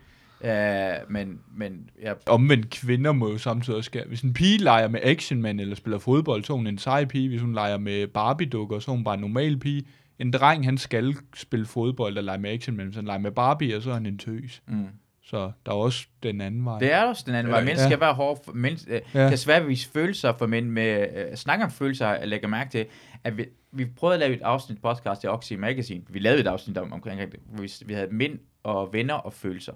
Uh, 0.44 1.12
men, 1.12 1.40
men 1.56 1.90
ja, 2.02 2.14
Omvendt 2.26 2.70
kvinder 2.70 3.12
må 3.12 3.32
jo 3.32 3.38
samtidig 3.38 3.78
også 3.78 3.86
skære. 3.88 4.04
Hvis 4.08 4.22
en 4.22 4.34
pige 4.34 4.58
leger 4.58 4.88
med 4.88 5.00
actionman 5.04 5.60
eller 5.60 5.76
spiller 5.76 6.00
fodbold, 6.00 6.44
så 6.44 6.54
er 6.54 6.58
hun 6.58 6.68
en 6.68 6.78
sej 6.78 7.06
pige. 7.06 7.30
Hvis 7.30 7.42
hun 7.42 7.54
leger 7.54 7.78
med 7.78 8.08
Barbie-dukker, 8.08 8.80
så 8.80 8.92
er 8.92 8.96
hun 8.96 9.04
bare 9.04 9.14
en 9.14 9.22
normal 9.22 9.58
pige. 9.58 9.84
En 10.20 10.32
dreng, 10.32 10.66
han 10.66 10.78
skal 10.78 11.16
spille 11.36 11.66
fodbold 11.66 12.18
og 12.18 12.24
lege 12.24 12.38
med 12.38 12.50
actionman. 12.52 12.86
Hvis 12.86 12.96
han 12.96 13.06
leger 13.06 13.20
med 13.20 13.32
Barbie, 13.32 13.76
og 13.78 13.82
så 13.82 13.90
er 13.90 13.94
han 13.94 14.06
en 14.06 14.18
tøs. 14.18 14.62
mm. 14.68 14.86
Så 15.32 15.52
der 15.66 15.72
er 15.72 15.76
også 15.76 16.08
den 16.24 16.42
anden 16.42 16.66
vej. 16.66 16.80
det 16.80 16.94
er 16.94 17.04
også 17.04 17.24
den 17.26 17.36
anden 17.36 17.52
vej. 17.54 17.64
Mænd 17.64 17.78
Ja. 17.78 17.86
skal 17.88 18.00
være 18.00 18.14
hårde. 18.14 18.42
For, 18.46 18.52
mænd 18.54 18.78
øh, 18.90 19.02
Ja. 19.14 19.30
kan 19.30 19.38
svært 19.38 19.68
vise 19.68 19.90
følelser 19.92 20.34
for 20.38 20.48
mænd 20.48 20.70
med... 20.70 21.08
Øh, 21.32 21.36
snakke 21.36 21.66
om 21.66 21.72
følelser, 21.72 22.08
jeg 22.08 22.28
lægger 22.28 22.48
mærke 22.48 22.70
til, 22.72 22.86
at 23.24 23.38
vi, 23.38 23.46
vi 23.72 23.86
prøvede 23.86 24.14
at 24.14 24.20
lave 24.20 24.36
et 24.36 24.42
afsnit 24.42 24.82
podcast 24.82 25.22
til 25.22 25.30
Oxy 25.30 25.54
Magazine. 25.54 26.04
Vi 26.10 26.20
lavede 26.20 26.40
et 26.42 26.48
afsnit 26.48 26.78
om, 26.78 26.94
omkring 26.94 27.22
hvor 27.46 27.62
vi, 27.86 27.94
havde 27.94 28.08
mænd 28.14 28.40
og 28.64 28.94
venner 28.94 29.14
og 29.14 29.34
følelser. 29.34 29.74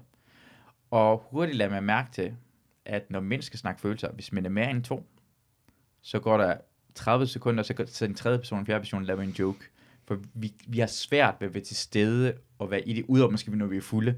Og 0.91 1.27
hurtigt 1.31 1.57
lader 1.57 1.71
man 1.71 1.83
mærke 1.83 2.11
til, 2.11 2.33
at 2.85 3.11
når 3.11 3.19
mænd 3.19 3.41
skal 3.41 3.59
snakke 3.59 3.81
følelser, 3.81 4.11
hvis 4.11 4.31
man 4.31 4.45
er 4.45 4.49
mere 4.49 4.69
end 4.69 4.83
to, 4.83 5.05
så 6.01 6.19
går 6.19 6.37
der 6.37 6.53
30 6.95 7.27
sekunder, 7.27 7.63
så, 7.63 7.73
går- 7.73 7.85
så 7.87 8.07
den 8.07 8.15
tredje 8.15 8.37
person 8.37 8.59
og 8.59 8.65
fjerde 8.65 8.79
person 8.79 9.03
laver 9.05 9.21
en 9.21 9.35
joke. 9.39 9.59
For 10.07 10.17
vi, 10.33 10.53
vi 10.67 10.79
har 10.79 10.87
svært 10.87 11.35
ved 11.39 11.47
at 11.47 11.53
være 11.53 11.63
til 11.63 11.75
stede 11.75 12.33
og 12.59 12.71
være 12.71 12.87
i 12.87 12.93
det, 12.93 13.05
udover 13.07 13.31
måske 13.31 13.55
når 13.57 13.65
vi 13.65 13.77
er 13.77 13.81
fulde. 13.81 14.15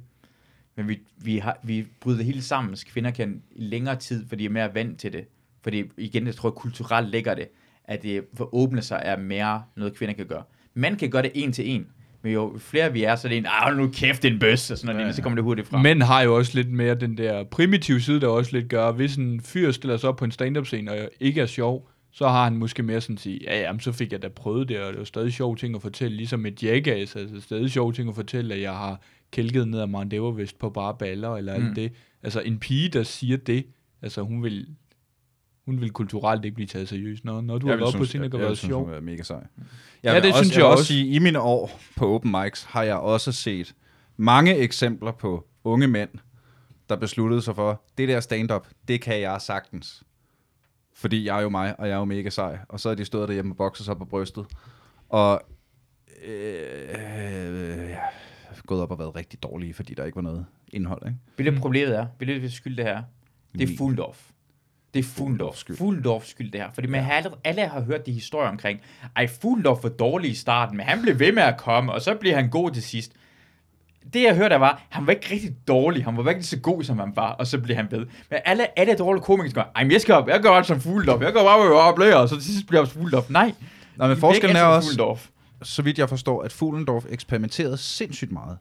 Men 0.78 0.88
vi, 0.88 0.99
vi, 1.17 1.38
har, 1.38 1.57
vi 1.63 1.88
bryder 2.01 2.23
hele 2.23 2.41
sammen, 2.41 2.75
så 2.75 2.86
kvinder 2.86 3.11
kan 3.11 3.41
i 3.51 3.61
længere 3.61 3.95
tid, 3.95 4.28
fordi 4.28 4.43
de 4.43 4.45
er 4.45 4.53
mere 4.53 4.75
vant 4.75 4.99
til 4.99 5.13
det. 5.13 5.25
Fordi 5.63 5.84
igen, 5.97 6.28
jeg 6.28 6.36
tror, 6.36 6.49
kulturelt 6.49 7.09
ligger 7.09 7.36
det, 7.36 7.47
at 7.86 8.03
det 8.03 8.25
for 8.34 8.55
åbne 8.55 8.82
sig 8.82 9.01
er 9.05 9.17
mere 9.17 9.63
noget, 9.75 9.95
kvinder 9.95 10.15
kan 10.15 10.25
gøre. 10.25 10.43
Mænd 10.73 10.97
kan 10.97 11.09
gøre 11.09 11.21
det 11.21 11.32
en 11.34 11.51
til 11.51 11.69
en, 11.69 11.88
men 12.21 12.34
jo 12.34 12.57
flere 12.59 12.93
vi 12.93 13.03
er, 13.03 13.15
så 13.15 13.28
er 13.28 13.30
det 13.30 13.38
en, 13.38 13.45
ah, 13.49 13.78
nu 13.78 13.89
kæft, 13.93 14.23
det 14.23 14.30
er 14.30 14.34
en 14.34 14.39
bøs, 14.39 14.71
og 14.71 14.78
sådan 14.78 14.95
noget, 14.95 15.07
ja, 15.07 15.13
så 15.13 15.21
kommer 15.21 15.36
det 15.36 15.43
hurtigt 15.43 15.67
frem. 15.67 15.82
Mænd 15.82 16.03
har 16.03 16.21
jo 16.21 16.36
også 16.36 16.51
lidt 16.55 16.71
mere 16.71 16.95
den 16.95 17.17
der 17.17 17.43
primitive 17.43 18.01
side, 18.01 18.21
der 18.21 18.28
også 18.28 18.51
lidt 18.53 18.69
gør, 18.69 18.91
hvis 18.91 19.15
en 19.15 19.41
fyr 19.41 19.71
stiller 19.71 19.97
sig 19.97 20.09
op 20.09 20.15
på 20.15 20.25
en 20.25 20.32
stand-up 20.32 20.65
scene 20.65 20.91
og 20.91 21.09
ikke 21.19 21.41
er 21.41 21.45
sjov, 21.45 21.89
så 22.11 22.28
har 22.28 22.43
han 22.43 22.57
måske 22.57 22.84
mere 22.84 23.01
sådan 23.01 23.15
at 23.15 23.19
sige, 23.19 23.39
ja, 23.43 23.59
jamen, 23.59 23.80
så 23.80 23.91
fik 23.91 24.11
jeg 24.11 24.21
da 24.21 24.28
prøvet 24.28 24.69
det, 24.69 24.80
og 24.80 24.91
det 24.91 24.99
var 24.99 25.05
stadig 25.05 25.34
sjove 25.34 25.55
ting 25.55 25.75
at 25.75 25.82
fortælle, 25.82 26.17
ligesom 26.17 26.45
et 26.45 26.63
jackass, 26.63 27.15
altså 27.15 27.41
stadig 27.41 27.71
sjove 27.71 27.93
ting 27.93 28.09
at 28.09 28.15
fortælle, 28.15 28.53
at 28.53 28.61
jeg 28.61 28.71
har 28.71 29.01
kælket 29.32 29.67
ned 29.67 29.80
af 29.80 29.88
Mount 29.88 30.13
Everest 30.13 30.59
på 30.59 30.69
bare 30.69 30.95
baller, 30.99 31.36
eller 31.36 31.59
Mm. 31.59 31.65
alt 31.67 31.75
det. 31.75 31.91
Altså, 32.23 32.39
en 32.41 32.59
pige, 32.59 32.89
der 32.89 33.03
siger 33.03 33.38
det, 33.38 33.65
altså, 34.01 34.21
hun 34.21 34.43
vil, 34.43 34.67
hun 35.65 35.82
vil 35.82 35.91
kulturelt 35.91 36.45
ikke 36.45 36.55
blive 36.55 36.67
taget 36.67 36.89
seriøst. 36.89 37.25
Når, 37.25 37.41
når 37.41 37.57
du 37.57 37.67
har 37.67 37.75
været 37.75 37.95
på 37.95 38.05
scenen, 38.05 38.23
det 38.23 38.32
kan 38.32 38.39
være 38.39 38.55
sjov. 38.55 38.86
hun 38.86 38.93
er 38.93 39.01
mega 39.01 39.23
sej. 39.23 39.47
Ja, 40.03 40.13
vil 40.13 40.23
det 40.23 40.32
også, 40.32 40.43
synes 40.43 40.57
jeg 40.57 40.63
jeg 40.63 40.71
også. 40.71 40.84
sige, 40.86 41.07
i 41.07 41.19
mine 41.19 41.39
år 41.41 41.80
på 41.97 42.15
open 42.15 42.32
mics 42.32 42.63
har 42.63 42.84
jeg 42.84 42.95
også 42.95 43.32
set 43.32 43.75
mange 44.17 44.55
eksempler 44.57 45.11
på 45.11 45.47
unge 45.63 45.88
mænd, 45.88 46.09
der 46.89 46.95
besluttede 46.95 47.41
sig 47.41 47.55
for, 47.55 47.82
det 47.97 48.07
der 48.09 48.19
stand-up, 48.19 48.67
det 48.88 49.01
kan 49.01 49.21
jeg 49.21 49.41
sagtens. 49.41 50.03
Fordi 50.93 51.25
jeg 51.25 51.38
er 51.38 51.41
jo 51.41 51.49
mig, 51.49 51.80
og 51.80 51.88
jeg 51.88 51.93
er 51.93 51.97
jo 51.99 52.05
mega 52.05 52.30
sej. 52.30 52.57
Og 52.69 52.80
så 52.80 52.89
er 52.89 52.95
de 52.95 53.05
stået 53.05 53.28
derhjemme 53.28 53.53
og 53.53 53.57
bokset 53.57 53.86
sig 53.86 53.97
på 53.97 54.05
brystet. 54.05 54.45
Og 55.09 55.41
øh, 56.25 56.34
øh, 56.34 57.86
ja, 57.86 57.86
gået 58.68 58.82
op 58.82 58.91
og 58.91 58.99
været 58.99 59.15
rigtig 59.15 59.43
dårlige, 59.43 59.74
fordi 59.74 59.93
der 59.93 60.05
ikke 60.05 60.15
var 60.15 60.22
noget 60.22 60.45
indhold. 60.74 61.01
Ikke? 61.05 61.18
Ved 61.38 61.45
du, 61.45 61.51
hvad 61.51 61.61
problemet 61.61 61.95
er? 61.95 62.05
Ved 62.20 62.28
du, 62.28 62.39
hvad 62.39 62.49
skyld 62.49 62.78
det 62.78 62.86
her? 62.86 63.01
Det 63.53 63.63
er 63.63 63.68
Min. 63.68 63.78
Fuldorf. 63.78 64.18
Det 64.93 64.99
er 64.99 65.03
Fuldorf 65.03 65.55
skyld. 65.55 65.78
Fuldorf 65.78 66.26
skyld 66.26 66.51
det 66.51 66.61
her. 66.61 66.70
Fordi 66.74 66.88
man 66.88 67.03
har 67.03 67.11
alle, 67.11 67.30
alle 67.43 67.68
har 67.68 67.82
hørt 67.82 68.05
de 68.05 68.11
historier 68.11 68.49
omkring, 68.49 68.80
ej, 69.15 69.28
Fuldorf 69.28 69.84
var 69.84 69.89
dårlig 69.89 70.32
i 70.32 70.36
starten, 70.36 70.78
men 70.78 70.86
han 70.86 71.01
blev 71.01 71.20
ved 71.20 71.32
med 71.32 71.43
at 71.43 71.57
komme, 71.57 71.93
og 71.93 72.01
så 72.01 72.15
blev 72.15 72.34
han 72.34 72.49
god 72.49 72.72
til 72.72 72.84
sidst. 72.84 73.11
Det 74.13 74.24
jeg 74.24 74.36
hørte, 74.36 74.49
der 74.49 74.59
var, 74.59 74.82
han 74.89 75.07
var 75.07 75.13
ikke 75.13 75.28
rigtig 75.32 75.55
dårlig, 75.68 76.03
han 76.03 76.18
var 76.18 76.30
ikke 76.30 76.43
så 76.43 76.59
god, 76.59 76.84
som 76.84 76.99
han 76.99 77.11
var, 77.15 77.32
og 77.32 77.47
så 77.47 77.59
blev 77.59 77.76
han 77.76 77.88
bedre. 77.88 78.05
Men 78.30 78.39
alle, 78.45 78.80
alle 78.80 78.95
dårlige 78.95 79.24
komikere 79.24 79.49
skal, 79.49 79.63
ej, 79.76 79.84
men 79.84 79.91
jeg 79.91 80.01
skal 80.01 80.15
op, 80.15 80.28
jeg 80.28 80.41
går 80.41 80.49
op 80.49 80.65
som 80.65 80.82
Fuldorf, 80.82 81.22
jeg 81.22 81.34
går 81.34 81.43
bare 81.43 81.80
op 81.80 81.99
og 81.99 82.22
og 82.22 82.30
så 82.30 82.36
til 82.36 82.43
sidst 82.43 82.68
bliver 82.68 82.82
jeg 82.82 82.88
Fuldorf. 82.88 83.30
Nej, 83.30 83.53
Nå, 83.95 84.07
men 84.07 84.18
forskellen 84.18 84.55
er 84.55 84.59
ikke 84.59 84.68
også. 84.68 85.30
Så 85.63 85.81
vidt 85.81 85.99
jeg 85.99 86.09
forstår, 86.09 86.43
at 86.43 86.51
Fuglendorf 86.51 87.05
eksperimenterede 87.09 87.77
sindssygt 87.77 88.31
meget. 88.31 88.57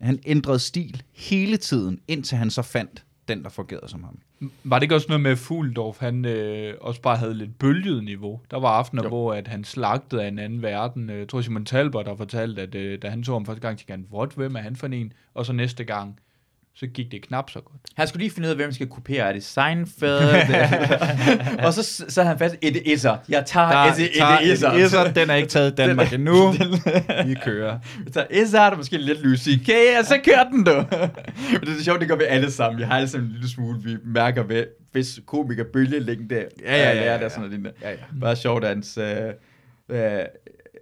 Han 0.00 0.18
ændrede 0.26 0.58
stil 0.58 1.02
hele 1.14 1.56
tiden, 1.56 2.00
indtil 2.08 2.38
han 2.38 2.50
så 2.50 2.62
fandt 2.62 3.04
den, 3.28 3.42
der 3.42 3.48
fungerede 3.48 3.88
som 3.88 4.04
ham. 4.04 4.18
Var 4.64 4.78
det 4.78 4.82
ikke 4.82 4.94
også 4.94 5.06
noget 5.08 5.20
med, 5.20 5.30
at 5.30 5.38
Fuglendorf, 5.38 5.98
han 5.98 6.24
øh, 6.24 6.74
også 6.80 7.00
bare 7.00 7.16
havde 7.16 7.34
lidt 7.34 7.58
bølget 7.58 8.04
niveau? 8.04 8.40
Der 8.50 8.60
var 8.60 8.68
aftener, 8.68 9.02
Jo. 9.02 9.08
hvor 9.08 9.34
at 9.34 9.48
han 9.48 9.64
slagtede 9.64 10.22
af 10.24 10.28
en 10.28 10.38
anden 10.38 10.62
verden. 10.62 11.10
Øh, 11.10 11.18
Jeg 11.18 11.28
tror, 11.28 11.40
Simon 11.40 11.64
Talbot 11.64 12.06
har 12.08 12.16
fortalt, 12.16 12.58
at 12.58 12.74
øh, 12.74 13.02
da 13.02 13.08
han 13.08 13.24
så 13.24 13.32
ham 13.32 13.46
første 13.46 13.60
gang, 13.60 13.78
tænkte 13.78 13.90
han, 13.92 14.06
what, 14.12 14.32
hvem 14.32 14.56
er 14.56 14.60
han 14.60 14.76
for 14.76 14.86
en? 14.86 15.12
Og 15.34 15.46
så 15.46 15.52
næste 15.52 15.84
gang, 15.84 16.18
så 16.74 16.86
gik 16.86 17.12
det 17.12 17.22
knap 17.22 17.50
så 17.50 17.60
godt. 17.60 17.80
Han 17.96 18.08
skulle 18.08 18.20
lige 18.20 18.30
finde 18.30 18.46
ud 18.46 18.50
af, 18.50 18.56
hvem 18.56 18.72
skal 18.72 18.86
kopiere. 18.86 19.28
Er 19.28 19.32
det 19.32 19.44
Seinfeld? 19.44 20.20
og 21.66 21.74
så, 21.74 22.04
så 22.08 22.22
han 22.22 22.38
fast, 22.38 22.56
et 22.62 22.82
isser. 22.86 23.16
Jeg 23.28 23.46
tager 23.46 23.66
et 23.66 23.98
isser. 24.42 24.72
Isser, 24.72 25.12
den 25.12 25.30
er 25.30 25.34
ikke 25.34 25.48
taget 25.48 25.72
i 25.72 25.74
Danmark 25.74 26.12
endnu. 26.12 26.52
Vi 27.26 27.34
kører. 27.44 27.78
Vi 28.04 28.10
tager 28.10 28.42
isser, 28.42 28.58
der 28.58 28.70
er 28.70 28.76
måske 28.76 28.98
lidt 28.98 29.22
Lucy 29.22 29.50
K, 29.66 29.70
og 29.98 30.06
så 30.06 30.20
kører 30.24 30.48
den 30.50 30.64
du. 30.64 30.74
Men 31.52 31.60
det 31.60 31.78
er 31.78 31.82
sjovt, 31.82 32.00
det 32.00 32.08
gør 32.08 32.16
vi 32.16 32.24
alle 32.24 32.50
sammen. 32.50 32.78
Vi 32.78 32.84
har 32.84 32.96
alle 32.96 33.08
sammen 33.08 33.28
en 33.28 33.32
lille 33.32 33.48
smule, 33.48 33.82
vi 33.82 33.96
mærker 34.04 34.42
ved, 34.42 34.66
hvis 34.92 35.20
komiker 35.26 35.64
bølgelængde. 35.72 36.36
Ja, 36.36 36.76
ja, 36.76 36.88
ja, 36.88 36.94
ja, 36.94 37.02
Det 37.02 37.08
er 37.08 37.22
ja. 37.22 37.28
sådan 37.28 37.50
noget. 37.50 37.74
Ja, 37.82 37.90
ja. 37.90 37.96
Bare 38.20 38.36
sjovt, 38.36 38.64
hans, 38.64 38.98
øh, 38.98 39.06
øh, 39.88 40.24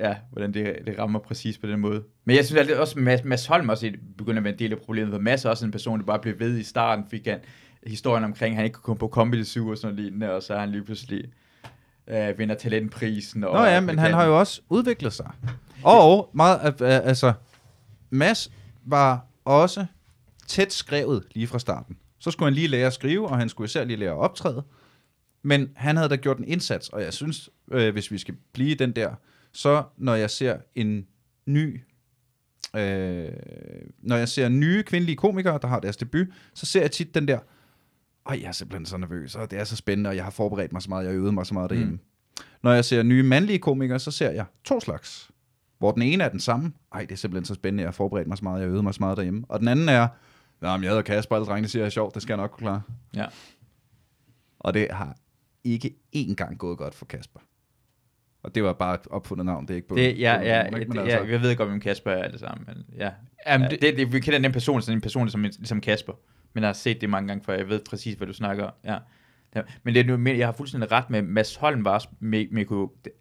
ja, 0.01 0.15
hvordan 0.33 0.55
det, 0.55 0.79
det 0.87 0.99
rammer 0.99 1.19
præcis 1.19 1.59
på 1.59 1.67
den 1.67 1.81
måde. 1.81 2.03
Men 2.29 2.37
jeg 2.37 2.47
synes 2.47 2.71
er 2.71 2.79
også, 2.81 2.99
Mads, 2.99 3.25
Mads 3.25 3.47
Holm 3.47 3.69
også 3.69 3.93
begynder 4.19 4.41
at 4.41 4.45
være 4.45 4.53
en 4.53 4.59
del 4.59 4.73
af 4.73 4.79
problemet, 4.79 5.13
for 5.13 5.21
Mads 5.21 5.45
er 5.45 5.51
også 5.51 5.65
en 5.65 5.71
person, 5.71 5.99
der 5.99 6.07
bare 6.07 6.19
blev 6.19 6.39
ved 6.39 6.59
i 6.59 6.63
starten, 6.63 7.05
fik 7.11 7.27
han 7.27 7.41
historien 7.87 8.25
omkring, 8.25 8.53
at 8.53 8.57
han 8.57 8.65
ikke 8.65 8.75
kunne 8.75 8.83
komme 8.83 8.99
på 8.99 9.09
Comedy 9.09 9.45
Zoo 9.45 9.69
og 9.69 9.79
sådan 9.79 9.95
noget 9.95 10.05
lignende, 10.05 10.33
og 10.33 10.43
så 10.43 10.55
er 10.55 10.59
han 10.59 10.71
lige 10.71 10.85
pludselig 10.85 11.25
øh, 12.07 12.39
vinder 12.39 12.55
talentprisen. 12.55 13.45
Og 13.45 13.55
Nå 13.55 13.65
ja, 13.65 13.81
men 13.81 13.99
han 13.99 14.13
har 14.13 14.25
jo 14.25 14.39
også 14.39 14.61
udviklet 14.69 15.13
sig. 15.13 15.31
Og 15.85 16.31
meget, 16.33 16.83
øh, 16.83 16.89
øh, 16.89 17.07
altså, 17.07 17.33
Mads 18.11 18.51
var 18.85 19.27
også 19.45 19.87
tæt 20.47 20.73
skrevet 20.73 21.25
lige 21.35 21.47
fra 21.47 21.59
starten. 21.59 21.97
Så 22.19 22.31
skulle 22.31 22.47
han 22.47 22.55
lige 22.55 22.69
lære 22.69 22.87
at 22.87 22.93
skrive, 22.93 23.29
og 23.29 23.39
han 23.39 23.49
skulle 23.49 23.67
især 23.67 23.85
lige 23.85 23.97
lære 23.97 24.11
at 24.11 24.19
optræde. 24.19 24.63
Men 25.43 25.71
han 25.77 25.97
havde 25.97 26.09
da 26.09 26.17
gjort 26.17 26.39
en 26.39 26.49
indsats, 26.49 26.89
og 26.89 27.03
jeg 27.03 27.13
synes, 27.13 27.51
øh, 27.73 27.93
hvis 27.93 28.11
vi 28.11 28.19
skal 28.19 28.35
blive 28.53 28.75
den 28.75 28.93
der, 28.93 29.11
så 29.53 29.83
når 29.97 30.15
jeg 30.15 30.31
ser 30.31 30.57
en 30.75 31.07
ny, 31.47 31.81
øh, 32.77 33.29
når 33.99 34.17
jeg 34.17 34.29
ser 34.29 34.49
nye 34.49 34.83
kvindelige 34.83 35.17
komikere, 35.17 35.59
der 35.63 35.69
har 35.69 35.81
deres 35.81 35.97
debut, 35.97 36.27
så 36.55 36.67
ser 36.67 36.81
jeg 36.81 36.91
tit 36.91 37.15
den 37.15 37.29
der, 37.29 37.39
ej, 38.27 38.39
jeg 38.41 38.49
er 38.49 38.53
simpelthen 38.53 38.87
så 38.87 38.97
nervøs, 38.97 39.35
og 39.35 39.51
det 39.51 39.59
er 39.59 39.65
så 39.65 39.77
spændende, 39.77 40.11
og 40.11 40.17
jeg 40.17 40.25
har 40.25 40.31
forberedt 40.31 40.73
mig 40.73 40.83
så 40.83 40.89
meget, 40.89 41.07
jeg 41.07 41.15
øvet 41.15 41.35
mig 41.35 41.47
så 41.47 41.55
meget 41.55 41.71
derhjemme. 41.71 41.93
Mm. 41.93 42.01
Når 42.63 42.73
jeg 42.73 42.85
ser 42.85 43.03
nye 43.03 43.23
mandlige 43.23 43.59
komikere, 43.59 43.99
så 43.99 44.11
ser 44.11 44.31
jeg 44.31 44.45
to 44.65 44.81
slags. 44.81 45.31
Hvor 45.79 45.93
den 45.93 46.03
ene 46.03 46.25
er 46.25 46.29
den 46.29 46.41
samme. 46.41 46.73
Ej, 46.93 47.01
det 47.01 47.13
er 47.13 47.17
simpelthen 47.17 47.45
så 47.45 47.55
spændende, 47.55 47.83
jeg 47.83 47.87
har 47.87 47.93
forberedt 47.93 48.29
mig 48.29 48.39
så 48.39 48.45
meget, 48.45 48.61
jeg 48.61 48.69
øvet 48.69 48.85
mig 48.85 48.95
så 48.95 49.01
meget 49.01 49.17
derhjemme. 49.17 49.45
Og 49.49 49.61
den 49.61 49.69
anden 49.69 49.89
er, 49.89 50.09
Nå, 50.61 50.77
men 50.77 50.83
jeg 50.85 50.91
hedder 50.91 51.03
Kasper, 51.03 51.37
alle 51.37 51.47
drengene 51.47 51.69
siger, 51.69 51.83
jeg 51.83 51.87
er 51.87 51.91
sjovt, 51.91 52.15
det 52.15 52.23
skal 52.23 52.33
jeg 52.33 52.37
nok 52.37 52.51
kunne 52.51 52.65
klare. 52.65 52.83
Ja. 53.15 53.27
Og 54.59 54.75
det 54.75 54.89
har 54.91 55.17
ikke 55.65 55.97
én 56.17 56.35
gang 56.35 56.59
gået 56.59 56.79
godt 56.79 56.95
for 56.95 57.07
Kasper. 57.07 57.41
Og 58.43 58.55
det 58.55 58.63
var 58.65 58.73
bare 58.73 58.95
et 58.95 59.01
opfundet 59.11 59.47
navn, 59.47 59.63
det 59.67 59.71
er 59.71 59.75
ikke 59.75 59.89
på... 59.89 59.97
Det, 59.97 60.19
ja, 60.21 60.37
på- 60.39 60.45
ja, 60.45 60.65
ikke? 60.65 60.79
det, 60.79 60.89
Men 60.89 60.97
ja, 60.97 61.03
altså, 61.03 61.25
jeg 61.33 61.43
ved 61.43 61.57
godt, 61.57 61.69
hvem 61.69 61.81
Kasper 61.81 62.11
er 62.11 62.23
alle 62.23 62.39
sammen, 62.39 62.65
men 62.67 62.85
ja. 62.99 63.11
Jamen, 63.47 63.65
ja 63.65 63.71
det- 63.71 63.83
det, 63.83 63.97
det, 63.97 64.13
vi 64.13 64.21
kender 64.21 64.39
den 64.39 64.53
person, 64.53 64.83
sådan 64.83 64.99
en 64.99 65.01
person 65.01 65.29
som, 65.31 65.43
ligesom 65.43 65.81
Kasper, 65.81 66.13
men 66.53 66.63
jeg 66.63 66.69
har 66.69 66.73
set 66.75 67.01
det 67.01 67.11
mange 67.11 67.29
gange 67.29 67.45
før, 67.45 67.55
jeg 67.55 67.69
ved 67.69 67.81
præcis, 67.91 68.15
hvad 68.15 68.27
du 68.27 68.33
snakker 68.33 68.65
om. 68.65 68.73
Ja. 68.85 68.99
Ja, 69.55 69.61
men 69.83 69.95
det 69.95 70.11
er 70.11 70.17
nu 70.17 70.31
jeg 70.31 70.47
har 70.47 70.53
fuldstændig 70.53 70.93
ret 70.93 71.11
med, 71.11 71.23
Mads 71.23 71.57
Holm 71.57 71.85
var 71.85 71.91
også 71.91 72.09
med, 72.21 72.47
med 72.51 72.65
kunne, 72.65 72.89
det, 73.05 73.13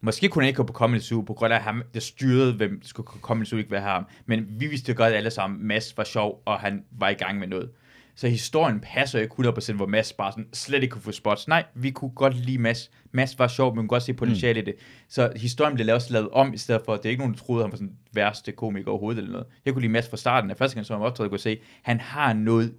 måske 0.00 0.28
kunne 0.28 0.42
han 0.42 0.48
ikke 0.48 0.56
gå 0.56 0.62
på 0.62 0.72
Comedy 0.72 1.00
Zoo, 1.00 1.20
på 1.20 1.34
grund 1.34 1.52
af 1.52 1.60
ham, 1.60 1.82
det 1.94 2.02
styrede, 2.02 2.52
hvem 2.54 2.80
skulle 2.84 3.06
Comedy 3.06 3.46
Zoo 3.46 3.58
ikke 3.58 3.70
være 3.70 3.80
ham, 3.80 4.04
men 4.26 4.46
vi 4.48 4.66
vidste 4.66 4.94
godt 4.94 5.14
alle 5.14 5.30
sammen, 5.30 5.66
Mads 5.66 5.96
var 5.96 6.04
sjov, 6.04 6.42
og 6.44 6.60
han 6.60 6.84
var 6.90 7.08
i 7.08 7.14
gang 7.14 7.38
med 7.38 7.46
noget. 7.48 7.70
Så 8.14 8.28
historien 8.28 8.80
passer 8.80 9.20
ikke 9.20 9.34
100%, 9.48 9.72
hvor 9.72 9.86
Mads 9.86 10.12
bare 10.12 10.32
sådan 10.32 10.48
slet 10.52 10.82
ikke 10.82 10.92
kunne 10.92 11.02
få 11.02 11.12
spots. 11.12 11.48
Nej, 11.48 11.64
vi 11.74 11.90
kunne 11.90 12.10
godt 12.10 12.36
lide 12.36 12.58
Mads. 12.58 12.90
Mads 13.12 13.38
var 13.38 13.48
sjov, 13.48 13.72
men 13.72 13.76
man 13.76 13.82
kunne 13.82 13.88
godt 13.88 14.02
se 14.02 14.14
potentiale 14.14 14.60
mm. 14.60 14.68
i 14.68 14.70
det. 14.70 14.74
Så 15.08 15.32
historien 15.36 15.74
blev 15.74 15.94
også 15.94 16.12
lavet 16.12 16.28
om, 16.30 16.54
i 16.54 16.58
stedet 16.58 16.82
for, 16.84 16.94
at 16.94 17.02
det 17.02 17.08
er 17.08 17.10
ikke 17.10 17.20
nogen, 17.20 17.34
der 17.34 17.40
troede, 17.40 17.64
han 17.64 17.72
var 17.72 17.76
sådan 17.76 17.96
værste 18.12 18.52
komiker 18.52 18.90
overhovedet 18.90 19.18
eller 19.18 19.32
noget. 19.32 19.46
Jeg 19.64 19.72
kunne 19.72 19.80
lide 19.80 19.92
Mads 19.92 20.08
fra 20.08 20.16
starten 20.16 20.50
af 20.50 20.56
første 20.56 20.74
gang, 20.74 20.86
så 20.86 20.94
han 20.94 21.02
optræde, 21.02 21.28
kunne 21.28 21.38
se, 21.38 21.60
han 21.82 22.00
har 22.00 22.32
noget 22.32 22.74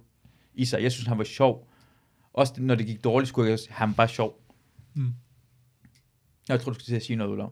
i 0.54 0.64
sig. 0.64 0.82
Jeg 0.82 0.92
synes, 0.92 1.06
han 1.06 1.18
var 1.18 1.24
sjov. 1.24 1.68
Også 2.32 2.54
når 2.58 2.74
det 2.74 2.86
gik 2.86 3.04
dårligt, 3.04 3.28
skulle 3.28 3.46
jeg 3.46 3.52
også, 3.52 3.68
han 3.70 3.94
var 3.96 4.06
sjov. 4.06 4.40
Mm. 4.94 5.12
Jeg 6.48 6.60
tror, 6.60 6.72
du 6.72 6.74
skulle 6.74 6.86
til 6.86 6.96
at 6.96 7.02
sige 7.02 7.16
noget, 7.16 7.30
Ulla. 7.30 7.44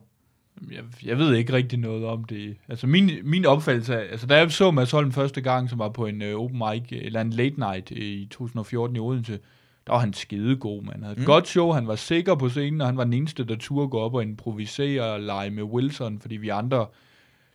Jeg, 0.71 0.83
jeg 1.05 1.17
ved 1.17 1.35
ikke 1.35 1.53
rigtig 1.53 1.79
noget 1.79 2.05
om 2.05 2.23
det. 2.23 2.55
Altså 2.67 2.87
min, 2.87 3.11
min 3.23 3.45
opfattelse 3.45 3.97
af, 3.97 4.11
altså 4.11 4.27
da 4.27 4.37
jeg 4.37 4.51
så 4.51 4.71
Mads 4.71 4.91
Holm 4.91 5.11
første 5.11 5.41
gang, 5.41 5.69
som 5.69 5.79
var 5.79 5.89
på 5.89 6.05
en 6.05 6.21
uh, 6.21 6.27
open 6.41 6.57
mic, 6.71 6.83
eller 6.91 7.21
en 7.21 7.29
late 7.29 7.59
night 7.59 7.91
øh, 7.91 7.97
i 7.97 8.27
2014 8.31 8.95
i 8.95 8.99
Odense, 8.99 9.39
der 9.87 9.93
var 9.93 9.99
han 9.99 10.13
skidegod, 10.13 10.81
man. 10.83 10.93
Han 10.93 11.03
havde 11.03 11.19
Mm. 11.19 11.25
godt 11.25 11.47
show, 11.47 11.71
han 11.71 11.87
var 11.87 11.95
sikker 11.95 12.35
på 12.35 12.49
scenen, 12.49 12.81
og 12.81 12.87
han 12.87 12.97
var 12.97 13.03
den 13.03 13.13
eneste, 13.13 13.43
der 13.43 13.55
turde 13.55 13.87
gå 13.89 13.99
op 13.99 14.13
og 14.13 14.21
improvisere 14.23 15.03
og 15.03 15.19
lege 15.21 15.49
med 15.51 15.63
Wilson, 15.63 16.19
fordi 16.19 16.35
vi 16.37 16.49
andre 16.49 16.87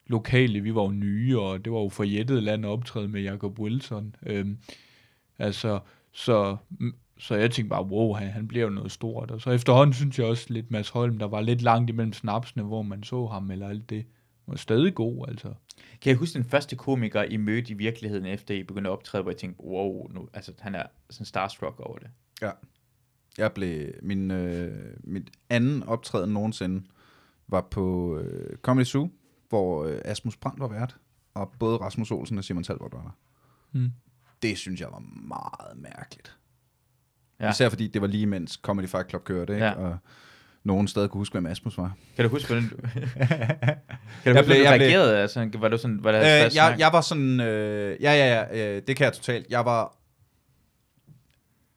lokale, 0.07 0.61
vi 0.61 0.75
var 0.75 0.83
jo 0.83 0.91
nye, 0.91 1.39
og 1.39 1.65
det 1.65 1.73
var 1.73 1.79
jo 1.79 1.89
forjættet 1.89 2.43
land 2.43 2.65
at 2.67 2.71
optræde 2.71 3.09
med 3.09 3.23
Jacob 3.23 3.59
Wilson. 3.59 4.15
Øhm, 4.27 4.59
altså, 5.39 5.79
så, 6.13 6.57
så 7.19 7.35
jeg 7.35 7.51
tænkte 7.51 7.69
bare, 7.69 7.87
wow, 7.87 8.13
han, 8.13 8.29
han 8.29 8.49
bliver 8.49 8.65
jo 8.65 8.71
noget 8.71 8.93
stort. 8.93 9.31
Og 9.31 9.41
så 9.41 9.51
efterhånden 9.51 9.95
synes 9.95 10.19
jeg 10.19 10.27
også 10.27 10.47
lidt, 10.49 10.71
Mads 10.71 10.89
Holm, 10.89 11.19
der 11.19 11.27
var 11.27 11.41
lidt 11.41 11.63
langt 11.63 11.91
imellem 11.91 12.13
snapsene, 12.13 12.63
hvor 12.63 12.83
man 12.83 13.03
så 13.03 13.27
ham, 13.27 13.51
eller 13.51 13.69
alt 13.69 13.91
det, 13.91 14.07
var 14.47 14.57
stadig 14.57 14.95
god, 14.95 15.29
altså. 15.29 15.49
Kan 16.01 16.11
jeg 16.11 16.17
huske 16.17 16.35
den 16.35 16.45
første 16.45 16.77
komiker, 16.77 17.23
I 17.23 17.37
mødte 17.37 17.73
i 17.73 17.75
virkeligheden, 17.75 18.27
efter 18.27 18.55
I 18.55 18.63
begyndte 18.63 18.91
at 18.91 18.93
optræde, 18.93 19.23
hvor 19.23 19.31
jeg 19.31 19.39
tænkte, 19.39 19.65
wow, 19.65 20.09
nu, 20.09 20.29
altså, 20.35 20.53
han 20.59 20.75
er 20.75 20.83
sådan 21.11 21.25
starstruck 21.25 21.81
over 21.81 21.99
det. 21.99 22.11
Ja. 22.43 22.51
Jeg 23.39 23.53
blev, 23.53 23.93
min, 24.03 24.31
øh, 24.31 24.97
mit 25.05 25.31
anden 25.51 25.83
optræden 25.83 26.31
nogensinde 26.31 26.85
var 27.49 27.61
på 27.71 28.17
øh, 28.19 28.57
Comedy 28.57 28.85
Zoo, 28.85 29.11
hvor 29.49 29.85
øh, 29.85 30.01
Asmus 30.05 30.37
Brandt 30.37 30.61
var 30.61 30.69
vært, 30.69 30.97
og 31.35 31.53
både 31.59 31.77
Rasmus 31.77 32.11
Olsen 32.11 32.39
og 32.39 32.45
Simon 32.45 32.65
Talbot 32.65 32.93
var 32.93 33.03
der. 33.03 33.19
Mm. 33.79 33.93
Det 34.43 34.59
synes 34.59 34.81
jeg 34.81 34.89
var 34.93 35.03
meget 35.29 35.77
mærkeligt. 35.77 36.38
Ja. 37.41 37.51
Især 37.51 37.69
fordi 37.69 37.87
det 37.87 38.01
var 38.03 38.09
lige 38.09 38.27
mens 38.27 38.59
Comedy 38.63 38.89
Fight 38.89 39.09
Club 39.11 39.25
kørte, 39.25 39.53
ikke? 39.53 39.67
Ja. 39.67 39.73
Og 39.73 39.97
nogen 40.65 40.89
stadig 40.89 41.11
kunne 41.11 41.19
huske, 41.21 41.33
hvem 41.33 41.47
Asmus 41.47 41.79
var. 41.79 41.93
Kan 42.17 42.25
du 42.25 42.31
huske, 42.31 42.47
hvordan 42.47 42.69
du, 42.69 42.77
kan 42.87 42.89
du 42.95 42.95
Jeg 42.95 43.77
huske, 43.77 44.25
blev- 44.25 44.35
hvordan 44.35 44.47
du 44.47 44.55
jeg 44.55 44.79
blev- 44.79 44.87
reagerede? 44.89 45.19
Altså, 45.19 45.51
var 45.59 45.69
du 45.69 45.79
sådan, 45.79 46.05
var 46.05 46.13
der 46.13 46.21
Øh, 46.47 46.57
jeg, 46.57 46.77
jeg 46.79 46.91
var 46.93 47.01
sådan, 47.01 47.41
øh, 47.41 47.97
ja, 48.03 48.13
ja, 48.13 48.45
ja, 48.53 48.77
øh, 48.77 48.83
det 48.87 48.97
kan 48.97 49.05
jeg 49.05 49.13
totalt. 49.13 49.47
Jeg 49.51 49.65
var 49.65 49.97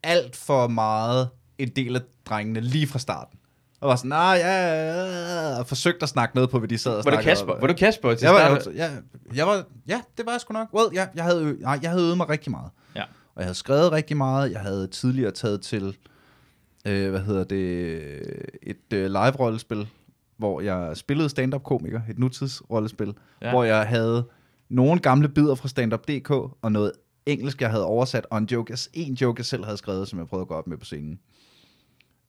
alt 0.04 0.36
for 0.36 0.68
meget 0.68 1.30
en 1.58 1.70
del 1.70 1.96
af 1.96 2.02
drengene 2.26 2.60
lige 2.62 2.88
fra 2.88 3.00
starten. 3.00 3.40
Og 3.82 3.90
var 3.90 3.96
sådan, 3.96 4.10
nej, 4.10 4.38
ja, 4.40 4.68
ja, 5.54 5.60
og 5.60 5.68
forsøgte 5.68 6.04
at 6.04 6.10
snakke 6.10 6.36
noget 6.36 6.50
på, 6.50 6.60
hvad 6.60 6.70
de 6.70 6.78
sad 6.78 6.92
og 6.92 6.96
var 7.06 7.12
du 7.12 7.16
snakkede 7.16 7.30
Kasper? 7.32 7.60
Var 7.60 7.68
du 7.68 7.74
Kasper 7.74 8.14
til 8.14 8.26
jeg 8.26 8.34
var, 8.34 8.60
start? 8.60 8.76
jeg, 8.76 8.92
jeg 9.36 9.48
var, 9.48 9.64
ja, 9.88 10.02
det 10.18 10.26
var 10.26 10.32
jeg 10.32 10.42
sgu 10.42 10.54
nok. 10.54 10.68
Well, 10.74 10.90
ja, 10.94 11.08
jeg, 11.16 11.24
havde, 11.24 11.58
nej, 11.60 11.80
jeg 11.82 11.90
havde 11.90 12.04
øvet 12.04 12.18
mig 12.18 12.30
rigtig 12.30 12.52
meget. 12.52 12.72
Ja. 12.96 13.04
Og 13.42 13.44
jeg 13.44 13.48
havde 13.48 13.58
skrevet 13.58 13.92
rigtig 13.92 14.18
meget. 14.18 14.52
Jeg 14.52 14.60
havde 14.62 14.88
tidligere 14.88 15.32
taget 15.32 15.62
til, 15.62 15.98
øh, 16.88 17.10
hvad 17.10 17.20
hedder 17.20 17.44
det, 17.44 17.98
et 18.64 18.94
øh, 18.94 19.06
live-rollespil, 19.12 19.88
hvor 20.38 20.62
jeg 20.62 20.98
spillede 20.98 21.30
stand-up-komiker, 21.30 22.02
et 22.10 22.20
nutidsrollespil, 22.20 23.14
Ja. 23.42 23.50
hvor 23.52 23.64
jeg 23.64 23.88
havde 23.88 24.28
nogle 24.70 25.00
gamle 25.00 25.30
bidder 25.30 25.56
fra 25.56 25.68
stand-up.dk, 25.68 26.30
og 26.62 26.72
noget 26.72 26.92
engelsk, 27.26 27.62
jeg 27.62 27.70
havde 27.70 27.86
oversat, 27.86 28.26
og 28.30 28.38
en 28.38 28.46
joke, 28.46 28.72
jeg- 28.72 28.80
en 29.08 29.14
joke, 29.14 29.40
jeg 29.40 29.46
selv 29.46 29.64
havde 29.66 29.78
skrevet, 29.78 30.08
som 30.08 30.20
jeg 30.20 30.28
prøvede 30.28 30.42
at 30.42 30.48
gå 30.48 30.54
op 30.54 30.68
med 30.68 30.78
på 30.78 30.86
scenen. 30.86 31.20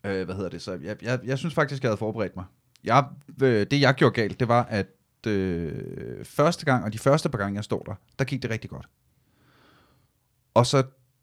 Øh, 0.04 0.24
hvad 0.24 0.34
hedder 0.34 0.50
det? 0.50 0.62
Så 0.62 0.72
jeg, 0.82 0.96
jeg, 1.02 1.20
jeg 1.24 1.38
synes 1.38 1.54
faktisk, 1.54 1.82
jeg 1.82 1.88
havde 1.88 1.98
forberedt 1.98 2.36
mig. 2.36 2.44
Jeg, 2.84 3.04
øh, 3.42 3.66
det, 3.70 3.80
jeg 3.80 3.94
gjorde 3.94 4.14
galt, 4.14 4.40
det 4.40 4.48
var, 4.48 4.62
at 4.64 4.86
øh, 5.26 6.24
første 6.24 6.64
gang, 6.64 6.84
og 6.84 6.92
de 6.92 6.98
første 6.98 7.28
par 7.28 7.38
gange, 7.38 7.56
jeg 7.56 7.64
stod 7.64 7.80
der, 7.86 7.94
der 8.18 8.24
gik 8.24 8.42
det 8.42 8.50
rigtig 8.50 8.70
godt. 8.70 8.86
Og 10.54 10.66
så 10.66 10.82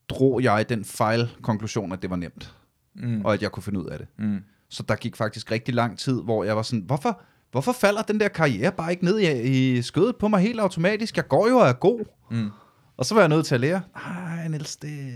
drog 0.10 0.43
jeg 0.43 0.70
den 0.70 0.86
fejl-konklusion, 0.86 1.91
at 1.91 2.01
det 2.01 2.10
var 2.10 2.16
nemt, 2.16 2.55
Mm. 2.95 3.22
og 3.26 3.34
at 3.34 3.41
jeg 3.41 3.51
kunne 3.51 3.64
finde 3.64 3.80
ud 3.80 3.86
af 3.86 3.97
det. 3.99 4.07
Mm. 4.18 4.39
Så 4.70 4.84
der 4.84 4.95
gik 4.95 5.16
faktisk 5.16 5.51
rigtig 5.51 5.74
lang 5.74 5.99
tid, 5.99 6.22
hvor 6.22 6.43
jeg 6.43 6.55
var 6.55 6.62
sådan, 6.62 6.84
hvorfor, 6.86 7.22
hvorfor 7.51 7.72
falder 7.72 8.01
den 8.01 8.20
der 8.20 8.28
karriere 8.28 8.72
bare 8.72 8.91
ikke 8.91 9.05
ned 9.05 9.20
i, 9.20 9.78
i 9.78 9.82
skødet 9.82 10.16
på 10.16 10.28
mig 10.28 10.39
helt 10.41 10.60
automatisk? 10.60 11.18
Jeg 11.18 11.28
går 11.28 11.47
jo 11.49 11.57
og 11.57 11.68
er 11.68 11.74
god. 11.74 12.05
Mm. 12.32 12.49
Og 12.97 13.05
så 13.05 13.14
var 13.14 13.22
jeg 13.22 13.30
nødt 13.30 13.45
til 13.45 13.55
at 13.55 13.62
lære, 13.62 13.82
ej 13.95 14.47
Niels, 14.47 14.76
det, 14.76 15.14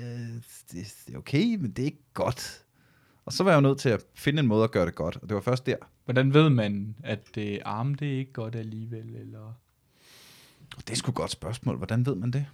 det, 0.71 0.93
det 1.07 1.13
er 1.13 1.17
okay, 1.17 1.55
men 1.55 1.71
det 1.71 1.79
er 1.79 1.85
ikke 1.85 2.03
godt. 2.13 2.63
Og 3.25 3.33
så 3.33 3.43
var 3.43 3.51
jeg 3.51 3.55
jo 3.55 3.61
nødt 3.61 3.79
til 3.79 3.89
at 3.89 4.03
finde 4.15 4.39
en 4.39 4.47
måde 4.47 4.63
at 4.63 4.71
gøre 4.71 4.85
det 4.85 4.95
godt, 4.95 5.17
og 5.21 5.29
det 5.29 5.35
var 5.35 5.41
først 5.41 5.65
der. 5.65 5.75
Hvordan 6.05 6.33
ved 6.33 6.49
man, 6.49 6.95
at 7.03 7.19
det 7.35 7.59
arme, 7.65 7.95
det 7.95 8.13
er 8.13 8.17
ikke 8.17 8.33
godt 8.33 8.55
alligevel, 8.55 9.15
eller... 9.15 9.53
Det 10.77 10.89
er 10.89 10.95
sgu 10.95 11.09
et 11.11 11.15
godt 11.15 11.31
spørgsmål, 11.31 11.77
hvordan 11.77 12.05
ved 12.05 12.15
man 12.15 12.31
det? 12.31 12.45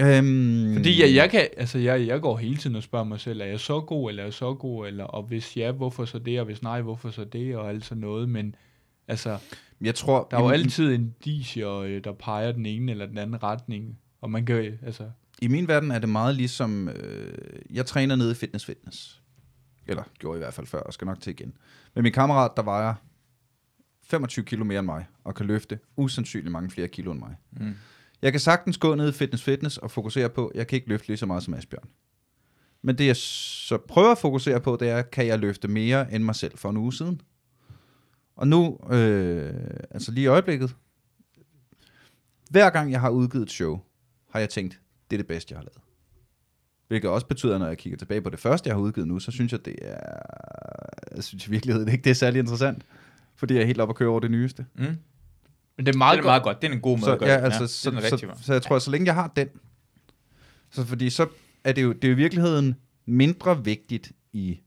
Øhm, 0.00 0.74
Fordi 0.74 1.02
jeg, 1.02 1.14
jeg, 1.14 1.30
kan, 1.30 1.48
altså 1.56 1.78
jeg, 1.78 2.06
jeg 2.06 2.20
går 2.20 2.36
hele 2.36 2.56
tiden 2.56 2.76
og 2.76 2.82
spørger 2.82 3.04
mig 3.04 3.20
selv, 3.20 3.40
er 3.40 3.44
jeg 3.44 3.60
så 3.60 3.80
god, 3.80 4.10
eller 4.10 4.22
er 4.22 4.26
jeg 4.26 4.34
så 4.34 4.54
god, 4.54 4.86
eller, 4.86 5.04
og 5.04 5.22
hvis 5.22 5.56
ja, 5.56 5.72
hvorfor 5.72 6.04
så 6.04 6.18
det, 6.18 6.40
og 6.40 6.46
hvis 6.46 6.62
nej, 6.62 6.80
hvorfor 6.80 7.10
så 7.10 7.24
det, 7.24 7.56
og 7.56 7.68
alt 7.68 7.84
sådan 7.84 8.00
noget, 8.00 8.28
men 8.28 8.54
altså, 9.08 9.38
jeg 9.80 9.94
tror, 9.94 10.28
der 10.30 10.36
er 10.36 10.42
jo 10.42 10.50
i, 10.50 10.52
altid 10.52 10.94
en 10.94 11.14
disier, 11.24 11.74
øh, 11.74 12.04
der 12.04 12.12
peger 12.12 12.52
den 12.52 12.66
ene 12.66 12.92
eller 12.92 13.06
den 13.06 13.18
anden 13.18 13.42
retning, 13.42 13.98
og 14.20 14.30
man 14.30 14.46
kan, 14.46 14.78
altså, 14.86 15.10
I 15.42 15.48
min 15.48 15.68
verden 15.68 15.90
er 15.90 15.98
det 15.98 16.08
meget 16.08 16.34
ligesom, 16.34 16.88
øh, 16.88 17.34
jeg 17.70 17.86
træner 17.86 18.16
nede 18.16 18.30
i 18.30 18.34
Fitness 18.34 18.66
Fitness. 18.66 19.20
Eller 19.88 20.02
gjorde 20.18 20.38
i 20.38 20.40
hvert 20.40 20.54
fald 20.54 20.66
før, 20.66 20.80
og 20.80 20.92
skal 20.92 21.06
nok 21.06 21.20
til 21.20 21.30
igen. 21.30 21.52
Men 21.94 22.02
min 22.02 22.12
kammerat, 22.12 22.50
der 22.56 22.62
vejer 22.62 22.94
25 24.02 24.44
kilo 24.44 24.64
mere 24.64 24.78
end 24.78 24.86
mig, 24.86 25.06
og 25.24 25.34
kan 25.34 25.46
løfte 25.46 25.78
usandsynligt 25.96 26.52
mange 26.52 26.70
flere 26.70 26.88
kilo 26.88 27.12
end 27.12 27.20
mig. 27.20 27.34
Mm. 27.50 27.74
Jeg 28.22 28.32
kan 28.32 28.40
sagtens 28.40 28.78
gå 28.78 28.94
ned 28.94 29.08
i 29.08 29.12
Fitness 29.12 29.44
Fitness 29.44 29.78
og 29.78 29.90
fokusere 29.90 30.28
på, 30.28 30.52
jeg 30.54 30.66
kan 30.66 30.76
ikke 30.76 30.88
løfte 30.88 31.08
lige 31.08 31.16
så 31.16 31.26
meget 31.26 31.42
som 31.42 31.54
Asbjørn. 31.54 31.88
Men 32.82 32.98
det 32.98 33.06
jeg 33.06 33.16
så 33.16 33.78
prøver 33.88 34.10
at 34.10 34.18
fokusere 34.18 34.60
på, 34.60 34.76
det 34.80 34.88
er, 34.88 35.02
kan 35.02 35.26
jeg 35.26 35.38
løfte 35.38 35.68
mere 35.68 36.14
end 36.14 36.24
mig 36.24 36.34
selv 36.34 36.58
for 36.58 36.70
en 36.70 36.76
uge 36.76 36.92
siden? 36.92 37.20
Og 38.36 38.48
nu, 38.48 38.78
øh, 38.90 39.54
altså 39.90 40.12
lige 40.12 40.24
i 40.24 40.26
øjeblikket, 40.26 40.76
hver 42.50 42.70
gang 42.70 42.92
jeg 42.92 43.00
har 43.00 43.10
udgivet 43.10 43.42
et 43.42 43.50
show, 43.50 43.80
har 44.30 44.40
jeg 44.40 44.48
tænkt, 44.48 44.80
det 45.10 45.16
er 45.16 45.18
det 45.18 45.26
bedste, 45.26 45.52
jeg 45.52 45.58
har 45.58 45.64
lavet. 45.64 45.78
Hvilket 46.88 47.10
også 47.10 47.26
betyder, 47.26 47.58
når 47.58 47.66
jeg 47.66 47.78
kigger 47.78 47.96
tilbage 47.96 48.20
på 48.20 48.30
det 48.30 48.38
første, 48.38 48.68
jeg 48.68 48.76
har 48.76 48.80
udgivet 48.80 49.08
nu, 49.08 49.18
så 49.18 49.30
synes 49.30 49.52
jeg, 49.52 49.64
det 49.64 49.76
er... 49.82 50.00
Jeg 51.14 51.24
synes 51.24 51.46
i 51.46 51.50
virkeligheden 51.50 51.88
ikke, 51.88 52.04
det 52.04 52.10
er 52.10 52.14
særlig 52.14 52.38
interessant. 52.38 52.82
Fordi 53.34 53.54
jeg 53.54 53.62
er 53.62 53.66
helt 53.66 53.80
oppe 53.80 53.92
at 53.92 53.96
køre 53.96 54.08
over 54.08 54.20
det 54.20 54.30
nyeste. 54.30 54.66
Mm 54.74 54.96
men 55.76 55.86
det 55.86 55.90
er 55.90 55.92
Det 55.92 55.98
meget, 55.98 56.18
er 56.18 56.22
meget 56.22 56.42
godt. 56.42 56.62
Det 56.62 56.68
er 56.70 56.74
en 56.74 56.80
god 56.80 56.98
måde 56.98 57.04
Så, 57.04 57.12
at 57.12 57.18
gøre 57.18 57.28
ja, 57.28 57.36
det. 57.36 57.44
altså, 57.44 57.60
ja, 57.62 57.66
så, 57.66 57.90
det 57.90 58.12
er 58.12 58.16
så, 58.16 58.26
måde. 58.26 58.42
så, 58.42 58.52
jeg 58.52 58.62
tror, 58.62 58.78
så 58.78 58.90
længe 58.90 59.06
jeg 59.06 59.14
har 59.14 59.32
den, 59.36 59.48
så 60.70 60.84
fordi 60.84 61.10
så 61.10 61.28
er 61.64 61.72
det 61.72 61.82
jo, 61.82 61.92
det 61.92 62.04
er 62.04 62.08
jo 62.08 62.14
i 62.14 62.16
virkeligheden 62.16 62.74
mindre 63.06 63.64
vigtigt 63.64 64.12
i, 64.32 64.60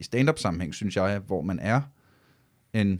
i 0.00 0.04
stand-up 0.04 0.38
sammenhæng, 0.38 0.74
synes 0.74 0.96
jeg, 0.96 1.18
hvor 1.18 1.42
man 1.42 1.58
er, 1.58 1.80
end, 2.72 2.98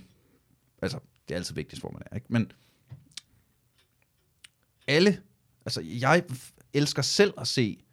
altså, 0.82 0.98
det 1.28 1.34
er 1.34 1.38
altid 1.38 1.54
vigtigst, 1.54 1.82
hvor 1.82 1.90
man 1.90 2.02
er, 2.10 2.14
ikke? 2.14 2.26
Men 2.30 2.52
alle, 4.86 5.18
altså, 5.66 5.80
jeg 5.80 6.22
elsker 6.74 7.02
selv 7.02 7.32
at 7.38 7.48
se 7.48 7.84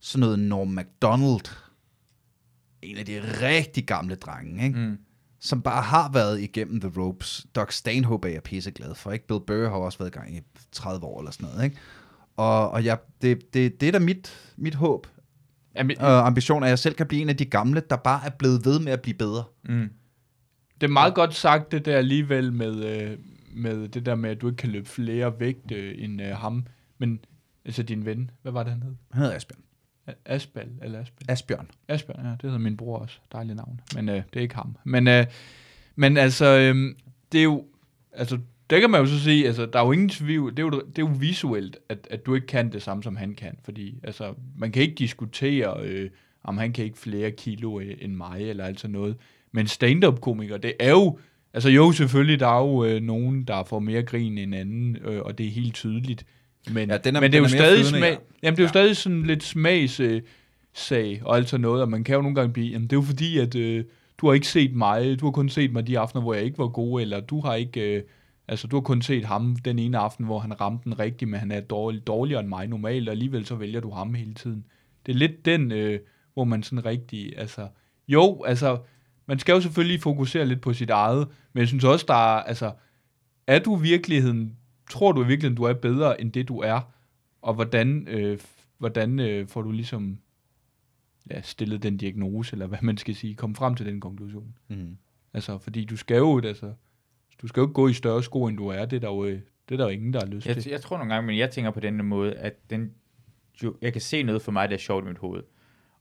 sådan 0.00 0.20
noget 0.20 0.38
Norm 0.38 0.68
MacDonald, 0.68 1.56
en 2.82 2.96
af 2.96 3.06
de 3.06 3.20
rigtig 3.46 3.86
gamle 3.86 4.14
drenge, 4.14 4.64
ikke? 4.64 4.78
Mm. 4.78 4.98
Som 5.40 5.62
bare 5.62 5.82
har 5.82 6.10
været 6.12 6.40
igennem 6.40 6.80
The 6.80 6.92
Ropes. 6.96 7.46
Doc 7.54 7.72
Stanhope 7.72 8.28
er 8.28 8.32
jeg 8.32 8.42
pisseglad 8.42 8.94
for, 8.94 9.12
ikke? 9.12 9.26
Bill 9.26 9.40
Burr 9.46 9.68
har 9.68 9.76
også 9.76 9.98
været 9.98 10.10
i 10.10 10.18
gang 10.18 10.36
i 10.36 10.40
30 10.72 11.06
år 11.06 11.20
eller 11.20 11.30
sådan 11.30 11.48
noget, 11.48 11.64
ikke? 11.64 11.76
Og, 12.36 12.70
og 12.70 12.84
jeg, 12.84 12.98
det, 13.22 13.54
det, 13.54 13.80
det 13.80 13.88
er 13.88 13.92
da 13.92 13.98
mit, 13.98 14.52
mit 14.56 14.74
håb 14.74 15.06
Jamen, 15.76 16.00
og 16.00 16.26
ambition, 16.26 16.62
at 16.62 16.68
jeg 16.68 16.78
selv 16.78 16.94
kan 16.94 17.06
blive 17.06 17.22
en 17.22 17.28
af 17.28 17.36
de 17.36 17.44
gamle, 17.44 17.82
der 17.90 17.96
bare 17.96 18.20
er 18.26 18.30
blevet 18.30 18.64
ved 18.64 18.80
med 18.80 18.92
at 18.92 19.02
blive 19.02 19.14
bedre. 19.14 19.44
Mm. 19.64 19.90
Det 20.80 20.86
er 20.86 20.92
meget 20.92 21.14
godt 21.14 21.34
sagt, 21.34 21.72
det 21.72 21.84
der 21.84 21.96
alligevel 21.96 22.52
med, 22.52 22.84
øh, 22.84 23.18
med 23.54 23.88
det 23.88 24.06
der 24.06 24.14
med, 24.14 24.30
at 24.30 24.40
du 24.40 24.46
ikke 24.46 24.56
kan 24.56 24.70
løbe 24.70 24.88
flere 24.88 25.40
vægte 25.40 25.98
end 25.98 26.22
øh, 26.22 26.28
ham. 26.28 26.66
Men, 26.98 27.20
altså 27.64 27.82
din 27.82 28.04
ven, 28.04 28.30
hvad 28.42 28.52
var 28.52 28.62
det, 28.62 28.72
han 28.72 28.82
hed? 28.82 28.94
Han 29.10 29.22
hedder 29.22 29.36
Asbjørn. 29.36 29.60
Asbal, 30.24 30.68
eller 30.82 31.00
Asbal? 31.00 31.24
Asbjørn. 31.28 31.70
Asbjørn, 31.88 32.24
ja, 32.24 32.30
det 32.30 32.42
hedder 32.42 32.58
min 32.58 32.76
bror 32.76 32.98
også. 32.98 33.18
Dejligt 33.32 33.56
navn. 33.56 33.80
Men 33.94 34.08
øh, 34.08 34.14
det 34.14 34.36
er 34.36 34.40
ikke 34.40 34.54
ham. 34.54 34.76
Men, 34.84 35.08
øh, 35.08 35.26
men 35.96 36.16
altså, 36.16 36.46
øh, 36.46 36.94
det 37.32 37.38
er 37.38 37.44
jo, 37.44 37.64
altså, 38.12 38.38
det 38.70 38.80
kan 38.80 38.90
man 38.90 39.00
jo 39.00 39.06
så 39.06 39.20
sige, 39.20 39.46
altså, 39.46 39.66
der 39.66 39.80
er 39.80 39.84
jo 39.86 39.92
ingen 39.92 40.08
tvivl, 40.08 40.50
det 40.50 40.58
er 40.58 40.62
jo, 40.62 40.70
det 40.70 40.98
er 40.98 41.02
jo 41.02 41.14
visuelt, 41.18 41.76
at, 41.88 42.08
at 42.10 42.26
du 42.26 42.34
ikke 42.34 42.46
kan 42.46 42.72
det 42.72 42.82
samme, 42.82 43.02
som 43.02 43.16
han 43.16 43.34
kan. 43.34 43.58
Fordi, 43.64 44.00
altså, 44.02 44.34
man 44.56 44.72
kan 44.72 44.82
ikke 44.82 44.94
diskutere, 44.94 45.82
øh, 45.82 46.10
om 46.44 46.58
han 46.58 46.72
kan 46.72 46.84
ikke 46.84 46.98
flere 46.98 47.30
kilo 47.30 47.80
øh, 47.80 47.94
end 48.00 48.14
mig, 48.14 48.50
eller 48.50 48.64
alt 48.64 48.80
sådan 48.80 48.92
noget. 48.92 49.16
Men 49.52 49.66
stand-up-komiker, 49.66 50.56
det 50.56 50.72
er 50.80 50.90
jo, 50.90 51.18
altså 51.54 51.68
jo, 51.68 51.92
selvfølgelig, 51.92 52.40
der 52.40 52.48
er 52.48 52.60
jo 52.60 52.84
øh, 52.84 53.02
nogen, 53.02 53.44
der 53.44 53.64
får 53.64 53.78
mere 53.78 54.02
grin 54.02 54.38
end 54.38 54.54
anden, 54.54 54.96
øh, 54.96 55.22
og 55.22 55.38
det 55.38 55.46
er 55.46 55.50
helt 55.50 55.74
tydeligt. 55.74 56.26
Men, 56.70 56.90
Ja, 56.90 56.96
den 56.98 57.16
er- 57.16 57.20
men 57.20 57.32
det 57.32 57.38
er 57.38 57.42
jo 57.42 57.48
stadig, 57.48 57.84
flydende, 57.84 57.98
smag, 57.98 58.10
ja. 58.10 58.16
jamen, 58.42 58.56
det 58.56 58.62
er 58.62 58.64
jo 58.64 58.66
Ja. 58.66 58.68
stadig 58.68 58.96
sådan 58.96 59.22
lidt 59.22 59.42
smags... 59.42 60.00
Øh, 60.00 60.22
sag 60.78 61.20
og 61.24 61.36
alt 61.36 61.48
sådan 61.48 61.60
noget, 61.62 61.82
og 61.82 61.88
man 61.88 62.04
kan 62.04 62.14
jo 62.14 62.22
nogle 62.22 62.34
gange 62.34 62.52
blive, 62.52 62.66
jamen 62.72 62.82
det 62.88 62.92
er 62.92 63.00
jo 63.00 63.02
fordi, 63.02 63.38
at 63.38 63.54
øh, 63.54 63.84
du 64.18 64.26
har 64.26 64.34
ikke 64.34 64.46
set 64.48 64.74
mig, 64.74 65.20
du 65.20 65.24
har 65.26 65.30
kun 65.32 65.48
set 65.48 65.72
mig 65.72 65.86
de 65.86 65.98
aftener, 65.98 66.22
hvor 66.22 66.34
jeg 66.34 66.44
ikke 66.44 66.58
var 66.58 66.68
god, 66.68 67.00
eller 67.00 67.20
du 67.20 67.40
har 67.40 67.54
ikke, 67.54 67.96
øh, 67.96 68.02
altså 68.48 68.66
du 68.66 68.76
har 68.76 68.80
kun 68.80 69.02
set 69.02 69.24
ham 69.24 69.56
den 69.64 69.78
ene 69.78 69.98
aften, 69.98 70.24
hvor 70.26 70.38
han 70.38 70.60
ramte 70.60 70.84
den 70.84 70.98
rigtigt, 70.98 71.30
men 71.30 71.40
han 71.40 71.50
er 71.52 71.60
dårlig, 71.60 72.06
dårligere 72.06 72.40
end 72.40 72.48
mig 72.48 72.66
normalt, 72.68 73.08
og 73.08 73.12
alligevel 73.12 73.46
så 73.46 73.54
vælger 73.54 73.80
du 73.80 73.90
ham 73.90 74.14
hele 74.14 74.34
tiden. 74.34 74.64
Det 75.06 75.12
er 75.12 75.16
lidt 75.16 75.44
den, 75.44 75.72
øh, 75.72 75.98
hvor 76.34 76.44
man 76.44 76.62
sådan 76.62 76.84
rigtig, 76.86 77.32
altså, 77.38 77.68
jo, 78.08 78.42
altså, 78.46 78.78
man 79.26 79.38
skal 79.38 79.52
jo 79.52 79.60
selvfølgelig 79.60 80.00
fokusere 80.00 80.46
lidt 80.46 80.60
på 80.60 80.72
sit 80.72 80.90
eget, 80.90 81.28
men 81.52 81.60
jeg 81.60 81.68
synes 81.68 81.84
også, 81.84 82.04
der 82.08 82.14
er, 82.36 82.42
altså, 82.42 82.72
er 83.46 83.58
du 83.58 83.78
i 83.78 83.82
virkeligheden, 83.82 84.52
tror 84.90 85.12
du 85.12 85.22
i 85.24 85.26
virkeligheden, 85.26 85.56
du 85.56 85.62
er 85.62 85.72
bedre 85.74 86.20
end 86.20 86.32
det, 86.32 86.48
du 86.48 86.58
er, 86.58 86.80
og 87.42 87.54
hvordan, 87.54 88.08
øh, 88.08 88.38
hvordan 88.78 89.20
øh, 89.20 89.48
får 89.48 89.62
du 89.62 89.70
ligesom 89.72 90.18
ja, 91.30 91.40
stillet 91.42 91.82
den 91.82 91.96
diagnose, 91.96 92.54
eller 92.54 92.66
hvad 92.66 92.78
man 92.82 92.96
skal 92.96 93.14
sige, 93.14 93.34
komme 93.34 93.56
frem 93.56 93.74
til 93.74 93.86
den 93.86 94.00
konklusion. 94.00 94.54
Mm. 94.68 94.96
Altså, 95.34 95.58
fordi 95.58 95.84
du 95.84 95.96
skal 95.96 96.16
jo, 96.16 96.40
altså, 96.44 96.72
du 97.42 97.46
skal 97.48 97.60
jo 97.60 97.64
ikke 97.66 97.74
gå 97.74 97.88
i 97.88 97.92
større 97.92 98.22
sko, 98.22 98.44
end 98.46 98.56
du 98.56 98.68
er. 98.68 98.84
Det 98.84 98.96
er 98.96 99.00
der 99.00 99.08
jo, 99.08 99.24
øh, 99.24 99.40
Det 99.68 99.74
er 99.74 99.76
der 99.76 99.84
jo 99.84 99.90
ingen, 99.90 100.12
der 100.12 100.20
har 100.20 100.26
lyst 100.26 100.46
Jeg, 100.46 100.56
til. 100.56 100.70
jeg 100.70 100.80
tror 100.80 100.98
nogle 100.98 101.14
gange, 101.14 101.26
men 101.26 101.38
jeg 101.38 101.50
tænker 101.50 101.70
på 101.70 101.80
den 101.80 102.04
måde, 102.04 102.34
at 102.34 102.70
den, 102.70 102.92
jo, 103.62 103.76
jeg 103.82 103.92
kan 103.92 104.02
se 104.02 104.22
noget 104.22 104.42
for 104.42 104.52
mig, 104.52 104.68
der 104.68 104.74
er 104.74 104.78
sjovt 104.78 105.04
i 105.04 105.08
mit 105.08 105.18
hoved. 105.18 105.42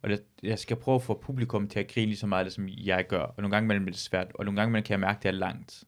Og 0.01 0.09
det, 0.09 0.23
jeg 0.43 0.59
skal 0.59 0.77
prøve 0.77 0.95
at 0.95 1.01
få 1.01 1.19
publikum 1.23 1.67
til 1.67 1.79
at 1.79 1.87
grine 1.87 2.05
lige 2.05 2.17
så 2.17 2.27
meget, 2.27 2.53
som 2.53 2.67
jeg 2.69 3.07
gør. 3.07 3.21
Og 3.21 3.33
nogle 3.37 3.55
gange 3.55 3.65
imellem 3.65 3.87
er 3.87 3.91
det 3.91 3.99
svært, 3.99 4.27
og 4.35 4.45
nogle 4.45 4.61
gange 4.61 4.69
imellem 4.69 4.83
kan 4.83 4.91
jeg 4.91 4.99
mærke, 4.99 5.17
at 5.17 5.23
det 5.23 5.29
er 5.29 5.33
langt. 5.33 5.83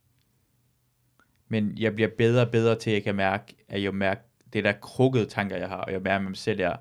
Men 1.50 1.78
jeg 1.78 1.96
bliver 1.96 2.10
bedre 2.18 2.46
og 2.46 2.52
bedre 2.52 2.76
til, 2.80 2.90
at 2.90 2.94
jeg 2.94 3.04
kan 3.04 3.16
mærke, 3.16 3.56
at 3.70 3.84
jeg 3.84 3.96
mærker 3.96 4.22
det 4.54 4.64
der 4.64 4.72
krukkede 4.72 5.26
tanker, 5.26 5.58
jeg 5.58 5.70
har, 5.70 5.78
og 5.78 5.92
jeg 5.92 6.02
mærker 6.02 6.20
med 6.20 6.30
mig 6.30 6.38
selv, 6.38 6.60
er, 6.60 6.76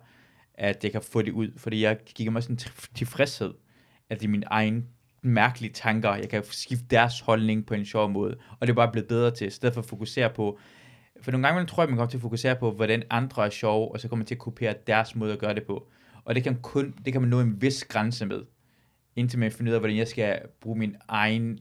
at 0.54 0.84
jeg 0.84 0.92
kan 0.92 1.02
få 1.02 1.22
det 1.22 1.32
ud. 1.32 1.48
Fordi 1.56 1.82
jeg 1.82 1.98
giver 2.14 2.30
mig 2.30 2.42
sådan 2.42 2.54
en 2.54 2.60
tilfredshed, 2.94 3.54
at 4.10 4.20
det 4.20 4.26
er 4.26 4.30
mine 4.30 4.46
egne 4.46 4.84
mærkelige 5.22 5.72
tanker. 5.72 6.14
Jeg 6.14 6.28
kan 6.28 6.44
skifte 6.44 6.86
deres 6.90 7.20
holdning 7.20 7.66
på 7.66 7.74
en 7.74 7.84
sjov 7.84 8.10
måde. 8.10 8.36
Og 8.60 8.66
det 8.66 8.70
er 8.70 8.74
bare 8.74 8.92
blevet 8.92 9.08
bedre 9.08 9.30
til, 9.30 9.46
i 9.46 9.50
stedet 9.50 9.74
for 9.74 9.80
at 9.80 9.88
fokusere 9.88 10.30
på, 10.30 10.58
for 11.22 11.30
nogle 11.30 11.46
gange 11.46 11.66
tror 11.66 11.82
jeg, 11.82 11.90
man 11.90 11.96
kommer 11.96 12.10
til 12.10 12.18
at 12.18 12.22
fokusere 12.22 12.56
på, 12.56 12.70
hvordan 12.70 13.02
andre 13.10 13.46
er 13.46 13.50
sjove, 13.50 13.92
og 13.92 14.00
så 14.00 14.08
kommer 14.08 14.20
man 14.20 14.26
til 14.26 14.34
at 14.34 14.38
kopiere 14.38 14.74
deres 14.86 15.14
måde 15.14 15.32
at 15.32 15.38
gøre 15.38 15.54
det 15.54 15.62
på. 15.66 15.88
Og 16.24 16.34
det 16.34 16.42
kan, 16.42 16.56
kun, 16.62 16.94
det 17.04 17.12
kan 17.12 17.22
man 17.22 17.30
nå 17.30 17.40
en 17.40 17.62
vis 17.62 17.84
grænse 17.84 18.26
med, 18.26 18.42
indtil 19.16 19.38
man 19.38 19.52
finder 19.52 19.72
ud 19.72 19.74
af, 19.74 19.80
hvordan 19.80 19.96
jeg 19.96 20.08
skal 20.08 20.40
bruge 20.60 20.78
min 20.78 20.96
egen, 21.08 21.58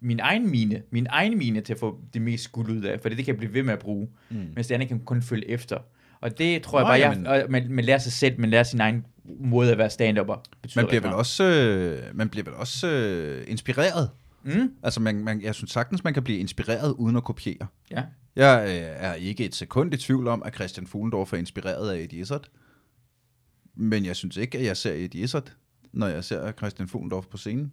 min 0.00 0.20
egen 0.20 0.50
mine, 0.50 0.82
min 0.90 1.06
egen 1.10 1.38
mine 1.38 1.60
til 1.60 1.72
at 1.72 1.78
få 1.78 2.00
det 2.14 2.22
mest 2.22 2.52
guld 2.52 2.70
ud 2.70 2.82
af, 2.82 3.00
for 3.00 3.08
det 3.08 3.18
kan 3.18 3.26
jeg 3.26 3.36
blive 3.36 3.54
ved 3.54 3.62
med 3.62 3.72
at 3.72 3.78
bruge, 3.78 4.08
mm. 4.30 4.36
mens 4.54 4.66
det 4.66 4.74
andet 4.74 4.88
kan 4.88 5.00
kun 5.00 5.22
følge 5.22 5.48
efter. 5.48 5.78
Og 6.20 6.38
det 6.38 6.62
tror 6.62 6.78
jeg 6.78 6.84
Nå, 6.84 6.88
bare, 6.88 6.98
jamen. 6.98 7.24
jeg, 7.24 7.44
og 7.44 7.50
man, 7.50 7.72
man 7.72 7.84
lærer 7.84 7.98
sig 7.98 8.12
selv, 8.12 8.40
man 8.40 8.50
lærer 8.50 8.62
sin 8.62 8.80
egen 8.80 9.06
måde 9.40 9.72
at 9.72 9.78
være 9.78 9.90
stand-upper. 9.90 10.42
Man 10.76 10.86
bliver 10.86 11.00
vel 11.00 11.12
også, 11.12 11.44
øh, 11.44 12.16
man 12.16 12.28
bliver 12.28 12.44
vel 12.44 12.54
også 12.54 12.88
øh, 12.88 13.44
inspireret. 13.48 14.10
Mm? 14.42 14.72
Altså, 14.82 15.00
man, 15.00 15.24
man, 15.24 15.42
jeg 15.42 15.54
synes 15.54 15.70
sagtens, 15.70 16.04
man 16.04 16.14
kan 16.14 16.22
blive 16.22 16.38
inspireret 16.38 16.92
uden 16.92 17.16
at 17.16 17.24
kopiere. 17.24 17.66
Ja. 17.90 18.02
Jeg 18.36 18.64
øh, 18.66 19.06
er 19.06 19.14
ikke 19.14 19.44
et 19.44 19.54
sekund 19.54 19.94
i 19.94 19.96
tvivl 19.96 20.28
om, 20.28 20.42
at 20.42 20.54
Christian 20.54 20.86
Fuglendorf 20.86 21.32
er 21.32 21.36
inspireret 21.36 21.90
af 21.90 21.98
Eddie 21.98 22.20
Izzard. 22.20 22.48
Men 23.74 24.04
jeg 24.04 24.16
synes 24.16 24.36
ikke, 24.36 24.58
at 24.58 24.64
jeg 24.64 24.76
ser 24.76 24.92
Eddie 24.92 25.22
Izzard, 25.22 25.52
når 25.92 26.06
jeg 26.06 26.24
ser 26.24 26.52
Christian 26.52 26.88
Fuglendorf 26.88 27.26
på 27.26 27.36
scenen. 27.36 27.72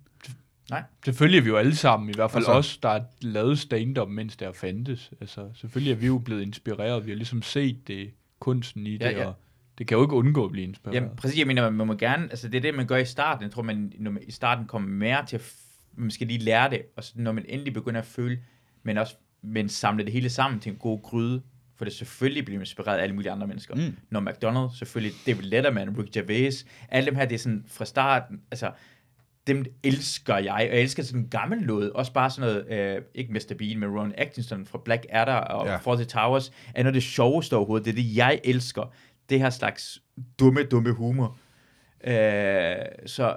Nej. 0.70 0.84
Selvfølgelig 1.06 1.38
er 1.38 1.42
vi 1.44 1.50
jo 1.50 1.58
alle 1.58 1.76
sammen, 1.76 2.10
i 2.10 2.14
hvert 2.16 2.32
fald 2.32 2.42
Altså- 2.42 2.52
os, 2.52 2.78
der 2.78 2.90
har 2.90 3.06
lavet 3.22 3.60
stand-up, 3.60 4.10
mens 4.10 4.38
det 4.38 4.46
har 4.46 4.54
fandtes. 4.54 5.12
Altså, 5.22 5.50
selvfølgelig 5.56 5.92
er 5.92 5.96
vi 5.96 6.06
jo 6.08 6.18
blevet 6.18 6.42
inspireret. 6.42 7.06
Vi 7.06 7.12
har 7.12 7.16
ligesom 7.16 7.42
set 7.42 7.88
det, 7.88 8.12
kunsten 8.40 8.88
i 8.88 8.94
det, 8.98 9.02
Ja, 9.06 9.10
ja. 9.12 9.26
og 9.26 9.34
det 9.78 9.88
kan 9.88 9.98
jo 9.98 10.04
ikke 10.04 10.16
undgå 10.16 10.46
at 10.46 10.52
blive 10.52 10.68
inspireret. 10.68 10.96
Jamen, 10.96 11.10
præcis, 11.18 11.40
jeg 11.40 11.48
mener, 11.48 11.70
man, 11.70 11.88
må 11.88 11.94
gerne, 11.94 12.24
altså 12.24 12.48
det 12.48 12.58
er 12.58 12.62
det, 12.62 12.76
man 12.76 12.88
gør 12.88 12.98
i 12.98 13.06
starten. 13.06 13.44
Jeg 13.44 13.52
tror, 13.52 13.62
man, 13.62 13.94
når 14.00 14.12
man 14.12 14.24
i 14.28 14.32
starten 14.32 14.66
kommer 14.66 14.90
mere 14.90 15.26
til 15.26 15.36
at, 15.36 15.54
man 15.96 16.12
skal 16.12 16.28
lige 16.28 16.40
lære 16.40 16.70
det, 16.70 16.82
og 16.98 17.04
så 17.04 17.14
når 17.16 17.32
man 17.32 17.46
endelig 17.50 17.74
begynder 17.74 18.00
at 18.02 18.06
føle, 18.08 18.40
men 18.84 18.98
også 18.98 19.16
men 19.42 19.70
samle 19.70 20.04
det 20.04 20.14
hele 20.14 20.30
sammen 20.30 20.60
til 20.60 20.72
en 20.72 20.78
god 20.78 21.02
gryde, 21.02 21.42
for 21.76 21.86
det 21.86 21.94
selvfølgelig 21.94 22.46
bliver 22.46 22.60
inspireret 22.60 22.98
af 22.98 23.04
alle 23.04 23.16
mulige 23.16 23.32
andre 23.32 23.48
mennesker. 23.48 23.76
Mm. 23.76 23.98
Når 24.10 24.20
McDonald's, 24.22 24.78
selvfølgelig 24.78 25.14
David 25.26 25.44
Letterman, 25.44 25.98
Rick 26.00 26.12
Gervais, 26.12 26.66
alle 26.90 27.06
dem 27.06 27.16
her, 27.16 27.26
det 27.26 27.36
er 27.36 27.40
sådan 27.40 27.66
fra 27.68 27.86
starten, 27.86 28.42
altså 28.52 28.72
dem 29.48 29.66
elsker 29.84 30.38
jeg, 30.38 30.54
og 30.54 30.60
jeg 30.62 30.82
elsker 30.82 31.04
sådan 31.04 31.22
en 31.22 31.28
gammel 31.30 31.58
låd, 31.62 31.90
også 31.90 32.14
bare 32.14 32.30
sådan 32.30 32.64
noget, 32.68 32.96
øh, 32.96 33.02
ikke 33.16 33.34
Mr. 33.34 33.54
Bean, 33.58 33.80
men 33.80 33.90
Ron 34.00 34.14
Atkinson 34.18 34.66
fra 34.66 34.80
Black 34.86 35.06
Adder 35.10 35.34
og 35.34 35.68
Ja. 35.68 35.76
Fawlty 35.78 36.04
Towers, 36.04 36.50
er 36.76 36.84
noget 36.84 36.88
af 36.88 36.94
det 36.94 37.04
sjoveste 37.04 37.56
overhovedet, 37.56 37.86
det 37.86 37.92
er 37.92 37.96
det, 37.96 38.16
jeg 38.16 38.40
elsker, 38.44 38.94
det 39.30 39.40
her 39.40 39.50
slags 39.50 40.02
dumme, 40.40 40.64
dumme 40.64 40.92
humor. 40.92 41.38
Øh, 42.04 42.76
så, 43.06 43.36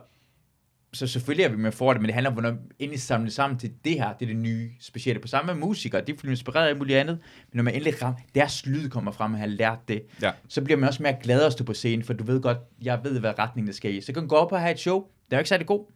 så 0.92 1.06
selvfølgelig 1.06 1.44
er 1.44 1.48
vi 1.48 1.56
med 1.56 1.72
for 1.72 1.92
det, 1.92 2.02
men 2.02 2.06
det 2.06 2.14
handler 2.14 2.30
om, 2.30 2.34
hvordan 2.34 2.58
endelig 2.78 3.00
samle 3.00 3.30
sammen 3.30 3.58
til 3.58 3.72
det 3.84 3.92
her, 3.94 4.12
det 4.12 4.22
er 4.22 4.26
det 4.26 4.36
nye 4.36 4.70
specielle. 4.80 5.20
På 5.20 5.28
samme 5.28 5.54
med 5.54 5.60
musikere, 5.60 6.00
de 6.00 6.14
bliver 6.14 6.30
inspireret 6.30 6.68
af 6.68 6.76
muligt 6.76 6.98
andet, 6.98 7.18
men 7.52 7.56
når 7.56 7.62
man 7.62 7.74
endelig 7.74 8.02
rammer, 8.02 8.20
deres 8.34 8.66
lyd 8.66 8.88
kommer 8.88 9.12
frem 9.12 9.32
og 9.32 9.38
har 9.40 9.46
lært 9.46 9.78
det, 9.88 10.02
Ja. 10.22 10.32
så 10.48 10.62
bliver 10.62 10.78
man 10.78 10.88
også 10.88 11.02
mere 11.02 11.16
glad 11.22 11.42
at 11.42 11.52
stå 11.52 11.64
på 11.64 11.74
scenen, 11.74 12.04
for 12.04 12.12
du 12.12 12.24
ved 12.24 12.40
godt, 12.40 12.58
jeg 12.82 13.00
ved, 13.04 13.20
hvad 13.20 13.38
retning 13.38 13.66
det 13.66 13.74
skal 13.74 13.94
i. 13.94 14.00
Så 14.00 14.12
kan 14.12 14.22
du 14.22 14.28
gå 14.28 14.36
op 14.36 14.52
og 14.52 14.60
have 14.60 14.72
et 14.72 14.78
show, 14.78 14.98
det 15.00 15.32
er 15.32 15.36
jo 15.36 15.40
ikke 15.40 15.48
særlig 15.48 15.66
god, 15.66 15.86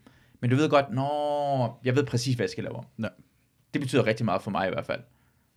men 0.41 0.51
du 0.51 0.57
ved 0.57 0.69
godt, 0.69 0.91
nå, 0.91 1.09
jeg 1.85 1.97
ved 1.97 2.05
præcis, 2.07 2.35
hvad 2.35 2.45
jeg 2.45 2.51
skal 2.51 2.65
lave 2.65 2.77
om. 2.77 2.87
Ja. 2.99 3.09
Det 3.75 3.81
betyder 3.81 4.07
rigtig 4.07 4.25
meget 4.25 4.43
for 4.43 4.51
mig 4.51 4.67
i 4.67 4.71
hvert 4.71 4.87
fald. 4.87 5.01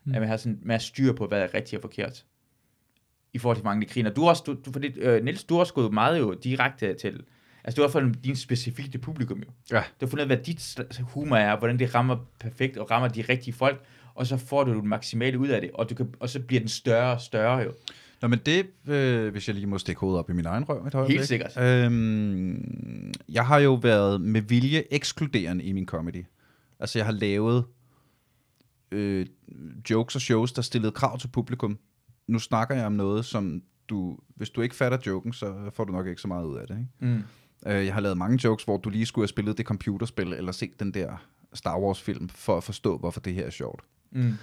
Mm. 0.03 0.13
At 0.13 0.21
man 0.21 0.29
har 0.29 0.37
sådan 0.37 0.59
mere 0.61 0.79
styr 0.79 1.13
på, 1.13 1.27
hvad 1.27 1.41
er 1.41 1.53
rigtigt 1.53 1.73
og 1.73 1.81
forkert. 1.81 2.25
I 3.33 3.37
forhold 3.37 3.57
til 3.57 3.65
mange, 3.65 3.81
de 3.81 3.93
griner. 3.93 4.09
Du 4.09 4.27
også, 4.27 4.43
du, 4.45 4.53
du, 4.65 4.71
fordi, 4.71 4.87
øh, 4.87 5.23
Niels, 5.23 5.43
du 5.43 5.53
har 5.53 5.59
også 5.59 5.73
gået 5.73 5.93
meget 5.93 6.19
jo 6.19 6.33
direkte 6.33 6.93
til, 6.93 7.23
altså 7.63 7.75
du 7.75 7.81
har 7.81 7.89
fået 7.89 8.23
din 8.23 8.35
specifikke 8.35 8.97
publikum 8.97 9.39
jo. 9.39 9.51
Ja. 9.71 9.83
Du 10.01 10.05
har 10.05 10.07
fundet 10.07 10.21
af, 10.21 10.27
hvad 10.27 10.37
dit 10.37 10.79
humor 10.99 11.35
er, 11.35 11.57
hvordan 11.57 11.79
det 11.79 11.95
rammer 11.95 12.17
perfekt 12.39 12.77
og 12.77 12.91
rammer 12.91 13.07
de 13.07 13.21
rigtige 13.21 13.53
folk, 13.53 13.85
og 14.15 14.27
så 14.27 14.37
får 14.37 14.63
du 14.63 14.73
det 14.73 14.83
maksimale 14.83 15.39
ud 15.39 15.47
af 15.47 15.61
det, 15.61 15.71
og, 15.73 15.89
du 15.89 15.95
kan, 15.95 16.13
og 16.19 16.29
så 16.29 16.39
bliver 16.39 16.59
den 16.59 16.69
større 16.69 17.13
og 17.13 17.21
større 17.21 17.57
jo. 17.57 17.73
Nå, 18.21 18.27
men 18.27 18.39
det, 18.45 18.67
øh, 18.87 19.31
hvis 19.31 19.47
jeg 19.47 19.55
lige 19.55 19.67
må 19.67 19.77
stikke 19.77 19.99
hovedet 19.99 20.19
op 20.19 20.29
i 20.29 20.33
min 20.33 20.45
egen 20.45 20.63
røv 20.63 20.85
et 20.87 20.95
øjeblik. 20.95 21.17
Helt 21.17 21.27
sikkert. 21.27 21.57
Øhm, 21.57 23.13
jeg 23.29 23.47
har 23.47 23.59
jo 23.59 23.73
været 23.73 24.21
med 24.21 24.41
vilje 24.41 24.83
ekskluderende 24.91 25.63
i 25.63 25.71
min 25.71 25.85
comedy. 25.85 26.25
Altså, 26.79 26.99
jeg 26.99 27.05
har 27.05 27.13
lavet 27.13 27.65
øh, 28.91 29.25
jokes 29.89 30.15
og 30.15 30.21
shows, 30.21 30.53
der 30.53 30.61
stillede 30.61 30.91
krav 30.91 31.19
til 31.19 31.27
publikum. 31.27 31.79
Nu 32.27 32.39
snakker 32.39 32.75
jeg 32.75 32.85
om 32.85 32.91
noget, 32.91 33.25
som 33.25 33.61
du, 33.89 34.17
hvis 34.35 34.49
du 34.49 34.61
ikke 34.61 34.75
fatter 34.75 34.97
joken, 35.07 35.33
så 35.33 35.69
får 35.73 35.83
du 35.83 35.91
nok 35.91 36.07
ikke 36.07 36.21
så 36.21 36.27
meget 36.27 36.45
ud 36.45 36.57
af 36.57 36.67
det. 36.67 36.77
Ikke? 36.77 37.13
Mm. 37.15 37.23
Øh, 37.65 37.85
jeg 37.85 37.93
har 37.93 38.01
lavet 38.01 38.17
mange 38.17 38.39
jokes, 38.43 38.63
hvor 38.63 38.77
du 38.77 38.89
lige 38.89 39.05
skulle 39.05 39.23
have 39.23 39.27
spillet 39.29 39.57
det 39.57 39.65
computerspil, 39.65 40.33
eller 40.33 40.51
set 40.51 40.79
den 40.79 40.93
der 40.93 41.27
Star 41.53 41.79
Wars-film, 41.79 42.29
for 42.29 42.57
at 42.57 42.63
forstå, 42.63 42.97
hvorfor 42.97 43.19
det 43.19 43.33
her 43.33 43.45
er 43.45 43.49
sjovt. 43.49 43.81
Mm. 44.11 44.33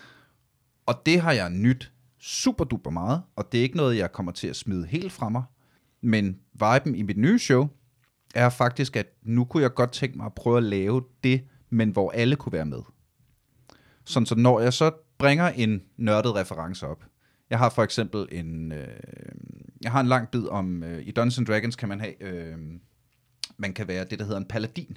Og 0.87 1.03
det 1.07 1.21
har 1.21 1.33
jeg 1.33 1.51
nyt 1.51 1.93
super 2.25 2.65
duper 2.65 2.91
meget, 2.91 3.23
og 3.37 3.53
det 3.53 3.59
er 3.59 3.63
ikke 3.63 3.77
noget, 3.77 3.97
jeg 3.97 4.13
kommer 4.13 4.33
til 4.33 4.49
at 4.49 4.57
smide 4.57 4.87
helt 4.87 5.13
fra 5.13 5.29
mig. 5.29 5.43
Men 6.01 6.39
viben 6.53 6.95
i 6.95 7.03
mit 7.03 7.19
nye 7.19 7.39
show 7.39 7.69
er 8.35 8.49
faktisk, 8.49 8.97
at 8.97 9.07
nu 9.23 9.45
kunne 9.45 9.63
jeg 9.63 9.75
godt 9.75 9.93
tænke 9.93 10.17
mig 10.17 10.27
at 10.27 10.35
prøve 10.35 10.57
at 10.57 10.63
lave 10.63 11.05
det, 11.25 11.45
men 11.71 11.91
hvor 11.91 12.11
alle 12.11 12.37
kunne 12.37 12.53
være 12.53 12.67
med. 12.67 12.81
Sådan 14.05 14.27
så 14.27 14.35
når 14.35 14.61
jeg 14.61 14.73
så 14.73 14.91
bringer 15.19 15.49
en 15.49 15.83
nørdet 15.97 16.35
reference 16.35 16.87
op. 16.87 17.05
Jeg 17.51 17.59
har 17.59 17.69
for 17.69 17.83
eksempel 17.83 18.29
en, 18.33 18.73
øh, 18.73 18.89
jeg 19.83 19.93
har 19.93 20.01
en 20.01 20.07
lang 20.07 20.29
bid 20.29 20.47
om, 20.47 20.83
øh, 20.83 21.07
i 21.07 21.11
Dungeons 21.11 21.39
and 21.39 21.47
Dragons 21.47 21.77
kan 21.77 21.89
man 21.89 22.01
have, 22.01 22.23
øh, 22.23 22.59
man 23.57 23.73
kan 23.73 23.89
være 23.89 24.05
det, 24.05 24.19
der 24.19 24.25
hedder 24.25 24.41
en 24.41 24.49
paladin, 24.49 24.97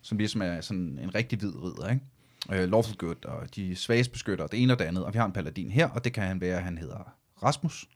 som 0.00 0.18
ligesom 0.18 0.42
er 0.42 0.60
sådan 0.60 0.98
en 0.98 1.14
rigtig 1.14 1.38
hvid 1.38 1.62
ridder, 1.62 1.90
ikke? 1.90 2.04
Øh, 2.52 2.70
lawful 2.70 2.96
good, 2.96 3.24
og 3.24 3.54
de 3.56 3.76
svages 3.76 4.08
beskytter, 4.08 4.46
det 4.46 4.62
ene 4.62 4.72
og 4.72 4.78
det 4.78 4.84
andet. 4.84 5.04
Og 5.04 5.12
vi 5.12 5.18
har 5.18 5.26
en 5.26 5.32
paladin 5.32 5.70
her, 5.70 5.88
og 5.88 6.04
det 6.04 6.12
kan 6.12 6.22
han 6.22 6.40
være, 6.40 6.60
han 6.60 6.78
hedder 6.78 7.14
Rasmus. 7.42 7.88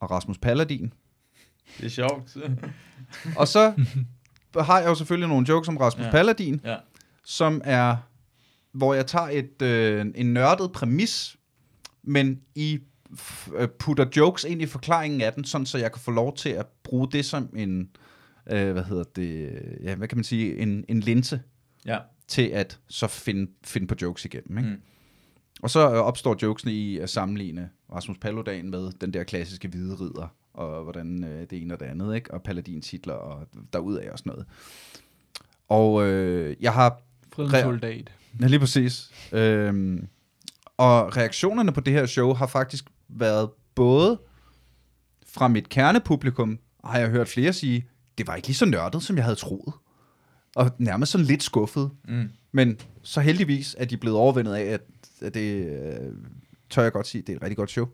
Og 0.00 0.10
Rasmus 0.10 0.38
Paladin. 0.38 0.92
Det 1.78 1.86
er 1.86 1.90
sjovt. 1.90 2.36
Og 3.40 3.48
så 3.48 3.72
har 4.56 4.78
jeg 4.78 4.88
jo 4.88 4.94
selvfølgelig 4.94 5.28
nogle 5.28 5.46
jokes 5.48 5.68
om 5.68 5.76
Rasmus 5.76 6.06
ja. 6.06 6.10
Paladin, 6.10 6.60
ja. 6.64 6.76
som 7.24 7.60
er, 7.64 7.96
hvor 8.72 8.94
jeg 8.94 9.06
tager 9.06 9.28
et, 9.28 9.62
øh, 9.62 10.06
en 10.14 10.32
nørdet 10.32 10.72
præmis, 10.72 11.36
men 12.02 12.40
I 12.54 12.78
øh, 13.54 13.68
putter 13.68 14.06
jokes 14.16 14.44
ind 14.44 14.62
i 14.62 14.66
forklaringen 14.66 15.20
af 15.20 15.32
den, 15.32 15.44
sådan 15.44 15.66
så 15.66 15.78
jeg 15.78 15.92
kan 15.92 16.00
få 16.00 16.10
lov 16.10 16.36
til 16.36 16.48
at 16.48 16.66
bruge 16.82 17.08
det 17.12 17.24
som 17.24 17.48
en, 17.56 17.90
øh, 18.50 18.72
hvad 18.72 18.84
hedder 18.84 19.04
det, 19.16 19.62
ja, 19.82 19.94
hvad 19.94 20.08
kan 20.08 20.18
man 20.18 20.24
sige, 20.24 20.58
en, 20.58 20.84
en 20.88 21.00
linse 21.00 21.40
ja. 21.86 21.98
til 22.28 22.42
at 22.42 22.78
så 22.88 23.06
finde, 23.06 23.50
finde 23.64 23.86
på 23.86 23.94
jokes 24.02 24.24
igennem. 24.24 24.58
Ikke? 24.58 24.70
Mm. 24.70 24.80
Og 25.62 25.70
så 25.70 25.90
øh, 25.90 25.96
opstår 25.96 26.36
jokesene 26.42 26.72
i 26.72 26.98
at 26.98 27.10
sammenligne 27.10 27.70
Rasmus 27.92 28.18
Paludan 28.18 28.70
med 28.70 28.92
den 29.00 29.12
der 29.12 29.24
klassiske 29.24 29.68
hvide 29.68 29.94
ridder, 29.94 30.34
og 30.54 30.82
hvordan 30.82 31.24
øh, 31.24 31.46
det 31.50 31.62
ene 31.62 31.74
og 31.74 31.80
det 31.80 31.86
andet, 31.86 32.14
ikke? 32.14 32.34
og 32.34 32.42
paladin-titler 32.42 33.14
og 33.14 33.46
derudaf 33.72 34.10
og 34.12 34.18
sådan 34.18 34.30
noget. 34.30 34.46
Og 35.68 36.06
øh, 36.06 36.56
jeg 36.60 36.72
har... 36.72 37.00
Fredens 37.32 37.54
Re- 37.54 37.62
soldat. 37.62 38.12
Ja, 38.40 38.46
lige 38.46 38.60
præcis. 38.60 39.10
Øhm, 39.32 40.08
og 40.76 41.16
reaktionerne 41.16 41.72
på 41.72 41.80
det 41.80 41.92
her 41.92 42.06
show 42.06 42.34
har 42.34 42.46
faktisk 42.46 42.84
været 43.08 43.50
både 43.74 44.20
fra 45.26 45.48
mit 45.48 45.68
kernepublikum, 45.68 46.58
har 46.84 46.98
jeg 46.98 47.08
hørt 47.08 47.28
flere 47.28 47.52
sige, 47.52 47.86
det 48.18 48.26
var 48.26 48.34
ikke 48.34 48.48
lige 48.48 48.56
så 48.56 48.66
nørdet, 48.66 49.02
som 49.02 49.16
jeg 49.16 49.24
havde 49.24 49.36
troet. 49.36 49.74
Og 50.56 50.70
nærmest 50.78 51.12
sådan 51.12 51.26
lidt 51.26 51.42
skuffet. 51.42 51.90
Mm. 52.08 52.30
Men 52.52 52.78
så 53.02 53.20
heldigvis 53.20 53.76
er 53.78 53.84
de 53.84 53.96
blevet 53.96 54.18
overvendet 54.18 54.54
af, 54.54 54.62
at, 54.62 54.80
at 55.20 55.34
det, 55.34 55.66
øh, 55.66 56.12
tør 56.70 56.82
jeg 56.82 56.92
godt 56.92 57.06
sige, 57.06 57.22
det 57.22 57.32
er 57.32 57.36
et 57.36 57.42
rigtig 57.42 57.56
godt 57.56 57.70
show. 57.70 57.88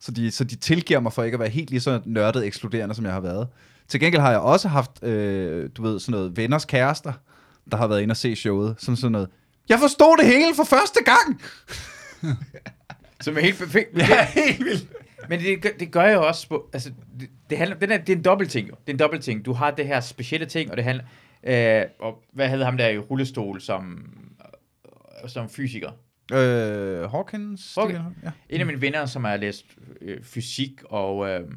Så 0.00 0.12
de, 0.12 0.30
så 0.30 0.44
de 0.44 0.56
tilgiver 0.56 1.00
mig 1.00 1.12
for 1.12 1.22
ikke 1.22 1.34
at 1.34 1.40
være 1.40 1.48
helt 1.48 1.70
lige 1.70 1.80
så 1.80 2.00
nørdet 2.04 2.46
ekskluderende, 2.46 2.94
som 2.94 3.04
jeg 3.04 3.12
har 3.12 3.20
været. 3.20 3.48
Til 3.88 4.00
gengæld 4.00 4.22
har 4.22 4.30
jeg 4.30 4.40
også 4.40 4.68
haft, 4.68 5.02
øh, 5.02 5.70
du 5.76 5.82
ved, 5.82 6.00
sådan 6.00 6.12
noget 6.12 6.36
venners 6.36 6.64
kærester, 6.64 7.12
der 7.70 7.76
har 7.76 7.86
været 7.86 8.02
inde 8.02 8.12
og 8.12 8.16
se 8.16 8.36
showet. 8.36 8.74
Som 8.78 8.96
sådan 8.96 9.12
noget, 9.12 9.28
jeg 9.68 9.78
forstod 9.78 10.16
det 10.18 10.26
hele 10.26 10.54
for 10.54 10.64
første 10.64 11.00
gang! 11.04 11.42
Som 13.20 13.36
er 13.36 13.40
helt 13.40 13.58
perfekt. 13.58 13.98
Ja, 13.98 14.26
helt 14.26 14.64
vildt. 14.64 14.86
Men 15.28 15.40
det, 15.40 15.80
det 15.80 15.90
gør 15.90 16.02
jeg 16.02 16.18
også 16.18 16.60
altså, 16.72 16.90
det, 17.20 17.28
det, 17.50 17.58
handler, 17.58 17.76
den 17.76 17.90
er, 17.90 17.98
det 17.98 18.12
er 18.12 18.16
en 18.16 18.24
dobbelt 18.24 18.50
ting 18.50 18.68
jo. 18.68 18.74
Det 18.86 18.92
er 18.92 18.94
en 18.94 18.98
dobbelt 18.98 19.22
ting. 19.22 19.44
Du 19.44 19.52
har 19.52 19.70
det 19.70 19.86
her 19.86 20.00
specielle 20.00 20.46
ting, 20.46 20.70
og 20.70 20.76
det 20.76 20.84
handler, 20.84 21.04
øh, 21.42 21.82
og 21.98 22.24
hvad 22.32 22.48
hedder 22.48 22.64
ham 22.64 22.76
der 22.76 22.88
i 22.88 22.98
rullestol 22.98 23.60
som, 23.60 24.12
som 25.26 25.48
fysiker? 25.48 25.90
Øh, 26.32 27.10
Hawkins? 27.10 27.74
Hawkins. 27.74 27.98
Stephen- 28.00 28.24
Ja. 28.24 28.30
En 28.48 28.60
af 28.60 28.66
mine 28.66 28.80
venner, 28.80 29.06
som 29.06 29.24
har 29.24 29.36
læst 29.36 29.66
øh, 30.00 30.22
fysik 30.22 30.82
og 30.84 31.28
øh, 31.28 31.50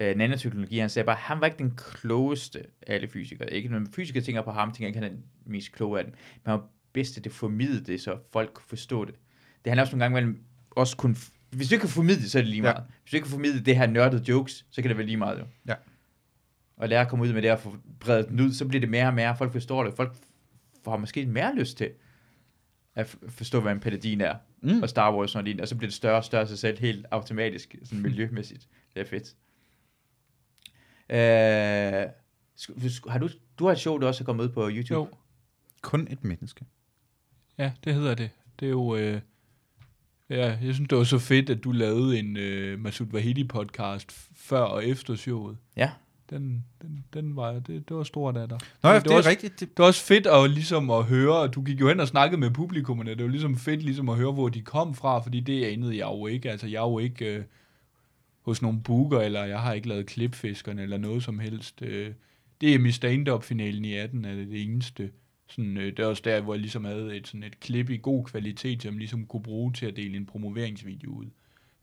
øh, 0.00 0.16
nanoteknologi, 0.16 0.78
han 0.78 0.90
sagde 0.90 1.06
bare, 1.06 1.16
at 1.16 1.22
han 1.22 1.40
var 1.40 1.46
ikke 1.46 1.58
den 1.58 1.72
klogeste 1.76 2.58
af 2.86 2.94
alle 2.94 3.08
fysikere. 3.08 3.52
Ikke 3.52 3.68
når 3.68 3.82
fysikere 3.94 4.22
tænker 4.24 4.42
på 4.42 4.50
ham, 4.50 4.72
tænker 4.72 4.86
ikke, 4.86 4.98
han 4.98 5.04
er 5.04 5.08
den 5.14 5.24
mest 5.46 5.72
kloge 5.72 5.98
af 5.98 6.04
dem. 6.04 6.12
Men 6.44 6.50
han 6.50 6.52
var 6.60 6.66
bedst 6.92 7.14
til 7.14 7.22
at 7.26 7.32
formidle 7.32 7.80
det, 7.84 8.00
så 8.00 8.16
folk 8.32 8.50
kunne 8.54 8.64
forstå 8.68 9.04
det. 9.04 9.14
Det 9.64 9.70
handler 9.70 9.82
også 9.82 9.96
nogle 9.96 10.04
gange 10.04 10.14
mellem 10.14 10.42
også 10.70 10.96
kun... 10.96 11.16
Hvis 11.50 11.68
du 11.68 11.74
ikke 11.74 11.80
kan 11.80 11.90
formidle 11.90 12.22
det, 12.22 12.30
så 12.30 12.38
er 12.38 12.42
det 12.42 12.50
lige 12.50 12.62
Ja. 12.62 12.72
meget. 12.72 12.84
Hvis 13.02 13.10
du 13.10 13.16
ikke 13.16 13.24
kan 13.24 13.30
formidle 13.30 13.60
det 13.64 13.76
her 13.76 13.86
nørdede 13.86 14.24
jokes, 14.28 14.66
så 14.70 14.82
kan 14.82 14.88
det 14.88 14.96
være 14.98 15.06
lige 15.06 15.16
meget 15.16 15.38
jo. 15.38 15.44
Ja. 15.68 15.74
Og 16.76 16.88
lære 16.88 17.00
at 17.00 17.08
komme 17.08 17.24
ud 17.24 17.32
med 17.32 17.42
det 17.42 17.50
og 17.52 17.60
få 17.60 17.76
bredt 18.00 18.28
den 18.28 18.40
ud, 18.40 18.52
så 18.52 18.68
bliver 18.68 18.80
det 18.80 18.88
mere 18.90 19.06
og 19.06 19.14
mere, 19.14 19.36
folk 19.36 19.52
forstår 19.52 19.84
det. 19.84 19.94
Folk 19.94 20.16
får 20.84 20.96
måske 20.96 21.26
mere 21.26 21.54
lyst 21.56 21.76
til 21.76 21.90
at 22.94 23.16
forstå, 23.28 23.60
hvad 23.60 23.72
en 23.72 23.80
paladin 23.80 24.20
er 24.20 24.34
Mm. 24.62 24.82
og 24.82 24.88
Star 24.88 25.16
Wars 25.16 25.36
og 25.36 25.44
lignende, 25.44 25.62
og 25.62 25.68
så 25.68 25.76
bliver 25.76 25.88
det 25.88 25.94
større 25.94 26.16
og 26.16 26.24
større 26.24 26.46
sig 26.46 26.58
selv 26.58 26.78
helt 26.78 27.06
automatisk, 27.10 27.74
sådan 27.84 28.02
miljømæssigt. 28.02 28.68
Det 28.94 29.00
er 29.00 29.04
fedt. 29.04 29.36
Øh, 31.10 33.12
har 33.12 33.18
du, 33.18 33.28
du 33.58 33.64
har 33.64 33.72
et 33.72 33.78
show, 33.78 33.98
der 33.98 34.06
også 34.06 34.24
er 34.24 34.26
kommet 34.26 34.44
ud 34.44 34.48
på 34.48 34.68
YouTube? 34.72 34.94
Jo, 34.94 35.08
Kun 35.82 36.06
et 36.10 36.24
menneske. 36.24 36.64
ja, 37.58 37.72
det 37.84 37.94
hedder 37.94 38.14
det. 38.14 38.30
Det 38.60 38.66
er 38.66 38.70
jo... 38.70 38.96
Øh, 38.96 39.20
ja, 40.30 40.58
jeg 40.62 40.74
synes, 40.74 40.88
det 40.88 40.98
var 40.98 41.04
så 41.04 41.18
fedt, 41.18 41.50
at 41.50 41.64
du 41.64 41.72
lavede 41.72 42.18
en 42.18 42.36
øh, 42.36 42.78
Masud 42.80 43.06
Vahidi-podcast 43.06 44.06
før 44.34 44.60
og 44.60 44.86
efter 44.86 45.14
showet. 45.14 45.56
Ja. 45.76 45.90
Den, 46.30 46.64
den, 46.82 47.04
den 47.14 47.36
var, 47.36 47.52
det, 47.52 47.88
det 47.88 47.96
var 47.96 48.02
stort 48.02 48.36
af 48.36 48.48
dig. 48.48 48.58
Nå, 48.82 48.88
ja, 48.88 48.94
Men 48.94 49.02
det, 49.02 49.10
er 49.10 49.16
også, 49.16 49.30
rigtigt. 49.30 49.60
Det, 49.60 49.68
Det 49.68 49.78
var 49.78 49.84
også 49.84 50.04
fedt 50.04 50.26
at, 50.26 50.50
ligesom 50.50 50.90
at 50.90 51.04
høre, 51.04 51.48
du 51.48 51.62
gik 51.62 51.80
jo 51.80 51.88
hen 51.88 52.00
og 52.00 52.08
snakkede 52.08 52.40
med 52.40 52.50
publikummerne, 52.50 53.10
det 53.10 53.22
var 53.22 53.30
ligesom 53.30 53.56
fedt 53.56 53.82
ligesom 53.82 54.08
at 54.08 54.16
høre, 54.16 54.32
hvor 54.32 54.48
de 54.48 54.62
kom 54.62 54.94
fra, 54.94 55.18
fordi 55.18 55.40
det 55.40 55.64
anede 55.64 55.96
jeg 55.96 56.06
jo 56.06 56.26
ikke. 56.26 56.50
Altså, 56.50 56.66
jeg 56.66 56.78
er 56.78 56.90
jo 56.90 56.98
ikke 56.98 57.36
øh, 57.36 57.44
hos 58.40 58.62
nogen 58.62 58.82
booker, 58.82 59.20
eller 59.20 59.44
jeg 59.44 59.60
har 59.60 59.72
ikke 59.72 59.88
lavet 59.88 60.06
klipfiskerne, 60.06 60.82
eller 60.82 60.98
noget 60.98 61.22
som 61.22 61.38
helst. 61.38 61.82
Øh, 61.82 62.12
det 62.60 62.74
er 62.74 62.78
min 62.78 62.92
stand-up-finalen 62.92 63.84
i 63.84 63.94
18, 63.94 64.24
er 64.24 64.34
det, 64.34 64.48
det 64.48 64.62
eneste. 64.62 65.10
Sådan, 65.48 65.76
øh, 65.76 65.86
det 65.86 65.98
er 65.98 66.06
også 66.06 66.22
der, 66.24 66.40
hvor 66.40 66.54
jeg 66.54 66.60
ligesom 66.60 66.84
havde 66.84 67.16
et, 67.16 67.28
sådan 67.28 67.42
et 67.42 67.60
klip 67.60 67.90
i 67.90 67.96
god 67.96 68.24
kvalitet, 68.24 68.82
som 68.82 68.94
jeg 68.94 68.98
ligesom 68.98 69.26
kunne 69.26 69.42
bruge 69.42 69.72
til 69.72 69.86
at 69.86 69.96
dele 69.96 70.16
en 70.16 70.26
promoveringsvideo 70.26 71.10
ud. 71.10 71.26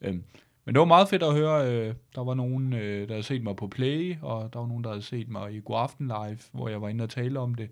Øhm, 0.02 0.24
men 0.66 0.76
det 0.76 0.80
var 0.80 0.86
meget 0.86 1.10
fedt 1.10 1.24
at 1.24 1.34
høre. 1.34 1.72
Øh, 1.72 1.96
der 2.16 2.24
var 2.24 2.34
nogen, 2.34 2.74
øh, 2.74 3.08
der 3.08 3.14
havde 3.14 3.24
set 3.24 3.44
mig 3.44 3.56
på 3.56 3.68
Play, 3.68 4.16
og 4.22 4.54
der 4.54 4.60
var 4.60 4.68
nogen, 4.68 4.84
der 4.84 4.90
havde 4.90 5.02
set 5.02 5.30
mig 5.30 5.54
i 5.54 5.62
God 5.66 5.80
Aften 5.80 6.08
Live, 6.08 6.38
hvor 6.52 6.70
jeg 6.70 6.82
var 6.82 6.90
inde 6.90 7.04
og 7.04 7.10
tale 7.10 7.40
om 7.40 7.56
det. 7.56 7.70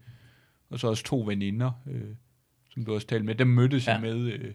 Og 0.69 0.79
så 0.79 0.87
også 0.87 1.03
to 1.03 1.23
veninder, 1.25 1.71
øh, 1.87 2.15
som 2.69 2.85
du 2.85 2.93
også 2.93 3.07
talte 3.07 3.25
med. 3.25 3.35
Dem 3.35 3.47
mødtes 3.47 3.87
ja. 3.87 3.91
Jeg 3.91 4.01
med. 4.01 4.33
Øh, 4.33 4.51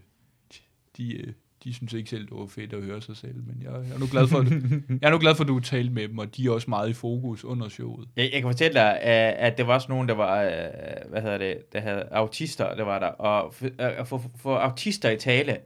de, 0.97 1.16
øh, 1.16 1.32
de 1.64 1.74
synes 1.74 1.93
ikke 1.93 2.11
selv, 2.11 2.22
det 2.26 2.37
var 2.37 2.47
fedt 2.47 2.72
at 2.72 2.82
høre 2.82 3.03
sig 3.03 3.16
selv, 3.16 3.34
men 3.34 3.62
jeg, 3.62 3.70
jeg 3.72 3.95
er 3.95 3.99
nu 3.99 4.07
glad 4.11 4.26
for, 4.26 4.39
at, 4.39 4.47
jeg 5.03 5.09
er 5.09 5.11
nu 5.11 5.18
glad 5.18 5.34
for, 5.34 5.45
at 5.45 5.49
du 5.49 5.61
talte 5.61 5.93
med 5.93 6.09
dem, 6.09 6.18
og 6.18 6.37
de 6.37 6.47
er 6.47 6.51
også 6.51 6.70
meget 6.70 6.91
i 6.91 6.93
fokus 6.93 7.45
under 7.45 7.68
showet. 7.68 8.09
Jeg, 8.16 8.30
jeg 8.32 8.43
kan 8.43 8.49
fortælle 8.51 8.74
dig, 8.74 9.01
at, 9.01 9.59
der 9.59 9.64
var 9.64 9.74
også 9.74 9.89
nogen, 9.89 10.09
der 10.09 10.14
var, 10.14 10.43
hvad 11.09 11.22
hedder 11.22 11.39
det, 11.39 11.72
der 11.72 11.80
havde 11.80 12.09
autister, 12.11 12.74
der 12.74 12.84
var 12.84 12.99
der, 12.99 13.07
og 13.07 13.55
for, 13.55 13.68
få 14.05 14.22
for 14.37 14.57
autister 14.57 15.11
i 15.11 15.16
tale, 15.16 15.59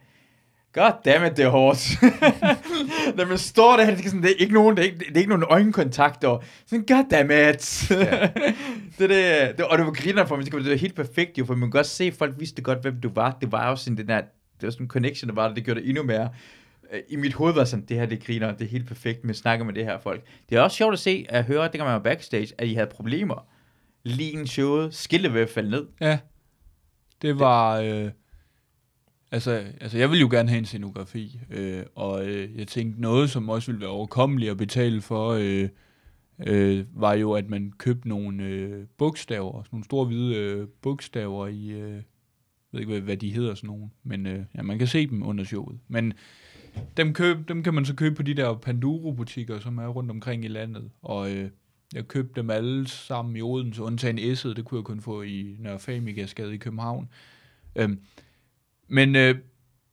God 0.72 0.92
damn 1.04 1.26
it, 1.26 1.36
det 1.36 1.44
er 1.44 1.48
hårdt. 1.48 2.02
Når 3.16 3.26
man 3.26 3.38
står 3.38 3.76
der, 3.76 3.86
det 3.86 4.04
er, 4.04 4.08
sådan, 4.08 4.22
det 4.22 4.30
er 4.30 4.34
ikke 4.38 4.54
nogen, 4.54 4.76
det 4.76 4.82
er 4.82 4.86
ikke, 4.86 4.98
det 4.98 5.12
er 5.14 5.16
ikke 5.16 5.28
nogen 5.28 5.44
øjenkontakt, 5.48 6.24
og 6.24 6.42
sådan, 6.66 6.84
god 6.86 7.04
damn 7.10 7.30
it. 7.30 7.90
Ja. 7.90 8.30
det, 8.98 9.10
det, 9.10 9.58
det, 9.58 9.64
og 9.64 9.78
det 9.78 9.86
var 9.86 9.92
griner 9.92 10.24
for 10.26 10.36
mig, 10.36 10.44
det 10.44 10.70
var 10.70 10.74
helt 10.74 10.94
perfekt 10.94 11.38
jo, 11.38 11.44
for 11.44 11.54
man 11.54 11.60
kunne 11.60 11.70
godt 11.70 11.86
se, 11.86 12.12
folk 12.12 12.34
vidste 12.38 12.62
godt, 12.62 12.82
hvem 12.82 13.00
du 13.00 13.10
var. 13.14 13.36
Det 13.40 13.52
var 13.52 13.68
jo 13.68 13.76
sådan 13.76 13.96
den 13.96 14.08
der, 14.08 14.20
det 14.20 14.62
var 14.62 14.70
sådan 14.70 14.84
en 14.84 14.90
connection, 14.90 15.28
der 15.28 15.34
var 15.34 15.48
der, 15.48 15.54
det 15.54 15.64
gjorde 15.64 15.80
det 15.80 15.88
endnu 15.88 16.02
mere. 16.02 16.28
Øh, 16.92 17.00
I 17.08 17.16
mit 17.16 17.34
hoved 17.34 17.54
var 17.54 17.64
sådan, 17.64 17.84
det 17.84 17.96
her, 17.96 18.06
det 18.06 18.24
griner, 18.24 18.52
det 18.52 18.64
er 18.64 18.68
helt 18.68 18.86
perfekt 18.86 19.24
med 19.24 19.30
at 19.30 19.36
snakke 19.36 19.64
med 19.64 19.74
det 19.74 19.84
her 19.84 19.98
folk. 19.98 20.22
Det 20.50 20.58
er 20.58 20.62
også 20.62 20.76
sjovt 20.76 20.92
at 20.92 20.98
se, 20.98 21.26
at 21.28 21.44
høre, 21.44 21.64
det 21.64 21.72
kan 21.72 21.84
man 21.84 21.92
være 21.92 22.02
backstage, 22.02 22.48
at 22.58 22.68
I 22.68 22.74
havde 22.74 22.86
problemer. 22.86 23.46
Lige 24.02 24.32
en 24.38 24.46
showet, 24.46 24.94
skillet 24.94 25.34
ved 25.34 25.40
at 25.40 25.50
falde 25.50 25.70
ned. 25.70 25.86
Ja, 26.00 26.18
det 27.22 27.38
var... 27.38 27.80
Øh, 27.80 28.10
altså, 29.30 29.50
altså, 29.80 29.98
jeg 29.98 30.10
vil 30.10 30.20
jo 30.20 30.28
gerne 30.30 30.48
have 30.48 30.58
en 30.58 30.64
scenografi, 30.64 31.40
øh, 31.50 31.82
og 31.94 32.28
øh, 32.28 32.58
jeg 32.58 32.68
tænkte 32.68 33.00
noget, 33.00 33.30
som 33.30 33.48
også 33.48 33.72
ville 33.72 33.80
være 33.80 33.90
overkommeligt 33.90 34.50
at 34.50 34.56
betale 34.56 35.00
for, 35.00 35.30
øh, 35.30 35.68
øh, 36.46 36.84
var 36.94 37.14
jo, 37.14 37.32
at 37.32 37.48
man 37.48 37.72
købte 37.78 38.08
nogle 38.08 38.44
øh, 38.44 38.86
bogstaver, 38.98 39.62
sådan 39.62 39.68
nogle 39.72 39.84
store 39.84 40.06
hvide 40.06 40.36
øh, 40.36 40.68
bogstaver 40.82 41.46
i... 41.46 41.70
Øh, 41.70 42.02
jeg 42.72 42.78
ved 42.78 42.80
ikke, 42.80 42.92
hvad, 42.92 43.00
hvad 43.00 43.16
de 43.16 43.34
hedder 43.34 43.54
sådan 43.54 43.68
nogle, 43.68 43.88
men 44.04 44.26
øh, 44.26 44.44
ja, 44.54 44.62
man 44.62 44.78
kan 44.78 44.86
se 44.86 45.06
dem 45.06 45.22
under 45.22 45.44
showet. 45.44 45.78
Men 45.88 46.12
dem, 46.96 47.14
køb, 47.14 47.48
dem 47.48 47.62
kan 47.62 47.74
man 47.74 47.84
så 47.84 47.94
købe 47.94 48.14
på 48.14 48.22
de 48.22 48.34
der 48.34 48.54
Panduro-butikker, 48.54 49.60
som 49.60 49.78
er 49.78 49.86
rundt 49.86 50.10
omkring 50.10 50.44
i 50.44 50.48
landet, 50.48 50.90
og... 51.02 51.36
Øh, 51.36 51.50
jeg 51.94 52.08
købte 52.08 52.40
dem 52.40 52.50
alle 52.50 52.88
sammen 52.88 53.36
i 53.36 53.42
Odense, 53.42 53.82
undtagen 53.82 54.18
S'et, 54.18 54.54
det 54.54 54.64
kunne 54.64 54.78
jeg 54.78 54.84
kun 54.84 55.00
få 55.00 55.22
i 55.22 55.56
Nørre 55.58 55.78
Famigastgade 55.78 56.54
i 56.54 56.56
København. 56.56 57.08
Øh, 57.76 57.88
men 58.90 59.16
øh, 59.16 59.34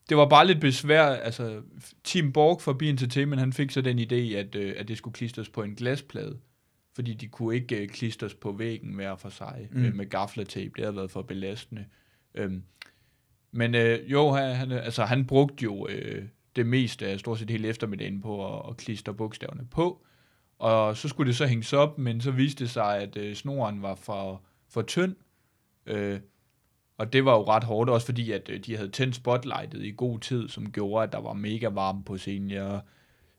det 0.10 0.18
var 0.18 0.30
bare 0.30 0.48
lidt 0.48 0.62
besvær, 0.62 1.04
altså 1.04 1.62
Tim 2.04 2.34
Borg 2.34 2.62
fra 2.62 2.74
Be 2.74 2.89
Entertainment, 2.89 3.39
han 3.39 3.54
fik 3.54 3.72
så 3.72 3.82
den 3.82 4.00
idé, 4.00 4.36
at, 4.36 4.56
øh, 4.56 4.74
at 4.78 4.88
det 4.88 4.98
skulle 4.98 5.14
klistres 5.14 5.50
på 5.50 5.64
en 5.64 5.76
glasplade, 5.76 6.39
fordi 6.95 7.14
de 7.14 7.28
kunne 7.28 7.56
ikke 7.56 7.82
øh, 7.82 7.88
klistres 7.88 8.34
på 8.34 8.52
væggen 8.52 8.93
hver 8.93 9.16
for 9.16 9.30
sig 9.30 9.68
mm. 9.72 9.86
Øh, 9.86 9.95
med 9.95 10.10
gaflertape, 10.10 10.72
det 10.76 10.84
havde 10.84 10.95
været 10.95 11.12
for 11.12 11.22
belastende. 11.22 11.86
Øhm, 12.36 12.64
men 13.52 13.76
øh, 13.76 14.12
jo, 14.12 14.32
han, 14.32 14.56
han, 14.56 14.72
altså, 14.72 15.06
han 15.06 15.26
brugte 15.26 15.64
jo 15.64 15.88
øh, 15.88 16.24
det 16.56 16.66
meste 16.66 17.08
af 17.08 17.20
stort 17.20 17.39
set 17.39 17.50
hele 17.50 17.68
eftermiddagen 17.68 18.22
på 18.22 18.58
at, 18.58 18.70
at 18.70 18.78
klistre 18.78 19.14
bogstaverne 19.14 19.68
på, 19.72 20.06
og 20.60 20.98
så 20.98 21.08
skulle 21.08 21.28
det 21.28 21.38
så 21.38 21.45
hænges 21.45 21.74
op, 21.74 21.98
men 21.98 22.22
så 22.22 22.32
viste 22.32 22.64
det 22.64 22.72
sig, 22.72 22.98
at 22.98 23.18
øh, 23.18 23.36
snoren 23.36 23.82
var 23.82 23.95
for, 23.95 24.41
for 24.70 24.82
tynd. 24.82 25.16
Øh, 25.86 26.20
og 26.98 27.14
det 27.14 27.26
var 27.26 27.34
jo 27.34 27.43
ret 27.43 27.64
hårdt, 27.64 27.89
også 27.89 28.06
fordi, 28.06 28.32
at 28.32 28.50
øh, 28.50 28.60
de 28.60 28.76
havde 28.76 28.89
tændt 28.89 29.16
spotlightet 29.16 29.84
i 29.84 29.93
god 29.98 30.20
tid, 30.20 30.50
som 30.50 30.72
gjorde, 30.72 31.04
at 31.04 31.12
der 31.12 31.22
var 31.22 31.34
mega 31.34 31.70
varme 31.70 32.04
på 32.04 32.18
scenen. 32.18 32.52
Jeg, 32.52 32.82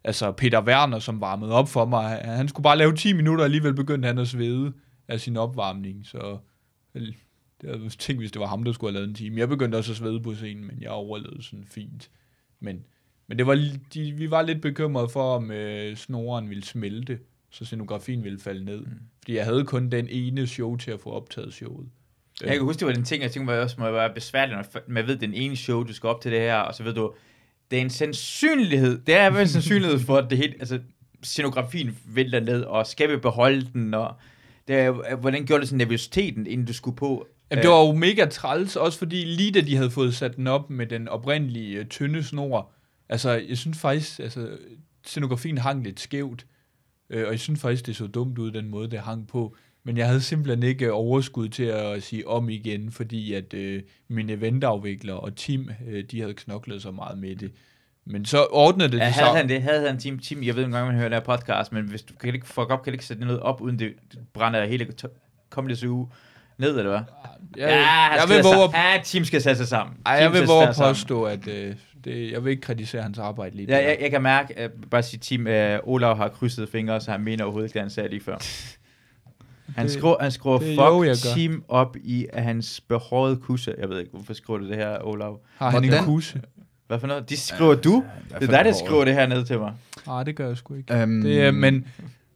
altså 0.04 0.32
Peter 0.32 0.64
Werner, 0.64 0.98
som 0.98 1.20
varmede 1.20 1.52
op 1.52 1.68
for 1.68 1.84
mig, 1.84 2.20
han, 2.24 2.48
skulle 2.48 2.64
bare 2.64 2.78
lave 2.78 2.96
10 2.96 3.12
minutter, 3.12 3.42
og 3.42 3.46
alligevel 3.46 3.74
begyndte 3.74 4.06
han 4.06 4.18
at 4.18 4.28
svede 4.28 4.72
af 5.08 5.20
sin 5.20 5.36
opvarmning. 5.36 6.06
Så 6.06 6.38
vel, 6.92 7.16
det 7.60 7.70
havde 7.70 7.88
tænkt, 7.88 8.22
hvis 8.22 8.32
det 8.32 8.40
var 8.40 8.46
ham, 8.46 8.64
der 8.64 8.72
skulle 8.72 8.92
have 8.92 8.94
lavet 8.94 9.08
en 9.08 9.14
time. 9.14 9.38
Jeg 9.38 9.48
begyndte 9.48 9.76
også 9.76 9.92
at 9.92 9.96
svede 9.96 10.20
på 10.20 10.34
scenen, 10.34 10.66
men 10.66 10.78
jeg 10.80 10.90
overlevede 10.90 11.42
sådan 11.42 11.64
fint. 11.64 12.10
Men, 12.60 12.84
men 13.26 13.38
det 13.38 13.46
var, 13.46 13.54
de, 13.94 14.12
vi 14.12 14.30
var 14.30 14.42
lidt 14.42 14.62
bekymrede 14.62 15.08
for, 15.08 15.36
om 15.36 15.50
øh, 15.50 15.96
snoren 15.96 16.48
ville 16.48 16.64
smelte, 16.64 17.18
så 17.50 17.64
scenografien 17.64 18.24
ville 18.24 18.38
falde 18.38 18.64
ned. 18.64 18.80
Mm. 18.80 19.00
Fordi 19.18 19.36
jeg 19.36 19.44
havde 19.44 19.64
kun 19.64 19.90
den 19.90 20.08
ene 20.10 20.46
show 20.46 20.76
til 20.76 20.90
at 20.90 21.00
få 21.00 21.10
optaget 21.10 21.54
showet. 21.54 21.88
Jeg 22.42 22.52
kan 22.56 22.62
huske, 22.64 22.80
det 22.80 22.86
var 22.86 22.92
den 22.92 23.04
ting, 23.04 23.22
jeg 23.22 23.30
tænkte 23.30 23.52
mig 23.52 23.60
også 23.60 23.76
må 23.78 23.90
være 23.90 24.14
besværligt, 24.14 24.58
når 24.74 24.80
man 24.88 25.06
ved, 25.06 25.16
den 25.16 25.34
ene 25.34 25.56
show, 25.56 25.82
du 25.82 25.92
skal 25.92 26.08
op 26.08 26.20
til 26.20 26.32
det 26.32 26.40
her, 26.40 26.56
og 26.56 26.74
så 26.74 26.82
ved 26.82 26.94
du, 26.94 27.14
det 27.70 27.76
er 27.76 27.80
en 27.80 27.90
sandsynlighed, 27.90 28.98
det 28.98 29.14
er 29.14 29.30
vel 29.30 29.40
en 29.40 29.48
sandsynlighed 29.48 29.98
for, 29.98 30.16
at 30.16 30.30
det 30.30 30.38
helt, 30.38 30.56
altså, 30.60 30.80
scenografien 31.22 31.98
vælter 32.06 32.40
ned, 32.40 32.62
og 32.62 32.86
skal 32.86 33.10
vi 33.10 33.16
beholde 33.16 33.68
den, 33.72 33.94
og 33.94 34.14
det 34.68 34.76
er, 34.76 35.16
hvordan 35.16 35.46
gjorde 35.46 35.60
det 35.60 35.68
sådan 35.68 35.78
nervøsiteten, 35.78 36.46
inden 36.46 36.66
du 36.66 36.72
skulle 36.72 36.96
på? 36.96 37.26
Jamen, 37.50 37.62
det 37.62 37.70
var 37.70 37.86
jo 37.86 37.92
mega 37.92 38.24
træls, 38.24 38.76
også 38.76 38.98
fordi 38.98 39.24
lige 39.24 39.52
da 39.52 39.60
de 39.60 39.76
havde 39.76 39.90
fået 39.90 40.14
sat 40.14 40.36
den 40.36 40.46
op 40.46 40.70
med 40.70 40.86
den 40.86 41.08
oprindelige 41.08 41.78
øh, 41.78 41.86
tynde 41.86 42.22
snor, 42.22 42.70
altså, 43.08 43.30
jeg 43.30 43.58
synes 43.58 43.78
faktisk, 43.78 44.18
altså, 44.18 44.48
scenografien 45.06 45.58
hang 45.58 45.84
lidt 45.84 46.00
skævt, 46.00 46.46
øh, 47.10 47.26
og 47.26 47.30
jeg 47.30 47.40
synes 47.40 47.60
faktisk, 47.60 47.86
det 47.86 47.96
så 47.96 48.06
dumt 48.06 48.38
ud, 48.38 48.50
den 48.50 48.68
måde, 48.68 48.90
det 48.90 48.98
hang 48.98 49.28
på, 49.28 49.56
men 49.84 49.96
jeg 49.96 50.06
havde 50.06 50.20
simpelthen 50.20 50.62
ikke 50.62 50.92
overskud 50.92 51.48
til 51.48 51.64
at 51.64 52.02
sige 52.02 52.28
om 52.28 52.48
igen, 52.48 52.90
fordi 52.90 53.34
at 53.34 53.54
øh, 53.54 53.82
min 54.08 54.30
eventafvikler 54.30 55.14
og 55.14 55.36
Tim, 55.36 55.70
øh, 55.88 56.04
de 56.10 56.20
havde 56.20 56.34
knoklet 56.34 56.82
så 56.82 56.90
meget 56.90 57.18
med 57.18 57.36
det. 57.36 57.52
Men 58.04 58.24
så 58.24 58.46
ordnede 58.50 58.92
det 58.92 58.98
Ja, 58.98 59.04
det 59.04 59.12
havde 59.12 59.36
han 59.36 59.48
det? 59.48 59.62
Havde 59.62 59.86
han 59.86 59.98
team, 59.98 60.18
team? 60.18 60.42
Jeg 60.42 60.54
ved 60.54 60.62
ikke 60.62 60.66
engang, 60.66 60.86
man 60.86 60.96
hører 60.96 61.08
der 61.08 61.20
podcast, 61.20 61.72
men 61.72 61.84
hvis 61.84 62.02
du 62.02 62.14
kan 62.14 62.34
ikke 62.34 62.46
fuck 62.46 62.70
op, 62.70 62.82
kan 62.82 62.92
ikke 62.92 63.04
sætte 63.04 63.24
noget 63.24 63.40
op, 63.40 63.60
uden 63.60 63.78
det, 63.78 63.94
brænder 64.32 64.66
hele 64.66 64.86
kommende 65.50 65.88
uge 65.88 66.08
ned, 66.58 66.78
eller 66.78 66.90
hvad? 66.90 67.00
Jeg, 67.56 67.68
han 67.68 68.12
jeg 68.12 68.22
skal 68.22 68.36
vil 68.36 68.44
have 68.44 68.56
våge, 68.56 68.78
Ja, 68.78 69.00
team 69.04 69.24
skal 69.24 69.42
sætte 69.42 69.56
sig 69.58 69.68
sammen. 69.68 69.96
ej, 70.06 70.20
Team 70.20 70.32
jeg 70.32 70.40
vil 70.40 70.48
våge 70.48 70.66
påstå, 70.78 71.24
at 71.24 71.48
øh, 71.48 71.74
det, 72.04 72.32
jeg 72.32 72.44
vil 72.44 72.50
ikke 72.50 72.62
kritisere 72.62 73.02
hans 73.02 73.18
arbejde 73.18 73.56
lige 73.56 73.76
Ja, 73.76 73.84
jeg, 73.88 73.98
jeg 74.00 74.10
kan 74.10 74.22
mærke, 74.22 74.58
at 74.58 74.70
bare 74.90 75.02
sige 75.02 75.20
team, 75.20 75.46
uh, 75.82 75.88
Olav 75.88 76.16
har 76.16 76.28
krydset 76.28 76.68
fingre, 76.68 77.00
så 77.00 77.10
han 77.10 77.20
mener 77.20 77.44
overhovedet 77.44 77.68
ikke, 77.68 77.74
det 77.74 77.82
han 77.82 77.90
sagde 77.90 78.08
lige 78.08 78.20
før. 78.20 78.36
Han 79.76 79.86
Det- 79.86 79.92
skriver, 79.92 80.16
han 80.20 80.30
skriver 80.30 80.58
det 80.58 80.66
fuck 80.68 81.26
jo, 81.26 81.34
team 81.34 81.64
op 81.68 81.96
i 82.04 82.26
af 82.32 82.42
hans 82.42 82.80
behårede 82.80 83.36
kusse. 83.36 83.74
Jeg 83.78 83.88
ved 83.88 83.98
ikke, 83.98 84.10
hvorfor 84.12 84.32
skriver 84.32 84.58
du 84.58 84.68
det 84.68 84.76
her, 84.76 84.98
Olav? 85.06 85.40
Har 85.56 85.70
han 85.70 85.84
en 85.84 85.92
kusse? 86.04 86.40
Hvad 86.86 86.98
for 87.00 87.06
noget? 87.06 87.28
De 87.30 87.36
skriver 87.36 87.74
du? 87.74 88.04
Det 88.40 88.42
er 88.42 88.46
dig, 88.52 88.64
der 88.64 88.72
skriver 88.72 89.04
det 89.04 89.14
her 89.14 89.26
ned 89.26 89.44
til 89.44 89.58
mig. 89.58 89.72
Nej, 90.06 90.22
det 90.22 90.36
gør 90.36 90.46
jeg 90.48 90.56
sgu 90.56 90.74
ikke. 90.74 90.94
Øhm, 90.94 91.22
Det, 91.22 91.42
er- 91.42 91.50
men 91.50 91.74
men 91.74 91.84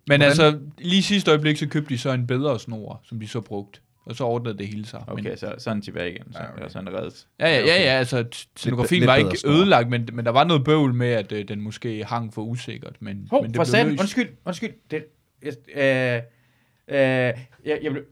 hvordan- 0.07 0.23
altså, 0.29 0.59
lige 0.79 1.03
sidste 1.03 1.31
øjeblik, 1.31 1.57
så 1.57 1.67
købte 1.67 1.89
de 1.95 1.99
så 1.99 2.11
en 2.13 2.27
bedre 2.27 2.59
snor, 2.61 3.01
som 3.05 3.21
de 3.21 3.29
så 3.29 3.41
brugte. 3.41 3.81
Og 4.07 4.17
så 4.17 4.25
ordnede 4.25 4.59
det 4.59 4.67
hele 4.67 4.87
sig. 4.87 5.05
Okay, 5.07 5.23
Men, 5.25 5.37
så, 5.37 5.55
så 5.59 5.71
er 5.71 5.75
han 5.75 5.83
tilbage 5.83 6.11
igen. 6.11 6.33
Så, 6.33 6.39
Ja, 6.39 6.45
okay. 6.45 6.57
Eller 6.57 6.69
så 6.71 6.79
han 6.79 6.89
reddet. 6.95 7.27
ja, 7.41 7.49
ja, 7.49 7.59
ja, 7.59 7.83
ja, 7.83 7.99
altså 7.99 8.25
scenografien 8.57 9.01
lidt 9.01 9.09
var 9.09 9.17
ikke 9.17 9.39
ødelagt, 9.47 9.89
men, 9.89 10.09
men 10.13 10.25
der 10.25 10.31
var 10.31 10.45
noget 10.45 10.65
bøvl 10.65 10.95
med, 10.95 11.07
at 11.09 11.33
øh, 11.33 11.49
den 11.49 11.61
måske 11.61 12.05
hang 12.05 12.35
for 12.35 12.43
usikkert. 12.43 12.97
Men, 13.01 13.27
Hov, 13.31 13.43
men 13.43 13.51
det 13.51 13.57
for 13.57 13.63
blev 13.65 13.71
satan, 13.71 13.89
løst. 13.91 14.01
undskyld, 14.01 14.29
undskyld. 14.47 14.71
Det, 14.91 15.05
jeg, 15.43 16.17
øh, 16.17 16.23
øh, 16.89 16.97
jeg, 16.99 17.35
jeg, 17.83 17.93
blev, 17.93 18.03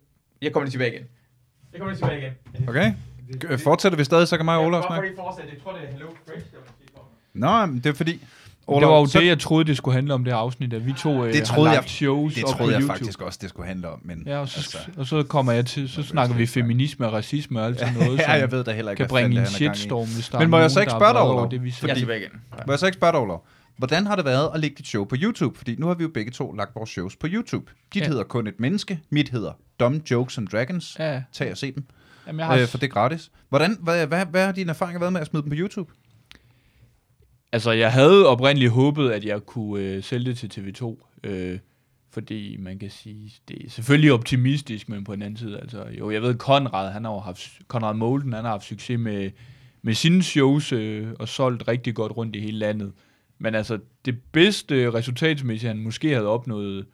jeg 0.43 0.53
kommer 0.53 0.65
lige 0.65 0.73
tilbage 0.73 0.93
igen. 0.95 1.07
Jeg 1.73 1.81
kommer 1.81 1.95
lige 1.95 2.01
tilbage 2.03 2.35
igen. 2.55 2.69
Okay. 2.69 3.59
Fortsætter 3.59 3.99
vi 3.99 4.05
stadig, 4.05 4.29
så 4.29 4.37
kan 4.37 4.45
mig 4.45 4.57
og 4.57 4.71
Bare 4.71 4.83
snakke? 4.87 5.09
lige 5.09 5.17
fortsætte. 5.17 5.51
Jeg 5.55 5.63
tror, 5.63 5.73
det 5.73 5.83
er 5.89 5.93
Hello 5.93 6.07
Fresh, 6.27 6.47
der 6.53 6.59
måske 6.59 6.95
kommer. 6.95 7.61
Nå, 7.63 7.67
men 7.73 7.77
det 7.81 7.87
er 7.87 7.95
fordi... 7.95 8.13
det 8.13 8.23
var 8.69 8.99
jo 8.99 9.07
så- 9.07 9.19
det, 9.21 9.27
jeg 9.27 9.39
troede, 9.39 9.65
det 9.65 9.77
skulle 9.77 9.95
handle 9.95 10.15
om, 10.15 10.25
det 10.25 10.33
afsnit, 10.33 10.73
at 10.73 10.87
vi 10.87 10.93
to 10.93 11.25
øh, 11.25 11.33
Det 11.33 11.45
troede 11.45 11.69
har 11.69 11.75
jeg- 11.75 11.79
lagt 11.83 11.91
shows 11.91 12.35
Det 12.35 12.45
troede 12.45 12.73
jeg 12.73 12.81
YouTube. 12.81 12.99
faktisk 12.99 13.23
også, 13.23 13.39
det 13.43 13.49
skulle 13.49 13.67
handle 13.69 13.89
om, 13.89 14.01
men... 14.05 14.23
Ja, 14.27 14.39
og 14.39 14.49
så, 14.49 14.59
altså, 14.59 14.79
og 15.01 15.07
så 15.07 15.23
kommer 15.23 15.53
jeg 15.53 15.67
til, 15.67 15.89
så 15.89 16.03
snakker 16.03 16.35
vi 16.37 16.47
feminisme 16.47 17.07
og 17.07 17.13
racisme 17.13 17.61
og 17.61 17.67
alt 17.67 17.79
sådan 17.79 17.95
noget, 18.01 18.19
ja, 18.19 18.25
som 18.25 18.33
jeg 18.33 18.51
ved 18.53 18.65
da 18.65 18.73
heller 18.73 18.91
ikke, 18.91 19.01
kan 19.01 19.09
bringe 19.09 19.41
en 19.41 19.47
shitstorm, 19.47 20.07
hvis 20.15 20.29
der 20.29 20.39
Men 20.39 20.45
er 20.45 20.49
må 20.49 20.59
jeg 20.59 20.71
så 20.71 20.81
ikke 20.81 20.93
spørge 20.93 21.13
dig, 21.13 21.23
Olav? 21.23 21.49
det, 21.51 21.63
vi 21.63 21.69
Jeg 21.69 21.75
siger. 21.75 21.91
er 21.91 21.95
tilbage 21.99 22.21
igen. 22.21 22.31
Må 22.67 22.73
jeg 22.73 22.79
så 22.79 22.87
ikke 22.87 22.97
spørge 22.97 23.13
dig, 23.13 23.21
Olav? 23.21 23.45
Hvordan 23.81 24.07
har 24.07 24.17
det 24.17 24.25
været 24.25 24.51
at 24.55 24.61
lægge 24.61 24.77
dit 24.77 24.87
show 24.87 25.05
på 25.05 25.17
YouTube? 25.19 25.59
Fordi 25.59 25.77
nu 25.77 25.87
har 25.87 25.95
vi 25.95 26.03
jo 26.03 26.09
begge 26.15 26.31
to 26.33 26.53
lagt 26.53 26.75
vores 26.75 26.91
shows 26.91 27.17
på 27.17 27.27
YouTube. 27.31 27.71
Dit 27.95 28.03
Ja. 28.03 28.09
hedder 28.09 28.23
Kun 28.23 28.47
et 28.47 28.61
menneske, 28.61 29.01
mit 29.11 29.29
hedder 29.29 29.53
Dumb 29.81 30.11
Jokes 30.11 30.39
and 30.39 30.49
Dragons. 30.49 30.97
Ja, 30.99 31.23
Tag 31.33 31.51
og 31.51 31.57
se 31.57 31.73
dem, 31.73 31.85
jamen, 32.27 32.39
jeg 32.39 32.47
har, 32.47 32.57
øh, 32.57 32.67
for 32.67 32.79
det 32.79 32.87
er 32.87 32.91
gratis. 32.91 33.31
Hvordan, 33.49 33.77
hvad, 33.81 34.07
hvad, 34.07 34.27
hvad 34.27 34.45
har 34.45 34.53
dine 34.53 34.71
erfaringer 34.71 35.01
været 35.01 35.13
med 35.13 35.21
at 35.21 35.27
smide 35.27 35.43
dem 35.43 35.51
på 35.51 35.57
YouTube? 35.59 35.93
Altså, 37.53 37.71
jeg 37.73 37.93
havde 37.93 38.27
oprindeligt 38.27 38.73
håbet, 38.73 39.11
at 39.11 39.25
jeg 39.25 39.47
kunne 39.47 39.83
øh, 39.85 40.03
sælge 40.03 40.27
det 40.35 40.39
til 40.51 40.61
TV2, 40.61 41.11
øh, 41.25 41.59
fordi 42.13 42.57
man 42.57 42.79
kan 42.79 42.91
sige, 42.91 43.33
det 43.49 43.67
er 43.67 43.71
selvfølgelig 43.71 44.13
optimistisk, 44.13 44.89
men 44.89 45.05
på 45.05 45.15
den 45.15 45.23
anden 45.23 45.37
side, 45.37 45.59
altså, 45.61 45.87
jo, 45.99 46.11
jeg 46.11 46.23
ved, 46.23 46.35
Konrad, 46.35 46.93
han 46.93 47.05
har 47.05 47.19
haft, 47.19 47.49
Konrad 47.69 47.95
Molden, 47.95 48.33
han 48.33 48.45
har 48.45 48.51
haft 48.51 48.65
succes 48.65 48.99
med, 48.99 49.31
med 49.83 49.95
sine 49.95 50.23
shows, 50.23 50.73
øh, 50.73 51.09
og 51.19 51.29
solgt 51.29 51.69
rigtig 51.69 51.95
godt 51.95 52.17
rundt 52.17 52.37
i 52.37 52.41
hele 52.41 52.59
landet. 52.59 52.93
Men 53.43 53.55
altså, 53.55 53.79
det 54.05 54.23
bedste 54.33 54.95
resultatsmæssigt, 54.95 55.69
han 55.69 55.83
måske 55.83 56.09
havde 56.09 56.27
opnået, 56.27 56.87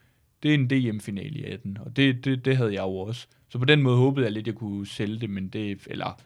det 0.42 0.50
er 0.50 0.54
en 0.54 0.70
DM-finale 0.70 1.38
i 1.38 1.44
18, 1.44 1.78
og 1.80 1.96
det, 1.96 2.24
det, 2.24 2.44
det 2.44 2.56
havde 2.56 2.72
jeg 2.72 2.82
jo 2.82 2.98
også. 2.98 3.26
Så 3.48 3.58
på 3.58 3.64
den 3.64 3.82
måde 3.82 3.96
håbede 3.96 4.24
jeg 4.24 4.32
lidt, 4.32 4.42
at 4.42 4.46
jeg 4.46 4.54
kunne 4.54 4.86
sælge 4.86 5.20
det, 5.20 5.30
men 5.30 5.48
det, 5.48 5.78
eller 5.86 6.20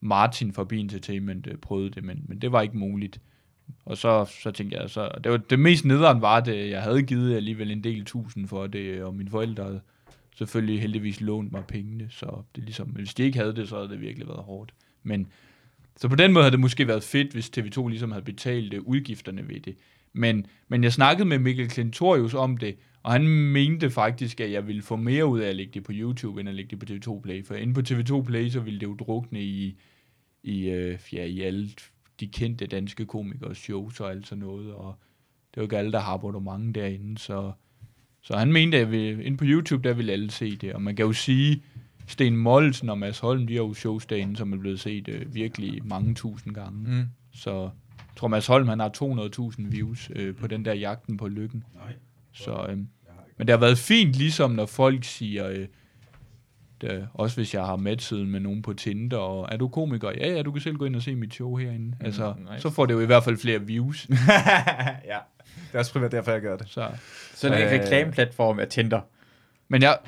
Martin 0.00 0.52
fra 0.52 0.64
Be 0.64 0.76
Entertainment 0.76 1.46
øh, 1.46 1.56
prøvede 1.56 1.90
det, 1.90 2.04
men, 2.04 2.24
men 2.28 2.38
det 2.38 2.52
var 2.52 2.62
ikke 2.62 2.76
muligt. 2.76 3.20
Og 3.84 3.96
så, 3.96 4.24
så 4.42 4.50
tænkte 4.50 4.76
jeg, 4.78 4.90
så, 4.90 5.10
det, 5.24 5.32
var, 5.32 5.38
det 5.38 5.58
mest 5.58 5.84
nederen 5.84 6.22
var, 6.22 6.40
det 6.40 6.54
øh, 6.54 6.70
jeg 6.70 6.82
havde 6.82 7.02
givet 7.02 7.36
alligevel 7.36 7.70
en 7.70 7.84
del 7.84 8.04
tusind 8.04 8.48
for 8.48 8.66
det, 8.66 8.78
øh, 8.78 9.06
og 9.06 9.14
mine 9.14 9.30
forældre 9.30 9.64
havde 9.64 9.80
selvfølgelig 10.36 10.80
heldigvis 10.80 11.20
lånt 11.20 11.52
mig 11.52 11.64
pengene, 11.64 12.06
så 12.10 12.42
det 12.54 12.60
er 12.60 12.64
ligesom, 12.64 12.88
hvis 12.88 13.14
de 13.14 13.22
ikke 13.22 13.38
havde 13.38 13.56
det, 13.56 13.68
så 13.68 13.76
havde 13.76 13.88
det 13.88 14.00
virkelig 14.00 14.28
været 14.28 14.42
hårdt. 14.42 14.74
Men, 15.02 15.26
så 15.96 16.08
på 16.08 16.16
den 16.16 16.32
måde 16.32 16.42
havde 16.42 16.52
det 16.52 16.60
måske 16.60 16.88
været 16.88 17.02
fedt, 17.02 17.32
hvis 17.32 17.50
TV2 17.58 17.88
ligesom 17.88 18.12
havde 18.12 18.24
betalt 18.24 18.74
øh, 18.74 18.80
udgifterne 18.82 19.48
ved 19.48 19.60
det. 19.60 19.76
Men, 20.12 20.46
men 20.68 20.84
jeg 20.84 20.92
snakkede 20.92 21.28
med 21.28 21.38
Mikkel 21.38 21.68
Klintorius 21.68 22.34
om 22.34 22.56
det, 22.56 22.76
og 23.02 23.12
han 23.12 23.28
mente 23.28 23.90
faktisk, 23.90 24.40
at 24.40 24.52
jeg 24.52 24.66
ville 24.66 24.82
få 24.82 24.96
mere 24.96 25.26
ud 25.26 25.40
af 25.40 25.48
at 25.48 25.56
lægge 25.56 25.72
det 25.74 25.84
på 25.84 25.92
YouTube, 25.94 26.40
end 26.40 26.48
at 26.48 26.54
lægge 26.54 26.76
det 26.76 26.78
på 26.78 27.10
TV2 27.10 27.20
Play. 27.20 27.46
For 27.46 27.54
inde 27.54 27.74
på 27.74 27.80
TV2 27.80 28.22
Play, 28.22 28.48
så 28.48 28.60
ville 28.60 28.80
det 28.80 28.86
jo 28.86 28.94
drukne 28.94 29.42
i, 29.42 29.78
i, 30.42 30.68
øh, 30.70 30.98
ja, 31.12 31.24
i 31.24 31.40
alle 31.40 31.70
de 32.20 32.28
kendte 32.28 32.66
danske 32.66 33.06
komikers 33.06 33.58
shows 33.58 34.00
og 34.00 34.10
alt 34.10 34.26
sådan 34.26 34.44
noget, 34.44 34.74
og 34.74 34.94
det 35.50 35.56
er 35.56 35.62
jo 35.62 35.66
ikke 35.66 35.78
alle, 35.78 35.92
der 35.92 36.00
har 36.00 36.12
abonnement 36.12 36.74
derinde, 36.74 37.18
så, 37.18 37.52
så 38.22 38.36
han 38.36 38.52
mente, 38.52 38.78
at 38.78 38.90
vi, 38.90 39.22
inde 39.22 39.36
på 39.36 39.44
YouTube, 39.44 39.88
der 39.88 39.94
ville 39.94 40.12
alle 40.12 40.30
se 40.30 40.56
det, 40.56 40.72
og 40.72 40.82
man 40.82 40.96
kan 40.96 41.06
jo 41.06 41.12
sige, 41.12 41.62
Sten 42.06 42.36
Molsen 42.36 42.88
og 42.88 42.98
Mads 42.98 43.18
Holm, 43.18 43.46
de 43.46 43.52
har 43.54 43.62
jo 43.62 43.74
shows 43.74 44.06
derinde, 44.06 44.36
som 44.36 44.52
er 44.52 44.56
blevet 44.56 44.80
set 44.80 45.08
øh, 45.08 45.34
virkelig 45.34 45.80
mange 45.86 46.14
tusind 46.14 46.54
gange. 46.54 46.78
Mm. 46.90 47.04
Så 47.34 47.60
jeg 47.98 48.16
tror, 48.16 48.28
Mads 48.28 48.46
Holm, 48.46 48.68
han 48.68 48.80
har 48.80 48.88
200.000 49.58 49.70
views 49.70 50.10
øh, 50.16 50.36
på 50.36 50.46
den 50.46 50.64
der 50.64 50.72
jagten 50.74 51.16
på 51.16 51.28
lykken. 51.28 51.64
Nej. 51.74 51.92
Så, 52.32 52.66
øh, 52.68 52.76
men 53.38 53.46
det 53.46 53.50
har 53.50 53.56
været 53.60 53.78
fint, 53.78 54.12
ligesom 54.12 54.50
når 54.50 54.66
folk 54.66 55.04
siger, 55.04 55.48
øh, 55.48 55.66
det, 56.80 57.08
også 57.14 57.36
hvis 57.36 57.54
jeg 57.54 57.64
har 57.64 57.76
matchet 57.76 58.26
med 58.28 58.40
nogen 58.40 58.62
på 58.62 58.72
Tinder, 58.72 59.16
og 59.16 59.48
er 59.52 59.56
du 59.56 59.68
komiker? 59.68 60.10
Ja, 60.10 60.32
ja, 60.32 60.42
du 60.42 60.52
kan 60.52 60.60
selv 60.60 60.76
gå 60.76 60.84
ind 60.84 60.96
og 60.96 61.02
se 61.02 61.14
mit 61.14 61.34
show 61.34 61.56
herinde. 61.56 61.86
Mm, 61.86 62.06
altså, 62.06 62.34
nice. 62.50 62.62
så 62.62 62.70
får 62.70 62.86
det 62.86 62.94
jo 62.94 63.00
i 63.00 63.06
hvert 63.06 63.24
fald 63.24 63.36
flere 63.36 63.66
views. 63.66 64.08
ja, 64.08 64.14
det 65.44 65.74
er 65.74 65.78
også 65.78 65.92
primært 65.92 66.12
derfor, 66.12 66.30
jeg 66.32 66.40
gør 66.40 66.56
det. 66.56 66.68
Så. 66.68 66.88
Så 67.34 67.48
er 67.48 67.56
en 67.56 67.74
Øh. 67.74 67.80
reklameplatform 67.80 68.58
af 68.58 68.68
Tinder. 68.68 69.00
Men 69.72 69.82
jeg, 69.82 69.98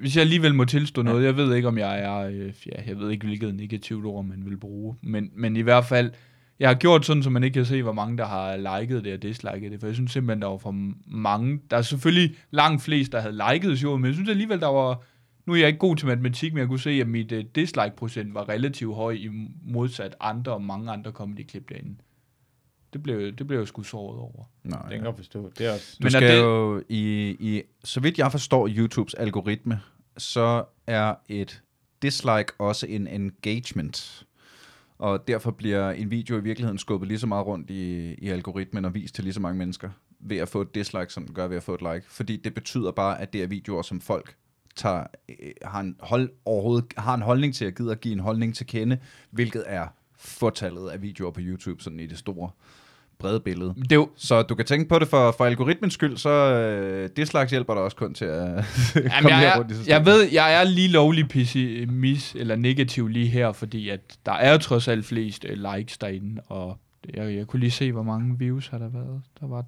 hvis 0.00 0.16
jeg 0.16 0.20
alligevel 0.20 0.54
må 0.54 0.64
tilstå 0.64 1.02
noget, 1.02 1.24
jeg 1.24 1.36
ved 1.36 1.54
ikke, 1.54 1.68
om 1.68 1.78
jeg 1.78 2.00
er, 2.00 2.18
øh, 2.18 2.52
ja, 2.66 2.82
jeg 2.86 2.98
ved 2.98 3.10
ikke, 3.10 3.26
hvilket 3.26 3.54
negativt 3.54 4.06
ord 4.06 4.24
man 4.24 4.44
vil 4.44 4.56
bruge, 4.56 4.96
men, 5.02 5.30
men 5.34 5.56
i 5.56 5.60
hvert 5.60 5.84
fald, 5.84 6.10
jeg 6.58 6.68
har 6.68 6.74
gjort 6.74 7.06
sådan, 7.06 7.22
så 7.22 7.30
man 7.30 7.44
ikke 7.44 7.54
kan 7.54 7.64
se, 7.64 7.82
hvor 7.82 7.92
mange, 7.92 8.18
der 8.18 8.26
har 8.26 8.80
liket 8.80 9.04
det 9.04 9.14
og 9.14 9.22
disliket 9.22 9.72
det, 9.72 9.80
for 9.80 9.86
jeg 9.86 9.94
synes 9.94 10.12
simpelthen, 10.12 10.42
der 10.42 10.48
var 10.48 10.56
for 10.56 10.74
mange, 11.06 11.60
der 11.70 11.76
er 11.76 11.82
selvfølgelig 11.82 12.36
langt 12.50 12.82
flest, 12.82 13.12
der 13.12 13.20
havde 13.20 13.38
liket 13.52 13.78
showet, 13.78 14.00
men 14.00 14.06
jeg 14.06 14.14
synes 14.14 14.30
alligevel, 14.30 14.60
der 14.60 14.66
var, 14.66 15.02
nu 15.46 15.52
er 15.52 15.56
jeg 15.56 15.66
ikke 15.66 15.78
god 15.78 15.96
til 15.96 16.06
matematik, 16.06 16.52
men 16.52 16.58
jeg 16.60 16.68
kunne 16.68 16.80
se, 16.80 16.90
at 16.90 17.08
mit 17.08 17.32
uh, 17.32 17.38
dislike-procent 17.54 18.34
var 18.34 18.48
relativt 18.48 18.94
høj 18.94 19.12
i 19.12 19.28
modsat 19.64 20.14
andre 20.20 20.52
og 20.52 20.62
mange 20.62 20.90
andre 20.90 21.10
comedy-klip 21.10 21.68
derinde. 21.68 21.94
Det 22.92 23.02
blev, 23.02 23.32
det 23.32 23.46
blev 23.46 23.58
jeg 23.58 23.68
sgu 23.68 23.82
såret 23.82 24.18
over. 24.18 24.44
Nej. 24.64 24.82
Det 24.88 24.96
kan 24.98 25.06
jeg 25.06 25.16
forstå. 25.16 25.52
Det 25.58 25.66
er 25.66 25.72
også... 25.72 25.96
Du 26.00 26.04
Men 26.04 26.10
skal 26.10 26.22
det- 26.36 26.42
jo 26.42 26.82
i, 26.88 27.28
i, 27.40 27.62
så 27.84 28.00
vidt 28.00 28.18
jeg 28.18 28.32
forstår 28.32 28.68
YouTubes 28.68 29.14
algoritme, 29.14 29.80
så 30.18 30.64
er 30.86 31.14
et 31.28 31.62
dislike 32.02 32.52
også 32.58 32.86
en 32.86 33.06
engagement. 33.06 34.26
Og 34.98 35.28
derfor 35.28 35.50
bliver 35.50 35.90
en 35.90 36.10
video 36.10 36.36
i 36.38 36.42
virkeligheden 36.42 36.78
skubbet 36.78 37.08
lige 37.08 37.18
så 37.18 37.26
meget 37.26 37.46
rundt 37.46 37.70
i, 37.70 38.14
i 38.14 38.28
algoritmen 38.28 38.84
og 38.84 38.94
vist 38.94 39.14
til 39.14 39.24
lige 39.24 39.34
så 39.34 39.40
mange 39.40 39.58
mennesker 39.58 39.90
ved 40.20 40.36
at 40.36 40.48
få 40.48 40.60
et 40.60 40.74
dislike, 40.74 41.12
som 41.12 41.24
den 41.26 41.34
gør 41.34 41.46
ved 41.48 41.56
at 41.56 41.62
få 41.62 41.74
et 41.74 41.80
like. 41.80 42.02
Fordi 42.08 42.36
det 42.36 42.54
betyder 42.54 42.90
bare, 42.92 43.20
at 43.20 43.32
det 43.32 43.42
er 43.42 43.46
videoer, 43.46 43.82
som 43.82 44.00
folk 44.00 44.34
tager, 44.76 45.04
øh, 45.28 45.36
har, 45.62 45.80
en 45.80 45.96
hold, 46.00 46.30
overhovedet, 46.44 46.84
har 46.96 47.14
en 47.14 47.22
holdning 47.22 47.54
til 47.54 47.64
at 47.64 47.74
gide 47.76 47.92
at 47.92 48.00
give 48.00 48.12
en 48.12 48.20
holdning 48.20 48.54
til 48.54 48.66
kende, 48.66 48.98
hvilket 49.30 49.64
er 49.66 49.86
fortallet 50.16 50.88
af 50.88 51.02
videoer 51.02 51.30
på 51.30 51.40
YouTube, 51.42 51.82
sådan 51.82 52.00
i 52.00 52.06
det 52.06 52.18
store 52.18 52.50
brede 53.22 53.40
billede. 53.40 53.74
Det 53.90 53.92
jo, 53.92 54.08
Så 54.16 54.42
du 54.42 54.54
kan 54.54 54.64
tænke 54.66 54.88
på 54.88 54.98
det 54.98 55.08
for, 55.08 55.34
for 55.36 55.44
algoritmens 55.44 55.94
skyld, 55.94 56.16
så 56.16 56.30
øh, 56.30 57.10
det 57.16 57.28
slags 57.28 57.50
hjælper 57.50 57.74
dig 57.74 57.82
også 57.82 57.96
kun 57.96 58.14
til 58.14 58.24
at 58.24 58.40
Jamen, 58.94 59.10
komme 59.10 59.28
jeg, 59.28 59.38
her 59.38 59.48
er, 59.48 59.58
rundt 59.58 59.70
i 59.70 59.74
systemet. 59.74 59.96
jeg 59.96 60.06
ved, 60.06 60.28
jeg 60.32 60.54
er 60.54 60.64
lige 60.64 60.88
lovlig 60.88 61.28
pessimist 61.28 62.34
eller 62.34 62.56
negativ 62.56 63.08
lige 63.08 63.28
her, 63.28 63.52
fordi 63.52 63.88
at 63.88 64.00
der 64.26 64.32
er 64.32 64.52
jo 64.52 64.58
trods 64.58 64.88
alt 64.88 65.04
flest 65.04 65.44
uh, 65.44 65.74
likes 65.76 65.98
derinde, 65.98 66.42
og 66.46 66.78
jeg, 67.14 67.34
jeg 67.36 67.46
kunne 67.46 67.60
lige 67.60 67.70
se, 67.70 67.92
hvor 67.92 68.02
mange 68.02 68.38
views 68.38 68.68
har 68.68 68.78
der 68.78 68.88
været. 68.88 69.22
Der 69.40 69.46
var 69.46 69.64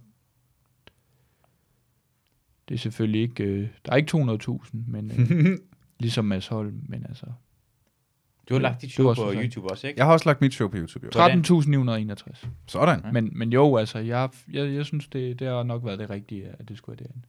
det 2.69 2.75
er 2.75 2.79
selvfølgelig 2.79 3.21
ikke, 3.23 3.45
øh, 3.45 3.69
der 3.87 3.93
er 3.93 3.97
ikke 3.97 4.17
200.000, 4.17 4.69
men 4.87 5.11
øh, 5.11 5.59
ligesom 6.01 6.25
Mads 6.25 6.47
Holm, 6.47 6.81
men 6.89 7.07
altså 7.09 7.27
Du 8.49 8.55
har 8.55 8.61
lagt 8.61 8.83
dit 8.83 8.93
show 8.93 9.15
på. 9.15 9.33
YouTube 9.35 9.71
også, 9.71 9.87
ikke? 9.87 9.99
Jeg 9.99 10.07
har 10.07 10.13
også 10.13 10.29
lagt 10.29 10.41
mit 10.41 10.55
show 10.55 10.69
på 10.69 10.77
YouTube, 10.77 11.07
jo. 11.07 11.11
Hvordan? 11.13 11.41
13.961. 11.41 12.47
Sådan. 12.67 13.01
Ja. 13.05 13.11
Men, 13.13 13.31
men 13.33 13.53
jo, 13.53 13.77
altså, 13.77 13.99
jeg, 13.99 14.29
jeg, 14.53 14.75
jeg 14.75 14.85
synes, 14.85 15.09
det, 15.09 15.39
det 15.39 15.49
har 15.49 15.63
nok 15.63 15.85
været 15.85 15.99
det 15.99 16.11
rigtige, 16.11 16.47
at 16.59 16.69
det 16.69 16.79
skulle 16.79 16.99
være 16.99 17.07
derinde. 17.09 17.27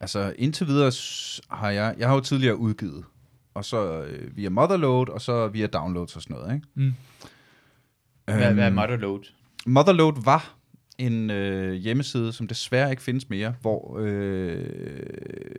Altså, 0.00 0.34
indtil 0.38 0.66
videre 0.66 0.92
har 1.50 1.70
jeg... 1.70 1.94
Jeg 1.98 2.08
har 2.08 2.14
jo 2.14 2.20
tidligere 2.20 2.56
udgivet, 2.56 3.04
og 3.54 3.64
så 3.64 4.02
øh, 4.02 4.36
via 4.36 4.48
Motherload, 4.50 5.08
og 5.08 5.20
så 5.20 5.48
via 5.48 5.66
downloads 5.66 6.16
og 6.16 6.22
sådan 6.22 6.36
noget, 6.36 6.54
ikke? 6.54 6.66
Mm. 6.74 6.94
Hvad, 8.24 8.34
hvad 8.52 8.64
er 8.64 8.66
Øhm, 8.66 8.74
Motherload? 8.74 9.20
Motherload 9.66 10.24
var 10.24 10.54
en 10.98 11.30
øh, 11.30 11.72
hjemmeside, 11.72 12.32
som 12.32 12.46
desværre 12.46 12.90
ikke 12.90 13.02
findes 13.02 13.28
mere, 13.28 13.54
hvor... 13.60 13.98
Øh, 14.00 14.66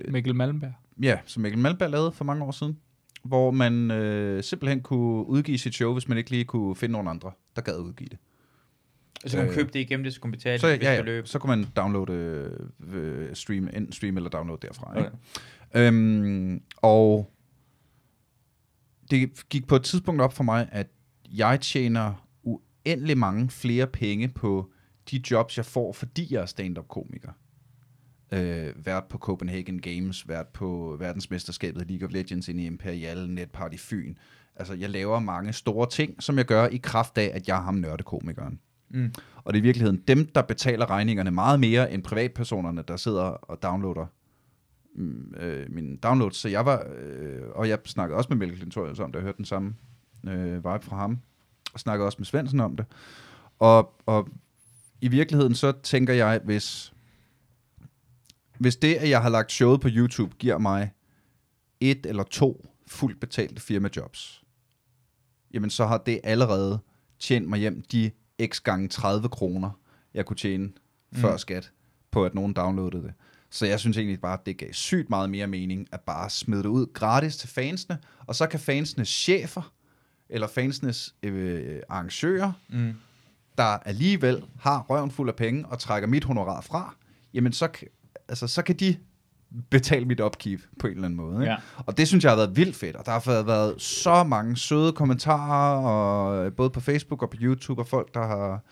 Mikkel 0.08 0.36
Malmberg. 0.36 0.74
ja, 1.04 1.18
som 1.26 1.42
Mikkel 1.42 1.62
Malmberg 1.62 1.90
lavede 1.90 2.12
for 2.12 2.26
mange 2.26 2.44
år 2.44 2.52
siden, 2.52 2.78
hvor 3.24 3.52
man 3.52 3.92
øh, 3.92 4.44
simpelthen 4.44 4.82
kunne 4.82 5.26
udgive 5.28 5.58
sit 5.58 5.74
show, 5.76 5.94
hvis 5.94 6.08
man 6.08 6.18
ikke 6.18 6.30
lige 6.30 6.46
kunne 6.46 6.76
finde 6.76 6.94
nogen 6.94 7.08
andre, 7.08 7.32
der 7.56 7.62
gad 7.62 7.80
udgive 7.80 8.10
det. 8.10 8.18
Så 9.26 9.38
kan 9.38 9.46
man 9.46 9.48
øh, 9.48 9.56
købe 9.56 9.70
det 9.74 9.80
igennem 9.80 10.04
det, 10.04 10.14
så 10.14 10.22
kan 10.22 10.28
man 10.28 10.32
betale 10.32 10.60
Så, 10.60 10.68
ja, 10.68 10.96
ja, 10.96 11.02
beløb. 11.02 11.28
så 11.28 11.40
kunne 11.40 11.56
man 11.56 11.66
downloade, 11.76 12.68
øh, 12.94 13.36
stream, 13.36 13.64
enten 13.64 13.92
stream 13.92 14.18
eller 14.18 14.30
downloade 14.30 14.68
derfra. 14.68 14.92
Okay. 14.92 15.06
Ikke? 15.06 15.88
Øhm, 15.88 16.62
og 16.78 17.32
det 19.12 19.50
gik 19.50 19.68
på 19.68 19.76
et 19.76 19.84
tidspunkt 19.84 20.22
op 20.22 20.34
for 20.34 20.44
mig, 20.44 20.70
at 20.72 20.88
jeg 21.32 21.62
tjener 21.62 22.28
uendelig 22.44 23.18
mange 23.18 23.50
flere 23.50 23.88
penge 23.88 24.28
på 24.28 24.72
de 25.12 25.22
jobs, 25.32 25.58
jeg 25.58 25.66
får, 25.66 25.94
fordi 25.94 26.34
jeg 26.34 26.42
er 26.42 26.46
stand-up-komiker. 26.46 27.32
Øh, 28.32 28.86
vært 28.86 29.04
på 29.10 29.18
Copenhagen 29.18 29.82
Games, 29.82 30.28
vært 30.28 30.48
på 30.48 30.96
verdensmesterskabet 31.00 31.82
i 31.82 31.92
League 31.92 32.08
of 32.08 32.14
Legends 32.14 32.48
inde 32.48 32.64
i 32.64 32.66
Imperial, 32.66 33.30
Netparty 33.30 33.78
Fyn. 33.78 34.16
Altså, 34.56 34.74
jeg 34.74 34.90
laver 34.90 35.20
mange 35.20 35.54
store 35.54 35.90
ting, 35.90 36.24
som 36.24 36.38
jeg 36.38 36.46
gør 36.46 36.68
i 36.68 36.78
kraft 36.78 37.18
af, 37.18 37.32
at 37.34 37.48
jeg 37.48 37.58
er 37.58 37.62
ham 37.62 37.76
nørdekomikeren. 37.76 38.60
Mm. 38.90 39.14
Og 39.44 39.54
det 39.54 39.60
er 39.60 39.62
i 39.62 39.64
virkeligheden 39.64 40.04
dem, 40.08 40.26
der 40.26 40.42
betaler 40.42 40.90
regningerne 40.90 41.32
meget 41.32 41.60
mere 41.60 41.92
end 41.92 42.04
privatpersonerne, 42.04 42.84
der 42.88 42.98
sidder 42.98 43.22
og 43.22 43.64
downloader 43.64 44.06
mm, 44.96 45.34
øh, 45.40 45.72
mine 45.72 45.98
downloads, 45.98 46.36
så 46.36 46.50
jeg 46.50 46.66
var, 46.66 46.86
øh, 46.98 47.42
og 47.56 47.70
jeg 47.70 47.80
snakkede 47.86 48.18
også 48.18 48.28
med 48.30 48.38
Melke 48.38 48.58
Klintorius 48.58 49.00
om 49.00 49.12
det, 49.12 49.20
jeg 49.20 49.24
hørte 49.24 49.38
den 49.38 49.46
samme 49.46 49.76
øh, 50.28 50.54
vibe 50.54 50.82
fra 50.82 50.98
ham, 50.98 51.20
og 51.74 51.80
snakkede 51.80 52.06
også 52.06 52.18
med 52.20 52.26
Svendsen 52.26 52.60
om 52.60 52.76
det. 52.76 52.86
Og, 53.60 54.02
og 54.06 54.30
i 55.02 55.08
virkeligheden 55.08 55.56
så 55.56 55.72
tænker 55.72 56.14
jeg, 56.14 56.42
hvis, 56.44 56.94
hvis 58.60 58.76
det, 58.76 58.96
at 58.96 59.10
jeg 59.10 59.22
har 59.22 59.30
lagt 59.30 59.52
showet 59.52 59.82
på 59.82 59.88
YouTube, 59.92 60.36
giver 60.40 60.58
mig 60.58 60.92
et 61.80 62.06
eller 62.06 62.24
to 62.24 62.66
fuldt 62.88 63.20
betalte 63.20 63.62
firmajobs, 63.62 64.44
jamen 65.54 65.70
så 65.70 65.86
har 65.86 65.98
det 65.98 66.20
allerede 66.24 66.80
tjent 67.20 67.48
mig 67.50 67.60
hjem 67.60 67.82
de 67.92 68.12
x 68.46 68.62
gange 68.62 68.88
30 68.88 69.30
kroner, 69.30 69.70
jeg 70.14 70.26
kunne 70.26 70.38
tjene 70.38 70.64
mm. 70.66 71.18
før 71.18 71.38
skat, 71.38 71.72
på 72.12 72.26
at 72.26 72.36
nogen 72.36 72.54
downloadede 72.54 73.04
det. 73.04 73.14
Så 73.50 73.66
jeg 73.66 73.80
synes 73.80 73.98
egentlig 73.98 74.22
bare, 74.22 74.34
at 74.34 74.46
det 74.46 74.58
gav 74.58 74.74
sygt 74.74 75.10
meget 75.10 75.30
mere 75.30 75.48
mening, 75.48 75.88
at 75.92 76.02
bare 76.02 76.30
smide 76.30 76.64
det 76.64 76.70
ud 76.70 76.94
gratis 76.94 77.38
til 77.38 77.50
fansene, 77.50 77.98
og 78.28 78.36
så 78.36 78.48
kan 78.48 78.60
fansenes 78.60 79.10
chefer, 79.10 79.74
eller 80.30 80.48
fansenes 80.48 81.16
øh, 81.24 81.80
arrangører, 81.90 82.52
Mm. 82.70 82.94
der 83.58 83.64
alligevel 83.64 84.44
har 84.60 84.82
røven 84.82 85.12
fuld 85.12 85.30
af 85.30 85.36
penge 85.36 85.66
og 85.66 85.80
trækker 85.80 86.08
mit 86.08 86.24
honorar 86.24 86.62
fra, 86.62 86.96
jamen 87.34 87.54
så, 87.54 87.70
altså, 88.30 88.48
så 88.48 88.62
kan 88.62 88.76
de 88.76 88.96
betale 89.70 90.06
mit 90.06 90.20
upkeep 90.20 90.62
på 90.80 90.88
en 90.88 90.94
eller 90.94 91.06
anden 91.06 91.18
måde. 91.18 91.36
Ikke? 91.36 91.52
Ja. 91.52 91.58
Og 91.78 91.98
det 91.98 92.08
synes 92.08 92.24
jeg 92.24 92.32
har 92.32 92.36
været 92.38 92.56
vildt 92.58 92.76
fedt, 92.76 92.96
og 92.96 93.06
der 93.06 93.12
har 93.12 93.24
været- 93.26 93.48
været 93.48 93.82
så 93.82 94.24
mange 94.24 94.58
søde 94.58 94.92
kommentarer, 94.94 95.80
og 95.86 96.54
både 96.54 96.70
på 96.70 96.80
Facebook 96.80 97.22
og 97.24 97.30
på 97.30 97.38
YouTube, 97.42 97.82
og 97.82 97.88
folk, 97.88 98.14
der 98.14 98.28
har, 98.28 98.64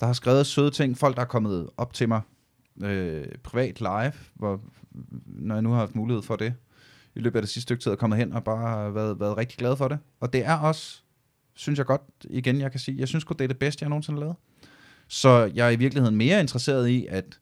der 0.00 0.06
har 0.06 0.12
skrevet 0.12 0.46
søde 0.46 0.70
ting, 0.70 0.98
folk, 0.98 1.16
der 1.16 1.22
er 1.22 1.26
kommet 1.26 1.70
op 1.76 1.92
til 1.92 2.08
mig 2.08 2.20
øh, 2.82 3.24
privat 3.42 3.80
live, 3.80 4.12
hvor, 4.34 4.60
når 5.26 5.54
jeg 5.54 5.62
nu 5.62 5.70
har 5.70 5.78
haft 5.78 5.94
mulighed 5.94 6.22
for 6.22 6.36
det, 6.36 6.54
i 7.16 7.20
løbet 7.20 7.36
af 7.36 7.42
det 7.42 7.48
sidste 7.50 7.62
stykke 7.62 7.82
tid, 7.82 7.90
er 7.92 7.96
kommet 7.96 8.18
hen 8.18 8.32
og 8.32 8.44
bare 8.44 8.94
været, 8.94 9.20
været 9.20 9.36
rigtig 9.36 9.58
glad 9.58 9.76
for 9.76 9.88
det. 9.88 9.98
Og 10.20 10.32
det 10.32 10.46
er 10.46 10.54
også, 10.58 11.02
synes 11.54 11.78
jeg 11.78 11.86
godt, 11.86 12.02
igen, 12.30 12.60
jeg 12.60 12.70
kan 12.70 12.80
sige, 12.80 12.98
jeg 12.98 13.08
synes 13.08 13.24
godt, 13.24 13.38
det 13.38 13.44
er 13.44 13.48
det 13.48 13.58
bedste, 13.58 13.82
jeg 13.82 13.88
nogensinde 13.88 14.16
har 14.18 14.20
lavet. 14.20 14.36
Så 15.08 15.50
jeg 15.54 15.66
er 15.66 15.70
i 15.70 15.76
virkeligheden 15.76 16.16
mere 16.16 16.40
interesseret 16.40 16.88
i, 16.88 17.06
at 17.10 17.38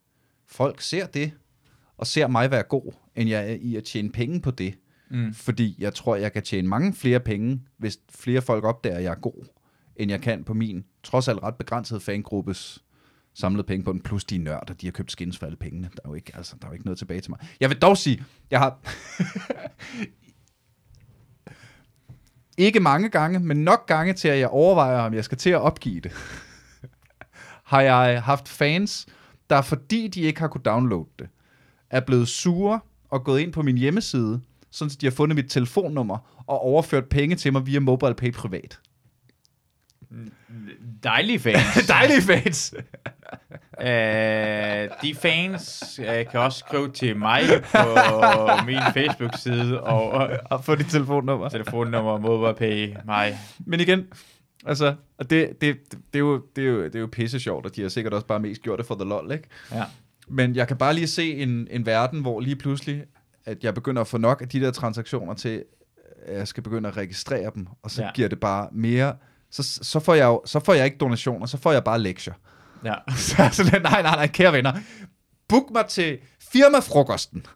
folk 0.48 0.80
ser 0.80 1.06
det, 1.06 1.32
og 2.02 2.06
ser 2.06 2.26
mig 2.26 2.50
være 2.50 2.62
god, 2.62 2.92
end 3.14 3.28
jeg 3.28 3.50
er 3.50 3.56
i 3.60 3.76
at 3.76 3.84
tjene 3.84 4.12
penge 4.12 4.40
på 4.40 4.50
det. 4.50 4.74
Mm. 5.10 5.34
Fordi 5.34 5.76
jeg 5.78 5.94
tror, 5.94 6.16
jeg 6.16 6.32
kan 6.32 6.42
tjene 6.42 6.68
mange 6.68 6.94
flere 6.94 7.20
penge, 7.20 7.60
hvis 7.78 7.98
flere 8.10 8.42
folk 8.42 8.64
opdager, 8.64 8.96
at 8.96 9.02
jeg 9.02 9.10
er 9.10 9.20
god, 9.20 9.46
end 9.96 10.10
jeg 10.10 10.20
kan 10.20 10.44
på 10.44 10.54
min 10.54 10.84
trods 11.02 11.28
alt 11.28 11.42
ret 11.42 11.54
begrænsede 11.54 12.00
fangruppes 12.00 12.84
samlede 13.34 13.66
penge 13.66 13.84
på 13.84 13.92
den, 13.92 14.00
plus 14.00 14.24
de 14.24 14.38
nørder, 14.38 14.74
de 14.74 14.86
har 14.86 14.90
købt 14.90 15.12
skins 15.12 15.38
for 15.38 15.46
alle 15.46 15.56
pengene. 15.56 15.90
Der 15.92 16.00
er 16.04 16.08
jo 16.08 16.14
ikke, 16.14 16.32
altså, 16.36 16.56
der 16.60 16.66
er 16.66 16.70
jo 16.70 16.72
ikke 16.72 16.84
noget 16.84 16.98
tilbage 16.98 17.20
til 17.20 17.30
mig. 17.30 17.38
Jeg 17.60 17.68
vil 17.68 17.78
dog 17.78 17.96
sige, 17.96 18.24
jeg 18.50 18.58
har 18.60 18.78
ikke 22.66 22.80
mange 22.80 23.08
gange, 23.08 23.38
men 23.38 23.64
nok 23.64 23.86
gange 23.86 24.12
til, 24.12 24.28
at 24.28 24.38
jeg 24.38 24.48
overvejer, 24.48 25.00
om 25.00 25.14
jeg 25.14 25.24
skal 25.24 25.38
til 25.38 25.50
at 25.50 25.60
opgive 25.60 26.00
det. 26.00 26.12
har 27.72 27.80
jeg 27.80 28.22
haft 28.22 28.48
fans, 28.48 29.06
der 29.50 29.62
fordi 29.62 30.08
de 30.08 30.20
ikke 30.20 30.40
har 30.40 30.48
kunne 30.48 30.62
downloade 30.64 31.08
det, 31.18 31.28
er 31.92 32.00
blevet 32.00 32.28
sure 32.28 32.80
og 33.10 33.24
gået 33.24 33.40
ind 33.40 33.52
på 33.52 33.62
min 33.62 33.78
hjemmeside, 33.78 34.40
sådan 34.70 34.90
at 34.94 35.00
de 35.00 35.06
har 35.06 35.10
fundet 35.10 35.36
mit 35.36 35.50
telefonnummer 35.50 36.42
og 36.46 36.60
overført 36.60 37.08
penge 37.08 37.36
til 37.36 37.52
mig 37.52 37.66
via 37.66 37.80
MobilePay 37.80 38.32
privat. 38.32 38.78
Dejlige 41.02 41.38
fans. 41.38 41.86
Dejlige 41.88 42.22
fans! 42.22 42.74
Øh, 43.80 44.88
de 45.02 45.14
fans 45.14 46.00
øh, 46.02 46.26
kan 46.30 46.40
også 46.40 46.58
skrive 46.58 46.92
til 46.92 47.16
mig 47.16 47.42
på 47.72 48.64
min 48.66 48.78
Facebook-side 48.94 49.80
og, 49.80 50.10
og 50.10 50.30
Og 50.50 50.64
få 50.64 50.74
dit 50.74 50.86
telefonnummer. 50.86 51.48
telefonnummer 51.48 52.18
MobilePay 52.18 52.96
mig. 53.04 53.38
Men 53.66 53.80
igen, 53.80 54.06
altså, 54.66 54.94
og 55.18 55.30
det, 55.30 55.48
det, 55.60 55.76
det, 55.92 55.98
er 56.14 56.18
jo, 56.18 56.42
det, 56.56 56.64
er 56.64 56.68
jo, 56.68 56.84
det 56.84 56.94
er 56.94 57.00
jo 57.00 57.08
pisse 57.12 57.40
sjovt, 57.40 57.66
og 57.66 57.76
de 57.76 57.82
har 57.82 57.88
sikkert 57.88 58.12
også 58.14 58.26
bare 58.26 58.40
mest 58.40 58.62
gjort 58.62 58.78
det 58.78 58.86
for 58.86 58.94
the 58.94 59.04
lol, 59.04 59.32
ikke? 59.32 59.48
Ja. 59.72 59.84
Men 60.28 60.56
jeg 60.56 60.68
kan 60.68 60.76
bare 60.76 60.94
lige 60.94 61.06
se 61.08 61.34
en, 61.34 61.68
en 61.70 61.86
verden, 61.86 62.20
hvor 62.20 62.40
lige 62.40 62.56
pludselig, 62.56 63.04
at 63.44 63.64
jeg 63.64 63.74
begynder 63.74 64.00
at 64.00 64.08
få 64.08 64.18
nok 64.18 64.42
af 64.42 64.48
de 64.48 64.60
der 64.60 64.70
transaktioner 64.70 65.34
til, 65.34 65.64
at 66.26 66.36
jeg 66.38 66.48
skal 66.48 66.62
begynde 66.62 66.88
at 66.88 66.96
registrere 66.96 67.50
dem, 67.54 67.66
og 67.82 67.90
så 67.90 68.02
Ja. 68.02 68.10
giver 68.14 68.28
det 68.28 68.40
bare 68.40 68.68
mere, 68.72 69.16
så, 69.50 69.62
så, 69.82 70.00
får 70.00 70.14
jeg 70.14 70.24
jo, 70.24 70.42
så 70.46 70.60
får 70.60 70.74
jeg 70.74 70.84
ikke 70.84 70.96
donationer, 70.98 71.46
så 71.46 71.56
får 71.58 71.72
jeg 71.72 71.84
bare 71.84 71.98
lektier. 71.98 72.34
Ja. 72.84 72.94
Så 73.16 73.42
er 73.42 73.48
sådan, 73.50 73.82
nej, 73.82 74.02
nej, 74.02 74.16
nej, 74.16 74.26
kære 74.26 74.52
venner. 74.52 74.72
Book 75.48 75.70
mig 75.72 75.86
til 75.86 76.18
firmafrokosten. 76.52 77.46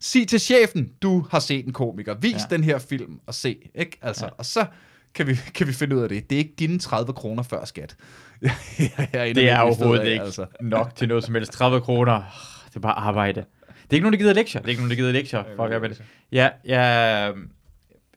Sig 0.00 0.28
til 0.28 0.40
chefen, 0.40 0.88
du 1.02 1.26
har 1.30 1.38
set 1.38 1.66
en 1.66 1.72
komiker. 1.72 2.14
Vis 2.14 2.32
Ja. 2.32 2.38
den 2.50 2.64
her 2.64 2.78
film 2.78 3.20
og 3.26 3.34
se. 3.34 3.56
Ikke? 3.74 3.98
Altså, 4.02 4.24
ja. 4.24 4.30
Og 4.38 4.46
så 4.46 4.66
kan 5.14 5.26
vi, 5.26 5.34
kan 5.54 5.66
vi 5.66 5.72
finde 5.72 5.96
ud 5.96 6.02
af 6.02 6.08
det. 6.08 6.30
Det 6.30 6.36
er 6.36 6.38
ikke 6.38 6.54
dine 6.58 6.78
30 6.78 7.12
kroner 7.12 7.42
før 7.42 7.64
skat. 7.64 7.96
jeg, 8.42 8.50
jeg 8.78 9.08
er 9.28 9.32
Det 9.32 9.48
er 9.50 9.60
overhovedet 9.60 10.02
af, 10.04 10.10
ikke 10.10 10.22
altså. 10.24 10.46
nok 10.60 10.94
til 10.96 11.08
noget 11.08 11.24
som 11.24 11.34
helst. 11.34 11.52
30 11.52 11.80
kroner, 11.80 12.22
det 12.68 12.76
er 12.76 12.80
bare 12.80 12.92
arbejde. 12.98 13.40
Det 13.40 13.90
er 13.90 13.94
ikke 13.94 14.02
nogen, 14.02 14.12
der 14.12 14.18
gider 14.18 14.34
lektier. 14.34 14.60
Det 14.60 14.66
er 14.66 14.70
ikke 14.70 14.82
nogen, 14.82 14.90
der 14.90 14.96
gider 14.96 15.12
lektier. 15.12 15.44
Fuck 15.44 15.72
af 15.72 15.80
med 15.80 15.88
det. 15.88 16.02
Ja, 16.32 16.48
jeg, 16.64 17.34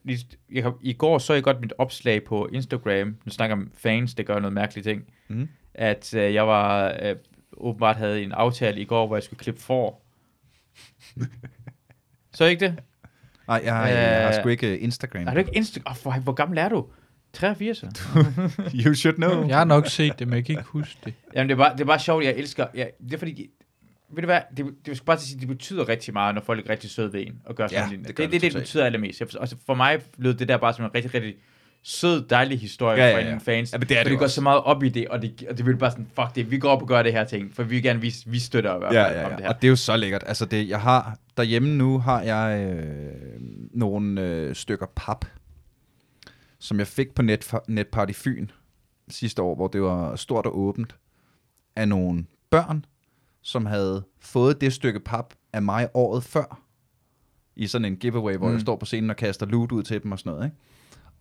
lige- 0.04 0.26
jeg, 0.52 0.72
I 0.82 0.92
går 0.92 1.18
så 1.18 1.34
jeg 1.34 1.42
godt 1.42 1.60
mit 1.60 1.72
opslag 1.78 2.24
på 2.24 2.48
Instagram. 2.52 3.16
Nu 3.24 3.30
snakker 3.32 3.56
om 3.56 3.70
fans, 3.78 4.14
det 4.14 4.26
gør 4.26 4.38
noget 4.38 4.52
mærkelige 4.52 4.84
ting. 4.84 5.02
Mm. 5.28 5.48
At 5.74 6.14
øh, 6.14 6.34
jeg 6.34 6.46
var 6.46 6.94
øh, 7.02 7.16
åbenbart 7.56 7.96
havde 7.96 8.22
en 8.22 8.32
aftale 8.32 8.80
i 8.80 8.84
går, 8.84 9.06
hvor 9.06 9.16
jeg 9.16 9.22
skulle 9.22 9.40
klippe 9.40 9.60
for. 9.60 10.00
så 12.34 12.44
ikke 12.44 12.66
det? 12.66 12.78
Nej, 13.48 13.60
jeg, 13.64 13.74
har, 13.76 13.86
jeg 13.86 14.22
har 14.22 14.28
Øh, 14.28 14.34
sgu 14.34 14.48
ikke 14.48 14.78
Instagram. 14.78 15.26
Har 15.26 15.34
du 15.34 15.38
ikke 15.38 15.56
Instagram? 15.56 15.96
Oh, 15.96 16.02
hvor, 16.02 16.20
hvor 16.20 16.32
gammel 16.32 16.58
er 16.58 16.68
du? 16.68 16.86
83? 17.32 17.84
You 18.84 18.94
should 18.94 19.16
know. 19.16 19.48
Jeg 19.48 19.58
har 19.58 19.64
nok 19.64 19.86
set 19.86 20.18
det, 20.18 20.28
men 20.28 20.36
jeg 20.36 20.44
kan 20.44 20.52
ikke 20.52 20.68
huske 20.68 20.98
det. 21.04 21.14
Jamen, 21.34 21.48
det 21.48 21.54
er 21.54 21.58
bare, 21.58 21.72
det 21.72 21.80
er 21.80 21.84
bare 21.84 21.98
sjovt, 21.98 22.24
jeg 22.24 22.34
elsker... 22.36 22.66
Ja, 22.74 22.86
det 23.04 23.14
er 23.14 23.18
fordi... 23.18 23.50
Ved 24.10 24.22
du 24.22 24.26
hvad, 24.26 24.40
det, 24.56 24.66
det 24.86 24.96
skal 24.96 25.06
bare 25.06 25.18
sige, 25.18 25.40
det 25.40 25.48
betyder 25.48 25.88
rigtig 25.88 26.14
meget, 26.14 26.34
når 26.34 26.42
folk 26.42 26.66
er 26.66 26.70
rigtig 26.70 26.90
søde 26.90 27.12
ved 27.12 27.26
en, 27.26 27.40
og 27.44 27.54
gør 27.54 27.66
sådan 27.66 27.90
Ja, 27.90 27.96
det, 27.96 28.08
det 28.08 28.16
det, 28.16 28.32
det, 28.32 28.42
det 28.42 28.52
betyder 28.52 28.84
allermest. 28.84 29.20
Jeg, 29.20 29.28
altså 29.40 29.56
for 29.66 29.74
mig 29.74 30.00
lød 30.18 30.34
det 30.34 30.48
der 30.48 30.56
bare 30.56 30.74
som 30.74 30.84
en 30.84 30.90
rigtig, 30.94 31.14
rigtig 31.14 31.34
sød, 31.86 32.28
dejlig 32.28 32.60
historie 32.60 33.02
Ja, 33.02 33.08
ja, 33.08 33.14
fra 33.14 33.20
ja. 33.20 33.32
en 33.34 33.40
fans. 33.40 33.72
Ja, 33.72 33.78
men 33.78 33.88
det 33.88 33.98
er 33.98 34.02
det 34.02 34.10
de 34.10 34.14
jo 34.14 34.18
går 34.18 34.26
så 34.26 34.40
meget 34.40 34.62
op 34.62 34.82
i 34.82 34.88
det, 34.88 35.08
og 35.08 35.22
det, 35.22 35.44
og 35.50 35.58
det 35.58 35.66
vil 35.66 35.76
bare 35.76 35.90
sådan, 35.90 36.06
fuck 36.14 36.34
det, 36.34 36.50
vi 36.50 36.58
går 36.58 36.68
op 36.68 36.82
og 36.82 36.88
gør 36.88 37.02
det 37.02 37.12
her 37.12 37.24
ting, 37.24 37.54
for 37.54 37.62
vi 37.62 37.68
vil 37.74 37.82
gerne 37.82 38.00
vise, 38.00 38.30
vi 38.30 38.38
støtter 38.38 38.74
i 38.74 38.78
hvert 38.78 38.94
Ja, 38.94 39.08
fald 39.08 39.16
ja, 39.16 39.24
om 39.24 39.30
det 39.30 39.38
ja. 39.38 39.42
her. 39.42 39.48
Og 39.54 39.62
det 39.62 39.68
er 39.68 39.70
jo 39.70 39.76
så 39.76 39.96
lækkert. 39.96 40.24
Altså, 40.26 40.44
det, 40.44 40.68
jeg 40.68 40.80
har, 40.80 41.18
derhjemme 41.36 41.68
nu 41.68 41.98
har 41.98 42.22
jeg 42.22 42.74
øh, 42.76 43.12
nogle 43.72 44.20
øh, 44.22 44.54
stykker 44.54 44.86
pap, 44.96 45.24
som 46.58 46.78
jeg 46.78 46.86
fik 46.86 47.14
på 47.14 47.22
net, 47.22 47.54
Netparty 47.68 48.12
Fyn 48.12 48.48
sidste 49.08 49.42
år, 49.42 49.54
hvor 49.54 49.68
det 49.68 49.82
var 49.82 50.16
stort 50.16 50.46
og 50.46 50.58
åbent, 50.58 50.96
af 51.76 51.88
nogle 51.88 52.24
børn, 52.50 52.84
som 53.42 53.66
havde 53.66 54.04
fået 54.20 54.60
det 54.60 54.72
stykke 54.72 55.00
pap 55.00 55.34
af 55.52 55.62
mig 55.62 55.88
året 55.94 56.24
før, 56.24 56.60
i 57.56 57.66
sådan 57.66 57.84
en 57.84 57.96
giveaway, 57.96 58.36
hvor. 58.36 58.46
Mm. 58.46 58.52
jeg 58.52 58.60
står 58.60 58.76
på 58.76 58.86
scenen 58.86 59.10
og 59.10 59.16
kaster 59.16 59.46
loot 59.46 59.72
ud 59.72 59.82
til 59.82 60.02
dem 60.02 60.12
og 60.12 60.18
sådan 60.18 60.32
noget. 60.32 60.44
Ikke? 60.44 60.56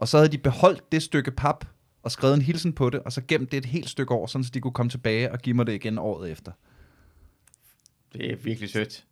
Og 0.03 0.07
så 0.07 0.17
havde 0.17 0.31
de 0.31 0.37
beholdt 0.37 0.91
det 0.91 1.03
stykke 1.03 1.31
pap, 1.31 1.65
og 2.03 2.11
skrevet 2.11 2.35
en 2.35 2.41
hilsen 2.41 2.73
på 2.73 2.89
det, 2.89 2.99
og 2.99 3.11
så 3.11 3.21
gemt 3.27 3.51
det 3.51 3.57
et 3.57 3.65
helt 3.65 3.89
stykke 3.89 4.13
år, 4.13 4.27
sådan 4.27 4.43
så 4.43 4.51
de 4.53 4.59
kunne 4.61 4.71
komme 4.73 4.89
tilbage 4.89 5.31
og 5.31 5.39
give 5.39 5.55
mig 5.55 5.67
det 5.67 5.73
igen 5.73 5.97
året 5.97 6.31
efter. 6.31 6.51
Det 8.13 8.31
er 8.31 8.35
virkelig 8.35 8.69
sødt. 8.69 9.03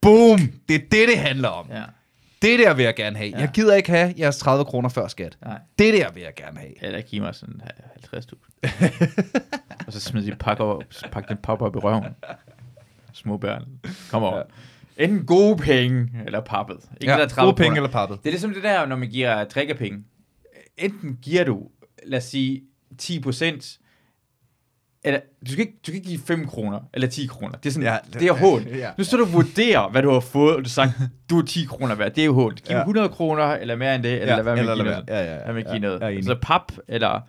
Boom! 0.00 0.38
Det 0.68 0.74
er 0.74 0.78
det, 0.78 1.08
det 1.08 1.18
handler 1.18 1.48
om. 1.48 1.66
Ja. 1.70 1.82
Det 2.42 2.58
der 2.58 2.74
vil 2.74 2.84
jeg 2.84 2.94
gerne 2.94 3.16
have. 3.16 3.30
Ja. 3.30 3.38
Jeg 3.38 3.50
gider 3.54 3.74
ikke 3.74 3.90
have 3.90 4.14
jeres 4.18 4.38
30 4.38 4.64
kroner 4.64 4.88
før 4.88 5.08
skat. 5.08 5.38
Nej. 5.44 5.58
Det 5.78 5.94
der 5.94 6.12
vil 6.12 6.22
jeg 6.22 6.34
gerne 6.36 6.58
have. 6.58 6.84
Eller 6.84 7.00
giv 7.00 7.22
mig 7.22 7.34
sådan 7.34 7.60
50.000. 8.14 8.24
og 9.86 9.92
så 9.92 10.00
smid 10.00 10.26
de 10.26 10.34
pakker, 10.40 10.80
pakke 11.12 11.28
den 11.28 11.36
pap 11.36 11.62
op 11.62 11.76
i 11.76 11.78
røven. 11.78 12.04
Små 13.12 13.36
børn. 13.36 13.64
Kom 14.10 14.22
over. 14.22 14.36
Ja. 14.98 15.04
Enten 15.04 15.26
gode 15.26 15.56
penge, 15.56 16.10
eller 16.26 16.40
pappet. 16.40 16.76
Ikke 17.00 17.12
Ja, 17.12 17.18
der 17.20 17.28
30 17.28 17.46
gode 17.46 17.56
penge 17.56 17.68
kroner. 17.68 17.76
eller 17.76 17.92
pappet. 17.92 18.18
Det 18.18 18.26
er 18.26 18.32
ligesom 18.32 18.54
det 18.54 18.62
der, 18.62 18.86
når 18.86 18.96
man 18.96 19.08
giver 19.08 19.44
drikkepenge. 19.44 20.04
Enten 20.78 21.18
giver 21.22 21.44
du, 21.44 21.68
lad 22.06 22.18
os 22.18 22.24
sige, 22.24 22.62
10 22.98 23.20
procent, 23.20 23.78
eller 25.04 25.20
du 25.46 25.52
skal, 25.52 25.60
ikke, 25.60 25.72
du 25.72 25.82
skal 25.82 25.94
ikke 25.94 26.08
give 26.08 26.20
5 26.20 26.46
kroner, 26.46 26.80
eller 26.94 27.08
10 27.08 27.26
kroner. 27.26 27.58
Det 27.58 27.66
er 27.68 27.72
sådan, 27.72 27.86
Ja, 27.86 27.92
ja, 27.92 27.98
det- 28.12 28.20
det 28.20 28.28
er 28.28 28.32
hån. 28.32 28.62
ja. 28.84 28.90
Nu 28.98 29.04
står 29.04 29.16
du 29.18 29.24
og 29.24 29.32
vurderer, 29.32 29.90
hvad 29.90 30.02
du 30.02 30.10
har 30.10 30.20
fået, 30.20 30.56
og 30.56 30.64
du 30.64 30.68
sagt, 30.70 30.92
du 31.30 31.38
er 31.38 31.42
10 31.44 31.64
kroner 31.64 31.94
værd. 31.94 32.14
Det 32.14 32.20
er 32.20 32.24
jo 32.26 32.34
hån. 32.34 32.54
Giv 32.54 32.76
Ja. 32.76 32.80
100 32.80 33.08
kroner, 33.08 33.44
eller 33.44 33.76
mere 33.76 33.94
end 33.94 34.02
det, 34.02 34.12
eller 34.12 34.26
Ja, 34.26 34.36
lad 34.36 34.44
være 34.44 34.54
med 34.56 34.60
eller 34.62 34.72
at 34.72 34.76
give 34.78 34.86
lad 34.86 34.94
noget. 35.06 35.08
Ja, 35.08 35.34
ja, 35.34 35.52
ja. 35.52 35.58
At 35.58 35.64
Ja, 35.66 35.70
give 35.70 35.80
noget. 35.80 36.00
jeg 36.00 36.06
er 36.06 36.10
enig. 36.10 36.24
Så 36.24 36.38
pap, 36.42 36.72
eller 36.88 37.20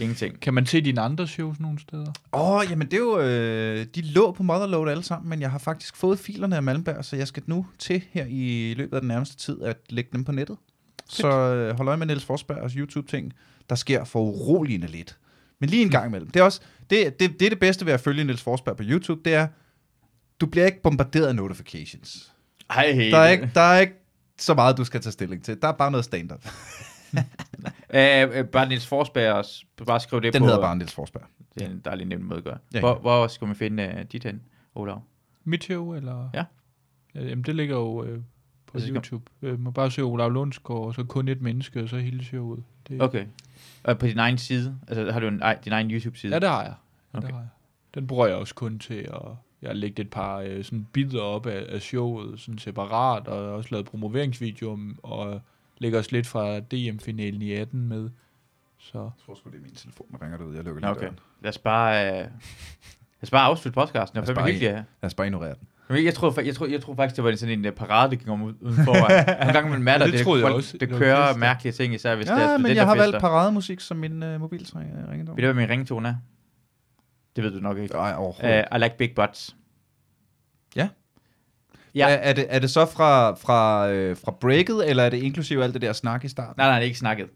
ingenting. 0.00 0.40
Kan 0.40 0.54
man 0.54 0.66
se 0.66 0.80
dine 0.80 1.00
andre 1.00 1.26
shows 1.26 1.60
nogle 1.60 1.78
steder? 1.80 2.12
Åh, 2.32 2.50
oh, 2.50 2.62
jamen 2.70 2.86
det 2.86 2.94
er 2.94 2.98
jo... 2.98 3.20
Øh, 3.20 3.86
de 3.94 4.00
lå 4.02 4.32
på 4.32 4.42
Motherload 4.42 4.90
alle 4.90 5.02
sammen, 5.02 5.30
men 5.30 5.40
jeg 5.40 5.50
har 5.50 5.58
faktisk 5.58 5.96
fået 5.96 6.18
filerne 6.18 6.56
af 6.56 6.62
Malmberg, 6.62 7.04
så 7.04 7.16
jeg 7.16 7.28
skal 7.28 7.42
nu 7.46 7.66
til 7.78 8.02
her 8.10 8.26
i 8.28 8.74
løbet 8.76 8.94
af 8.96 9.00
den 9.00 9.08
nærmeste 9.08 9.36
tid 9.36 9.62
at 9.62 9.76
lægge 9.90 10.10
dem 10.12 10.24
på 10.24 10.32
nettet. 10.32 10.56
Så 11.10 11.28
øh, 11.28 11.76
hold 11.76 11.88
øje 11.88 11.96
med 11.96 12.06
Niels 12.06 12.24
Forsbergs 12.24 12.72
YouTube-ting. 12.72 13.32
Der 13.68 13.74
sker 13.74 14.04
for 14.04 14.20
uroligende 14.20 14.86
lidt. 14.86 15.18
Men 15.60 15.70
lige 15.70 15.82
en 15.82 15.90
gang 15.90 16.06
imellem. 16.06 16.30
Det 16.30 16.40
er 16.40 16.44
også 16.44 16.60
det, 16.90 17.20
det, 17.20 17.40
det, 17.40 17.46
er 17.46 17.50
det 17.50 17.60
bedste 17.60 17.86
ved 17.86 17.92
at 17.92 18.00
følge 18.00 18.24
Niels 18.24 18.42
Forsberg 18.42 18.76
på 18.76 18.82
YouTube, 18.86 19.20
det 19.24 19.34
er, 19.34 19.48
du 20.40 20.46
bliver 20.46 20.66
ikke 20.66 20.82
bombarderet 20.82 21.26
af 21.26 21.34
notifications. 21.36 22.32
Ej, 22.70 22.84
Der 23.10 23.18
er, 23.18 23.28
ikke, 23.28 23.50
der 23.54 23.60
er 23.60 23.80
ikke 23.80 23.94
så 24.38 24.54
meget, 24.54 24.76
du 24.76 24.84
skal 24.84 25.00
tage 25.00 25.12
stilling 25.12 25.44
til. 25.44 25.62
Der 25.62 25.68
er 25.68 25.72
bare 25.72 25.90
noget 25.90 26.04
stand-up. 26.04 26.48
Øh, 27.94 28.28
øh, 28.38 28.44
bare 28.44 28.68
Niels 28.68 28.86
Forsberg 28.86 29.32
også. 29.32 29.64
Bare 29.86 30.00
skriv 30.00 30.22
det 30.22 30.32
Den 30.32 30.40
på. 30.40 30.46
hedder 30.46 30.60
bare 30.60 30.76
Niels 30.76 30.92
Forsberg. 30.94 31.22
Det 31.54 31.62
er 31.62 31.66
en 31.70 31.82
dejlig 31.84 32.06
nem 32.06 32.20
måde 32.20 32.38
at 32.38 32.44
gøre. 32.44 32.58
Ja, 32.74 32.80
hvor, 32.80 32.88
ja. 32.94 32.98
hvor 32.98 33.26
skal 33.26 33.46
man 33.46 33.56
finde 33.56 33.94
uh, 33.96 34.02
dit 34.12 34.24
hen, 34.24 34.42
Olav? 34.74 35.02
Mit 35.44 35.64
show, 35.64 35.94
eller? 35.94 36.30
Ja. 36.34 36.44
ja 37.14 37.20
jamen, 37.22 37.44
det 37.44 37.56
ligger 37.56 37.76
jo 37.76 38.04
øh, 38.04 38.20
på 38.72 38.78
Altså, 38.78 38.92
YouTube. 38.94 39.24
Øh, 39.42 39.60
man 39.60 39.72
bare 39.72 39.90
søge 39.90 40.06
Olav 40.06 40.30
Lundsgaard, 40.30 40.80
og 40.86 40.94
så 40.94 41.04
kun 41.04 41.28
et 41.28 41.40
menneske, 41.42 41.82
og 41.82 41.88
så 41.88 41.96
hele 41.98 42.24
showet. 42.24 42.62
Det, 42.88 43.02
Okay. 43.02 43.26
Og 43.84 43.98
på 43.98 44.06
din 44.06 44.18
egen 44.18 44.38
side? 44.38 44.78
Altså, 44.88 45.12
har 45.12 45.20
du 45.20 45.28
en, 45.28 45.42
ej, 45.42 45.58
din 45.64 45.72
egen 45.72 45.90
YouTube-side? 45.90 46.32
Ja, 46.32 46.38
det 46.38 46.48
har 46.48 46.62
jeg. 46.62 46.74
Ja, 47.14 47.18
Okay. 47.18 47.26
det 47.26 47.34
har 47.34 47.40
jeg. 47.40 47.48
Den 47.94 48.06
bruger 48.06 48.26
jeg 48.26 48.36
også 48.36 48.54
kun 48.54 48.78
til 48.78 48.94
at... 48.94 49.20
Jeg 49.62 49.68
har 49.68 49.74
lægget 49.74 49.98
et 50.04 50.10
par 50.10 50.38
øh, 50.38 50.64
sådan 50.64 50.86
bidder 50.92 51.22
op 51.22 51.46
af, 51.46 51.66
af 51.68 51.80
showet 51.82 52.40
sådan 52.40 52.58
separat, 52.58 53.28
og 53.28 53.36
jeg 53.36 53.44
har 53.44 53.50
også 53.52 53.68
lavet 53.72 53.86
promoveringsvideoer, 53.86 54.72
om- 54.72 54.98
og 55.02 55.40
lægger 55.78 55.98
også 55.98 56.10
lidt 56.12 56.26
fra 56.26 56.60
DM-finalen 56.60 57.42
i 57.42 57.52
18 57.52 57.88
med. 57.88 58.10
Så 58.78 58.98
Jeg 58.98 59.10
tror 59.26 59.34
sgu, 59.34 59.50
det 59.50 59.56
er 59.56 59.62
min 59.62 59.74
telefon, 59.74 60.06
der 60.12 60.22
ringer 60.24 60.44
ud. 60.44 60.54
Jeg 60.54 60.64
lukker 60.64 60.80
lige 60.80 60.90
okay. 60.90 61.00
døren. 61.00 61.18
Lad 61.42 61.48
os 61.48 61.58
bare, 61.58 62.06
øh, 62.06 62.12
lad 62.18 62.28
os 63.22 63.30
bare 63.30 63.44
afslutte 63.46 63.74
podcasten. 63.74 64.06
Det 64.06 64.14
Lad 64.14 64.22
os 64.22 64.28
var 64.28 64.34
fandme 64.34 64.42
bare 64.42 64.52
hyggeligt. 64.52 64.74
Lad 65.02 65.06
os 65.08 65.14
bare 65.14 65.26
ignorere 65.26 65.54
den. 65.54 65.66
Men 65.90 66.04
Jeg 66.04 66.14
tror, 66.14 66.40
jeg, 66.40 66.54
tror, 66.54 66.66
jeg 66.66 66.80
tror 66.82 66.94
faktisk, 66.94 67.16
det 67.16 67.24
var 67.24 67.36
sådan 67.36 67.58
en 67.58 67.66
uh, 67.66 67.72
parade, 67.72 68.10
der 68.10 68.16
gik 68.16 68.28
om 68.28 68.42
udenfor. 68.42 68.94
Nogle 69.40 69.52
gange 69.52 69.70
man 69.70 69.82
matter, 69.82 70.06
Ja, 70.06 70.10
det 70.10 70.18
det, 70.18 70.24
folk, 70.24 70.44
også. 70.44 70.72
det 70.78 70.90
Det 70.90 70.98
kører 70.98 71.28
ja. 71.28 71.36
mærkelige 71.36 71.72
ting, 71.72 71.94
især 71.94 72.14
hvis 72.16 72.26
det 72.26 72.34
er 72.36 72.50
Ja, 72.50 72.58
men 72.58 72.76
jeg 72.76 72.84
har 72.86 72.96
valgt 72.96 73.20
parademusik 73.20 73.80
som 73.80 73.96
min 73.96 74.22
uh, 74.22 74.28
mobiltræ- 74.34 75.10
ringetone. 75.12 75.36
Ved 75.36 75.42
du, 75.44 75.52
hvad 75.52 75.54
min 75.54 75.68
ringtone 75.68 76.08
er? 76.08 76.14
Det 77.36 77.44
ved 77.44 77.50
du 77.52 77.58
nok 77.58 77.78
ikke. 77.78 77.94
Nej, 77.94 78.14
overhovedet. 78.16 78.64
Uh, 78.72 78.76
I 78.76 78.82
like 78.82 78.96
big 78.98 79.10
butts. 79.16 79.56
Ja. 80.76 80.88
Ja. 81.94 82.08
Er, 82.08 82.14
er, 82.14 82.32
det, 82.32 82.46
er 82.48 82.58
det 82.58 82.70
så 82.70 82.86
fra, 82.86 83.34
fra, 83.34 83.88
øh, 83.90 84.16
fra 84.24 84.30
breaket, 84.40 84.90
eller 84.90 85.02
er 85.02 85.10
det 85.10 85.22
inklusive 85.22 85.64
alt 85.64 85.74
det 85.74 85.82
der 85.82 85.92
snak 85.92 86.24
i 86.24 86.28
starten? 86.28 86.54
Nej, 86.56 86.66
nej, 86.66 86.74
det 86.74 86.82
er 86.82 86.86
ikke 86.86 86.98
snakket. 86.98 87.26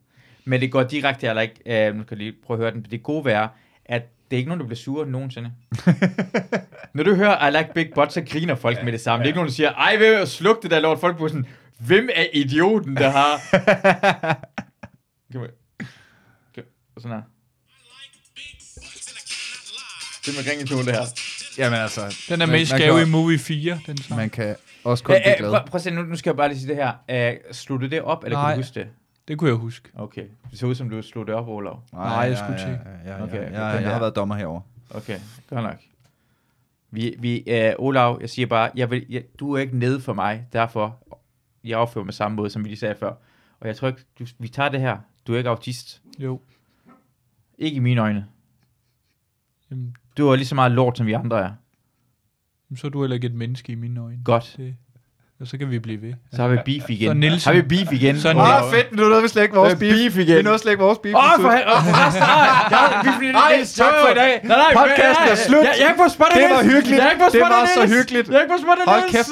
Men 0.45 0.61
det 0.61 0.73
går 0.73 0.83
direkte, 0.83 1.27
eller 1.27 1.43
ikke, 1.43 1.91
uh, 1.91 1.97
nu 1.97 2.05
kan 2.05 2.19
lige 2.19 2.33
prøve 2.47 2.59
at 2.59 2.63
høre 2.63 2.75
den. 2.75 2.87
Det 2.91 3.03
gode 3.03 3.25
være, 3.25 3.49
at 3.87 4.03
det 4.31 4.37
er 4.37 4.39
ikke 4.39 4.49
nogen, 4.49 4.61
der 4.61 4.67
bliver 4.67 4.77
sure 4.79 5.07
nogensinde. 5.07 5.53
Når 6.95 7.03
du 7.05 7.15
hører 7.15 7.49
I 7.49 7.51
like 7.51 7.71
big 7.75 7.91
butts, 7.95 8.15
så 8.15 8.21
griner 8.31 8.55
folk 8.55 8.85
med 8.85 8.93
det 8.93 9.01
samme. 9.01 9.19
Det 9.23 9.25
er 9.25 9.29
ikke 9.29 9.37
nogen, 9.37 9.49
der 9.49 9.55
siger, 9.55 9.73
ej, 9.73 9.97
ved 9.97 10.15
at 10.15 10.29
slukke 10.29 10.63
det 10.63 10.71
der 10.71 10.81
lort. 10.81 10.99
Folk 11.01 11.17
bliver 11.17 11.29
sådan, 11.29 11.47
hvem 11.79 12.09
er 12.15 12.27
idioten, 12.33 12.97
der 12.97 13.11
har... 13.11 13.41
Her. 15.33 15.47
Kom. 16.55 16.65
Og 16.97 17.03
sådan 17.03 17.17
her. 17.17 17.23
Det 20.27 20.39
er 20.39 20.43
med 20.43 20.51
ringetone, 20.53 20.85
det 20.85 20.93
her. 20.95 21.05
Jamen 21.59 21.79
altså, 21.79 22.17
den 22.29 22.33
er 22.43 22.47
Man- 22.47 22.49
med 22.49 22.59
i 22.59 22.63
man 22.63 22.67
Scary 22.67 22.99
kan- 22.99 23.09
Movie 23.11 23.39
4, 23.39 23.81
den 23.87 23.99
sang. 23.99 24.17
man 24.21 24.31
kan 24.31 24.57
også 24.85 25.05
kun 25.05 25.17
blive 25.25 25.37
glad. 25.39 25.51
prøv, 25.51 25.61
prøv 25.67 25.77
at 25.79 25.83
se, 25.83 25.91
nu, 25.91 26.03
nu 26.03 26.17
skal 26.17 26.31
jeg 26.31 26.37
bare 26.37 26.49
lige 26.49 26.59
sige 26.59 26.69
det 26.69 26.77
her. 27.09 27.33
Uh, 27.33 27.55
slutte 27.55 27.91
det 27.91 28.03
op, 28.03 28.25
eller 28.25 28.39
kan 28.39 28.43
Nej. 28.45 28.55
du 28.55 28.57
huske 28.61 28.75
det? 28.81 28.87
Det 29.29 29.39
kunne 29.39 29.51
jeg 29.51 29.57
huske. 29.57 29.91
Okay. 29.95 30.27
Det 30.51 30.59
ser 30.59 30.67
ud 30.67 30.75
som, 30.75 30.91
du 30.91 31.03
slog 31.03 31.27
det 31.27 31.35
op, 31.35 31.49
Olav. 31.49 31.83
Nej, 31.93 32.03
jeg 32.03 32.31
ja, 32.31 32.37
skulle 32.37 32.61
ja, 32.61 32.67
til. 32.67 32.79
Ja, 33.05 33.13
ja, 33.13 33.17
ja, 33.17 33.23
Okay, 33.23 33.35
ja, 33.35 33.43
okay, 33.43 33.53
ja, 33.53 33.77
den 33.77 33.83
jeg 33.83 33.93
har 33.93 33.99
været 33.99 34.17
dommer 34.17 34.35
herover. 34.35 34.61
Okay, 34.91 35.19
godt 35.51 35.63
nok. 35.63 35.77
Vi, 36.91 37.15
vi, 37.19 37.45
uh, 37.79 37.85
Olav, 37.87 38.19
jeg 38.21 38.31
siger 38.31 38.47
bare, 38.47 38.71
jeg 38.77 38.91
vil, 38.91 39.07
jeg, 39.09 39.25
du 39.41 39.53
er 39.53 39.59
ikke 39.59 39.79
nede 39.79 40.01
for 40.01 40.13
mig, 40.13 40.47
derfor 40.53 40.99
jeg 41.65 41.79
opfører 41.79 42.05
mig 42.05 42.15
samme 42.15 42.37
måde, 42.37 42.51
som 42.51 42.65
vi 42.65 42.69
lige 42.69 42.79
sagde 42.79 42.95
før. 42.95 43.15
Og 43.61 43.67
jeg 43.69 43.77
tror 43.77 43.89
ikke, 43.89 44.05
du, 44.19 44.27
vi 44.39 44.49
tager 44.49 44.69
det 44.69 44.81
her. 44.81 44.99
Du 45.27 45.35
er 45.35 45.39
ikke 45.39 45.51
autist. 45.51 46.03
Jo. 46.19 46.41
Ikke 47.59 47.77
i 47.77 47.79
mine 47.79 48.01
øjne. 48.01 48.27
Jamen, 49.71 49.97
Du 50.17 50.29
er 50.29 50.37
lige 50.37 50.47
så 50.47 50.55
meget 50.55 50.73
lort, 50.73 50.97
som 50.97 51.07
vi 51.07 51.13
andre 51.13 51.41
er. 51.41 51.53
så 52.77 52.87
er 52.87 52.91
du 52.91 53.03
heller 53.03 53.15
ikke 53.15 53.27
et 53.27 53.35
menneske 53.35 53.73
i 53.73 53.75
mine 53.75 54.01
øjne. 54.01 54.25
Godt. 54.25 54.55
Det, 54.57 54.77
og 55.41 55.47
så 55.51 55.59
kan 55.59 55.71
vi 55.71 55.79
blive 55.79 56.03
ved. 56.03 56.13
Så 56.37 56.43
har 56.43 56.49
vi 56.49 56.59
beef 56.69 56.91
igen. 56.91 57.09
Så 57.09 57.15
Nielsen- 57.15 57.49
Har 57.49 57.55
vi 57.61 57.63
beef 57.73 57.93
igen? 57.93 58.15
Så? 58.21 58.33
Nielsen- 58.33 58.65
Ah, 58.65 58.73
fedt, 58.75 58.89
nu 58.97 59.03
nåede 59.09 59.23
vi 59.23 59.29
slet 59.29 59.43
ikke 59.43 59.55
vores 59.55 59.75
beef. 59.75 59.93
beef 59.95 60.17
igen. 60.25 60.37
Vi 60.37 60.43
nåede 60.43 60.59
slet 60.59 60.73
ikke 60.73 60.85
vores 60.85 60.99
beef. 61.05 61.15
Åh, 61.15 61.23
for 61.45 61.51
helvede. 61.57 61.77
Jeg, 62.75 62.85
vi, 63.05 63.11
vi, 63.27 63.33
Ej, 63.33 63.65
tak 63.81 63.93
for 64.03 64.09
i 64.15 64.15
dag. 64.23 64.33
Nej, 64.45 64.57
nej, 64.65 64.73
Podcasten 64.81 65.27
er 65.35 65.35
slut. 65.49 65.65
Jeg, 65.65 65.75
jeg 65.79 65.85
er 65.85 65.89
ikke 65.91 66.03
på 66.05 66.09
spotter, 66.17 66.37
Det 66.41 66.47
var 66.57 66.63
hyggeligt. 66.73 66.99
Jeg 66.99 67.07
er 67.07 67.11
ikke 67.15 67.25
på 67.27 67.31
Det 67.33 67.41
spotter, 67.41 67.57
var 67.61 67.69
så 67.81 67.87
hyggeligt. 67.97 68.27
Jeg 68.29 68.37
er 68.37 68.43
ikke 68.45 68.55
på 68.57 68.61
spotter, 68.67 68.85
Hold 68.93 69.03
kæft, 69.15 69.31